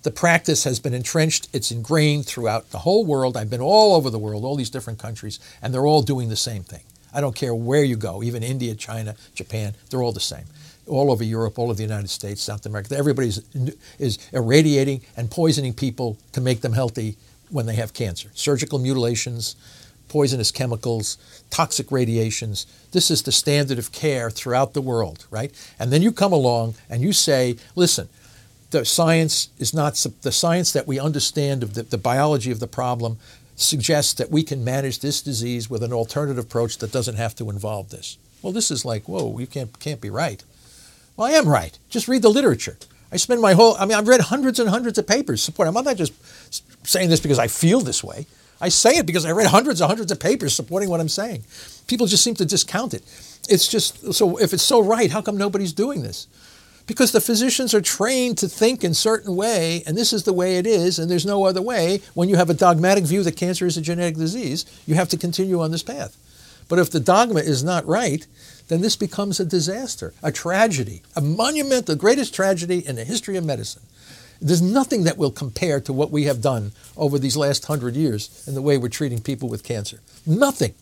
the 0.03 0.11
practice 0.11 0.65
has 0.65 0.79
been 0.79 0.93
entrenched, 0.93 1.47
it's 1.53 1.71
ingrained 1.71 2.25
throughout 2.25 2.69
the 2.71 2.79
whole 2.79 3.05
world. 3.05 3.35
I've 3.35 3.49
been 3.49 3.61
all 3.61 3.95
over 3.95 4.09
the 4.09 4.19
world, 4.19 4.43
all 4.43 4.55
these 4.55 4.69
different 4.69 4.99
countries, 4.99 5.39
and 5.61 5.73
they're 5.73 5.85
all 5.85 6.01
doing 6.01 6.29
the 6.29 6.35
same 6.35 6.63
thing. 6.63 6.81
I 7.13 7.21
don't 7.21 7.35
care 7.35 7.53
where 7.55 7.83
you 7.83 7.95
go, 7.95 8.23
even 8.23 8.43
India, 8.43 8.75
China, 8.75 9.15
Japan, 9.33 9.75
they're 9.89 10.01
all 10.01 10.11
the 10.11 10.19
same. 10.19 10.45
All 10.87 11.11
over 11.11 11.23
Europe, 11.23 11.57
all 11.57 11.65
over 11.65 11.75
the 11.75 11.83
United 11.83 12.09
States, 12.09 12.41
South 12.41 12.65
America, 12.65 12.97
everybody 12.97 13.31
is 13.99 14.29
irradiating 14.33 15.01
and 15.15 15.31
poisoning 15.31 15.73
people 15.73 16.17
to 16.33 16.41
make 16.41 16.61
them 16.61 16.73
healthy 16.73 17.15
when 17.49 17.65
they 17.65 17.75
have 17.75 17.93
cancer. 17.93 18.29
Surgical 18.33 18.79
mutilations, 18.79 19.55
poisonous 20.09 20.51
chemicals, 20.51 21.17
toxic 21.49 21.91
radiations. 21.91 22.65
This 22.91 23.09
is 23.09 23.21
the 23.21 23.31
standard 23.31 23.79
of 23.79 23.91
care 23.91 24.29
throughout 24.29 24.73
the 24.73 24.81
world, 24.81 25.25
right? 25.31 25.51
And 25.79 25.93
then 25.93 26.01
you 26.01 26.11
come 26.11 26.33
along 26.33 26.75
and 26.89 27.01
you 27.01 27.13
say, 27.13 27.55
listen, 27.75 28.09
the 28.73 28.83
science 28.83 29.49
is 29.59 29.73
not 29.73 29.93
the 30.23 30.31
science 30.31 30.73
that 30.73 30.87
we 30.87 30.99
understand 30.99 31.61
of 31.61 31.75
the, 31.75 31.83
the 31.83 31.97
biology 31.97 32.51
of 32.51 32.59
the 32.59 32.67
problem 32.67 33.17
suggests 33.55 34.15
that 34.15 34.31
we 34.31 34.41
can 34.41 34.65
manage 34.65 34.99
this 34.99 35.21
disease 35.21 35.69
with 35.69 35.83
an 35.83 35.93
alternative 35.93 36.43
approach 36.43 36.79
that 36.79 36.91
doesn't 36.91 37.15
have 37.15 37.35
to 37.35 37.51
involve 37.51 37.91
this. 37.91 38.17
Well, 38.41 38.51
this 38.51 38.71
is 38.71 38.83
like, 38.83 39.07
whoa, 39.07 39.37
you 39.37 39.45
can't 39.45 39.79
can't 39.79 40.01
be 40.01 40.09
right. 40.09 40.43
Well, 41.15 41.27
I 41.27 41.31
am 41.31 41.47
right. 41.47 41.77
Just 41.89 42.07
read 42.07 42.23
the 42.23 42.29
literature. 42.29 42.77
I 43.11 43.17
spend 43.17 43.41
my 43.41 43.53
whole 43.53 43.75
I 43.77 43.85
mean, 43.85 43.95
I've 43.95 44.07
read 44.07 44.21
hundreds 44.21 44.59
and 44.59 44.67
hundreds 44.67 44.97
of 44.97 45.05
papers 45.07 45.43
supporting. 45.43 45.77
I'm 45.77 45.85
not 45.85 45.95
just 45.95 46.13
saying 46.85 47.09
this 47.09 47.21
because 47.21 47.39
I 47.39 47.47
feel 47.47 47.79
this 47.79 48.03
way. 48.03 48.25
I 48.59 48.69
say 48.69 48.97
it 48.97 49.05
because 49.05 49.25
I 49.25 49.31
read 49.31 49.47
hundreds 49.47 49.81
and 49.81 49.87
hundreds 49.87 50.11
of 50.11 50.19
papers 50.19 50.53
supporting 50.55 50.89
what 50.89 50.99
I'm 50.99 51.09
saying. 51.09 51.43
People 51.85 52.07
just 52.07 52.23
seem 52.23 52.33
to 52.35 52.45
discount 52.45 52.95
it. 52.95 53.03
It's 53.47 53.67
just 53.67 54.13
so 54.13 54.37
if 54.37 54.51
it's 54.51 54.63
so 54.63 54.81
right, 54.81 55.11
how 55.11 55.21
come 55.21 55.37
nobody's 55.37 55.73
doing 55.73 56.01
this? 56.01 56.25
Because 56.85 57.11
the 57.11 57.21
physicians 57.21 57.73
are 57.73 57.81
trained 57.81 58.37
to 58.39 58.47
think 58.47 58.83
in 58.83 58.93
certain 58.93 59.35
way 59.35 59.83
and 59.85 59.97
this 59.97 60.13
is 60.13 60.23
the 60.23 60.33
way 60.33 60.57
it 60.57 60.67
is 60.67 60.99
and 60.99 61.09
there's 61.09 61.25
no 61.25 61.45
other 61.45 61.61
way. 61.61 62.01
When 62.13 62.29
you 62.29 62.35
have 62.35 62.49
a 62.49 62.53
dogmatic 62.53 63.05
view 63.05 63.23
that 63.23 63.37
cancer 63.37 63.65
is 63.65 63.77
a 63.77 63.81
genetic 63.81 64.15
disease 64.15 64.65
you 64.85 64.95
have 64.95 65.09
to 65.09 65.17
continue 65.17 65.61
on 65.61 65.71
this 65.71 65.83
path. 65.83 66.17
But 66.69 66.79
if 66.79 66.91
the 66.91 66.99
dogma 66.99 67.41
is 67.41 67.63
not 67.63 67.85
right 67.85 68.25
then 68.67 68.81
this 68.81 68.95
becomes 68.95 69.39
a 69.39 69.45
disaster 69.45 70.13
a 70.21 70.31
tragedy 70.31 71.01
a 71.15 71.21
monument 71.21 71.85
the 71.85 71.95
greatest 71.95 72.33
tragedy 72.33 72.85
in 72.85 72.95
the 72.95 73.05
history 73.05 73.37
of 73.37 73.45
medicine. 73.45 73.83
There's 74.41 74.61
nothing 74.61 75.05
that 75.05 75.17
will 75.17 75.31
compare 75.31 75.79
to 75.81 75.93
what 75.93 76.11
we 76.11 76.25
have 76.25 76.41
done 76.41 76.73
over 76.97 77.17
these 77.17 77.37
last 77.37 77.65
hundred 77.65 77.95
years 77.95 78.43
in 78.45 78.55
the 78.55 78.61
way 78.61 78.77
we're 78.77 78.89
treating 78.89 79.21
people 79.21 79.47
with 79.47 79.63
cancer. 79.63 79.99
Nothing 80.25 80.73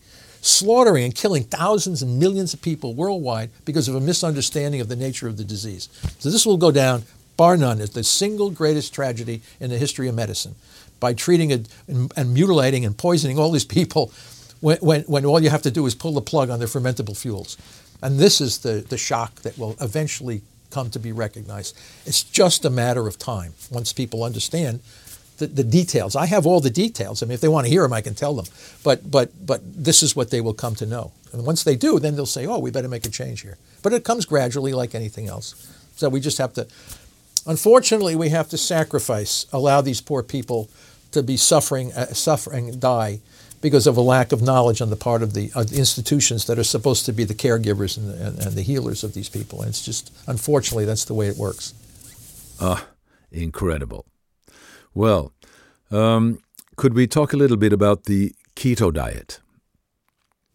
slaughtering 0.42 1.04
and 1.04 1.14
killing 1.14 1.44
thousands 1.44 2.02
and 2.02 2.18
millions 2.18 2.52
of 2.52 2.60
people 2.60 2.94
worldwide 2.94 3.48
because 3.64 3.88
of 3.88 3.94
a 3.94 4.00
misunderstanding 4.00 4.80
of 4.80 4.88
the 4.88 4.96
nature 4.96 5.28
of 5.28 5.36
the 5.38 5.44
disease. 5.44 5.88
So 6.18 6.30
this 6.30 6.44
will 6.44 6.56
go 6.56 6.70
down, 6.70 7.04
bar 7.36 7.56
none, 7.56 7.80
as 7.80 7.90
the 7.90 8.04
single 8.04 8.50
greatest 8.50 8.92
tragedy 8.92 9.40
in 9.60 9.70
the 9.70 9.78
history 9.78 10.08
of 10.08 10.14
medicine 10.14 10.56
by 11.00 11.14
treating 11.14 11.52
and, 11.52 11.68
and 11.88 12.34
mutilating 12.34 12.84
and 12.84 12.98
poisoning 12.98 13.38
all 13.38 13.50
these 13.50 13.64
people 13.64 14.12
when, 14.60 14.78
when, 14.78 15.02
when 15.02 15.24
all 15.24 15.40
you 15.40 15.50
have 15.50 15.62
to 15.62 15.70
do 15.70 15.86
is 15.86 15.94
pull 15.94 16.12
the 16.12 16.20
plug 16.20 16.50
on 16.50 16.58
their 16.58 16.68
fermentable 16.68 17.16
fuels. 17.16 17.56
And 18.02 18.18
this 18.18 18.40
is 18.40 18.58
the, 18.58 18.84
the 18.88 18.98
shock 18.98 19.36
that 19.42 19.56
will 19.56 19.76
eventually 19.80 20.42
come 20.70 20.90
to 20.90 20.98
be 20.98 21.12
recognized. 21.12 21.76
It's 22.04 22.22
just 22.22 22.64
a 22.64 22.70
matter 22.70 23.06
of 23.06 23.18
time 23.18 23.54
once 23.70 23.92
people 23.92 24.24
understand 24.24 24.80
the, 25.46 25.62
the, 25.62 25.64
details. 25.64 26.16
I 26.16 26.26
have 26.26 26.46
all 26.46 26.60
the 26.60 26.70
details. 26.70 27.22
I 27.22 27.26
mean, 27.26 27.34
if 27.34 27.40
they 27.40 27.48
want 27.48 27.66
to 27.66 27.70
hear 27.70 27.82
them, 27.82 27.92
I 27.92 28.00
can 28.00 28.14
tell 28.14 28.34
them. 28.34 28.46
But 28.82 29.10
but 29.10 29.30
but 29.46 29.60
this 29.64 30.02
is 30.02 30.16
what 30.16 30.30
they 30.30 30.40
will 30.40 30.54
come 30.54 30.74
to 30.76 30.86
know. 30.86 31.12
And 31.32 31.46
once 31.46 31.64
they 31.64 31.76
do, 31.76 31.98
then 31.98 32.16
they'll 32.16 32.26
say, 32.26 32.46
"Oh, 32.46 32.58
we 32.58 32.70
better 32.70 32.88
make 32.88 33.06
a 33.06 33.10
change 33.10 33.42
here." 33.42 33.58
But 33.82 33.92
it 33.92 34.04
comes 34.04 34.26
gradually, 34.26 34.72
like 34.72 34.94
anything 34.94 35.28
else. 35.28 35.54
So 35.96 36.08
we 36.08 36.20
just 36.20 36.38
have 36.38 36.52
to 36.54 36.66
Unfortunately, 37.46 38.14
we 38.14 38.28
have 38.28 38.48
to 38.50 38.58
sacrifice, 38.58 39.46
allow 39.52 39.80
these 39.80 40.00
poor 40.00 40.22
people 40.22 40.70
to 41.10 41.22
be 41.22 41.36
suffering, 41.36 41.92
uh, 41.92 42.06
suffering, 42.06 42.78
die 42.78 43.20
because 43.60 43.86
of 43.86 43.96
a 43.96 44.00
lack 44.00 44.32
of 44.32 44.42
knowledge 44.42 44.80
on 44.80 44.90
the 44.90 44.96
part 44.96 45.22
of 45.22 45.34
the, 45.34 45.50
uh, 45.54 45.64
institutions 45.72 46.46
that 46.46 46.58
are 46.58 46.64
supposed 46.64 47.04
to 47.06 47.12
be 47.12 47.24
the 47.24 47.34
caregivers 47.34 47.96
and 47.96 48.10
the, 48.10 48.26
and, 48.26 48.38
and 48.38 48.52
the 48.56 48.62
healers 48.62 49.04
of 49.04 49.14
these 49.14 49.28
people. 49.28 49.60
And 49.60 49.68
it's 49.68 49.84
just, 49.84 50.12
unfortunately, 50.26 50.84
that's 50.84 51.04
the 51.04 51.14
way 51.14 51.28
it 51.28 51.36
works. 51.36 51.74
Ah, 52.60 52.86
incredible. 53.30 54.04
Well, 54.94 55.32
um, 55.90 56.38
could 56.76 56.94
we 56.94 57.06
talk 57.06 57.32
a 57.32 57.36
little 57.36 57.56
bit 57.56 57.72
about 57.72 58.04
the 58.04 58.34
keto 58.56 58.92
diet? 58.92 59.40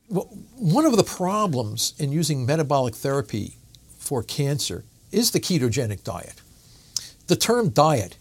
Well, 0.10 0.26
one 0.56 0.86
of 0.86 0.96
the 0.96 1.04
problems 1.04 1.94
in 1.98 2.12
using 2.12 2.46
metabolic 2.46 2.96
therapy 2.96 3.58
for 3.98 4.24
cancer 4.24 4.84
is 5.12 5.32
the 5.32 5.40
ketogenic 5.40 6.04
diet. 6.04 6.42
The 7.28 7.36
term 7.36 7.70
diet 7.70 8.18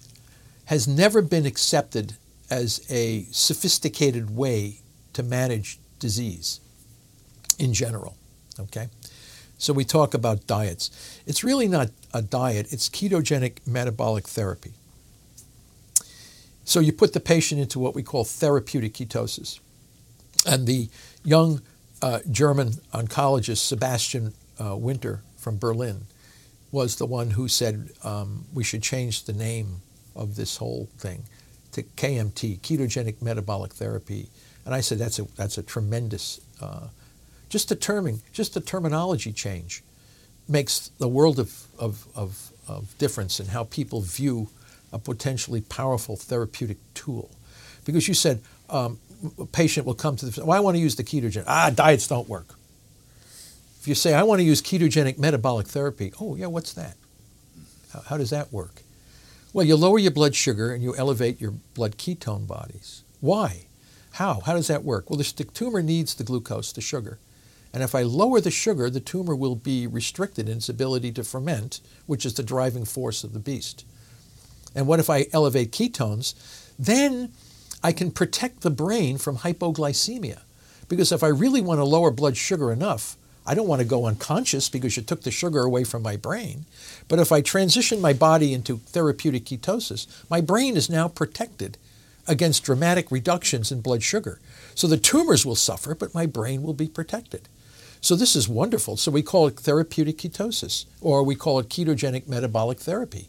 has 0.67 0.89
never 0.89 1.23
been 1.23 1.47
accepted 1.47 2.15
as 2.51 2.85
a 2.91 3.25
sophisticated 3.31 4.37
way 4.37 4.81
to 5.13 5.23
manage 5.23 5.79
disease 5.99 6.61
in 7.59 7.73
general. 7.73 8.17
Okay? 8.59 8.89
So 9.59 9.73
we 9.73 9.85
talk 9.85 10.13
about 10.13 10.47
diets. 10.47 10.91
It's 11.27 11.43
really 11.45 11.69
not 11.69 11.91
a 12.13 12.23
diet, 12.23 12.73
it's 12.73 12.89
ketogenic 12.89 13.67
metabolic 13.67 14.27
therapy. 14.27 14.73
So 16.67 16.81
you 16.81 16.93
put 16.93 17.13
the 17.13 17.21
patient 17.21 17.61
into 17.61 17.79
what 17.79 17.95
we 17.95 18.03
call 18.03 18.25
therapeutic 18.25 18.95
ketosis. 18.95 19.61
And 20.45 20.67
the 20.67 20.89
young 21.25 21.63
uh, 22.03 22.19
German 22.29 22.73
oncologist 22.93 23.59
Sebastian 23.59 24.35
uh, 24.61 24.77
Winter 24.77 25.23
from 25.39 25.59
Berlin 25.59 26.07
was 26.73 26.97
the 26.97 27.07
one 27.07 27.31
who 27.31 27.47
said 27.47 27.91
um, 28.03 28.47
we 28.53 28.65
should 28.65 28.83
change 28.83 29.25
the 29.25 29.33
name 29.33 29.77
of 30.17 30.35
this 30.35 30.57
whole 30.57 30.89
thing 30.99 31.23
to 31.71 31.85
KMT, 31.85 32.59
ketogenic 32.61 33.23
metabolic 33.23 33.73
therapy. 33.73 34.29
And 34.65 34.75
I 34.75 34.81
said 34.81 34.99
that's 34.99 35.21
a 35.21 35.25
that's 35.37 35.59
a 35.59 35.63
tremendous, 35.63 36.41
uh, 36.61 36.89
just 37.49 37.69
the 37.69 37.77
terming, 37.77 38.23
just 38.33 38.55
the 38.55 38.61
terminology 38.61 39.33
change, 39.33 39.85
makes 40.49 40.91
the 40.99 41.07
world 41.07 41.39
of, 41.39 41.67
of, 41.79 42.09
of, 42.17 42.51
of 42.67 42.99
difference 42.99 43.39
in 43.39 43.47
how 43.47 43.65
people 43.65 44.01
view 44.01 44.49
a 44.97 44.99
potentially 44.99 45.61
powerful 45.61 46.17
therapeutic 46.17 46.79
tool. 46.95 47.31
Because 47.85 48.09
you 48.09 48.15
said 48.15 48.41
um, 48.71 48.99
a 49.39 49.45
patient 49.45 49.87
will 49.87 49.95
come 49.95 50.17
to 50.17 50.27
the, 50.27 50.45
well, 50.45 50.57
I 50.57 50.61
want 50.61 50.77
to 50.77 50.81
use 50.81 50.97
the 50.97 51.05
ketogen. 51.05 51.45
Ah, 51.47 51.71
diets 51.71 52.09
don't 52.09 52.29
work. 52.29 52.55
If 53.79 53.87
you 53.87 53.95
say, 53.95 54.15
I 54.15 54.23
want 54.23 54.41
to 54.41 54.45
use 54.45 54.63
ketogenic 54.63 55.19
metabolic 55.19 55.69
therapy, 55.69 56.13
oh, 56.21 56.35
yeah, 56.35 56.47
what's 56.47 56.73
that? 56.73 56.97
How, 57.93 58.01
how 58.01 58.17
does 58.17 58.31
that 58.31 58.53
work? 58.53 58.83
Well, 59.53 59.67
you 59.67 59.77
lower 59.77 59.99
your 59.99 60.11
blood 60.11 60.35
sugar 60.35 60.73
and 60.73 60.83
you 60.83 60.97
elevate 60.97 61.41
your 61.41 61.53
blood 61.75 61.99
ketone 61.99 62.47
bodies. 62.47 63.03
Why? 63.21 63.67
How? 64.13 64.41
How 64.41 64.55
does 64.55 64.67
that 64.69 64.83
work? 64.83 65.11
Well, 65.11 65.19
the 65.19 65.25
tumor 65.25 65.83
needs 65.83 66.15
the 66.15 66.25
glucose, 66.25 66.73
the 66.73 66.81
sugar. 66.81 67.19
And 67.75 67.83
if 67.83 67.95
I 67.95 68.03
lower 68.03 68.41
the 68.41 68.51
sugar, 68.51 68.89
the 68.89 69.01
tumor 69.01 69.37
will 69.37 69.55
be 69.55 69.87
restricted 69.87 70.49
in 70.49 70.57
its 70.57 70.71
ability 70.71 71.13
to 71.13 71.23
ferment, 71.25 71.81
which 72.07 72.25
is 72.25 72.33
the 72.33 72.43
driving 72.43 72.87
force 72.87 73.23
of 73.23 73.35
the 73.35 73.39
beast. 73.39 73.85
And 74.77 74.87
what 74.87 75.01
if 75.01 75.11
I 75.11 75.27
elevate 75.33 75.73
ketones? 75.73 76.35
Then 76.79 77.33
I 77.83 77.93
can 77.93 78.11
protect 78.11 78.61
the 78.61 78.71
brain 78.71 79.17
from 79.17 79.39
hypoglycemia. 79.39 80.41
Because 80.89 81.11
if 81.11 81.25
I 81.25 81.29
really 81.29 81.63
want 81.63 81.81
to 81.81 81.85
lower 81.85 82.11
blood 82.11 82.37
sugar 82.37 82.71
enough, 82.71 83.17
I 83.47 83.55
don't 83.55 83.67
want 83.67 83.81
to 83.81 83.89
go 83.89 84.07
unconscious 84.07 84.69
because 84.69 84.97
you 84.97 85.03
took 85.03 85.23
the 85.23 85.31
sugar 85.31 85.61
away 85.61 85.85
from 85.85 86.03
my 86.03 86.17
brain. 86.17 86.67
But 87.09 87.19
if 87.19 87.33
I 87.33 87.41
transition 87.41 88.01
my 88.01 88.13
body 88.13 88.53
into 88.53 88.79
therapeutic 88.79 89.47
ketosis, 89.47 90.07
my 90.29 90.41
brain 90.41 90.77
is 90.77 90.91
now 90.91 91.09
protected 91.09 91.79
against 92.29 92.65
dramatic 92.65 93.11
reductions 93.11 93.73
in 93.73 93.81
blood 93.81 94.03
sugar. 94.03 94.41
So 94.75 94.87
the 94.87 94.99
tumors 94.99 95.47
will 95.47 95.57
suffer, 95.57 95.95
but 95.95 96.15
my 96.15 96.27
brain 96.27 96.63
will 96.63 96.75
be 96.75 96.89
protected. 96.89 97.49
So 98.01 98.15
this 98.15 98.37
is 98.37 98.49
wonderful. 98.49 98.97
So 98.97 99.11
we 99.11 99.23
call 99.23 99.47
it 99.47 99.59
therapeutic 99.59 100.19
ketosis, 100.19 100.85
or 101.01 101.23
we 101.23 101.35
call 101.35 101.61
it 101.61 101.69
ketogenic 101.69 102.29
metabolic 102.29 102.79
therapy 102.79 103.29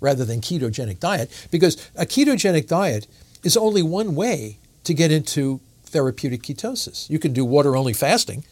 rather 0.00 0.24
than 0.24 0.40
ketogenic 0.40 1.00
diet, 1.00 1.30
because 1.50 1.76
a 1.96 2.06
ketogenic 2.06 2.66
diet 2.68 3.06
is 3.42 3.56
only 3.56 3.82
one 3.82 4.14
way 4.14 4.58
to 4.84 4.94
get 4.94 5.10
into 5.10 5.60
therapeutic 5.84 6.42
ketosis. 6.42 7.08
You 7.10 7.18
can 7.18 7.32
do 7.32 7.44
water 7.44 7.76
only 7.76 7.92
fasting, 7.92 8.44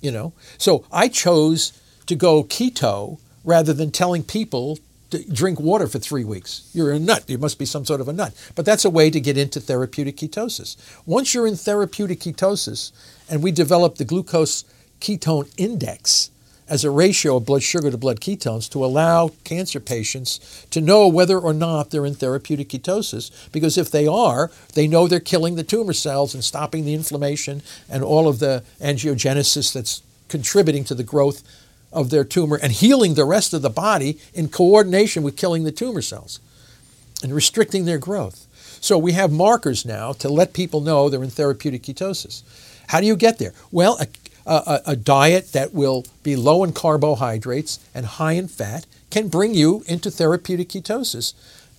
you 0.00 0.10
know. 0.10 0.32
So 0.58 0.84
I 0.92 1.08
chose 1.08 1.72
to 2.06 2.14
go 2.14 2.44
keto 2.44 3.18
rather 3.44 3.72
than 3.72 3.90
telling 3.90 4.22
people 4.22 4.78
to 5.10 5.22
drink 5.30 5.60
water 5.60 5.86
for 5.86 5.98
three 5.98 6.24
weeks. 6.24 6.70
You're 6.72 6.92
a 6.92 6.98
nut. 6.98 7.24
You 7.28 7.38
must 7.38 7.58
be 7.58 7.66
some 7.66 7.84
sort 7.84 8.00
of 8.00 8.08
a 8.08 8.12
nut. 8.12 8.34
But 8.54 8.64
that's 8.64 8.84
a 8.84 8.90
way 8.90 9.10
to 9.10 9.20
get 9.20 9.36
into 9.36 9.60
therapeutic 9.60 10.16
ketosis. 10.16 10.76
Once 11.04 11.34
you're 11.34 11.46
in 11.46 11.56
therapeutic 11.56 12.20
ketosis, 12.20 12.92
and 13.28 13.42
we 13.42 13.52
develop 13.52 13.96
the 13.96 14.04
glucose 14.04 14.64
ketone 15.00 15.52
index 15.56 16.30
as 16.72 16.84
a 16.84 16.90
ratio 16.90 17.36
of 17.36 17.44
blood 17.44 17.62
sugar 17.62 17.90
to 17.90 17.98
blood 17.98 18.18
ketones 18.18 18.66
to 18.70 18.82
allow 18.82 19.28
cancer 19.44 19.78
patients 19.78 20.66
to 20.70 20.80
know 20.80 21.06
whether 21.06 21.38
or 21.38 21.52
not 21.52 21.90
they're 21.90 22.06
in 22.06 22.14
therapeutic 22.14 22.70
ketosis. 22.70 23.30
Because 23.52 23.76
if 23.76 23.90
they 23.90 24.06
are, 24.06 24.50
they 24.72 24.88
know 24.88 25.06
they're 25.06 25.20
killing 25.20 25.56
the 25.56 25.64
tumor 25.64 25.92
cells 25.92 26.32
and 26.32 26.42
stopping 26.42 26.86
the 26.86 26.94
inflammation 26.94 27.60
and 27.90 28.02
all 28.02 28.26
of 28.26 28.38
the 28.38 28.64
angiogenesis 28.80 29.74
that's 29.74 30.02
contributing 30.28 30.82
to 30.84 30.94
the 30.94 31.02
growth 31.02 31.42
of 31.92 32.08
their 32.08 32.24
tumor 32.24 32.58
and 32.62 32.72
healing 32.72 33.16
the 33.16 33.26
rest 33.26 33.52
of 33.52 33.60
the 33.60 33.68
body 33.68 34.18
in 34.32 34.48
coordination 34.48 35.22
with 35.22 35.36
killing 35.36 35.64
the 35.64 35.72
tumor 35.72 36.00
cells 36.00 36.40
and 37.22 37.34
restricting 37.34 37.84
their 37.84 37.98
growth. 37.98 38.46
So 38.80 38.96
we 38.96 39.12
have 39.12 39.30
markers 39.30 39.84
now 39.84 40.14
to 40.14 40.30
let 40.30 40.54
people 40.54 40.80
know 40.80 41.10
they're 41.10 41.22
in 41.22 41.28
therapeutic 41.28 41.82
ketosis. 41.82 42.42
How 42.88 43.00
do 43.00 43.06
you 43.06 43.16
get 43.16 43.38
there? 43.38 43.52
Well, 43.70 43.98
a, 44.00 44.06
a, 44.46 44.80
a, 44.86 44.96
diet 44.96 45.52
that 45.52 45.72
will 45.72 46.04
be 46.22 46.36
low 46.36 46.64
in 46.64 46.72
carbohydrates 46.72 47.78
and 47.94 48.06
high 48.06 48.32
in 48.32 48.48
fat 48.48 48.86
can 49.10 49.28
bring 49.28 49.54
you 49.54 49.84
into 49.86 50.10
therapeutic 50.10 50.68
ketosis. 50.68 51.34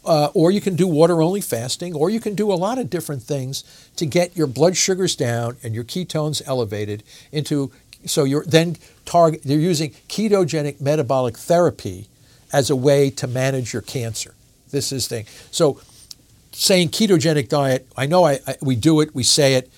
Uh, 0.05 0.29
or 0.33 0.51
you 0.51 0.59
can 0.59 0.75
do 0.75 0.85
water 0.85 1.21
only 1.21 1.39
fasting, 1.39 1.95
or 1.95 2.09
you 2.09 2.19
can 2.19 2.35
do 2.35 2.51
a 2.51 2.55
lot 2.55 2.77
of 2.77 2.89
different 2.89 3.23
things 3.23 3.63
to 3.95 4.05
get 4.05 4.35
your 4.35 4.47
blood 4.47 4.75
sugars 4.75 5.15
down 5.15 5.55
and 5.63 5.73
your 5.73 5.85
ketones 5.85 6.41
elevated 6.45 7.03
into. 7.31 7.71
So 8.05 8.25
you're 8.25 8.43
then 8.43 8.75
target. 9.05 9.45
You're 9.45 9.59
using 9.59 9.91
ketogenic 10.09 10.81
metabolic 10.81 11.37
therapy 11.37 12.07
as 12.51 12.69
a 12.69 12.75
way 12.75 13.09
to 13.11 13.27
manage 13.27 13.71
your 13.71 13.81
cancer. 13.81 14.35
This 14.71 14.91
is 14.91 15.07
thing. 15.07 15.25
So 15.51 15.79
saying 16.51 16.89
ketogenic 16.89 17.47
diet, 17.47 17.87
I 17.95 18.05
know 18.05 18.25
I, 18.25 18.39
I, 18.45 18.55
we 18.61 18.75
do 18.75 18.99
it, 19.01 19.15
we 19.15 19.23
say 19.23 19.55
it, 19.55 19.71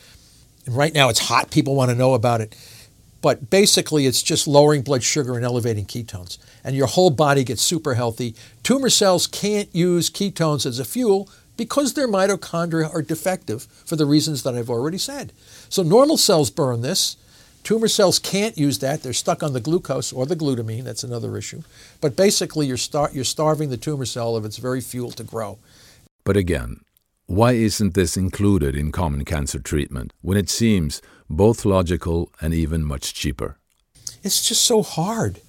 and 0.66 0.76
right 0.76 0.94
now 0.94 1.10
it's 1.10 1.20
hot. 1.20 1.52
People 1.52 1.76
want 1.76 1.92
to 1.92 1.96
know 1.96 2.14
about 2.14 2.42
it. 2.42 2.56
But 3.26 3.50
basically, 3.50 4.06
it's 4.06 4.22
just 4.22 4.48
lowering 4.48 4.84
blood 4.84 5.02
sugar 5.02 5.34
and 5.34 5.44
elevating 5.44 5.88
ketones. 5.88 6.38
And 6.64 6.76
your 6.76 6.86
whole 6.86 7.10
body 7.10 7.44
gets 7.44 7.64
super 7.64 7.96
healthy. 7.96 8.36
Tumor 8.62 8.92
cells 8.92 9.26
can't 9.26 9.68
use 9.74 10.12
ketones 10.12 10.64
as 10.64 10.78
a 10.78 10.86
fuel 10.86 11.28
because 11.58 11.96
their 11.96 12.08
mitochondria 12.08 12.88
are 12.94 13.02
defective 13.02 13.64
for 13.64 13.96
the 13.96 14.06
reasons 14.06 14.44
that 14.44 14.54
I've 14.54 14.70
already 14.70 15.00
said. 15.00 15.34
So 15.70 15.82
normal 15.82 16.18
cells 16.18 16.52
burn 16.52 16.84
this. 16.84 17.18
Tumor 17.64 17.88
cells 17.88 18.20
can't 18.20 18.60
use 18.60 18.78
that. 18.78 19.02
They're 19.02 19.12
stuck 19.12 19.42
on 19.42 19.54
the 19.54 19.60
glucose 19.60 20.14
or 20.14 20.28
the 20.28 20.36
glutamine. 20.36 20.84
That's 20.84 21.04
another 21.04 21.36
issue. 21.36 21.64
But 22.02 22.16
basically, 22.16 22.68
you're, 22.68 22.78
star- 22.78 23.10
you're 23.12 23.24
starving 23.24 23.72
the 23.72 23.78
tumor 23.78 24.06
cell 24.06 24.36
of 24.36 24.46
its 24.46 24.58
very 24.58 24.82
fuel 24.82 25.10
to 25.10 25.24
grow. 25.24 25.58
But 26.26 26.38
again, 26.38 26.82
why 27.26 27.54
isn't 27.54 27.96
this 27.96 28.18
included 28.18 28.76
in 28.76 28.92
common 28.92 29.26
cancer 29.26 29.58
treatment 29.58 30.14
when 30.22 30.38
it 30.38 30.48
seems 30.48 31.02
both 31.30 31.66
logical 31.66 32.32
and 32.42 32.54
even 32.54 32.84
much 32.84 33.14
cheaper. 33.14 33.58
It's 34.24 34.48
just 34.48 34.64
so 34.64 34.82
hard. 34.82 35.42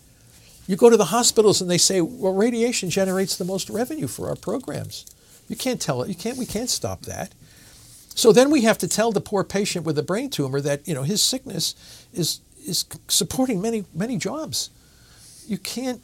You 0.66 0.76
go 0.76 0.90
to 0.90 0.96
the 0.96 1.06
hospitals 1.06 1.60
and 1.60 1.70
they 1.70 1.78
say, 1.78 2.00
well, 2.00 2.34
radiation 2.34 2.90
generates 2.90 3.36
the 3.36 3.44
most 3.44 3.70
revenue 3.70 4.08
for 4.08 4.28
our 4.28 4.36
programs. 4.36 5.06
You 5.48 5.56
can't 5.56 5.80
tell 5.80 6.02
it. 6.02 6.08
You 6.08 6.14
can't, 6.14 6.36
we 6.36 6.46
can't 6.46 6.70
stop 6.70 7.02
that. 7.02 7.32
So 8.14 8.32
then 8.32 8.50
we 8.50 8.62
have 8.62 8.78
to 8.78 8.88
tell 8.88 9.12
the 9.12 9.20
poor 9.20 9.44
patient 9.44 9.84
with 9.84 9.98
a 9.98 10.02
brain 10.02 10.30
tumor 10.30 10.60
that, 10.60 10.86
you 10.88 10.94
know, 10.94 11.02
his 11.02 11.22
sickness 11.22 11.74
is, 12.12 12.40
is 12.66 12.84
supporting 13.08 13.60
many, 13.60 13.84
many 13.94 14.16
jobs. 14.16 14.70
You 15.46 15.58
can't 15.58 16.00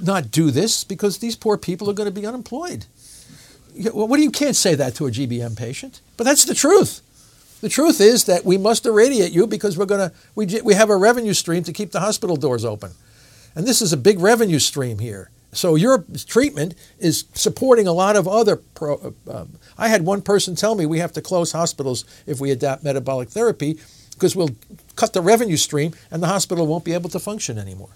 not 0.00 0.30
do 0.30 0.50
this 0.50 0.84
because 0.84 1.18
these 1.18 1.36
poor 1.36 1.56
people 1.56 1.88
are 1.88 1.94
going 1.94 2.12
to 2.12 2.20
be 2.20 2.26
unemployed. 2.26 2.86
What 3.92 4.16
do 4.16 4.22
you 4.22 4.30
can't 4.30 4.56
say 4.56 4.74
that 4.74 4.94
to 4.96 5.06
a 5.06 5.10
GBM 5.10 5.56
patient? 5.56 6.00
But 6.16 6.24
that's 6.24 6.44
the 6.44 6.54
truth. 6.54 7.00
The 7.62 7.70
truth 7.70 8.00
is 8.00 8.24
that 8.24 8.44
we 8.44 8.58
must 8.58 8.84
irradiate 8.84 9.32
you 9.32 9.46
because 9.46 9.78
we're 9.78 9.86
going 9.86 10.10
to 10.10 10.16
we, 10.34 10.46
we 10.62 10.74
have 10.74 10.90
a 10.90 10.96
revenue 10.96 11.32
stream 11.32 11.62
to 11.64 11.72
keep 11.72 11.92
the 11.92 12.00
hospital 12.00 12.36
doors 12.36 12.64
open. 12.64 12.92
And 13.54 13.66
this 13.66 13.80
is 13.80 13.92
a 13.92 13.96
big 13.96 14.18
revenue 14.18 14.58
stream 14.58 14.98
here. 14.98 15.30
So 15.52 15.74
your 15.74 16.04
treatment 16.26 16.74
is 16.98 17.24
supporting 17.34 17.86
a 17.86 17.92
lot 17.92 18.16
of 18.16 18.28
other. 18.28 18.56
Pro, 18.56 19.14
uh, 19.30 19.44
I 19.78 19.88
had 19.88 20.04
one 20.04 20.22
person 20.22 20.54
tell 20.54 20.74
me 20.74 20.86
we 20.86 20.98
have 20.98 21.12
to 21.12 21.22
close 21.22 21.52
hospitals 21.52 22.04
if 22.26 22.40
we 22.40 22.50
adapt 22.50 22.84
metabolic 22.84 23.30
therapy 23.30 23.78
because 24.12 24.36
we'll 24.36 24.50
cut 24.96 25.12
the 25.12 25.20
revenue 25.20 25.56
stream 25.56 25.94
and 26.10 26.22
the 26.22 26.26
hospital 26.26 26.66
won't 26.66 26.84
be 26.84 26.94
able 26.94 27.10
to 27.10 27.18
function 27.18 27.58
anymore. 27.58 27.90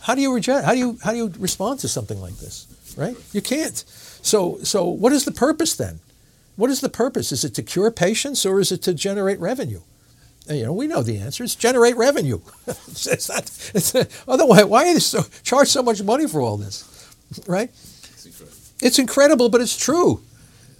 How 0.00 0.14
do 0.14 0.20
you 0.20 0.32
reject? 0.34 0.64
How 0.64 0.72
do 0.72 0.78
you 0.78 0.98
how 1.02 1.12
do 1.12 1.18
you 1.18 1.32
respond 1.38 1.80
to 1.80 1.88
something 1.88 2.20
like 2.20 2.36
this? 2.38 2.66
right? 2.96 3.16
You 3.32 3.42
can't. 3.42 3.76
So, 3.76 4.58
so 4.62 4.86
what 4.86 5.12
is 5.12 5.24
the 5.24 5.32
purpose 5.32 5.76
then? 5.76 6.00
What 6.56 6.70
is 6.70 6.80
the 6.80 6.88
purpose? 6.88 7.32
Is 7.32 7.44
it 7.44 7.54
to 7.54 7.62
cure 7.62 7.90
patients 7.90 8.44
or 8.44 8.58
is 8.60 8.72
it 8.72 8.82
to 8.82 8.94
generate 8.94 9.38
revenue? 9.38 9.82
And, 10.48 10.58
you 10.58 10.64
know, 10.64 10.72
we 10.72 10.86
know 10.86 11.02
the 11.02 11.18
answer. 11.18 11.44
It's 11.44 11.54
generate 11.54 11.96
revenue. 11.96 12.40
it's 12.66 13.28
not, 13.28 13.50
it's, 13.74 13.94
otherwise, 14.26 14.64
why 14.64 14.90
you 14.90 15.00
so, 15.00 15.22
charge 15.42 15.68
so 15.68 15.82
much 15.82 16.02
money 16.02 16.26
for 16.26 16.40
all 16.40 16.56
this, 16.56 17.14
right? 17.46 17.70
It's 17.70 18.26
incredible. 18.26 18.56
it's 18.80 18.98
incredible, 18.98 19.48
but 19.48 19.60
it's 19.60 19.76
true. 19.76 20.22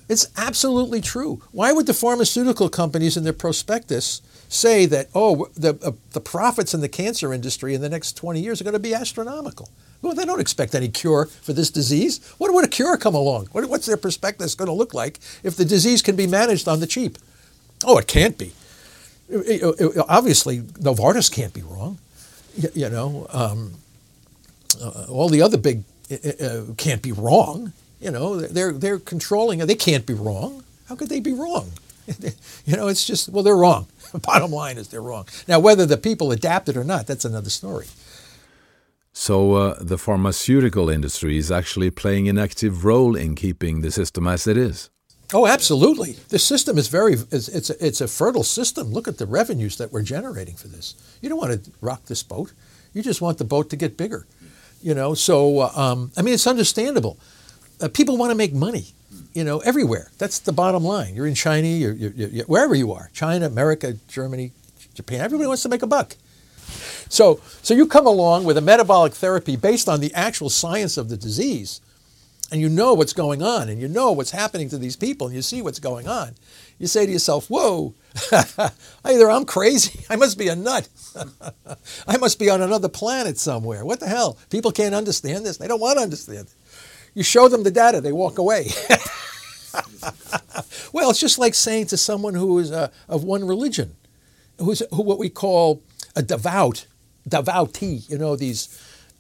It's 0.09 0.29
absolutely 0.37 1.01
true. 1.01 1.43
Why 1.51 1.73
would 1.73 1.87
the 1.87 1.95
pharmaceutical 1.95 2.69
companies 2.69 3.17
in 3.17 3.25
their 3.25 3.33
prospectus 3.33 4.23
say 4.49 4.87
that, 4.87 5.09
oh, 5.15 5.49
the, 5.57 5.77
uh, 5.83 5.93
the 6.13 6.21
profits 6.21 6.73
in 6.73 6.81
the 6.81 6.89
cancer 6.89 7.33
industry 7.33 7.75
in 7.75 7.81
the 7.81 7.89
next 7.89 8.17
20 8.17 8.41
years 8.41 8.61
are 8.61 8.65
going 8.65 8.75
to 8.75 8.79
be 8.79 8.95
astronomical? 8.95 9.69
Well, 10.07 10.15
they 10.15 10.25
don't 10.25 10.41
expect 10.41 10.77
any 10.77 10.89
cure 10.89 11.27
for 11.27 11.53
this 11.53 11.69
disease. 11.69 12.25
What 12.39 12.55
would 12.55 12.65
a 12.65 12.69
cure 12.69 12.97
come 12.97 13.17
along? 13.17 13.47
What, 13.51 13.69
what's 13.69 13.87
their 13.87 13.97
prospectus 13.97 14.55
going 14.55 14.69
to 14.69 14.73
look 14.73 14.95
like 14.95 15.19
if 15.43 15.57
the 15.57 15.65
disease 15.65 16.01
can 16.01 16.15
be 16.15 16.29
managed 16.29 16.69
on 16.69 16.79
the 16.79 16.87
cheap? 16.87 17.19
Oh, 17.85 17.99
it 17.99 18.07
can't 18.07 18.39
be. 18.39 18.53
It, 19.29 19.63
it, 19.63 19.81
it, 19.81 20.05
obviously, 20.09 20.61
Novartis 20.61 21.29
can't 21.29 21.53
be 21.53 21.63
wrong. 21.63 21.99
You, 22.57 22.69
you 22.73 22.89
know, 22.89 23.27
um, 23.31 23.75
uh, 24.81 25.07
all 25.09 25.29
the 25.29 25.43
other 25.43 25.59
big 25.59 25.83
uh, 26.09 26.45
uh 26.45 26.63
can't 26.77 27.03
be 27.03 27.11
wrong. 27.11 27.73
You 28.01 28.13
know, 28.13 28.37
they're 28.37 28.73
they're 28.73 29.01
controlling. 29.01 29.59
They 29.59 29.75
can't 29.75 30.07
be 30.07 30.15
wrong. 30.15 30.63
How 30.89 30.95
could 30.95 31.09
they 31.09 31.19
be 31.19 31.33
wrong? 31.33 31.73
you 32.65 32.77
know, 32.77 32.87
it's 32.87 33.05
just 33.05 33.29
well, 33.29 33.43
they're 33.43 33.57
wrong. 33.57 33.89
Bottom 34.23 34.53
line 34.53 34.79
is 34.79 34.87
they're 34.87 35.03
wrong. 35.03 35.27
Now, 35.49 35.59
whether 35.59 35.85
the 35.85 35.97
people 35.97 36.31
adapt 36.31 36.69
it 36.69 36.77
or 36.77 36.85
not, 36.85 37.09
that's 37.09 37.25
another 37.25 37.51
story. 37.51 37.87
So 39.19 39.55
uh, 39.55 39.79
the 39.81 39.97
pharmaceutical 39.97 40.91
industry 40.91 41.39
is 41.39 41.51
actually 41.51 41.91
playing 41.91 42.29
an 42.29 42.37
active 42.37 42.85
role 42.85 43.17
in 43.17 43.35
keeping 43.35 43.81
the 43.81 43.91
system 43.91 44.27
as 44.27 44.47
it 44.47 44.59
is. 44.59 44.91
Oh, 45.33 45.47
absolutely. 45.47 46.13
The 46.29 46.39
system 46.39 46.77
is 46.77 46.89
very, 46.89 47.15
it's, 47.33 47.49
it's, 47.49 47.71
a, 47.71 47.85
it's 47.85 48.03
a 48.03 48.09
fertile 48.09 48.45
system. 48.45 48.93
Look 48.93 49.09
at 49.09 49.17
the 49.17 49.25
revenues 49.25 49.79
that 49.79 49.91
we're 49.91 50.03
generating 50.03 50.55
for 50.55 50.69
this. 50.69 50.95
You 51.23 51.31
don't 51.31 51.39
want 51.39 51.65
to 51.65 51.71
rock 51.81 52.05
this 52.05 52.23
boat. 52.23 52.53
You 52.93 53.03
just 53.03 53.23
want 53.23 53.39
the 53.39 53.45
boat 53.45 53.71
to 53.71 53.77
get 53.77 53.97
bigger. 53.97 54.27
You 54.83 54.95
know, 54.95 55.15
so, 55.15 55.61
uh, 55.61 55.73
um, 55.75 56.13
I 56.19 56.21
mean, 56.21 56.35
it's 56.35 56.47
understandable. 56.47 57.19
Uh, 57.81 57.89
people 57.89 58.19
want 58.19 58.33
to 58.33 58.37
make 58.37 58.53
money, 58.53 58.89
you 59.33 59.45
know, 59.45 59.61
everywhere. 59.61 60.11
That's 60.19 60.41
the 60.41 60.53
bottom 60.53 60.85
line. 60.85 61.15
You're 61.15 61.27
in 61.27 61.35
China, 61.35 61.67
you're, 61.67 61.95
you're, 61.95 62.13
you're, 62.13 62.45
wherever 62.45 62.75
you 62.75 62.93
are 62.93 63.09
China, 63.15 63.47
America, 63.47 63.95
Germany, 64.09 64.53
Japan, 64.93 65.23
everybody 65.23 65.49
wants 65.49 65.63
to 65.63 65.71
make 65.71 65.83
a 65.83 65.87
buck. 65.87 66.17
So, 67.09 67.41
so 67.63 67.75
you 67.75 67.87
come 67.87 68.07
along 68.07 68.45
with 68.45 68.57
a 68.57 68.61
metabolic 68.61 69.13
therapy 69.13 69.57
based 69.57 69.89
on 69.89 70.01
the 70.01 70.13
actual 70.15 70.51
science 70.51 70.97
of 70.97 71.09
the 71.09 71.17
disease, 71.17 71.81
and 72.51 72.61
you 72.61 72.69
know 72.69 72.95
what's 72.95 73.13
going 73.13 73.43
on, 73.43 73.69
and 73.69 73.81
you 73.81 73.89
know 73.89 74.13
what's 74.13 74.31
happening 74.31 74.69
to 74.71 74.79
these 74.79 74.97
people, 74.97 75.27
and 75.27 75.37
you 75.37 75.43
see 75.43 75.63
what's 75.63 75.81
going 75.81 76.07
on. 76.07 76.35
You 76.79 76.87
say 76.87 77.07
to 77.07 77.13
yourself, 77.13 77.49
"Whoa, 77.49 77.95
either 79.05 79.31
I'm 79.31 79.45
crazy, 79.45 80.05
I 80.11 80.17
must 80.17 80.39
be 80.39 80.49
a 80.49 80.57
nut, 80.57 80.89
I 82.07 82.17
must 82.19 82.39
be 82.39 82.51
on 82.51 82.63
another 82.63 82.89
planet 82.89 83.39
somewhere. 83.39 83.85
What 83.85 84.01
the 84.01 84.09
hell? 84.09 84.39
People 84.51 84.73
can't 84.73 84.95
understand 84.95 85.45
this. 85.45 85.57
They 85.57 85.69
don't 85.69 85.81
want 85.81 85.99
to 85.99 86.03
understand 86.03 86.47
it. 86.47 86.55
You 87.15 87.23
show 87.23 87.49
them 87.49 87.63
the 87.63 87.71
data, 87.71 88.01
they 88.01 88.13
walk 88.13 88.39
away." 88.39 88.69
well, 90.93 91.11
it's 91.11 91.21
just 91.21 91.39
like 91.39 91.55
saying 91.55 91.87
to 91.87 91.97
someone 91.97 92.35
who 92.35 92.59
is 92.59 92.71
uh, 92.71 92.91
of 93.09 93.25
one 93.25 93.47
religion, 93.47 93.97
who's 94.59 94.83
who 94.93 95.03
what 95.03 95.19
we 95.19 95.29
call 95.29 95.83
a 96.17 96.23
devout, 96.23 96.87
devoutee, 97.29 98.09
you 98.11 98.19
know, 98.19 98.35
these 98.35 98.69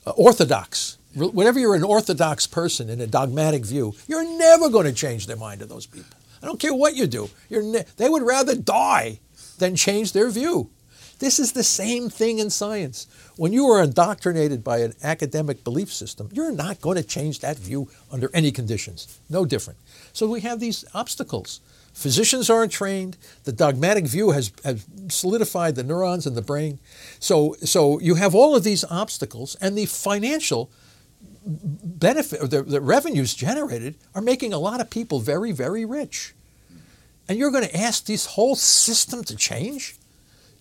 uh, 0.06 0.10
orthodox. 0.10 0.98
Whenever 1.14 1.58
you're 1.58 1.74
an 1.74 1.84
orthodox 1.84 2.46
person 2.46 2.90
in 2.90 3.00
a 3.00 3.06
dogmatic 3.06 3.64
view, 3.64 3.94
you're 4.06 4.28
never 4.38 4.68
going 4.68 4.86
to 4.86 4.92
change 4.92 5.26
their 5.26 5.36
mind 5.36 5.60
to 5.60 5.66
those 5.66 5.86
people. 5.86 6.16
I 6.42 6.46
don't 6.46 6.60
care 6.60 6.74
what 6.74 6.94
you 6.94 7.06
do. 7.06 7.30
Ne- 7.50 7.84
they 7.96 8.08
would 8.08 8.22
rather 8.22 8.54
die 8.54 9.20
than 9.58 9.76
change 9.76 10.12
their 10.12 10.28
view. 10.28 10.70
This 11.18 11.38
is 11.38 11.52
the 11.52 11.64
same 11.64 12.10
thing 12.10 12.38
in 12.38 12.50
science. 12.50 13.06
When 13.36 13.52
you 13.52 13.66
are 13.68 13.82
indoctrinated 13.82 14.62
by 14.62 14.78
an 14.78 14.92
academic 15.02 15.64
belief 15.64 15.90
system, 15.90 16.28
you're 16.32 16.52
not 16.52 16.82
going 16.82 16.96
to 16.96 17.02
change 17.02 17.40
that 17.40 17.58
view 17.58 17.88
under 18.12 18.30
any 18.34 18.52
conditions. 18.52 19.18
No 19.30 19.46
different. 19.46 19.78
So 20.12 20.28
we 20.28 20.40
have 20.42 20.60
these 20.60 20.84
obstacles. 20.92 21.60
Physicians 21.96 22.50
aren't 22.50 22.72
trained. 22.72 23.16
The 23.44 23.52
dogmatic 23.52 24.06
view 24.06 24.32
has, 24.32 24.52
has 24.62 24.86
solidified 25.08 25.76
the 25.76 25.82
neurons 25.82 26.26
in 26.26 26.34
the 26.34 26.42
brain. 26.42 26.78
So, 27.18 27.56
so 27.64 27.98
you 28.00 28.16
have 28.16 28.34
all 28.34 28.54
of 28.54 28.64
these 28.64 28.84
obstacles, 28.90 29.56
and 29.62 29.78
the 29.78 29.86
financial 29.86 30.70
benefit, 31.46 32.50
the, 32.50 32.62
the 32.62 32.82
revenues 32.82 33.32
generated, 33.32 33.94
are 34.14 34.20
making 34.20 34.52
a 34.52 34.58
lot 34.58 34.82
of 34.82 34.90
people 34.90 35.20
very, 35.20 35.52
very 35.52 35.86
rich. 35.86 36.34
And 37.30 37.38
you're 37.38 37.50
going 37.50 37.66
to 37.66 37.76
ask 37.76 38.04
this 38.04 38.26
whole 38.26 38.56
system 38.56 39.24
to 39.24 39.34
change? 39.34 39.96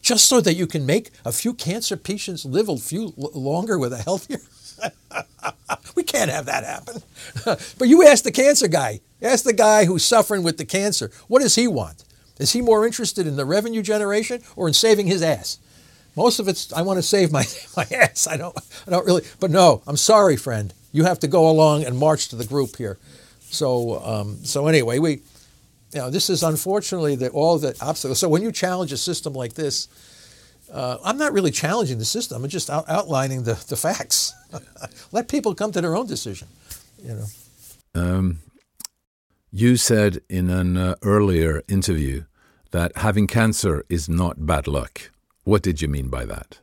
just 0.01 0.29
so 0.29 0.39
that 0.39 0.53
you 0.53 0.67
can 0.67 0.85
make 0.85 1.09
a 1.25 1.31
few 1.31 1.51
cancer 1.51 1.97
patients 1.97 2.45
live 2.45 2.69
a 2.69 2.77
few 2.77 3.11
longer 3.17 3.79
with 3.79 3.91
a 3.91 3.97
healthier. 3.97 4.37
we 5.95 6.03
can't 6.03 6.31
have 6.31 6.45
that 6.45 6.63
happen. 6.63 7.01
but 7.77 7.87
you 7.87 8.05
ask 8.05 8.23
the 8.23 8.31
cancer 8.31 8.67
guy, 8.67 9.01
ask 9.21 9.43
the 9.43 9.53
guy 9.53 9.85
who's 9.85 10.03
suffering 10.03 10.43
with 10.43 10.57
the 10.57 10.65
cancer, 10.65 11.11
what 11.27 11.41
does 11.41 11.55
he 11.55 11.67
want? 11.67 12.03
Is 12.39 12.51
he 12.51 12.61
more 12.61 12.85
interested 12.85 13.27
in 13.27 13.35
the 13.35 13.45
revenue 13.45 13.81
generation 13.81 14.41
or 14.55 14.67
in 14.67 14.73
saving 14.73 15.07
his 15.07 15.21
ass? 15.21 15.59
Most 16.15 16.39
of 16.39 16.47
it's 16.47 16.71
I 16.73 16.81
want 16.81 16.97
to 16.97 17.03
save 17.03 17.31
my, 17.31 17.45
my 17.77 17.85
ass. 17.91 18.27
I 18.27 18.37
don't 18.37 18.57
I 18.87 18.91
don't 18.91 19.05
really 19.05 19.23
but 19.39 19.51
no, 19.51 19.81
I'm 19.87 19.97
sorry, 19.97 20.37
friend. 20.37 20.73
You 20.91 21.03
have 21.03 21.19
to 21.19 21.27
go 21.27 21.49
along 21.49 21.83
and 21.83 21.97
march 21.97 22.29
to 22.29 22.35
the 22.35 22.45
group 22.45 22.77
here. 22.77 22.97
So 23.41 24.03
um, 24.03 24.43
so 24.43 24.67
anyway, 24.67 24.99
we 24.99 25.21
you 25.95 26.01
know, 26.01 26.09
this 26.09 26.29
is 26.29 26.43
unfortunately 26.43 27.15
the, 27.15 27.29
all 27.29 27.57
the 27.57 27.75
obstacles. 27.79 28.19
So 28.19 28.27
when 28.27 28.41
you 28.41 28.51
challenge 28.51 28.91
a 28.91 28.97
system 28.97 29.33
like 29.33 29.53
this, 29.53 29.87
uh, 30.71 30.97
I'm 31.03 31.17
not 31.17 31.33
really 31.33 31.51
challenging 31.51 31.99
the 31.99 32.05
system. 32.05 32.43
I'm 32.43 32.49
just 32.49 32.69
out, 32.69 32.89
outlining 32.89 33.43
the, 33.43 33.53
the 33.67 33.75
facts. 33.75 34.33
Let 35.11 35.27
people 35.27 35.55
come 35.55 35.71
to 35.71 35.81
their 35.81 35.95
own 35.95 36.07
decision. 36.07 36.47
You 37.03 37.13
know. 37.15 37.25
Um, 37.93 38.39
you 39.51 39.77
said 39.77 40.21
in 40.29 40.49
an 40.49 40.75
uh, 40.77 40.95
earlier 41.01 41.63
interview 41.67 42.25
that 42.71 42.97
having 42.97 43.27
cancer 43.27 43.85
is 43.89 44.09
not 44.09 44.45
bad 44.45 44.67
luck. 44.67 45.11
What 45.43 45.61
did 45.61 45.81
you 45.81 45.87
mean 45.87 46.09
by 46.09 46.25
that? 46.25 46.59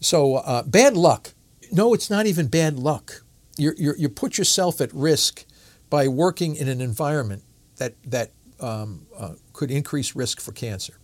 So 0.00 0.36
uh, 0.36 0.62
bad 0.64 0.96
luck. 0.96 1.32
No, 1.70 1.94
it's 1.94 2.10
not 2.10 2.26
even 2.26 2.48
bad 2.48 2.78
luck. 2.78 3.22
you 3.56 3.72
you 3.78 4.08
put 4.08 4.36
yourself 4.36 4.80
at 4.80 4.92
risk 4.92 5.46
by 5.88 6.08
working 6.08 6.56
in 6.56 6.68
an 6.68 6.80
environment 6.80 7.42
that, 7.76 7.94
that 8.04 8.30
um, 8.60 9.06
uh, 9.14 9.34
could 9.52 9.70
increase 9.70 10.16
risk 10.16 10.40
for 10.40 10.50
cancer. 10.52 10.94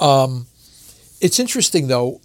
Um, 0.00 0.46
it's 1.20 1.38
interesting, 1.38 1.88
though, 1.88 2.20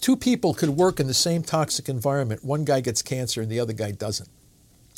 two 0.00 0.16
people 0.16 0.54
could 0.54 0.70
work 0.70 1.00
in 1.00 1.06
the 1.06 1.14
same 1.14 1.42
toxic 1.42 1.88
environment. 1.88 2.44
One 2.44 2.64
guy 2.64 2.80
gets 2.80 3.02
cancer 3.02 3.40
and 3.40 3.50
the 3.50 3.60
other 3.60 3.72
guy 3.72 3.90
doesn't. 3.90 4.28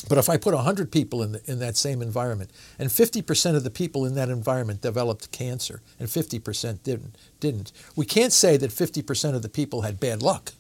But 0.09 0.19
if 0.19 0.29
I 0.29 0.37
put 0.37 0.55
100 0.55 0.93
people 0.93 1.23
in, 1.23 1.33
the, 1.33 1.43
in 1.51 1.59
that 1.61 1.77
same 1.77 2.03
environment, 2.03 2.51
and 2.79 2.91
50% 2.91 3.57
of 3.57 3.65
the 3.65 3.71
people 3.71 4.05
in 4.05 4.15
that 4.15 4.29
environment 4.29 4.83
developed 4.83 5.33
cancer, 5.33 5.81
and 5.99 6.09
50% 6.09 6.83
didn't, 6.83 7.17
didn't, 7.41 7.73
we 7.97 8.05
can't 8.05 8.33
say 8.33 8.57
that 8.57 8.71
50% 8.71 9.35
of 9.35 9.43
the 9.43 9.49
people 9.49 9.83
had 9.83 9.99
bad 9.99 10.23
luck. 10.23 10.53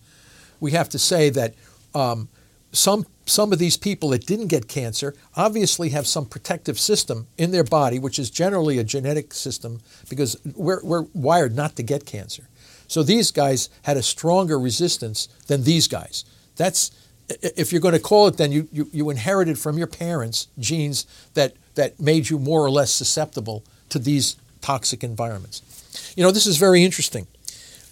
We 0.59 0.73
have 0.73 0.89
to 0.89 0.99
say 0.99 1.31
that 1.31 1.55
um, 1.95 2.29
some 2.77 3.07
some 3.27 3.53
of 3.53 3.59
these 3.59 3.77
people 3.77 4.11
that 4.11 4.25
didn't 4.25 4.47
get 4.47 4.69
cancer 4.69 5.15
obviously 5.35 5.89
have 5.89 6.07
some 6.07 6.27
protective 6.27 6.79
system 6.79 7.27
in 7.37 7.51
their 7.51 7.65
body, 7.65 7.99
which 7.99 8.21
is 8.21 8.31
generally 8.31 8.79
a 8.79 8.85
genetic 8.85 9.35
system 9.35 9.81
because 10.09 10.37
we're, 10.55 10.81
we're 10.85 11.07
wired 11.13 11.57
not 11.57 11.75
to 11.75 11.83
get 11.83 12.07
cancer. 12.07 12.45
So 12.87 13.03
these 13.03 13.33
guys 13.33 13.69
had 13.83 13.97
a 13.97 14.03
stronger 14.03 14.61
resistance 14.61 15.27
than 15.49 15.65
these 15.65 15.89
guys. 15.89 16.25
That's 16.55 16.93
if 17.29 17.73
you're 17.73 17.81
going 17.81 17.95
to 17.95 18.01
call 18.01 18.29
it, 18.29 18.37
then 18.37 18.53
you, 18.53 18.69
you, 18.71 18.89
you 18.93 19.11
inherited 19.11 19.59
from 19.59 19.77
your 19.77 19.89
parents 19.89 20.47
genes 20.59 21.07
that, 21.35 21.55
that 21.75 21.99
made 21.99 22.31
you 22.31 22.39
more 22.39 22.65
or 22.65 22.71
less 22.71 22.93
susceptible 22.93 23.65
to 23.89 23.99
these 23.99 24.37
toxic 24.61 25.03
environments. 25.03 26.13
You 26.17 26.23
know, 26.23 26.31
this 26.31 26.47
is 26.47 26.57
very 26.59 26.85
interesting. 26.85 27.27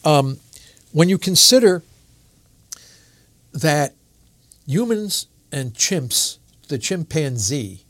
Um, 0.05 0.39
when 0.93 1.09
you 1.09 1.19
consider 1.19 1.83
that 3.53 3.95
humans 4.67 5.29
and 5.53 5.75
chimps, 5.75 6.39
the 6.69 6.79
chimpanzee, 6.79 7.85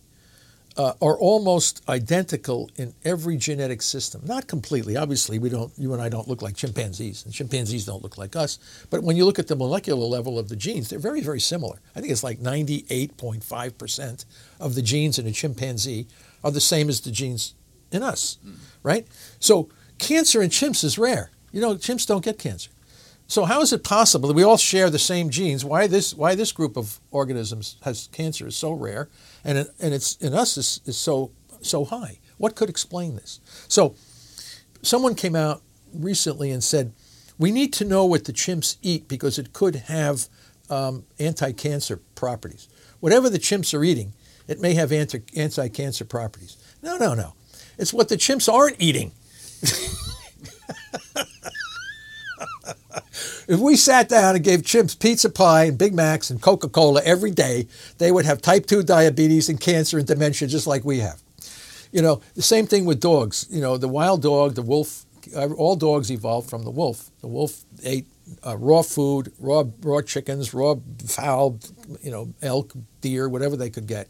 uh, 0.77 0.93
are 1.01 1.17
almost 1.19 1.83
identical 1.89 2.69
in 2.77 2.93
every 3.05 3.37
genetic 3.37 3.81
system. 3.81 4.21
Not 4.25 4.49
completely, 4.49 4.97
obviously. 4.97 5.39
We 5.39 5.49
don't. 5.49 5.73
You 5.79 5.93
and 5.93 6.03
I 6.03 6.09
don't 6.09 6.27
look 6.27 6.43
like 6.43 6.57
chimpanzees, 6.57 7.25
and 7.25 7.33
chimpanzees 7.33 7.85
don't 7.85 8.03
look 8.03 8.19
like 8.19 8.35
us. 8.35 8.59
But 8.91 9.03
when 9.03 9.17
you 9.17 9.25
look 9.25 9.39
at 9.39 9.47
the 9.47 9.57
molecular 9.57 10.05
level 10.05 10.39
of 10.39 10.49
the 10.49 10.57
genes, 10.57 10.89
they're 10.89 10.99
very, 10.99 11.21
very 11.21 11.41
similar. 11.41 11.81
I 11.95 12.01
think 12.01 12.11
it's 12.11 12.25
like 12.25 12.41
98.5 12.41 13.79
percent 13.79 14.25
of 14.59 14.75
the 14.75 14.83
genes 14.83 15.19
in 15.19 15.27
a 15.27 15.33
chimpanzee 15.33 16.09
are 16.43 16.51
the 16.51 16.61
same 16.61 16.89
as 16.89 17.01
the 17.01 17.13
genes 17.13 17.55
in 17.93 18.03
us, 18.03 18.39
mm. 18.45 18.57
right? 18.83 19.07
So 19.39 19.69
cancer 19.99 20.43
in 20.43 20.51
chimps 20.51 20.83
is 20.83 20.99
rare. 20.99 21.31
You 21.53 21.61
know, 21.61 21.77
chimps 21.77 22.07
don't 22.07 22.25
get 22.25 22.39
cancer. 22.39 22.71
So 23.27 23.45
how 23.45 23.63
is 23.63 23.73
it 23.73 23.83
possible 23.83 24.29
that 24.29 24.35
we 24.35 24.43
all 24.43 24.59
share 24.59 24.91
the 24.91 24.99
same 24.99 25.31
genes? 25.31 25.65
Why 25.65 25.87
this 25.87 26.15
why 26.15 26.35
this 26.35 26.53
group 26.53 26.77
of 26.77 27.01
organisms 27.11 27.77
has 27.83 28.09
cancer 28.13 28.47
is 28.47 28.57
so 28.57 28.73
rare, 28.73 29.09
and 29.43 29.59
it, 29.59 29.69
and 29.81 29.95
it's 29.95 30.17
in 30.17 30.35
us 30.35 30.57
is, 30.57 30.81
is 30.85 30.97
so 30.97 31.31
so 31.61 31.85
high? 31.85 32.19
What 32.37 32.55
could 32.55 32.69
explain 32.69 33.17
this? 33.17 33.41
So, 33.69 33.95
someone 34.83 35.15
came 35.15 35.35
out 35.35 35.63
recently 35.95 36.51
and 36.51 36.63
said 36.63 36.93
we 37.39 37.51
need 37.51 37.73
to 37.75 37.85
know 37.85 38.05
what 38.05 38.25
the 38.25 38.33
chimps 38.33 38.77
eat 38.83 39.09
because 39.09 39.39
it 39.39 39.53
could 39.53 39.77
have 39.77 40.29
um, 40.71 41.05
anti-cancer 41.19 41.99
properties. 42.15 42.69
Whatever 43.01 43.29
the 43.29 43.39
chimps 43.39 43.77
are 43.77 43.85
eating, 43.85 44.13
it 44.47 44.61
may 44.61 44.75
have 44.75 44.93
anti- 44.93 45.23
anti-cancer 45.37 46.05
properties. 46.05 46.57
No, 46.83 46.97
no, 46.97 47.15
no. 47.15 47.35
It's 47.79 47.93
what 47.93 48.09
the 48.09 48.17
chimps 48.17 48.53
aren't 48.53 48.77
eating. 48.79 49.13
if 53.49 53.61
we 53.61 53.77
sat 53.77 54.09
down 54.09 54.35
and 54.35 54.45
gave 54.45 54.63
chimps 54.63 54.99
pizza 54.99 55.31
pie 55.31 55.65
and 55.65 55.79
Big 55.79 55.95
Macs 55.95 56.31
and 56.31 56.41
Coca 56.41 56.69
Cola 56.69 57.03
every 57.05 57.31
day, 57.31 57.67
they 57.99 58.13
would 58.13 58.25
have 58.25 58.41
type 58.41 58.67
2 58.67 58.83
diabetes 58.83 59.49
and 59.49 59.61
cancer 59.61 59.99
and 59.99 60.07
dementia 60.07 60.49
just 60.49 60.67
like 60.67 60.85
we 60.85 60.99
have. 61.01 61.21
You 61.93 62.03
know, 62.03 62.21
the 62.35 62.43
same 62.43 62.67
thing 62.67 62.85
with 62.85 63.01
dogs. 63.01 63.47
You 63.51 63.61
know, 63.61 63.77
the 63.77 63.89
wild 63.89 64.23
dog, 64.23 64.55
the 64.55 64.63
wolf, 64.63 65.05
all 65.37 65.77
dogs 65.77 66.11
evolved 66.11 66.51
from 66.51 66.65
the 66.65 66.71
wolf. 66.71 67.11
The 67.21 67.29
wolf 67.29 67.65
ate 67.85 68.07
uh, 68.45 68.57
raw 68.57 68.83
food, 68.83 69.33
raw 69.39 69.65
raw 69.83 70.01
chickens, 70.01 70.55
raw 70.55 70.77
fowl, 71.07 71.59
you 72.03 72.11
know, 72.11 72.35
elk, 72.43 72.73
deer, 73.01 73.29
whatever 73.29 73.57
they 73.57 73.71
could 73.71 73.87
get. 73.87 74.09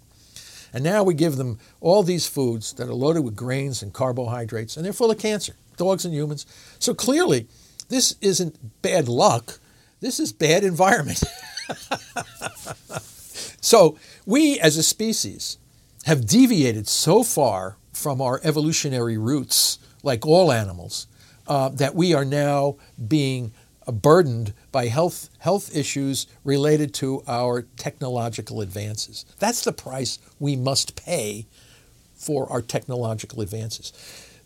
And 0.73 0.83
now 0.83 1.05
we 1.05 1.15
give 1.15 1.37
them 1.37 1.59
all 1.81 2.03
these 2.03 2.27
foods 2.27 2.73
that 2.75 2.89
are 2.89 2.95
loaded 2.95 3.23
with 3.23 3.37
grains 3.37 3.83
and 3.83 3.93
carbohydrates, 3.93 4.77
and 4.77 4.85
they're 4.85 4.93
full 4.93 5.11
of 5.11 5.19
cancer, 5.19 5.55
dogs 5.77 6.05
and 6.05 6.13
humans. 6.13 6.47
So 6.81 6.95
clearly, 6.95 7.47
this 7.89 8.15
isn't 8.21 8.83
bad 8.83 9.09
luck. 9.09 9.59
This 10.01 10.21
is 10.21 10.33
bad 10.33 10.65
environment. 10.65 11.23
so 13.61 13.99
we 14.27 14.59
as 14.61 14.77
a 14.77 14.83
species 14.83 15.59
have 16.05 16.27
deviated 16.27 16.87
so 16.89 17.23
far 17.23 17.77
from 17.93 18.21
our 18.21 18.41
evolutionary 18.45 19.17
roots, 19.17 19.79
like 20.03 20.27
all 20.27 20.53
animals, 20.53 21.07
uh, 21.47 21.69
that 21.71 21.95
we 21.95 22.13
are 22.13 22.25
now 22.25 22.77
being 23.09 23.53
burdened 23.87 24.53
by 24.73 24.87
health, 24.87 25.29
health 25.39 25.75
issues 25.75 26.27
related 26.43 26.95
to 26.95 27.23
our 27.27 27.63
technological 27.77 28.61
advances. 28.61 29.25
That's 29.39 29.63
the 29.65 29.73
price 29.73 30.19
we 30.39 30.57
must 30.57 30.97
pay 30.97 31.47
for 32.15 32.51
our 32.51 32.63
technological 32.63 33.41
advances. 33.41 33.93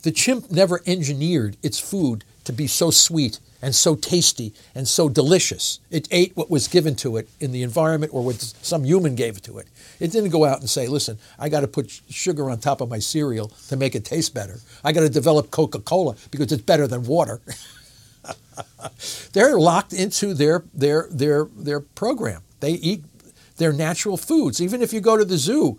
The 0.03 0.11
chimp 0.11 0.51
never 0.51 0.81
engineered 0.87 1.57
its 1.63 1.79
food 1.79 2.25
to 2.49 2.53
be 2.55 2.67
so 2.67 2.91
sweet 2.91 3.41
and 3.61 3.75
so 3.75 3.95
tasty 3.95 4.55
and 4.75 4.89
so 4.89 5.07
delicious. 5.11 5.81
It 5.91 6.09
ate 6.11 6.35
what 6.35 6.51
was 6.51 6.67
given 6.67 6.95
to 6.97 7.19
it 7.19 7.29
in 7.41 7.53
the 7.53 7.63
environment 7.63 8.15
or 8.15 8.25
what 8.25 8.41
some 8.41 8.85
human 8.85 9.15
gave 9.15 9.43
to 9.43 9.59
it. 9.59 9.67
It 10.01 10.13
didn't 10.13 10.31
go 10.31 10.47
out 10.47 10.61
and 10.61 10.71
say, 10.71 10.87
listen, 10.87 11.19
I 11.39 11.51
got 11.51 11.61
to 11.61 11.69
put 11.69 12.01
sugar 12.09 12.49
on 12.49 12.59
top 12.59 12.81
of 12.81 12.89
my 12.89 13.01
cereal 13.01 13.49
to 13.69 13.77
make 13.77 13.95
it 13.95 14.07
taste 14.07 14.33
better. 14.33 14.61
I 14.83 14.93
got 14.93 15.01
to 15.01 15.11
develop 15.11 15.51
Coca 15.51 15.81
Cola 15.81 16.17
because 16.31 16.51
it's 16.53 16.63
better 16.63 16.87
than 16.87 17.05
water. 17.05 17.43
They're 19.35 19.59
locked 19.59 19.93
into 19.93 20.33
their, 20.33 20.65
their, 20.73 21.07
their, 21.11 21.49
their 21.55 21.81
program. 21.81 22.41
They 22.61 22.73
eat 22.73 23.05
their 23.59 23.75
natural 23.75 24.17
foods. 24.17 24.59
Even 24.63 24.81
if 24.81 24.95
you 24.95 25.01
go 25.03 25.19
to 25.19 25.25
the 25.25 25.37
zoo, 25.37 25.79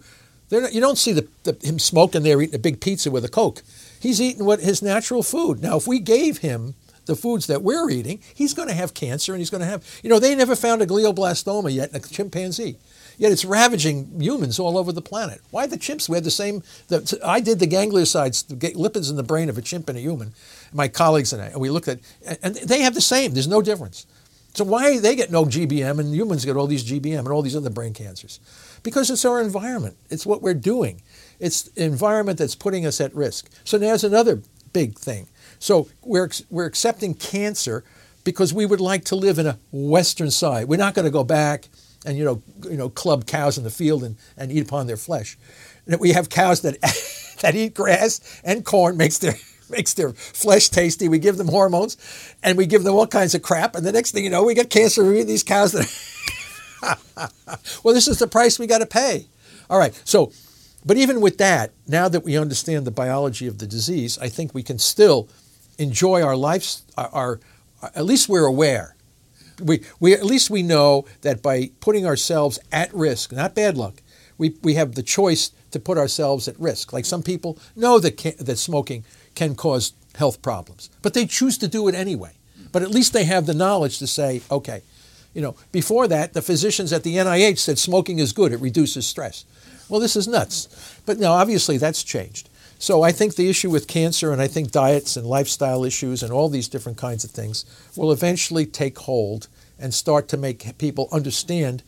not, 0.51 0.74
you 0.74 0.82
don't 0.82 0.99
see 0.99 1.13
the, 1.13 1.28
the, 1.43 1.57
him 1.63 1.80
smoking 1.80 2.22
there 2.22 2.39
eating 2.41 2.55
a 2.55 2.59
big 2.59 2.80
pizza 2.80 3.09
with 3.09 3.26
a 3.26 3.30
Coke. 3.30 3.63
He's 4.00 4.22
eating 4.22 4.45
what 4.45 4.60
his 4.62 4.82
natural 4.82 5.24
food. 5.24 5.62
Now, 5.62 5.78
if 5.78 5.88
we 5.88 6.00
gave 6.00 6.39
him 6.39 6.76
the 7.06 7.16
foods 7.16 7.47
that 7.47 7.64
we're 7.64 7.89
eating, 7.89 8.22
he's 8.34 8.54
going 8.54 8.68
to 8.68 8.74
have 8.74 8.93
cancer 8.93 9.34
and 9.34 9.39
he's 9.39 9.50
going 9.50 9.62
to 9.62 9.68
have, 9.68 9.84
you 10.04 10.10
know, 10.10 10.20
they 10.20 10.36
never 10.36 10.56
found 10.56 10.82
a 10.82 10.86
glioblastoma 10.86 11.74
yet 11.74 11.89
in 11.89 11.95
a 11.95 12.00
chimpanzee. 12.00 12.78
Yet 13.18 13.34
it's 13.34 13.43
ravaging 13.43 14.22
humans 14.22 14.60
all 14.60 14.78
over 14.78 14.93
the 14.93 15.02
planet. 15.02 15.41
Why 15.52 15.68
the 15.68 15.76
chimps? 15.76 16.08
We 16.08 16.16
had 16.16 16.24
the 16.24 16.32
same. 16.32 16.64
The, 16.88 17.20
I 17.24 17.41
did 17.41 17.60
the 17.60 17.68
gangliosides, 17.68 18.47
the 18.47 18.56
lipids 18.56 19.10
in 19.10 19.18
the 19.18 19.24
brain 19.24 19.50
of 19.50 19.58
a 19.58 19.62
chimp 19.62 19.89
and 19.89 19.97
a 19.97 20.02
human. 20.02 20.34
My 20.72 20.88
colleagues 20.88 21.34
and 21.34 21.41
I, 21.41 21.47
and 21.47 21.60
we 21.60 21.70
looked 21.70 21.89
at, 21.89 22.00
and 22.41 22.56
they 22.56 22.80
have 22.82 22.93
the 22.93 23.02
same. 23.02 23.34
There's 23.34 23.47
no 23.47 23.62
difference. 23.62 24.06
So 24.54 24.64
why 24.64 25.00
they 25.00 25.16
get 25.16 25.32
no 25.32 25.45
GBM 25.45 26.00
and 26.00 26.14
humans 26.14 26.45
get 26.45 26.56
all 26.58 26.68
these 26.68 26.84
GBM 26.84 27.20
and 27.20 27.28
all 27.28 27.41
these 27.41 27.56
other 27.56 27.70
brain 27.70 27.93
cancers? 27.93 28.39
Because 28.84 29.10
it's 29.10 29.26
our 29.26 29.41
environment. 29.41 29.97
It's 30.10 30.26
what 30.26 30.41
we're 30.41 30.54
doing. 30.54 31.02
It's 31.40 31.64
the 31.64 31.86
environment 31.86 32.38
that's 32.38 32.56
putting 32.56 32.86
us 32.86 33.00
at 33.00 33.16
risk. 33.16 33.50
So 33.64 33.78
there's 33.78 34.04
another 34.04 34.42
big 34.74 34.98
thing. 34.98 35.28
So 35.60 35.88
we're, 36.04 36.30
we're 36.50 36.66
accepting 36.66 37.14
cancer 37.14 37.84
because 38.24 38.54
we 38.54 38.66
would 38.66 38.82
like 38.82 39.06
to 39.06 39.16
live 39.16 39.40
in 39.40 39.48
a 39.48 39.58
western 39.72 40.32
side. 40.32 40.68
We're 40.68 40.78
not 40.78 40.94
going 40.94 41.06
to 41.06 41.12
go 41.12 41.24
back 41.24 41.70
and 42.06 42.18
you 42.18 42.24
know, 42.24 42.42
you 42.70 42.78
know, 42.78 42.90
club 42.90 43.26
cows 43.26 43.58
in 43.58 43.64
the 43.64 43.70
field 43.70 44.04
and, 44.04 44.16
and 44.38 44.52
eat 44.52 44.66
upon 44.66 44.88
their 44.88 44.98
flesh. 44.98 45.38
We 46.00 46.12
have 46.14 46.30
cows 46.30 46.62
that 46.62 46.80
that 47.42 47.56
eat 47.56 47.74
grass 47.74 48.42
and 48.44 48.64
corn 48.64 48.98
makes 48.98 49.18
their 49.18 49.36
makes 49.70 49.94
their 49.94 50.12
flesh 50.14 50.70
tasty. 50.70 51.10
We 51.10 51.20
give 51.20 51.38
them 51.38 51.48
hormones, 51.48 51.98
and 52.44 52.58
we 52.58 52.66
give 52.66 52.84
them 52.84 52.96
all 52.96 53.08
kinds 53.08 53.36
of 53.36 53.42
crap. 53.42 53.76
And 53.76 53.86
the 53.86 53.92
next 53.92 54.12
thing 54.12 54.24
you 54.24 54.30
know, 54.30 54.44
we 54.44 54.54
get 54.54 54.70
cancer. 54.70 55.04
We 55.04 55.22
eat 55.22 55.26
these 55.26 55.44
cows 55.44 55.72
that. 55.74 55.90
well, 57.84 57.94
this 57.94 58.08
is 58.08 58.20
the 58.20 58.28
price 58.28 58.58
we 58.58 58.68
got 58.68 58.80
to 58.80 58.86
pay. 58.86 59.28
All 59.70 59.78
right. 59.78 60.00
So, 60.06 60.32
but 60.86 60.97
even 60.97 61.21
with 61.21 61.38
that, 61.38 61.71
now 61.88 62.07
that 62.09 62.23
we 62.23 62.38
understand 62.38 62.86
the 62.86 62.91
biology 62.91 63.47
of 63.47 63.57
the 63.57 63.67
disease, 63.67 64.17
I 64.17 64.30
think 64.30 64.53
we 64.53 64.63
can 64.63 64.80
still 64.80 65.27
enjoy 65.77 66.21
our 66.21 66.36
lives. 66.36 66.84
Our, 66.97 67.09
our 67.13 67.39
at 67.95 68.05
least 68.05 68.30
we're 68.30 68.45
aware 68.45 68.95
we, 69.61 69.84
we 69.99 70.13
at 70.13 70.23
least 70.23 70.49
we 70.49 70.63
know 70.63 71.05
that 71.21 71.41
by 71.41 71.71
putting 71.80 72.05
ourselves 72.05 72.59
at 72.71 72.93
risk, 72.93 73.32
not 73.32 73.55
bad 73.55 73.77
luck, 73.77 74.01
we, 74.38 74.55
we 74.61 74.75
have 74.75 74.95
the 74.95 75.03
choice 75.03 75.51
to 75.71 75.80
put 75.80 75.97
ourselves 75.97 76.47
at 76.47 76.59
risk. 76.59 76.93
Like 76.93 77.05
some 77.05 77.23
people 77.23 77.57
know 77.75 77.99
that, 77.99 78.17
can, 78.17 78.34
that 78.39 78.57
smoking 78.57 79.03
can 79.36 79.55
cause 79.55 79.93
health 80.15 80.41
problems, 80.41 80.89
but 81.01 81.13
they 81.13 81.25
choose 81.25 81.57
to 81.59 81.67
do 81.67 81.88
it 81.88 81.95
anyway. 81.95 82.32
But 82.71 82.84
at 82.84 82.91
least 82.91 83.13
they 83.13 83.23
have 83.25 83.45
the 83.45 83.53
knowledge 83.53 83.99
to 83.99 84.07
say, 84.07 84.41
okay, 84.51 84.82
you 85.34 85.41
know, 85.41 85.55
before 85.71 86.07
that, 86.07 86.34
the 86.34 86.41
physicians 86.41 86.91
at 86.93 87.03
the 87.03 87.15
NIH 87.15 87.59
said 87.59 87.80
smoking 87.80 88.19
is 88.19 88.34
good, 88.34 88.51
it 88.51 88.59
reduces 88.59 89.05
stress. 89.05 89.45
Well, 89.90 90.00
this 90.00 90.16
is 90.16 90.28
nuts. 90.28 91.02
But 91.06 91.20
now, 91.20 91.34
obviously, 91.34 91.78
that's 91.78 92.04
changed. 92.04 92.50
So 92.78 93.02
I 93.02 93.12
think 93.12 93.36
the 93.36 93.50
issue 93.50 93.70
with 93.70 93.88
cancer 93.88 94.32
and 94.32 94.42
I 94.42 94.48
think 94.48 94.72
diets 94.72 95.18
and 95.18 95.28
lifestyle 95.28 95.84
issues 95.84 96.24
and 96.24 96.32
all 96.32 96.48
these 96.48 96.70
different 96.70 96.98
kinds 96.98 97.26
of 97.26 97.32
things 97.32 97.66
will 97.98 98.12
eventually 98.12 98.66
take 98.66 98.98
hold 99.00 99.50
and 99.78 99.94
start 99.94 100.30
to 100.30 100.38
make 100.38 100.78
people 100.78 101.10
understand 101.12 101.84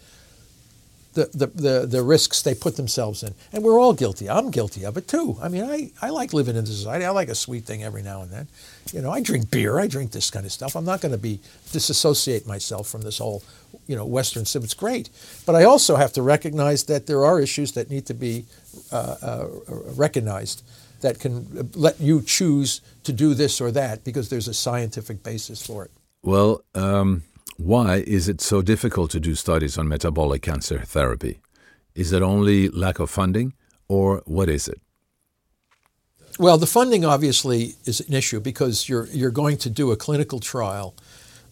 the, 1.14 1.48
the, 1.48 1.86
the, 1.86 2.04
risks 2.04 2.42
they 2.42 2.56
put 2.56 2.78
themselves 2.78 3.22
in. 3.22 3.34
And 3.52 3.64
we're 3.64 3.80
all 3.80 3.94
guilty. 3.94 4.30
I'm 4.30 4.50
guilty 4.50 4.86
of 4.86 4.98
it 4.98 5.08
too. 5.08 5.38
I 5.42 5.50
mean, 5.50 5.64
I, 5.64 5.92
I 6.02 6.10
like 6.10 6.34
living 6.34 6.56
in 6.56 6.66
society. 6.66 7.04
I 7.04 7.10
like 7.10 7.28
a 7.28 7.36
sweet 7.36 7.66
thing 7.66 7.84
every 7.84 8.02
now 8.02 8.22
and 8.22 8.32
then. 8.32 8.48
You 8.94 9.02
know, 9.02 9.12
I 9.12 9.22
drink 9.22 9.52
beer. 9.52 9.80
I 9.80 9.88
drink 9.88 10.12
this 10.12 10.30
kind 10.30 10.46
of 10.46 10.52
stuff. 10.52 10.76
I'm 10.76 10.86
not 10.86 11.02
going 11.02 11.12
to 11.12 11.18
be 11.18 11.40
disassociate 11.72 12.48
myself 12.48 12.88
from 12.88 13.02
this 13.02 13.18
whole, 13.18 13.44
you 13.88 13.96
know, 13.96 14.06
Western 14.06 14.46
civ. 14.46 14.64
It's 14.64 14.74
great. 14.74 15.10
But 15.46 15.56
I 15.56 15.66
also 15.66 15.98
have 15.98 16.14
to 16.14 16.22
recognize 16.22 16.86
that 16.86 17.08
there 17.08 17.26
are 17.26 17.40
issues 17.40 17.74
that 17.74 17.90
need 17.90 18.06
to 18.06 18.14
be 18.14 18.46
uh, 18.92 19.16
uh, 19.22 19.48
recognized 19.96 20.64
that 21.02 21.20
can 21.20 21.70
let 21.74 22.00
you 22.00 22.22
choose 22.22 22.80
to 23.04 23.12
do 23.12 23.34
this 23.34 23.60
or 23.60 23.72
that 23.72 24.04
because 24.04 24.30
there's 24.30 24.48
a 24.48 24.54
scientific 24.54 25.24
basis 25.24 25.66
for 25.66 25.86
it. 25.86 25.92
Well, 26.24 26.64
um, 26.76 27.24
why 27.58 27.98
is 28.08 28.28
it 28.30 28.42
so 28.42 28.62
difficult 28.62 29.12
to 29.12 29.20
do 29.20 29.36
studies 29.36 29.78
on 29.78 29.88
metabolic 29.88 30.42
cancer 30.42 30.80
therapy? 30.80 31.42
Is 31.96 32.12
it 32.12 32.22
only 32.22 32.70
lack 32.70 33.00
of 33.00 33.10
funding, 33.10 33.54
or 33.88 34.24
what 34.26 34.50
is 34.50 34.68
it? 34.68 34.80
Well, 36.40 36.58
the 36.58 36.68
funding 36.68 37.06
obviously 37.06 37.76
is 37.86 38.00
an 38.00 38.14
issue 38.14 38.40
because 38.40 38.88
you're 38.88 39.06
you're 39.08 39.32
going 39.32 39.58
to 39.58 39.70
do 39.70 39.92
a 39.92 39.96
clinical 39.96 40.40
trial 40.40 40.96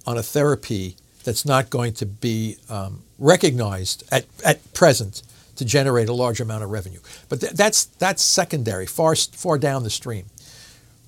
on 0.08 0.18
a 0.18 0.24
therapy 0.24 0.96
that's 1.24 1.46
not 1.46 1.70
going 1.70 1.94
to 1.94 2.06
be 2.06 2.58
um, 2.70 3.04
recognized 3.20 4.04
at, 4.12 4.26
at 4.46 4.74
present 4.74 5.22
to 5.58 5.66
generate 5.66 6.08
a 6.08 6.14
large 6.14 6.40
amount 6.40 6.64
of 6.64 6.70
revenue. 6.70 7.02
But 7.28 7.42
th- 7.42 7.54
that's 7.54 7.86
that's 7.86 8.24
secondary, 8.24 8.86
far 8.86 9.16
far 9.16 9.58
down 9.58 9.84
the 9.84 9.90
stream. 9.90 10.28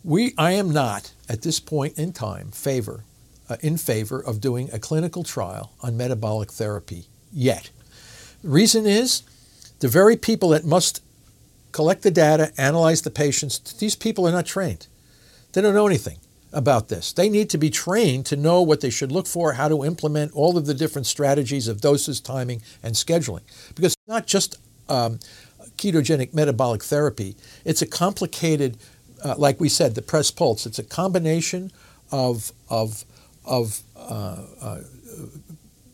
We 0.04 0.34
I 0.38 0.52
am 0.52 0.72
not 0.72 1.14
at 1.30 1.42
this 1.42 1.60
point 1.60 1.98
in 1.98 2.12
time 2.12 2.52
favor 2.52 3.06
uh, 3.52 3.58
in 3.60 3.76
favor 3.76 4.24
of 4.24 4.40
doing 4.40 4.70
a 4.72 4.80
clinical 4.80 5.24
trial 5.24 5.74
on 5.82 5.98
metabolic 5.98 6.52
therapy 6.52 7.06
yet. 7.34 7.70
The 8.44 8.50
reason 8.50 8.86
is 8.86 9.24
the 9.80 9.90
very 9.90 10.16
people 10.16 10.50
that 10.50 10.64
must 10.64 11.04
collect 11.74 12.04
the 12.04 12.12
data, 12.12 12.54
analyze 12.58 13.02
the 13.02 13.12
patients, 13.12 13.60
these 13.74 13.96
people 13.96 14.26
are 14.26 14.32
not 14.32 14.46
trained. 14.46 14.88
They 15.52 15.62
don't 15.62 15.74
know 15.74 15.86
anything 15.86 16.18
about 16.54 16.88
this. 16.88 17.12
They 17.12 17.28
need 17.28 17.50
to 17.50 17.58
be 17.58 17.70
trained 17.70 18.26
to 18.28 18.38
know 18.38 18.62
what 18.62 18.80
they 18.80 18.90
should 18.90 19.12
look 19.12 19.28
for, 19.28 19.54
how 19.54 19.68
to 19.68 19.84
implement 19.84 20.32
all 20.34 20.58
of 20.58 20.66
the 20.66 20.74
different 20.74 21.08
strategies 21.08 21.68
of 21.68 21.82
doses, 21.82 22.22
timing, 22.22 22.62
and 22.82 22.96
scheduling. 22.96 23.42
Because 23.76 23.94
it's 23.94 24.08
not 24.08 24.28
just 24.28 24.56
um, 24.88 25.20
ketogenic 25.76 26.34
metabolic 26.34 26.84
therapy, 26.84 27.36
it's 27.66 27.82
a 27.82 27.86
complicated, 27.86 28.78
uh, 29.26 29.36
like 29.38 29.60
we 29.60 29.68
said, 29.68 29.96
the 29.96 30.02
press 30.02 30.32
pulse. 30.32 30.66
It's 30.66 30.80
a 30.80 30.84
combination 30.84 31.72
of, 32.12 32.54
of, 32.70 33.04
of 33.46 33.82
uh, 33.96 34.38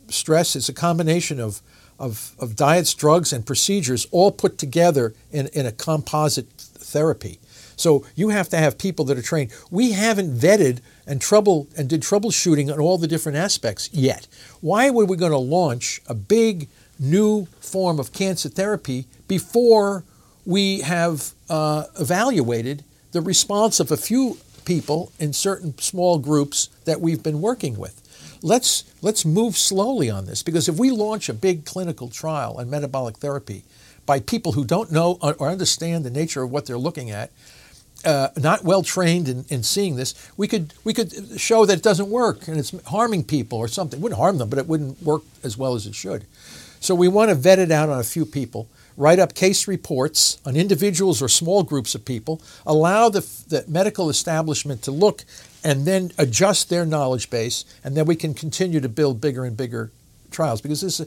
stress 0.09 0.55
is 0.55 0.69
a 0.69 0.73
combination 0.73 1.39
of, 1.39 1.61
of, 1.99 2.35
of 2.39 2.55
diets, 2.55 2.93
drugs, 2.93 3.33
and 3.33 3.45
procedures 3.45 4.07
all 4.11 4.31
put 4.31 4.57
together 4.57 5.13
in, 5.31 5.47
in 5.47 5.65
a 5.65 5.71
composite 5.71 6.49
therapy. 6.57 7.39
So 7.75 8.05
you 8.15 8.29
have 8.29 8.49
to 8.49 8.57
have 8.57 8.77
people 8.77 9.05
that 9.05 9.17
are 9.17 9.21
trained. 9.21 9.51
We 9.69 9.91
haven't 9.91 10.35
vetted 10.35 10.79
and 11.05 11.21
trouble 11.21 11.67
and 11.77 11.87
did 11.87 12.01
troubleshooting 12.01 12.73
on 12.73 12.79
all 12.79 12.97
the 12.97 13.07
different 13.07 13.37
aspects 13.37 13.89
yet. 13.93 14.27
Why 14.61 14.89
were 14.89 15.05
we 15.05 15.15
going 15.15 15.31
to 15.31 15.37
launch 15.37 16.01
a 16.07 16.15
big 16.15 16.69
new 16.99 17.45
form 17.59 17.99
of 17.99 18.11
cancer 18.13 18.49
therapy 18.49 19.05
before 19.27 20.03
we 20.45 20.81
have 20.81 21.33
uh, 21.49 21.85
evaluated 21.99 22.83
the 23.11 23.21
response 23.21 23.79
of 23.79 23.91
a 23.91 23.97
few 23.97 24.37
people 24.67 25.11
in 25.17 25.33
certain 25.33 25.75
small 25.79 26.19
groups 26.19 26.67
that 26.85 27.01
we've 27.01 27.23
been 27.23 27.41
working 27.41 27.77
with? 27.77 28.03
Let's 28.43 28.83
let's 29.01 29.25
move 29.25 29.57
slowly 29.57 30.11
on 30.11 30.25
this 30.25 30.43
because 30.43 30.69
if 30.69 30.77
we 30.77 30.91
launch 30.91 31.29
a 31.29 31.33
big 31.33 31.65
clinical 31.65 32.09
trial 32.09 32.57
on 32.59 32.69
metabolic 32.69 33.17
therapy 33.17 33.63
by 34.05 34.19
people 34.19 34.51
who 34.51 34.63
don't 34.63 34.91
know 34.91 35.17
or 35.21 35.49
understand 35.49 36.05
the 36.05 36.11
nature 36.11 36.43
of 36.43 36.51
what 36.51 36.65
they're 36.67 36.77
looking 36.77 37.09
at, 37.09 37.31
uh, 38.05 38.29
not 38.37 38.63
well 38.63 38.83
trained 38.83 39.27
in, 39.27 39.45
in 39.49 39.63
seeing 39.63 39.95
this, 39.95 40.13
we 40.37 40.47
could 40.47 40.73
we 40.83 40.93
could 40.93 41.39
show 41.39 41.65
that 41.65 41.77
it 41.77 41.83
doesn't 41.83 42.09
work 42.09 42.47
and 42.47 42.57
it's 42.57 42.73
harming 42.87 43.23
people 43.23 43.57
or 43.57 43.67
something. 43.67 43.99
It 43.99 44.03
wouldn't 44.03 44.19
harm 44.19 44.37
them, 44.37 44.49
but 44.49 44.59
it 44.59 44.67
wouldn't 44.67 45.01
work 45.01 45.23
as 45.43 45.57
well 45.57 45.73
as 45.73 45.87
it 45.87 45.95
should. 45.95 46.25
So 46.79 46.93
we 46.93 47.07
want 47.07 47.29
to 47.29 47.35
vet 47.35 47.57
it 47.57 47.71
out 47.71 47.89
on 47.89 47.99
a 47.99 48.03
few 48.03 48.25
people, 48.25 48.67
write 48.97 49.19
up 49.19 49.35
case 49.35 49.67
reports 49.67 50.41
on 50.45 50.55
individuals 50.55 51.21
or 51.21 51.29
small 51.29 51.63
groups 51.63 51.95
of 51.95 52.03
people, 52.03 52.41
allow 52.65 53.07
the, 53.07 53.21
the 53.47 53.63
medical 53.67 54.09
establishment 54.09 54.81
to 54.81 54.91
look 54.91 55.23
and 55.63 55.85
then 55.85 56.11
adjust 56.17 56.69
their 56.69 56.85
knowledge 56.85 57.29
base, 57.29 57.63
and 57.83 57.95
then 57.95 58.05
we 58.05 58.15
can 58.15 58.33
continue 58.33 58.79
to 58.79 58.89
build 58.89 59.21
bigger 59.21 59.45
and 59.45 59.55
bigger 59.55 59.91
trials 60.31 60.61
because 60.61 60.81
this, 60.81 61.01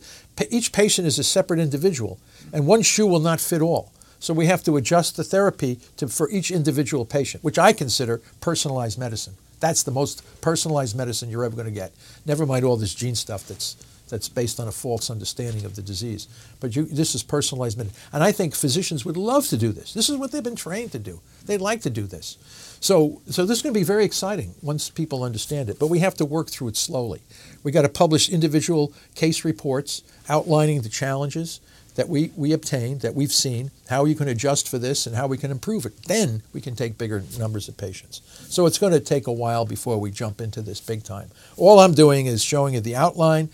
each 0.51 0.73
patient 0.73 1.07
is 1.07 1.19
a 1.19 1.25
separate 1.25 1.61
individual, 1.61 2.19
and 2.53 2.67
one 2.67 2.83
shoe 2.83 3.07
will 3.07 3.21
not 3.21 3.41
fit 3.41 3.61
all. 3.61 3.93
So 4.21 4.35
we 4.35 4.47
have 4.47 4.63
to 4.65 4.77
adjust 4.77 5.17
the 5.17 5.25
therapy 5.25 5.81
to, 5.97 6.07
for 6.07 6.31
each 6.31 6.51
individual 6.51 7.05
patient, 7.05 7.43
which 7.43 7.59
I 7.59 7.73
consider 7.73 8.21
personalized 8.41 8.99
medicine. 8.99 9.35
That's 9.61 9.83
the 9.83 9.91
most 9.91 10.23
personalized 10.41 10.97
medicine 10.97 11.31
you're 11.31 11.45
ever 11.45 11.57
going 11.57 11.67
to 11.67 11.73
get. 11.73 11.93
Never 12.27 12.47
mind 12.47 12.65
all 12.65 12.77
this 12.77 12.95
gene 12.95 13.15
stuff 13.15 13.47
that's 13.49 13.77
that's 14.11 14.29
based 14.29 14.61
on 14.61 14.69
a 14.69 14.73
false 14.73 15.11
understanding 15.11 15.65
of 15.65 15.77
the 15.77 15.83
disease. 15.83 16.29
But 16.61 16.77
you, 16.77 16.85
this 16.85 17.15
is 17.15 17.23
personalized 17.23 17.79
medicine. 17.79 17.99
And 18.13 18.23
I 18.23 18.33
think 18.33 18.55
physicians 18.55 19.05
would 19.05 19.17
love 19.17 19.47
to 19.49 19.57
do 19.57 19.73
this. 19.73 19.95
This 19.95 20.11
is 20.11 20.17
what 20.17 20.33
they've 20.33 20.43
been 20.43 20.57
trained 20.57 20.93
to 20.93 20.99
do. 20.99 21.21
They'd 21.47 21.61
like 21.61 21.81
to 21.83 21.91
do 21.91 22.03
this. 22.03 22.37
So, 22.81 23.21
so 23.27 23.47
this 23.47 23.59
is 23.59 23.63
going 23.63 23.75
to 23.75 23.81
be 23.81 23.85
very 23.85 24.05
exciting 24.05 24.55
once 24.63 24.91
people 24.91 25.23
understand 25.23 25.71
it. 25.71 25.79
But 25.79 25.89
we 25.89 26.01
have 26.01 26.15
to 26.17 26.25
work 26.25 26.49
through 26.49 26.69
it 26.69 26.77
slowly. 26.77 27.21
We've 27.63 27.75
got 27.75 27.83
to 27.83 27.89
publish 27.89 28.29
individual 28.29 28.93
case 29.15 29.45
reports 29.45 30.03
outlining 30.29 30.83
the 30.83 30.89
challenges 30.89 31.61
that 31.97 32.09
we, 32.09 32.33
we 32.37 32.53
obtained, 32.53 33.01
that 33.03 33.15
we've 33.15 33.33
seen, 33.33 33.71
how 33.89 34.05
you 34.05 34.15
can 34.15 34.29
adjust 34.29 34.69
for 34.69 34.79
this 34.79 35.07
and 35.07 35.17
how 35.17 35.27
we 35.27 35.37
can 35.37 35.51
improve 35.51 35.85
it. 35.85 36.05
Then 36.05 36.43
we 36.53 36.61
can 36.61 36.75
take 36.75 36.97
bigger 36.97 37.23
numbers 37.39 37.69
of 37.69 37.77
patients. 37.77 38.23
So 38.49 38.67
it's 38.67 38.79
going 38.79 38.93
to 38.93 39.01
take 39.01 39.27
a 39.27 39.33
while 39.33 39.65
before 39.65 39.99
we 39.99 40.11
jump 40.11 40.41
into 40.41 40.63
this 40.63 40.81
big 40.81 41.03
time. 41.03 41.31
All 41.57 41.81
I'm 41.81 41.93
doing 41.93 42.27
is 42.27 42.43
showing 42.43 42.75
you 42.75 42.81
the 42.81 42.97
outline, 42.97 43.51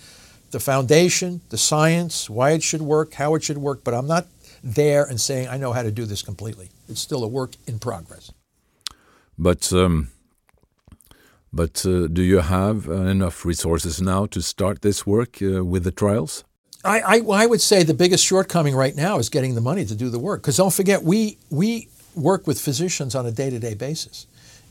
the 0.57 0.61
foundation, 0.61 1.43
the 1.51 1.59
science, 1.59 2.31
why 2.31 2.53
it 2.53 2.63
should 2.63 2.81
work, 2.81 3.13
how 3.15 3.35
it 3.35 3.43
should 3.43 3.59
work, 3.59 3.85
but 3.85 3.93
I'm 3.93 4.07
not 4.07 4.25
there 4.65 5.05
and 5.05 5.21
saying 5.21 5.49
I 5.49 5.59
know 5.59 5.73
how 5.75 5.83
to 5.83 5.91
do 5.91 6.07
this 6.07 6.23
completely. 6.23 6.71
It's 6.89 7.03
still 7.09 7.23
a 7.23 7.29
work 7.29 7.53
in 7.67 7.79
progress. 7.79 8.33
But 9.37 9.71
um, 9.73 10.09
but 11.53 11.85
uh, 11.85 12.07
do 12.07 12.23
you 12.23 12.39
have 12.39 12.89
uh, 12.89 12.93
enough 13.17 13.45
resources 13.45 14.01
now 14.01 14.25
to 14.35 14.41
start 14.41 14.81
this 14.81 15.07
work 15.07 15.43
uh, 15.43 15.63
with 15.63 15.85
the 15.85 15.93
trials? 15.93 16.45
I, 16.85 17.01
I, 17.01 17.17
I, 17.43 17.47
would 17.47 17.61
say 17.61 17.83
the 17.83 18.01
biggest 18.05 18.25
shortcoming 18.25 18.75
right 18.75 18.97
now 18.97 19.19
is 19.19 19.29
getting 19.29 19.55
the 19.57 19.61
money 19.61 19.85
to 19.85 19.95
do 19.95 20.09
the 20.09 20.19
work. 20.19 20.41
Because 20.41 20.57
don't 20.57 20.73
forget, 20.73 21.03
we, 21.03 21.37
we 21.51 21.89
work 22.15 22.47
with 22.47 22.61
physicians 22.61 23.15
on 23.15 23.27
a 23.27 23.33
day 23.33 23.51
to 23.51 23.59
day 23.59 23.75
basis. 23.75 24.27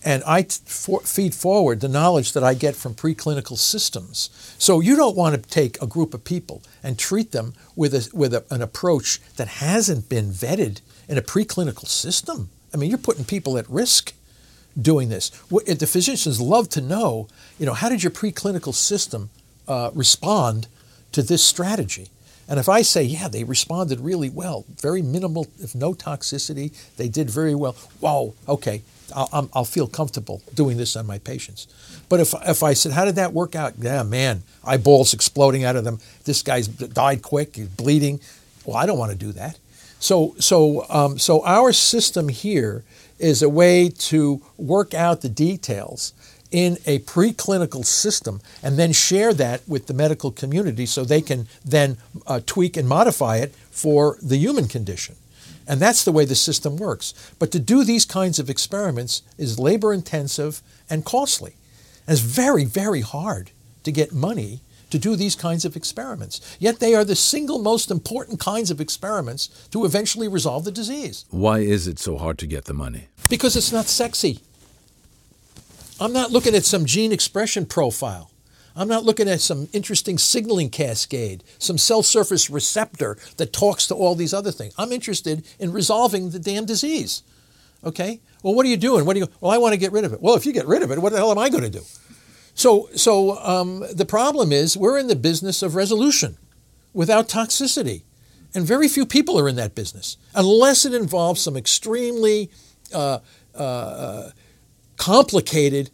And 0.05 0.23
I 0.25 0.43
for, 0.43 1.01
feed 1.01 1.33
forward 1.33 1.81
the 1.81 1.89
knowledge 1.89 2.31
that 2.33 2.43
I 2.43 2.53
get 2.53 2.75
from 2.75 2.93
preclinical 2.93 3.57
systems. 3.57 4.29
So 4.57 4.79
you 4.79 4.95
don't 4.95 5.17
want 5.17 5.35
to 5.35 5.49
take 5.49 5.81
a 5.81 5.87
group 5.87 6.13
of 6.13 6.23
people 6.23 6.61
and 6.83 6.97
treat 6.97 7.31
them 7.31 7.55
with, 7.75 7.93
a, 7.93 8.09
with 8.13 8.33
a, 8.33 8.45
an 8.51 8.61
approach 8.61 9.19
that 9.35 9.47
hasn't 9.47 10.07
been 10.07 10.29
vetted 10.29 10.81
in 11.09 11.17
a 11.17 11.23
preclinical 11.23 11.87
system. 11.87 12.49
I 12.73 12.77
mean, 12.77 12.89
you're 12.89 12.99
putting 12.99 13.25
people 13.25 13.57
at 13.57 13.69
risk 13.69 14.13
doing 14.79 15.09
this. 15.09 15.31
The 15.49 15.87
physicians 15.87 16.39
love 16.39 16.69
to 16.69 16.81
know, 16.81 17.27
you 17.57 17.65
know, 17.65 17.73
how 17.73 17.89
did 17.89 18.03
your 18.03 18.11
preclinical 18.11 18.73
system 18.73 19.31
uh, 19.67 19.91
respond 19.93 20.67
to 21.11 21.23
this 21.23 21.43
strategy. 21.43 22.09
And 22.47 22.59
if 22.59 22.69
I 22.69 22.83
say, 22.83 23.03
yeah, 23.03 23.27
they 23.27 23.43
responded 23.43 23.99
really 23.99 24.29
well, 24.29 24.65
very 24.81 25.01
minimal, 25.01 25.47
if 25.59 25.73
no 25.73 25.93
toxicity, 25.93 26.71
they 26.97 27.07
did 27.07 27.29
very 27.29 27.55
well, 27.55 27.73
whoa, 27.99 28.35
okay, 28.47 28.83
I'll, 29.15 29.49
I'll, 29.53 29.65
feel 29.65 29.87
comfortable 29.87 30.41
doing 30.53 30.77
this 30.77 30.95
on 30.95 31.05
my 31.05 31.19
patients. 31.19 31.67
But 32.09 32.19
if, 32.19 32.33
if 32.47 32.63
I 32.63 32.73
said, 32.73 32.91
how 32.91 33.05
did 33.05 33.15
that 33.15 33.33
work 33.33 33.55
out? 33.55 33.73
Yeah, 33.79 34.03
man, 34.03 34.43
eyeballs 34.63 35.13
exploding 35.13 35.63
out 35.63 35.75
of 35.75 35.83
them. 35.83 35.99
This 36.23 36.41
guy's 36.41 36.67
died 36.67 37.21
quick, 37.21 37.55
he's 37.55 37.67
bleeding. 37.67 38.19
Well, 38.65 38.77
I 38.77 38.85
don't 38.85 38.97
want 38.97 39.11
to 39.11 39.17
do 39.17 39.31
that. 39.33 39.59
So, 39.99 40.35
so, 40.39 40.85
um, 40.89 41.17
so 41.17 41.43
our 41.45 41.71
system 41.71 42.29
here 42.29 42.83
is 43.19 43.41
a 43.41 43.49
way 43.49 43.89
to 43.89 44.41
work 44.57 44.93
out 44.93 45.21
the 45.21 45.29
details 45.29 46.13
in 46.55 46.77
a 46.85 46.99
preclinical 46.99 47.85
system 47.85 48.39
and 48.63 48.79
then 48.79 48.93
share 48.93 49.33
that 49.33 49.67
with 49.67 49.87
the 49.87 49.93
medical 49.93 50.31
community 50.31 50.85
so 50.85 51.03
they 51.03 51.21
can 51.21 51.49
then 51.65 51.97
uh, 52.25 52.39
tweak 52.45 52.77
and 52.77 52.87
modify 52.87 53.35
it 53.35 53.53
for 53.71 54.17
the 54.21 54.37
human 54.37 54.69
condition. 54.69 55.17
And 55.67 55.81
that's 55.81 56.05
the 56.05 56.13
way 56.13 56.23
the 56.23 56.33
system 56.33 56.77
works. 56.77 57.13
But 57.39 57.51
to 57.51 57.59
do 57.59 57.83
these 57.83 58.05
kinds 58.05 58.39
of 58.39 58.49
experiments 58.49 59.21
is 59.37 59.59
labor 59.59 59.91
intensive 59.91 60.61
and 60.89 61.03
costly. 61.03 61.57
And 62.07 62.13
it's 62.17 62.21
very, 62.21 62.63
very 62.63 63.01
hard 63.01 63.51
to 63.83 63.91
get 63.91 64.13
money 64.13 64.61
to 64.91 64.97
do 64.97 65.17
these 65.17 65.35
kinds 65.35 65.65
of 65.65 65.75
experiments. 65.75 66.55
Yet 66.57 66.79
they 66.79 66.95
are 66.95 67.03
the 67.03 67.17
single 67.17 67.59
most 67.59 67.91
important 67.91 68.39
kinds 68.39 68.71
of 68.71 68.79
experiments 68.79 69.67
to 69.71 69.83
eventually 69.83 70.29
resolve 70.29 70.63
the 70.63 70.71
disease. 70.71 71.25
Why 71.31 71.59
is 71.59 71.85
it 71.85 71.99
so 71.99 72.17
hard 72.17 72.37
to 72.37 72.47
get 72.47 72.63
the 72.63 72.73
money? 72.73 73.09
Because 73.27 73.57
it's 73.57 73.73
not 73.73 73.87
sexy. 73.87 74.39
I'm 75.99 76.13
not 76.13 76.31
looking 76.31 76.55
at 76.55 76.65
some 76.65 76.85
gene 76.85 77.11
expression 77.11 77.65
profile. 77.65 78.31
I'm 78.75 78.89
not 78.89 79.05
looking 79.05 79.29
at 79.29 79.39
some 79.39 79.69
interesting 79.71 80.17
signaling 80.17 80.69
cascade, 80.69 81.43
some 81.57 81.77
cell 81.77 82.03
surface 82.03 82.49
receptor 82.49 83.17
that 83.37 83.53
talks 83.53 83.87
to 83.87 83.95
all 83.95 84.15
these 84.15 84.33
other 84.33 84.51
things. 84.51 84.73
I'm 84.77 84.91
interested 84.91 85.45
in 85.59 85.71
resolving 85.71 86.31
the 86.31 86.39
damn 86.39 86.65
disease. 86.65 87.23
Okay? 87.85 88.19
Well, 88.43 88.53
what 88.53 88.65
are 88.65 88.69
you 88.69 88.77
doing? 88.77 89.05
What 89.05 89.13
do 89.13 89.19
you? 89.19 89.27
Well, 89.39 89.51
I 89.51 89.57
want 89.57 89.73
to 89.73 89.79
get 89.79 89.93
rid 89.93 90.03
of 90.03 90.11
it. 90.11 90.21
Well, 90.21 90.35
if 90.35 90.45
you 90.45 90.51
get 90.51 90.67
rid 90.67 90.81
of 90.81 90.91
it, 90.91 90.99
what 90.99 91.13
the 91.13 91.17
hell 91.17 91.31
am 91.31 91.37
I 91.37 91.49
going 91.49 91.63
to 91.63 91.69
do? 91.69 91.83
So, 92.53 92.89
so 92.95 93.37
um, 93.37 93.85
the 93.93 94.05
problem 94.05 94.51
is 94.51 94.75
we're 94.75 94.97
in 94.97 95.07
the 95.07 95.15
business 95.15 95.61
of 95.61 95.75
resolution 95.75 96.37
without 96.93 97.29
toxicity, 97.29 98.03
and 98.53 98.65
very 98.65 98.87
few 98.87 99.05
people 99.05 99.39
are 99.39 99.47
in 99.47 99.55
that 99.55 99.75
business 99.75 100.17
unless 100.33 100.85
it 100.85 100.93
involves 100.93 101.41
some 101.41 101.55
extremely 101.55 102.49
uh, 102.93 103.19
uh, 103.53 103.59
uh 103.59 104.29
complicated 104.97 105.89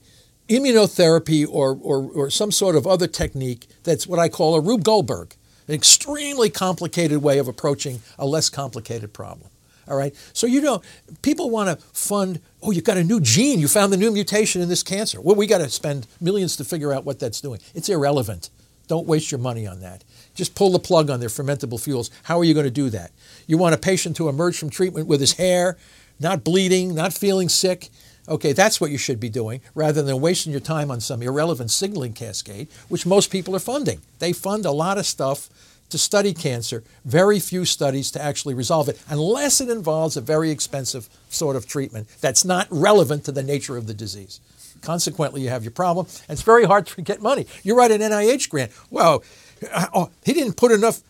immunotherapy 0.48 1.48
or, 1.50 1.78
or, 1.82 2.10
or 2.14 2.30
some 2.30 2.52
sort 2.52 2.76
of 2.76 2.86
other 2.86 3.08
technique 3.08 3.68
that's 3.84 4.06
what 4.06 4.20
I 4.20 4.30
call 4.30 4.56
a 4.56 4.62
Rube 4.62 4.84
Goldberg, 4.84 5.36
an 5.68 5.74
extremely 5.74 6.50
complicated 6.50 7.22
way 7.22 7.38
of 7.38 7.48
approaching 7.48 8.02
a 8.20 8.26
less 8.26 8.50
complicated 8.50 9.14
problem. 9.14 9.50
All 9.88 9.98
right. 9.98 10.14
So 10.34 10.48
you 10.48 10.62
know, 10.62 10.82
people 11.22 11.50
want 11.50 11.70
to 11.70 11.86
fund. 11.88 12.40
Oh, 12.62 12.72
you've 12.72 12.84
got 12.84 12.98
a 12.98 13.04
new 13.04 13.20
gene. 13.20 13.60
You 13.60 13.68
found 13.68 13.92
the 13.92 13.98
new 13.98 14.12
mutation 14.12 14.62
in 14.62 14.70
this 14.70 14.84
cancer. 14.84 15.20
Well, 15.20 15.36
we 15.36 15.48
got 15.48 15.58
to 15.58 15.70
spend 15.70 16.08
millions 16.22 16.56
to 16.58 16.64
figure 16.64 16.94
out 16.94 17.04
what 17.04 17.20
that's 17.20 17.42
doing. 17.42 17.60
It's 17.74 17.90
irrelevant. 17.90 18.50
Don't 18.88 19.08
waste 19.08 19.32
your 19.32 19.40
money 19.40 19.66
on 19.66 19.80
that. 19.82 20.04
Just 20.36 20.54
pull 20.54 20.72
the 20.72 20.80
plug 20.80 21.10
on 21.10 21.20
their 21.20 21.30
fermentable 21.30 21.82
fuels. 21.82 22.12
How 22.24 22.38
are 22.40 22.44
you 22.44 22.54
going 22.54 22.66
to 22.66 22.72
do 22.72 22.90
that? 22.92 23.12
You 23.48 23.58
want 23.58 23.74
a 23.74 23.78
patient 23.78 24.16
to 24.18 24.30
emerge 24.30 24.58
from 24.58 24.70
treatment 24.70 25.08
with 25.08 25.20
his 25.20 25.34
hair 25.34 25.78
not 26.22 26.44
bleeding, 26.44 26.94
not 26.94 27.14
feeling 27.14 27.50
sick. 27.50 27.90
Okay, 28.32 28.54
that's 28.54 28.80
what 28.80 28.92
you 28.92 28.98
should 28.98 29.20
be 29.20 29.28
doing 29.28 29.60
rather 29.76 30.02
than 30.02 30.22
wasting 30.22 30.54
your 30.54 30.62
time 30.62 30.90
on 30.90 31.02
some 31.02 31.22
irrelevant 31.22 31.70
signaling 31.70 32.14
cascade, 32.14 32.70
which 32.88 33.06
most 33.06 33.30
people 33.30 33.54
are 33.58 33.60
funding. 33.60 34.00
They 34.20 34.32
fund 34.32 34.66
a 34.66 34.72
lot 34.72 34.98
of 34.98 35.06
stuff 35.06 35.50
to 35.90 35.98
study 35.98 36.34
cancer, 36.34 36.82
very 37.04 37.42
few 37.42 37.66
studies 37.66 38.10
to 38.12 38.22
actually 38.22 38.54
resolve 38.54 38.88
it, 38.88 38.98
unless 39.10 39.60
it 39.60 39.68
involves 39.68 40.16
a 40.16 40.22
very 40.22 40.50
expensive 40.50 41.10
sort 41.28 41.58
of 41.58 41.68
treatment 41.68 42.08
that's 42.22 42.46
not 42.46 42.68
relevant 42.72 43.26
to 43.26 43.34
the 43.34 43.44
nature 43.44 43.76
of 43.76 43.86
the 43.86 43.94
disease. 43.94 44.40
Consequently, 44.82 45.42
you 45.42 45.50
have 45.50 45.66
your 45.66 45.72
problem, 45.72 46.06
and 46.30 46.30
it's 46.30 46.42
very 46.42 46.64
hard 46.64 46.88
to 46.88 47.02
get 47.02 47.22
money. 47.22 47.46
You 47.64 47.78
write 47.78 47.92
an 47.92 48.00
NIH 48.00 48.50
grant. 48.50 48.72
Well, 48.90 49.26
uh, 49.74 49.88
oh, 49.94 50.10
he 50.24 50.32
didn't 50.32 50.56
put 50.56 50.72
enough 50.72 51.02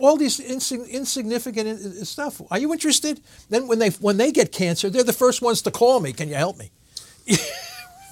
all 0.00 0.16
these 0.16 0.40
insignificant 0.40 2.06
stuff. 2.06 2.40
Are 2.50 2.58
you 2.58 2.72
interested? 2.72 3.20
Then 3.48 3.68
when 3.68 3.78
they 3.78 3.90
when 3.90 4.16
they 4.16 4.32
get 4.32 4.52
cancer, 4.52 4.90
they're 4.90 5.04
the 5.04 5.12
first 5.12 5.42
ones 5.42 5.62
to 5.62 5.70
call 5.70 6.00
me. 6.00 6.12
Can 6.12 6.28
you 6.28 6.34
help 6.34 6.58
me? 6.58 6.70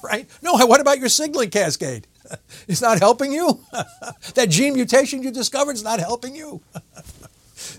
right? 0.02 0.28
No. 0.42 0.54
What 0.66 0.80
about 0.80 0.98
your 0.98 1.08
signaling 1.08 1.50
cascade? 1.50 2.06
it's 2.68 2.82
not 2.82 2.98
helping 2.98 3.32
you. 3.32 3.60
that 4.34 4.48
gene 4.48 4.74
mutation 4.74 5.22
you 5.22 5.30
discovered 5.30 5.72
is 5.72 5.84
not 5.84 6.00
helping 6.00 6.34
you. 6.34 6.60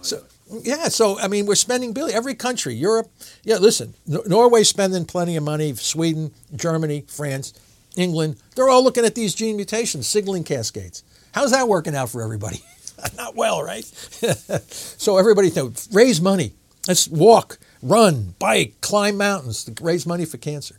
so, 0.01 0.23
yeah, 0.61 0.87
so 0.89 1.19
I 1.19 1.27
mean, 1.27 1.45
we're 1.45 1.55
spending 1.55 1.93
billions. 1.93 2.15
Every 2.15 2.35
country, 2.35 2.75
Europe, 2.75 3.09
yeah. 3.43 3.57
Listen, 3.57 3.93
Norway's 4.07 4.69
spending 4.69 5.05
plenty 5.05 5.35
of 5.35 5.43
money. 5.43 5.73
Sweden, 5.73 6.31
Germany, 6.55 7.05
France, 7.07 7.53
England, 7.95 8.37
they're 8.55 8.69
all 8.69 8.83
looking 8.83 9.05
at 9.05 9.15
these 9.15 9.33
gene 9.33 9.55
mutations, 9.55 10.07
signaling 10.07 10.43
cascades. 10.43 11.03
How's 11.33 11.51
that 11.51 11.67
working 11.67 11.95
out 11.95 12.09
for 12.09 12.21
everybody? 12.21 12.61
Not 13.17 13.35
well, 13.35 13.61
right? 13.63 13.85
so 14.69 15.17
everybody 15.17 15.49
th- 15.49 15.87
raise 15.91 16.21
money. 16.21 16.53
Let's 16.87 17.07
walk, 17.07 17.57
run, 17.81 18.35
bike, 18.39 18.75
climb 18.81 19.17
mountains 19.17 19.63
to 19.65 19.83
raise 19.83 20.05
money 20.05 20.25
for 20.25 20.37
cancer. 20.37 20.75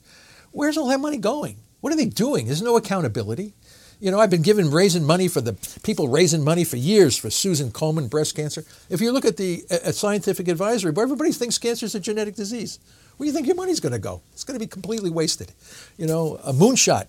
Where's 0.52 0.76
all 0.76 0.88
that 0.88 1.00
money 1.00 1.18
going? 1.18 1.56
What 1.80 1.92
are 1.92 1.96
they 1.96 2.06
doing? 2.06 2.46
There's 2.46 2.62
no 2.62 2.76
accountability. 2.76 3.54
You 3.98 4.10
know, 4.10 4.20
I've 4.20 4.30
been 4.30 4.42
given 4.42 4.70
raising 4.70 5.04
money 5.04 5.26
for 5.26 5.40
the 5.40 5.54
people 5.82 6.08
raising 6.08 6.44
money 6.44 6.64
for 6.64 6.76
years 6.76 7.16
for 7.16 7.30
Susan 7.30 7.70
Komen 7.70 8.10
breast 8.10 8.34
cancer. 8.36 8.64
If 8.90 9.00
you 9.00 9.10
look 9.10 9.24
at 9.24 9.38
the 9.38 9.64
uh, 9.70 9.90
scientific 9.92 10.48
advisory 10.48 10.92
board, 10.92 11.06
everybody 11.06 11.32
thinks 11.32 11.56
cancer 11.58 11.86
is 11.86 11.94
a 11.94 12.00
genetic 12.00 12.34
disease. 12.34 12.78
Where 13.16 13.24
do 13.24 13.28
you 13.28 13.32
think 13.32 13.46
your 13.46 13.56
money's 13.56 13.80
going 13.80 13.92
to 13.92 13.98
go? 13.98 14.20
It's 14.32 14.44
going 14.44 14.58
to 14.58 14.64
be 14.64 14.68
completely 14.68 15.08
wasted. 15.08 15.52
You 15.96 16.06
know, 16.06 16.38
a 16.44 16.52
moonshot, 16.52 17.06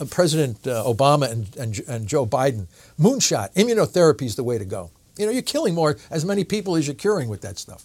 uh, 0.00 0.04
President 0.06 0.66
uh, 0.66 0.84
Obama 0.84 1.30
and, 1.30 1.54
and, 1.56 1.80
and 1.86 2.06
Joe 2.08 2.24
Biden, 2.24 2.66
moonshot, 2.98 3.52
immunotherapy 3.54 4.22
is 4.22 4.36
the 4.36 4.44
way 4.44 4.56
to 4.56 4.64
go. 4.64 4.90
You 5.18 5.26
know, 5.26 5.32
you're 5.32 5.42
killing 5.42 5.74
more, 5.74 5.98
as 6.10 6.24
many 6.24 6.44
people 6.44 6.76
as 6.76 6.86
you're 6.86 6.94
curing 6.94 7.28
with 7.28 7.42
that 7.42 7.58
stuff. 7.58 7.84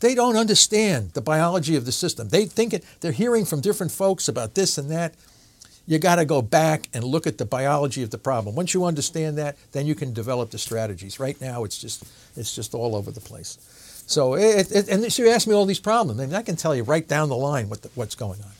They 0.00 0.16
don't 0.16 0.36
understand 0.36 1.12
the 1.12 1.20
biology 1.20 1.76
of 1.76 1.84
the 1.84 1.92
system. 1.92 2.28
They 2.28 2.44
think 2.44 2.74
it, 2.74 2.84
they're 3.00 3.12
hearing 3.12 3.44
from 3.44 3.60
different 3.60 3.92
folks 3.92 4.26
about 4.26 4.56
this 4.56 4.76
and 4.76 4.90
that 4.90 5.14
you 5.86 5.98
got 5.98 6.16
to 6.16 6.24
go 6.24 6.42
back 6.42 6.88
and 6.92 7.04
look 7.04 7.26
at 7.26 7.38
the 7.38 7.44
biology 7.44 8.02
of 8.02 8.10
the 8.10 8.18
problem. 8.18 8.54
Once 8.54 8.74
you 8.74 8.84
understand 8.84 9.38
that, 9.38 9.56
then 9.72 9.86
you 9.86 9.94
can 9.94 10.12
develop 10.12 10.50
the 10.50 10.58
strategies. 10.58 11.18
Right 11.18 11.40
now, 11.40 11.64
it's 11.64 11.78
just 11.78 12.04
it's 12.36 12.54
just 12.54 12.74
all 12.74 12.94
over 12.94 13.10
the 13.10 13.20
place. 13.20 13.58
So, 14.12 14.34
it, 14.34 14.70
it, 14.70 14.88
and 14.88 15.12
so 15.12 15.22
you 15.22 15.30
ask 15.30 15.46
me 15.46 15.54
all 15.54 15.64
these 15.64 15.80
problems, 15.80 16.20
and 16.20 16.36
I 16.36 16.42
can 16.42 16.56
tell 16.56 16.74
you 16.74 16.82
right 16.82 17.06
down 17.06 17.28
the 17.28 17.36
line 17.36 17.68
what 17.68 17.82
the, 17.82 17.90
what's 17.94 18.14
going 18.14 18.40
on. 18.42 18.50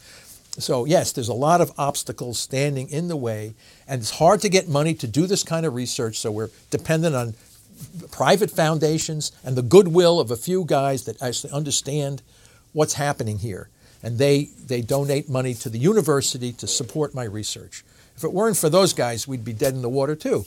So, 0.59 0.85
yes, 0.85 1.13
there's 1.13 1.29
a 1.29 1.35
lot 1.35 1.61
of 1.61 1.73
obstacles 1.79 2.39
standing 2.39 2.89
in 2.89 3.09
the 3.09 3.17
way, 3.17 3.55
and 3.87 4.01
it's 4.01 4.13
hard 4.13 4.41
to 4.41 4.49
get 4.49 4.69
money 4.69 4.95
to 4.95 5.07
do 5.07 5.27
this 5.27 5.43
kind 5.43 5.67
of 5.67 5.75
research. 5.75 6.19
So, 6.19 6.31
we're 6.31 6.51
dependent 6.71 7.15
on 7.15 7.35
private 8.11 8.51
foundations 8.51 9.33
and 9.45 9.57
the 9.57 9.63
goodwill 9.63 10.21
of 10.21 10.31
a 10.31 10.37
few 10.37 10.65
guys 10.65 11.05
that 11.05 11.21
actually 11.23 11.53
understand 11.53 12.23
what's 12.73 12.95
happening 12.95 13.39
here 13.39 13.69
and 14.03 14.19
they, 14.19 14.51
they 14.67 14.81
donate 14.81 15.29
money 15.29 15.55
to 15.55 15.69
the 15.69 15.79
university 15.79 16.53
to 16.55 16.67
support 16.67 17.15
my 17.15 17.25
research. 17.25 17.85
If 18.17 18.25
it 18.25 18.33
weren't 18.33 18.57
for 18.57 18.69
those 18.69 18.93
guys, 18.93 19.29
we'd 19.29 19.45
be 19.45 19.53
dead 19.53 19.75
in 19.75 19.83
the 19.83 19.89
water 19.89 20.17
too. 20.17 20.45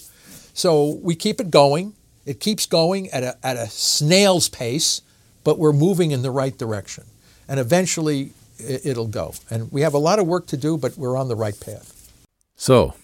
So 0.53 0.99
we 1.01 1.16
keep 1.16 1.39
it 1.39 1.51
going. 1.51 1.93
It 2.26 2.40
keeps 2.40 2.66
going 2.66 3.10
at 3.12 3.24
a, 3.24 3.38
at 3.44 3.56
a 3.58 3.68
snail's 3.68 4.50
pace, 4.50 5.02
but 5.44 5.60
we're 5.60 5.74
moving 5.74 6.12
in 6.12 6.22
the 6.22 6.32
right 6.32 6.58
direction. 6.58 7.06
And 7.48 7.60
eventually 7.60 8.32
it'll 8.60 9.08
go. 9.08 9.34
And 9.50 9.72
we 9.72 9.82
have 9.82 9.94
a 9.94 10.00
lot 10.00 10.20
of 10.20 10.26
work 10.26 10.48
to 10.48 10.58
do, 10.58 10.78
but 10.78 10.98
we're 10.98 11.18
on 11.18 11.28
the 11.28 11.36
right 11.36 11.60
path. 11.60 12.12
So, 12.56 12.96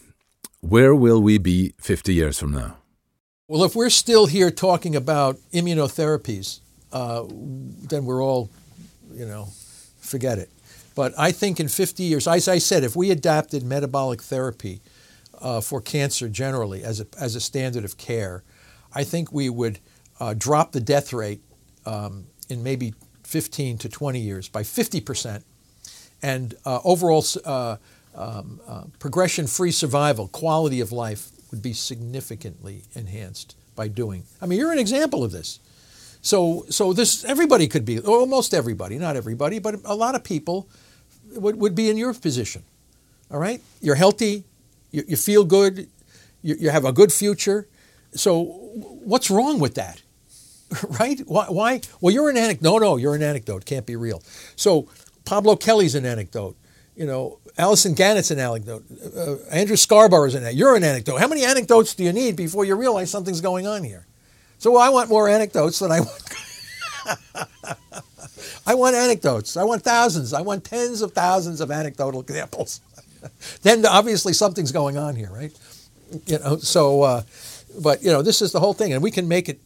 where 0.61 0.95
will 0.95 1.21
we 1.21 1.37
be 1.37 1.73
50 1.79 2.13
years 2.13 2.39
from 2.39 2.51
now? 2.51 2.77
Well, 3.47 3.63
if 3.63 3.75
we're 3.75 3.89
still 3.89 4.27
here 4.27 4.49
talking 4.49 4.95
about 4.95 5.37
immunotherapies, 5.53 6.59
uh, 6.93 7.25
then 7.27 8.05
we're 8.05 8.23
all, 8.23 8.49
you 9.13 9.25
know, 9.25 9.49
forget 9.99 10.37
it. 10.37 10.49
But 10.95 11.13
I 11.17 11.31
think 11.31 11.59
in 11.59 11.67
50 11.67 12.03
years, 12.03 12.27
as 12.27 12.47
I 12.47 12.57
said, 12.57 12.83
if 12.83 12.95
we 12.95 13.11
adapted 13.11 13.63
metabolic 13.63 14.21
therapy 14.21 14.81
uh, 15.41 15.61
for 15.61 15.81
cancer 15.81 16.29
generally 16.29 16.83
as 16.83 17.01
a, 17.01 17.07
as 17.19 17.35
a 17.35 17.39
standard 17.39 17.83
of 17.83 17.97
care, 17.97 18.43
I 18.93 19.03
think 19.03 19.31
we 19.31 19.49
would 19.49 19.79
uh, 20.19 20.33
drop 20.37 20.71
the 20.71 20.81
death 20.81 21.13
rate 21.13 21.41
um, 21.85 22.25
in 22.49 22.63
maybe 22.63 22.93
15 23.23 23.77
to 23.79 23.89
20 23.89 24.19
years 24.19 24.49
by 24.49 24.63
50%. 24.63 25.43
And 26.21 26.53
uh, 26.65 26.79
overall 26.83 27.25
uh, 27.45 27.77
um, 28.13 28.59
uh, 28.67 28.83
progression 28.99 29.47
free 29.47 29.71
survival, 29.71 30.27
quality 30.27 30.81
of 30.81 30.91
life 30.91 31.31
would 31.49 31.61
be 31.61 31.73
significantly 31.73 32.83
enhanced 32.93 33.55
by 33.75 33.87
doing. 33.87 34.23
I 34.41 34.45
mean, 34.45 34.59
you're 34.59 34.71
an 34.71 34.79
example 34.79 35.23
of 35.23 35.31
this. 35.31 35.59
So, 36.21 36.65
so 36.69 36.93
this 36.93 37.25
everybody 37.25 37.67
could 37.67 37.83
be, 37.83 37.99
almost 37.99 38.53
everybody, 38.53 38.97
not 38.99 39.15
everybody, 39.15 39.59
but 39.59 39.75
a 39.85 39.95
lot 39.95 40.13
of 40.13 40.23
people 40.23 40.69
would, 41.33 41.55
would 41.55 41.73
be 41.73 41.89
in 41.89 41.97
your 41.97 42.13
position. 42.13 42.63
All 43.31 43.39
right, 43.39 43.61
you're 43.81 43.95
healthy, 43.95 44.43
you, 44.91 45.03
you 45.07 45.17
feel 45.17 45.45
good, 45.45 45.89
you, 46.43 46.55
you 46.59 46.69
have 46.69 46.85
a 46.85 46.91
good 46.91 47.11
future. 47.11 47.67
So, 48.13 48.43
what's 49.03 49.29
wrong 49.29 49.59
with 49.59 49.75
that? 49.75 50.01
right? 50.99 51.19
Why, 51.21 51.45
why? 51.45 51.81
Well, 51.99 52.13
you're 52.13 52.29
an 52.29 52.37
anecdote. 52.37 52.63
No, 52.63 52.77
no, 52.77 52.97
you're 52.97 53.15
an 53.15 53.23
anecdote. 53.23 53.65
Can't 53.65 53.85
be 53.85 53.95
real. 53.95 54.21
So, 54.55 54.87
Pablo 55.25 55.55
Kelly's 55.55 55.95
an 55.95 56.05
anecdote. 56.05 56.57
You 56.95 57.05
know, 57.05 57.39
Allison 57.57 57.95
Gannett's 57.95 58.31
an 58.31 58.39
anecdote. 58.39 58.83
Uh, 59.15 59.37
Andrew 59.49 59.75
Scarborough's 59.75 60.35
an 60.35 60.43
anecdote. 60.43 60.57
You're 60.57 60.75
an 60.75 60.83
anecdote. 60.83 61.19
How 61.19 61.27
many 61.27 61.43
anecdotes 61.45 61.95
do 61.95 62.03
you 62.03 62.13
need 62.13 62.35
before 62.35 62.65
you 62.65 62.75
realize 62.75 63.09
something's 63.09 63.41
going 63.41 63.65
on 63.65 63.83
here? 63.83 64.05
So 64.57 64.75
I 64.77 64.89
want 64.89 65.09
more 65.09 65.27
anecdotes 65.27 65.79
than 65.79 65.91
I 65.91 66.01
want. 66.01 66.23
I 68.67 68.75
want 68.75 68.95
anecdotes. 68.95 69.57
I 69.57 69.63
want 69.63 69.83
thousands. 69.83 70.33
I 70.33 70.41
want 70.41 70.63
tens 70.63 71.01
of 71.01 71.13
thousands 71.13 71.61
of 71.61 71.71
anecdotal 71.71 72.21
examples. 72.21 72.81
then 73.63 73.85
obviously 73.85 74.33
something's 74.33 74.71
going 74.71 74.97
on 74.97 75.15
here, 75.15 75.31
right? 75.31 75.51
You 76.27 76.39
know. 76.39 76.57
So, 76.57 77.01
uh, 77.01 77.21
but 77.79 78.03
you 78.03 78.11
know, 78.11 78.21
this 78.21 78.41
is 78.41 78.51
the 78.51 78.59
whole 78.59 78.73
thing, 78.73 78.93
and 78.93 79.03
we 79.03 79.11
can 79.11 79.27
make 79.27 79.49
it. 79.49 79.59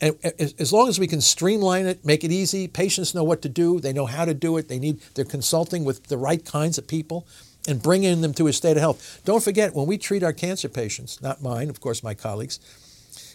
And 0.00 0.14
as 0.58 0.74
long 0.74 0.88
as 0.88 0.98
we 0.98 1.06
can 1.06 1.22
streamline 1.22 1.86
it, 1.86 2.04
make 2.04 2.22
it 2.22 2.30
easy, 2.30 2.68
patients 2.68 3.14
know 3.14 3.24
what 3.24 3.40
to 3.42 3.48
do. 3.48 3.80
They 3.80 3.94
know 3.94 4.04
how 4.04 4.26
to 4.26 4.34
do 4.34 4.58
it. 4.58 4.68
They 4.68 4.78
need 4.78 5.00
they're 5.14 5.24
consulting 5.24 5.84
with 5.84 6.08
the 6.08 6.18
right 6.18 6.44
kinds 6.44 6.76
of 6.76 6.86
people 6.86 7.26
and 7.66 7.82
bringing 7.82 8.20
them 8.20 8.34
to 8.34 8.46
a 8.46 8.52
state 8.52 8.76
of 8.76 8.82
health. 8.82 9.22
Don't 9.24 9.42
forget 9.42 9.74
when 9.74 9.86
we 9.86 9.96
treat 9.96 10.22
our 10.22 10.34
cancer 10.34 10.68
patients, 10.68 11.22
not 11.22 11.42
mine, 11.42 11.70
of 11.70 11.80
course, 11.80 12.02
my 12.02 12.12
colleagues 12.12 12.60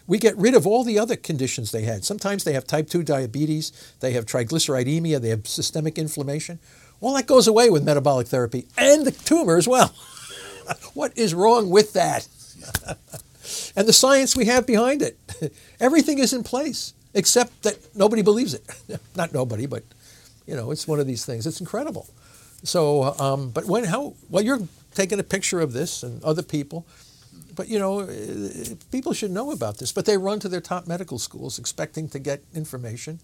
we 0.07 0.18
get 0.18 0.38
rid 0.38 0.55
of 0.55 0.68
all 0.68 0.84
the 0.84 0.99
other 0.99 1.16
conditions 1.16 1.72
they 1.72 1.84
had. 1.84 2.03
Sometimes 2.03 2.43
they 2.43 2.53
have 2.53 2.66
type 2.66 2.89
2 2.89 3.03
diabetes, 3.03 3.72
they 4.01 4.12
have 4.12 4.26
triglyceridemia, 4.26 5.22
they 5.22 5.30
have 5.30 5.47
systemic 5.47 5.97
inflammation. 5.97 6.59
All 6.99 7.16
that 7.16 7.28
goes 7.28 7.47
away 7.47 7.70
with 7.70 7.84
metabolic 7.84 8.28
therapy 8.28 8.68
and 8.78 9.05
the 9.05 9.12
tumor 9.12 9.57
as 9.57 9.68
well. 9.68 9.93
what 10.93 11.18
is 11.18 11.34
wrong 11.34 11.70
with 11.70 11.93
that? 11.93 12.28
and 13.75 13.87
the 13.87 13.93
science 13.93 14.35
we 14.35 14.45
have 14.45 14.65
behind 14.65 15.01
it. 15.01 15.17
Everything 15.79 16.19
is 16.19 16.33
in 16.33 16.43
place, 16.43 16.93
except 17.13 17.63
that 17.63 17.95
nobody 17.95 18.21
believes 18.21 18.53
it. 18.53 18.63
Not 19.15 19.33
nobody, 19.33 19.65
but 19.65 19.83
you 20.45 20.55
know, 20.55 20.71
it's 20.71 20.87
one 20.87 20.99
of 20.99 21.07
these 21.07 21.25
things. 21.25 21.45
It's 21.45 21.59
incredible. 21.59 22.07
So, 22.63 23.15
um, 23.19 23.49
but 23.49 23.65
when, 23.65 23.85
how, 23.85 24.13
well, 24.29 24.43
you're 24.43 24.61
taking 24.93 25.19
a 25.19 25.23
picture 25.23 25.61
of 25.61 25.73
this 25.73 26.03
and 26.03 26.23
other 26.23 26.43
people 26.43 26.86
but 27.55 27.67
you 27.67 27.79
know, 27.79 28.07
people 28.91 29.13
should 29.13 29.32
know 29.32 29.51
about 29.51 29.78
this. 29.78 29.91
But 29.91 30.05
they 30.05 30.17
run 30.17 30.39
to 30.39 30.49
their 30.49 30.61
top 30.61 30.87
medical 30.87 31.19
schools 31.19 31.59
expecting 31.59 32.09
to 32.09 32.19
get 32.19 32.41
information, 32.53 33.19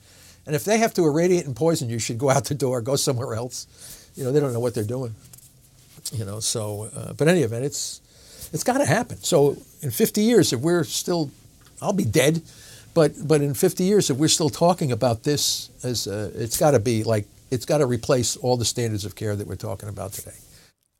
and 0.45 0.55
if 0.55 0.63
they 0.63 0.77
have 0.77 0.93
to 0.95 1.03
irradiate 1.05 1.45
and 1.45 1.55
poison 1.55 1.89
you, 1.89 1.99
should 1.99 2.17
go 2.17 2.29
out 2.29 2.45
the 2.45 2.55
door, 2.55 2.81
go 2.81 2.95
somewhere 2.95 3.33
else. 3.33 3.67
You 4.15 4.23
know, 4.23 4.31
they 4.31 4.39
don't 4.39 4.53
know 4.53 4.59
what 4.59 4.73
they're 4.73 4.83
doing. 4.83 5.15
You 6.13 6.25
know, 6.25 6.39
so 6.39 6.89
uh, 6.95 7.13
but 7.13 7.27
any 7.27 7.41
event, 7.41 7.65
it's 7.65 8.01
it's 8.53 8.63
got 8.63 8.77
to 8.77 8.85
happen. 8.85 9.17
So 9.17 9.57
in 9.81 9.91
50 9.91 10.21
years, 10.21 10.53
if 10.53 10.59
we're 10.59 10.83
still, 10.83 11.31
I'll 11.81 11.93
be 11.93 12.05
dead, 12.05 12.41
but 12.93 13.13
but 13.27 13.41
in 13.41 13.53
50 13.53 13.83
years, 13.83 14.09
if 14.09 14.17
we're 14.17 14.27
still 14.27 14.49
talking 14.49 14.91
about 14.91 15.23
this, 15.23 15.69
as 15.83 16.07
uh, 16.07 16.31
it's 16.33 16.57
got 16.57 16.71
to 16.71 16.79
be 16.79 17.03
like 17.03 17.27
it's 17.51 17.65
got 17.65 17.77
to 17.77 17.85
replace 17.85 18.35
all 18.37 18.57
the 18.57 18.65
standards 18.65 19.05
of 19.05 19.15
care 19.15 19.35
that 19.35 19.47
we're 19.47 19.55
talking 19.55 19.89
about 19.89 20.13
today. 20.13 20.37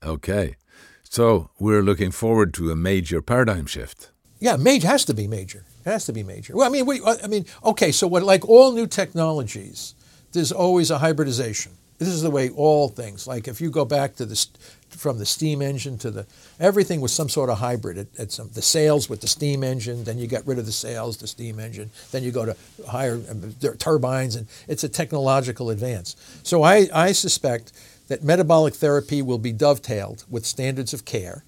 Okay. 0.04 0.56
So 1.04 1.50
we're 1.60 1.82
looking 1.82 2.12
forward 2.12 2.54
to 2.56 2.72
a 2.72 2.76
major 2.76 3.22
paradigm 3.22 3.66
shift. 3.66 4.12
Yeah, 4.40 4.58
major 4.58 4.88
has 4.88 5.06
to 5.06 5.14
be 5.14 5.28
major. 5.28 5.64
It 5.86 5.90
has 5.90 6.06
to 6.06 6.14
be 6.14 6.22
major. 6.22 6.56
Well, 6.56 6.68
I 6.68 6.70
mean, 6.70 6.86
we, 6.86 7.02
I 7.04 7.28
mean, 7.28 7.46
okay. 7.64 7.92
So 7.92 8.08
what? 8.08 8.24
Like 8.24 8.48
all 8.48 8.74
new 8.74 8.88
technologies, 8.88 9.96
there's 10.34 10.52
always 10.52 10.92
a 10.92 11.00
hybridization. 11.00 11.72
This 12.00 12.10
is 12.10 12.22
the 12.22 12.30
way 12.30 12.50
all 12.50 12.90
things. 12.90 13.26
Like 13.26 13.48
if 13.48 13.60
you 13.60 13.72
go 13.72 13.86
back 13.86 14.16
to 14.18 14.26
the 14.26 14.48
from 14.90 15.18
the 15.20 15.26
steam 15.26 15.62
engine 15.62 15.98
to 15.98 16.10
the 16.10 16.26
everything 16.60 17.02
was 17.02 17.12
some 17.12 17.30
sort 17.30 17.50
of 17.50 17.58
hybrid. 17.58 17.98
It, 17.98 18.08
it's 18.18 18.36
some, 18.36 18.50
the 18.54 18.62
sails 18.62 19.10
with 19.10 19.22
the 19.22 19.28
steam 19.28 19.64
engine, 19.64 20.04
then 20.04 20.18
you 20.18 20.28
get 20.28 20.46
rid 20.48 20.60
of 20.60 20.66
the 20.66 20.72
sails, 20.72 21.18
the 21.18 21.28
steam 21.28 21.60
engine, 21.60 21.92
then 22.12 22.24
you 22.24 22.32
go 22.32 22.46
to 22.46 22.56
higher 22.88 23.22
um, 23.30 23.54
turbines, 23.80 24.36
and 24.36 24.48
it's 24.68 24.84
a 24.84 24.90
technological 24.90 25.70
advance. 25.70 26.16
So 26.44 26.64
I, 26.64 26.88
I 26.94 27.12
suspect 27.12 27.74
that 28.08 28.24
metabolic 28.24 28.76
therapy 28.76 29.22
will 29.22 29.38
be 29.38 29.52
dovetailed 29.52 30.24
with 30.30 30.46
standards 30.46 30.94
of 30.94 31.06
care. 31.06 31.44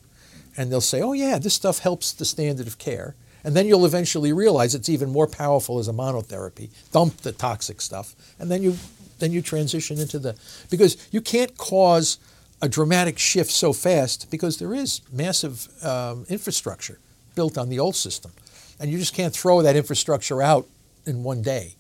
And 0.58 0.72
they'll 0.72 0.82
say, 0.82 1.02
oh, 1.02 1.14
yeah, 1.14 1.40
this 1.40 1.54
stuff 1.54 1.80
helps 1.80 2.12
the 2.12 2.26
standard 2.26 2.68
of 2.68 2.78
care. 2.78 3.16
And 3.44 3.56
then 3.56 3.66
you'll 3.66 3.86
eventually 3.86 4.34
realize 4.34 4.76
it's 4.76 4.90
even 4.90 5.10
more 5.10 5.28
powerful 5.28 5.80
as 5.80 5.88
a 5.88 5.94
monotherapy. 5.94 6.70
Dump 6.92 7.18
the 7.18 7.32
toxic 7.32 7.80
stuff. 7.80 8.14
And 8.38 8.52
then 8.52 8.62
you, 8.62 8.76
then 9.20 9.32
you 9.32 9.42
transition 9.42 10.00
into 10.00 10.20
the, 10.20 10.36
because 10.70 10.98
you 11.12 11.22
can't 11.22 11.58
cause 11.58 12.18
a 12.62 12.68
dramatic 12.68 13.18
shift 13.18 13.52
so 13.52 13.72
fast 13.74 14.30
because 14.30 14.58
there 14.58 14.74
is 14.74 15.02
massive 15.12 15.68
um, 15.84 16.26
infrastructure 16.30 17.00
built 17.36 17.58
on 17.58 17.70
the 17.70 17.80
old 17.80 17.96
system. 17.96 18.32
And 18.80 18.92
you 18.92 18.98
just 18.98 19.14
can't 19.14 19.34
throw 19.34 19.62
that 19.62 19.76
infrastructure 19.76 20.42
out 20.42 20.68
in 21.06 21.24
one 21.24 21.42
day. 21.42 21.76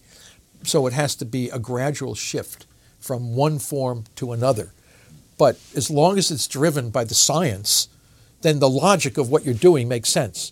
So 0.64 0.88
it 0.88 0.94
has 0.94 1.16
to 1.16 1.26
be 1.26 1.50
a 1.50 1.60
gradual 1.60 2.16
shift 2.16 2.66
from 3.00 3.36
one 3.36 3.60
form 3.60 4.06
to 4.16 4.34
another. 4.34 4.74
But 5.38 5.58
as 5.76 5.90
long 5.90 6.18
as 6.18 6.32
it's 6.32 6.48
driven 6.48 6.90
by 6.90 7.06
the 7.06 7.14
science, 7.14 7.88
then 8.42 8.60
the 8.60 8.70
logic 8.70 9.18
of 9.18 9.30
what 9.30 9.46
you're 9.46 9.54
doing 9.54 9.88
makes 9.88 10.10
sense. 10.10 10.52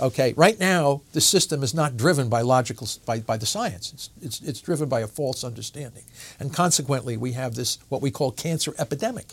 Okay, 0.00 0.34
right 0.36 0.58
now 0.58 1.02
the 1.12 1.20
system 1.20 1.62
is 1.62 1.72
not 1.72 1.96
driven 1.96 2.28
by 2.28 2.40
logical 2.40 2.88
by, 3.06 3.20
by 3.20 3.36
the 3.36 3.46
science. 3.46 3.92
It's, 3.92 4.10
it's, 4.20 4.40
it's 4.40 4.60
driven 4.60 4.88
by 4.88 5.00
a 5.00 5.06
false 5.06 5.44
understanding, 5.44 6.02
and 6.40 6.52
consequently 6.52 7.16
we 7.16 7.32
have 7.32 7.54
this 7.54 7.78
what 7.88 8.02
we 8.02 8.10
call 8.10 8.32
cancer 8.32 8.74
epidemic. 8.78 9.26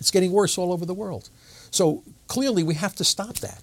It's 0.00 0.10
getting 0.10 0.32
worse 0.32 0.56
all 0.56 0.72
over 0.72 0.86
the 0.86 0.94
world. 0.94 1.28
So 1.70 2.02
clearly 2.28 2.62
we 2.62 2.74
have 2.74 2.94
to 2.96 3.04
stop 3.04 3.36
that, 3.36 3.62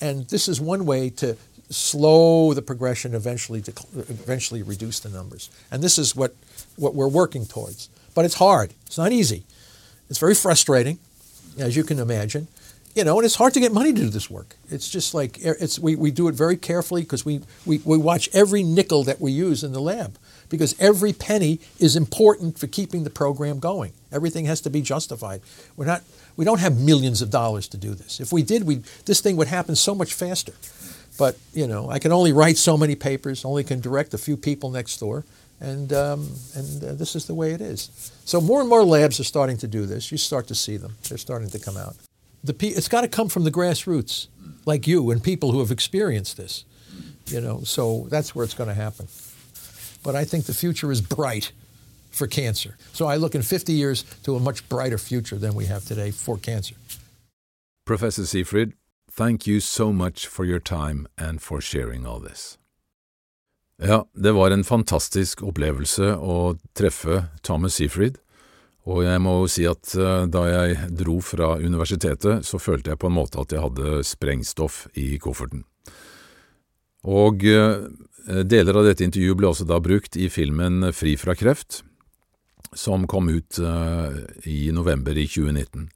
and 0.00 0.28
this 0.28 0.48
is 0.48 0.60
one 0.60 0.84
way 0.84 1.08
to 1.10 1.36
slow 1.70 2.52
the 2.52 2.62
progression, 2.62 3.14
eventually 3.14 3.62
to 3.62 3.72
eventually 3.94 4.62
reduce 4.62 5.00
the 5.00 5.08
numbers. 5.08 5.48
And 5.70 5.82
this 5.82 5.98
is 5.98 6.14
what 6.14 6.34
what 6.76 6.94
we're 6.94 7.08
working 7.08 7.46
towards. 7.46 7.88
But 8.14 8.26
it's 8.26 8.34
hard. 8.34 8.74
It's 8.86 8.98
not 8.98 9.12
easy. 9.12 9.44
It's 10.10 10.18
very 10.18 10.34
frustrating, 10.34 10.98
as 11.58 11.74
you 11.74 11.84
can 11.84 11.98
imagine 11.98 12.48
you 12.96 13.04
know, 13.04 13.18
and 13.18 13.26
it's 13.26 13.34
hard 13.34 13.52
to 13.52 13.60
get 13.60 13.72
money 13.72 13.92
to 13.92 14.00
do 14.00 14.08
this 14.08 14.30
work. 14.30 14.56
It's 14.70 14.88
just 14.88 15.12
like 15.12 15.36
it's 15.38 15.78
we, 15.78 15.96
we 15.96 16.10
do 16.10 16.28
it 16.28 16.34
very 16.34 16.56
carefully 16.56 17.02
because 17.02 17.26
we, 17.26 17.42
we, 17.66 17.76
we 17.84 17.98
watch 17.98 18.30
every 18.32 18.62
nickel 18.62 19.04
that 19.04 19.20
we 19.20 19.32
use 19.32 19.62
in 19.62 19.72
the 19.72 19.82
lab 19.82 20.16
because 20.48 20.74
every 20.80 21.12
penny 21.12 21.60
is 21.78 21.94
important 21.94 22.58
for 22.58 22.66
keeping 22.66 23.04
the 23.04 23.10
program 23.10 23.58
going. 23.58 23.92
Everything 24.10 24.46
has 24.46 24.62
to 24.62 24.70
be 24.70 24.80
justified. 24.80 25.42
We're 25.76 25.84
not 25.84 26.04
we 26.36 26.46
don't 26.46 26.60
have 26.60 26.80
millions 26.80 27.20
of 27.20 27.28
dollars 27.28 27.68
to 27.68 27.76
do 27.76 27.94
this. 27.94 28.18
If 28.18 28.32
we 28.32 28.42
did, 28.42 28.64
we 28.64 28.76
this 29.04 29.20
thing 29.20 29.36
would 29.36 29.48
happen 29.48 29.76
so 29.76 29.94
much 29.94 30.14
faster. 30.14 30.54
But 31.18 31.36
you 31.52 31.66
know, 31.66 31.90
I 31.90 31.98
can 31.98 32.12
only 32.12 32.32
write 32.32 32.56
so 32.56 32.78
many 32.78 32.94
papers, 32.94 33.44
only 33.44 33.62
can 33.62 33.80
direct 33.80 34.14
a 34.14 34.18
few 34.18 34.38
people 34.38 34.70
next 34.70 34.96
door, 34.98 35.26
and 35.60 35.92
um, 35.92 36.30
and 36.54 36.82
uh, 36.82 36.92
this 36.94 37.14
is 37.14 37.26
the 37.26 37.34
way 37.34 37.52
it 37.52 37.60
is. 37.60 38.10
So 38.24 38.40
more 38.40 38.60
and 38.60 38.70
more 38.70 38.84
labs 38.84 39.20
are 39.20 39.24
starting 39.24 39.58
to 39.58 39.68
do 39.68 39.84
this. 39.84 40.10
You 40.10 40.16
start 40.16 40.46
to 40.46 40.54
see 40.54 40.78
them; 40.78 40.94
they're 41.06 41.18
starting 41.18 41.50
to 41.50 41.58
come 41.58 41.76
out 41.76 41.96
the 42.44 42.54
it's 42.60 42.88
got 42.88 43.02
to 43.02 43.08
come 43.08 43.28
from 43.28 43.44
the 43.44 43.50
grassroots, 43.50 44.28
like 44.64 44.86
you 44.86 45.10
and 45.10 45.22
people 45.22 45.52
who 45.52 45.60
have 45.60 45.70
experienced 45.70 46.36
this. 46.36 46.64
You 47.26 47.40
know, 47.40 47.62
so 47.64 48.06
that's 48.08 48.34
where 48.34 48.44
it's 48.44 48.54
going 48.54 48.68
to 48.68 48.74
happen. 48.74 49.08
But 50.02 50.14
I 50.14 50.24
think 50.24 50.44
the 50.44 50.54
future 50.54 50.92
is 50.92 51.00
bright 51.00 51.52
for 52.10 52.26
cancer. 52.26 52.76
So 52.92 53.06
I 53.06 53.16
look 53.16 53.34
in 53.34 53.42
50 53.42 53.72
years 53.72 54.04
to 54.22 54.36
a 54.36 54.40
much 54.40 54.68
brighter 54.68 54.98
future 54.98 55.36
than 55.36 55.54
we 55.54 55.66
have 55.66 55.84
today 55.84 56.12
for 56.12 56.38
cancer. 56.38 56.76
Professor 57.84 58.24
Seyfried, 58.24 58.72
thank 59.10 59.46
you 59.46 59.60
so 59.60 59.92
much 59.92 60.26
for 60.26 60.44
your 60.44 60.60
time 60.60 61.08
and 61.18 61.42
for 61.42 61.60
sharing 61.60 62.06
all 62.06 62.20
this. 62.20 62.58
Ja, 63.78 64.08
det 64.12 64.32
var 64.32 64.50
en 64.50 64.64
fantastisk 64.64 65.42
opplevelse 65.42 66.14
å 66.16 66.56
treffe 66.72 67.26
Thomas 67.42 67.74
Seyfried. 67.76 68.16
Og 68.86 69.02
jeg 69.02 69.18
må 69.22 69.32
jo 69.40 69.48
si 69.50 69.64
at 69.66 69.94
uh, 69.98 70.26
da 70.30 70.44
jeg 70.46 70.90
dro 70.94 71.18
fra 71.24 71.56
universitetet, 71.58 72.46
så 72.46 72.60
følte 72.62 72.92
jeg 72.92 73.00
på 73.02 73.10
en 73.10 73.16
måte 73.16 73.40
at 73.42 73.54
jeg 73.54 73.64
hadde 73.64 74.02
sprengstoff 74.06 74.84
i 74.94 75.16
kofferten. 75.22 75.64
Og 77.06 77.42
uh, 77.50 77.88
deler 78.46 78.78
av 78.78 78.86
dette 78.86 79.06
intervjuet 79.06 79.40
ble 79.40 79.50
også 79.50 79.66
da 79.66 79.80
brukt 79.82 80.18
i 80.18 80.30
filmen 80.30 80.92
Fri 80.94 81.16
fra 81.18 81.34
kreft, 81.38 81.82
som 82.76 83.08
kom 83.10 83.30
ut 83.30 83.58
uh, 83.58 84.14
i 84.46 84.70
november 84.74 85.18
i 85.18 85.26
2019. 85.26 85.92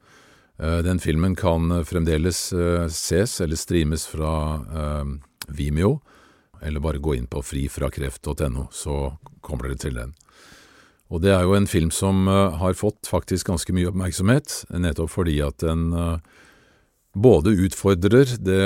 Den 0.85 0.99
filmen 1.01 1.33
kan 1.41 1.73
fremdeles 1.89 2.39
ses 2.93 3.39
eller 3.41 3.57
streames 3.57 4.03
fra 4.05 4.59
Vimeo, 5.49 5.95
eller 6.61 6.85
bare 6.85 7.01
gå 7.01 7.15
inn 7.17 7.25
på 7.33 7.41
frifrakreft.no, 7.41 8.67
så 8.69 8.97
kommer 9.41 9.71
dere 9.71 9.81
til 9.81 9.97
den. 9.97 10.13
Og 11.11 11.23
det 11.25 11.33
er 11.35 11.43
jo 11.43 11.57
en 11.59 11.67
film 11.67 11.91
som 11.95 12.29
uh, 12.31 12.55
har 12.61 12.79
fått 12.79 13.11
faktisk 13.11 13.51
ganske 13.51 13.75
mye 13.75 13.91
oppmerksomhet, 13.91 14.63
nettopp 14.71 15.11
fordi 15.11 15.41
at 15.43 15.59
den 15.63 15.91
uh, 15.95 16.21
både 17.19 17.57
utfordrer 17.67 18.37
det 18.39 18.61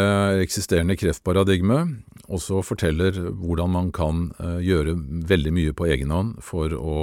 eksisterende 0.45 0.99
kreftparadigmet, 1.01 1.95
og 2.29 2.43
så 2.45 2.61
forteller 2.65 3.17
hvordan 3.41 3.73
man 3.73 3.89
kan 3.97 4.27
uh, 4.37 4.61
gjøre 4.61 4.97
veldig 5.31 5.55
mye 5.57 5.77
på 5.77 5.89
egen 5.95 6.13
hånd 6.13 6.35
for 6.45 6.75
å, 6.77 6.99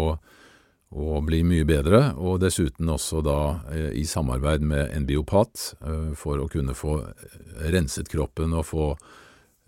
å, 0.94 1.08
bli 1.26 1.42
mye 1.48 1.66
bedre, 1.66 2.04
og 2.22 2.44
dessuten 2.44 2.94
også 2.94 3.24
da 3.26 3.40
i 3.98 4.06
samarbeid 4.06 4.62
med 4.62 4.94
en 4.94 5.08
biopat 5.10 5.72
for 6.20 6.44
å 6.44 6.50
kunne 6.52 6.78
få 6.78 7.00
renset 7.74 8.12
kroppen 8.12 8.54
og 8.54 8.68
få 8.70 8.92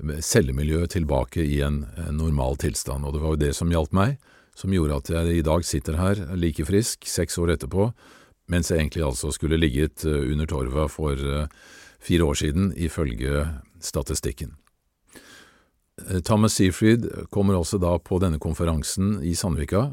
cellemiljøet 0.03 0.93
tilbake 0.97 1.45
i 1.47 1.61
en 1.65 1.85
normal 2.13 2.59
tilstand. 2.61 3.07
Og 3.07 3.15
det 3.15 3.23
var 3.23 3.33
jo 3.33 3.41
det 3.45 3.53
som 3.57 3.71
hjalp 3.73 3.93
meg 3.95 4.19
som 4.55 4.73
gjorde 4.73 4.99
at 5.01 5.11
jeg 5.13 5.37
i 5.39 5.45
dag 5.45 5.65
sitter 5.65 5.97
her 5.97 6.19
like 6.37 6.65
frisk, 6.67 7.07
seks 7.09 7.39
år 7.41 7.55
etterpå, 7.55 7.89
mens 8.51 8.69
jeg 8.69 8.81
egentlig 8.81 9.05
altså 9.07 9.31
skulle 9.33 9.59
ligget 9.59 10.05
eh, 10.05 10.31
under 10.33 10.49
torva 10.49 10.87
for 10.91 11.17
eh, 11.17 11.47
fire 12.03 12.27
år 12.27 12.39
siden, 12.41 12.73
ifølge 12.75 13.47
statistikken. 13.83 14.55
Eh, 16.03 16.19
Thomas 16.25 16.59
Seafried 16.59 17.07
kommer 17.33 17.57
også 17.57 17.79
da 17.81 17.95
på 17.99 18.19
denne 18.23 18.41
konferansen 18.43 19.19
i 19.23 19.35
Sandvika 19.35 19.91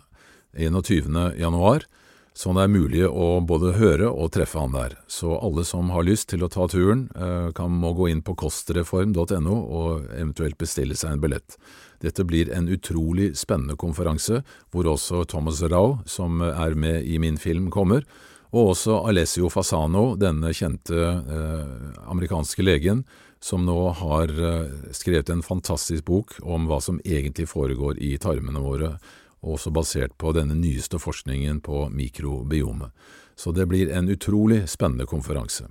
21. 0.59 1.39
januar, 1.39 1.87
så 2.35 2.53
det 2.55 2.62
er 2.65 2.73
mulig 2.73 3.03
å 3.07 3.41
både 3.45 3.74
høre 3.77 4.09
og 4.11 4.32
treffe 4.35 4.59
han 4.59 4.74
der. 4.74 4.97
Så 5.11 5.35
alle 5.39 5.65
som 5.66 5.91
har 5.95 6.07
lyst 6.07 6.31
til 6.31 6.45
å 6.47 6.49
ta 6.51 6.66
turen, 6.70 7.09
kan 7.55 7.74
må 7.74 7.91
gå 7.99 8.07
inn 8.09 8.23
på 8.24 8.37
kostreform.no 8.39 9.57
og 9.59 10.07
eventuelt 10.15 10.57
bestille 10.59 10.97
seg 10.97 11.16
en 11.16 11.23
billett. 11.23 11.59
Dette 12.01 12.24
blir 12.24 12.51
en 12.56 12.68
utrolig 12.68 13.35
spennende 13.36 13.77
konferanse, 13.77 14.40
hvor 14.72 14.89
også 14.89 15.24
Thomas 15.28 15.60
Rau, 15.62 15.98
som 16.09 16.40
er 16.40 16.74
med 16.74 17.05
i 17.05 17.18
min 17.20 17.36
film, 17.39 17.68
kommer, 17.70 18.06
og 18.51 18.72
også 18.72 19.02
Alessio 19.06 19.51
Fasano, 19.52 20.14
denne 20.18 20.51
kjente 20.56 20.97
eh, 20.97 22.01
amerikanske 22.10 22.64
legen, 22.64 23.05
som 23.40 23.64
nå 23.64 23.78
har 24.01 24.32
eh, 24.32 24.72
skrevet 24.97 25.31
en 25.31 25.44
fantastisk 25.44 26.05
bok 26.09 26.35
om 26.43 26.66
hva 26.68 26.81
som 26.82 26.98
egentlig 27.05 27.47
foregår 27.52 28.01
i 28.02 28.16
tarmene 28.20 28.62
våre, 28.64 28.94
også 29.40 29.72
basert 29.72 30.16
på 30.20 30.35
denne 30.36 30.59
nyeste 30.59 30.98
forskningen 31.01 31.62
på 31.64 31.86
mikrobiomet. 31.94 32.90
Så 33.36 33.55
det 33.56 33.70
blir 33.70 33.93
en 33.97 34.10
utrolig 34.12 34.66
spennende 34.68 35.06
konferanse. 35.09 35.70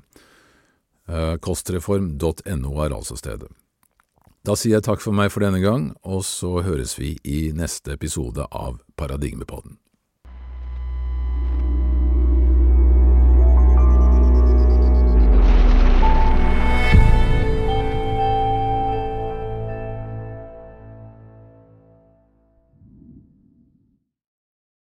Eh, 1.10 1.36
kostreform.no 1.42 2.74
er 2.86 2.96
altså 2.96 3.18
stedet. 3.20 3.52
Da 4.50 4.56
sier 4.58 4.80
jeg 4.80 4.86
takk 4.88 5.04
for 5.04 5.14
meg 5.14 5.28
for 5.30 5.46
denne 5.46 5.60
gang, 5.62 5.92
og 6.02 6.24
så 6.26 6.64
høres 6.66 6.96
vi 6.98 7.12
i 7.22 7.52
neste 7.54 7.94
episode 7.94 8.48
av 8.50 8.80
Paradigmepodden. 8.98 9.76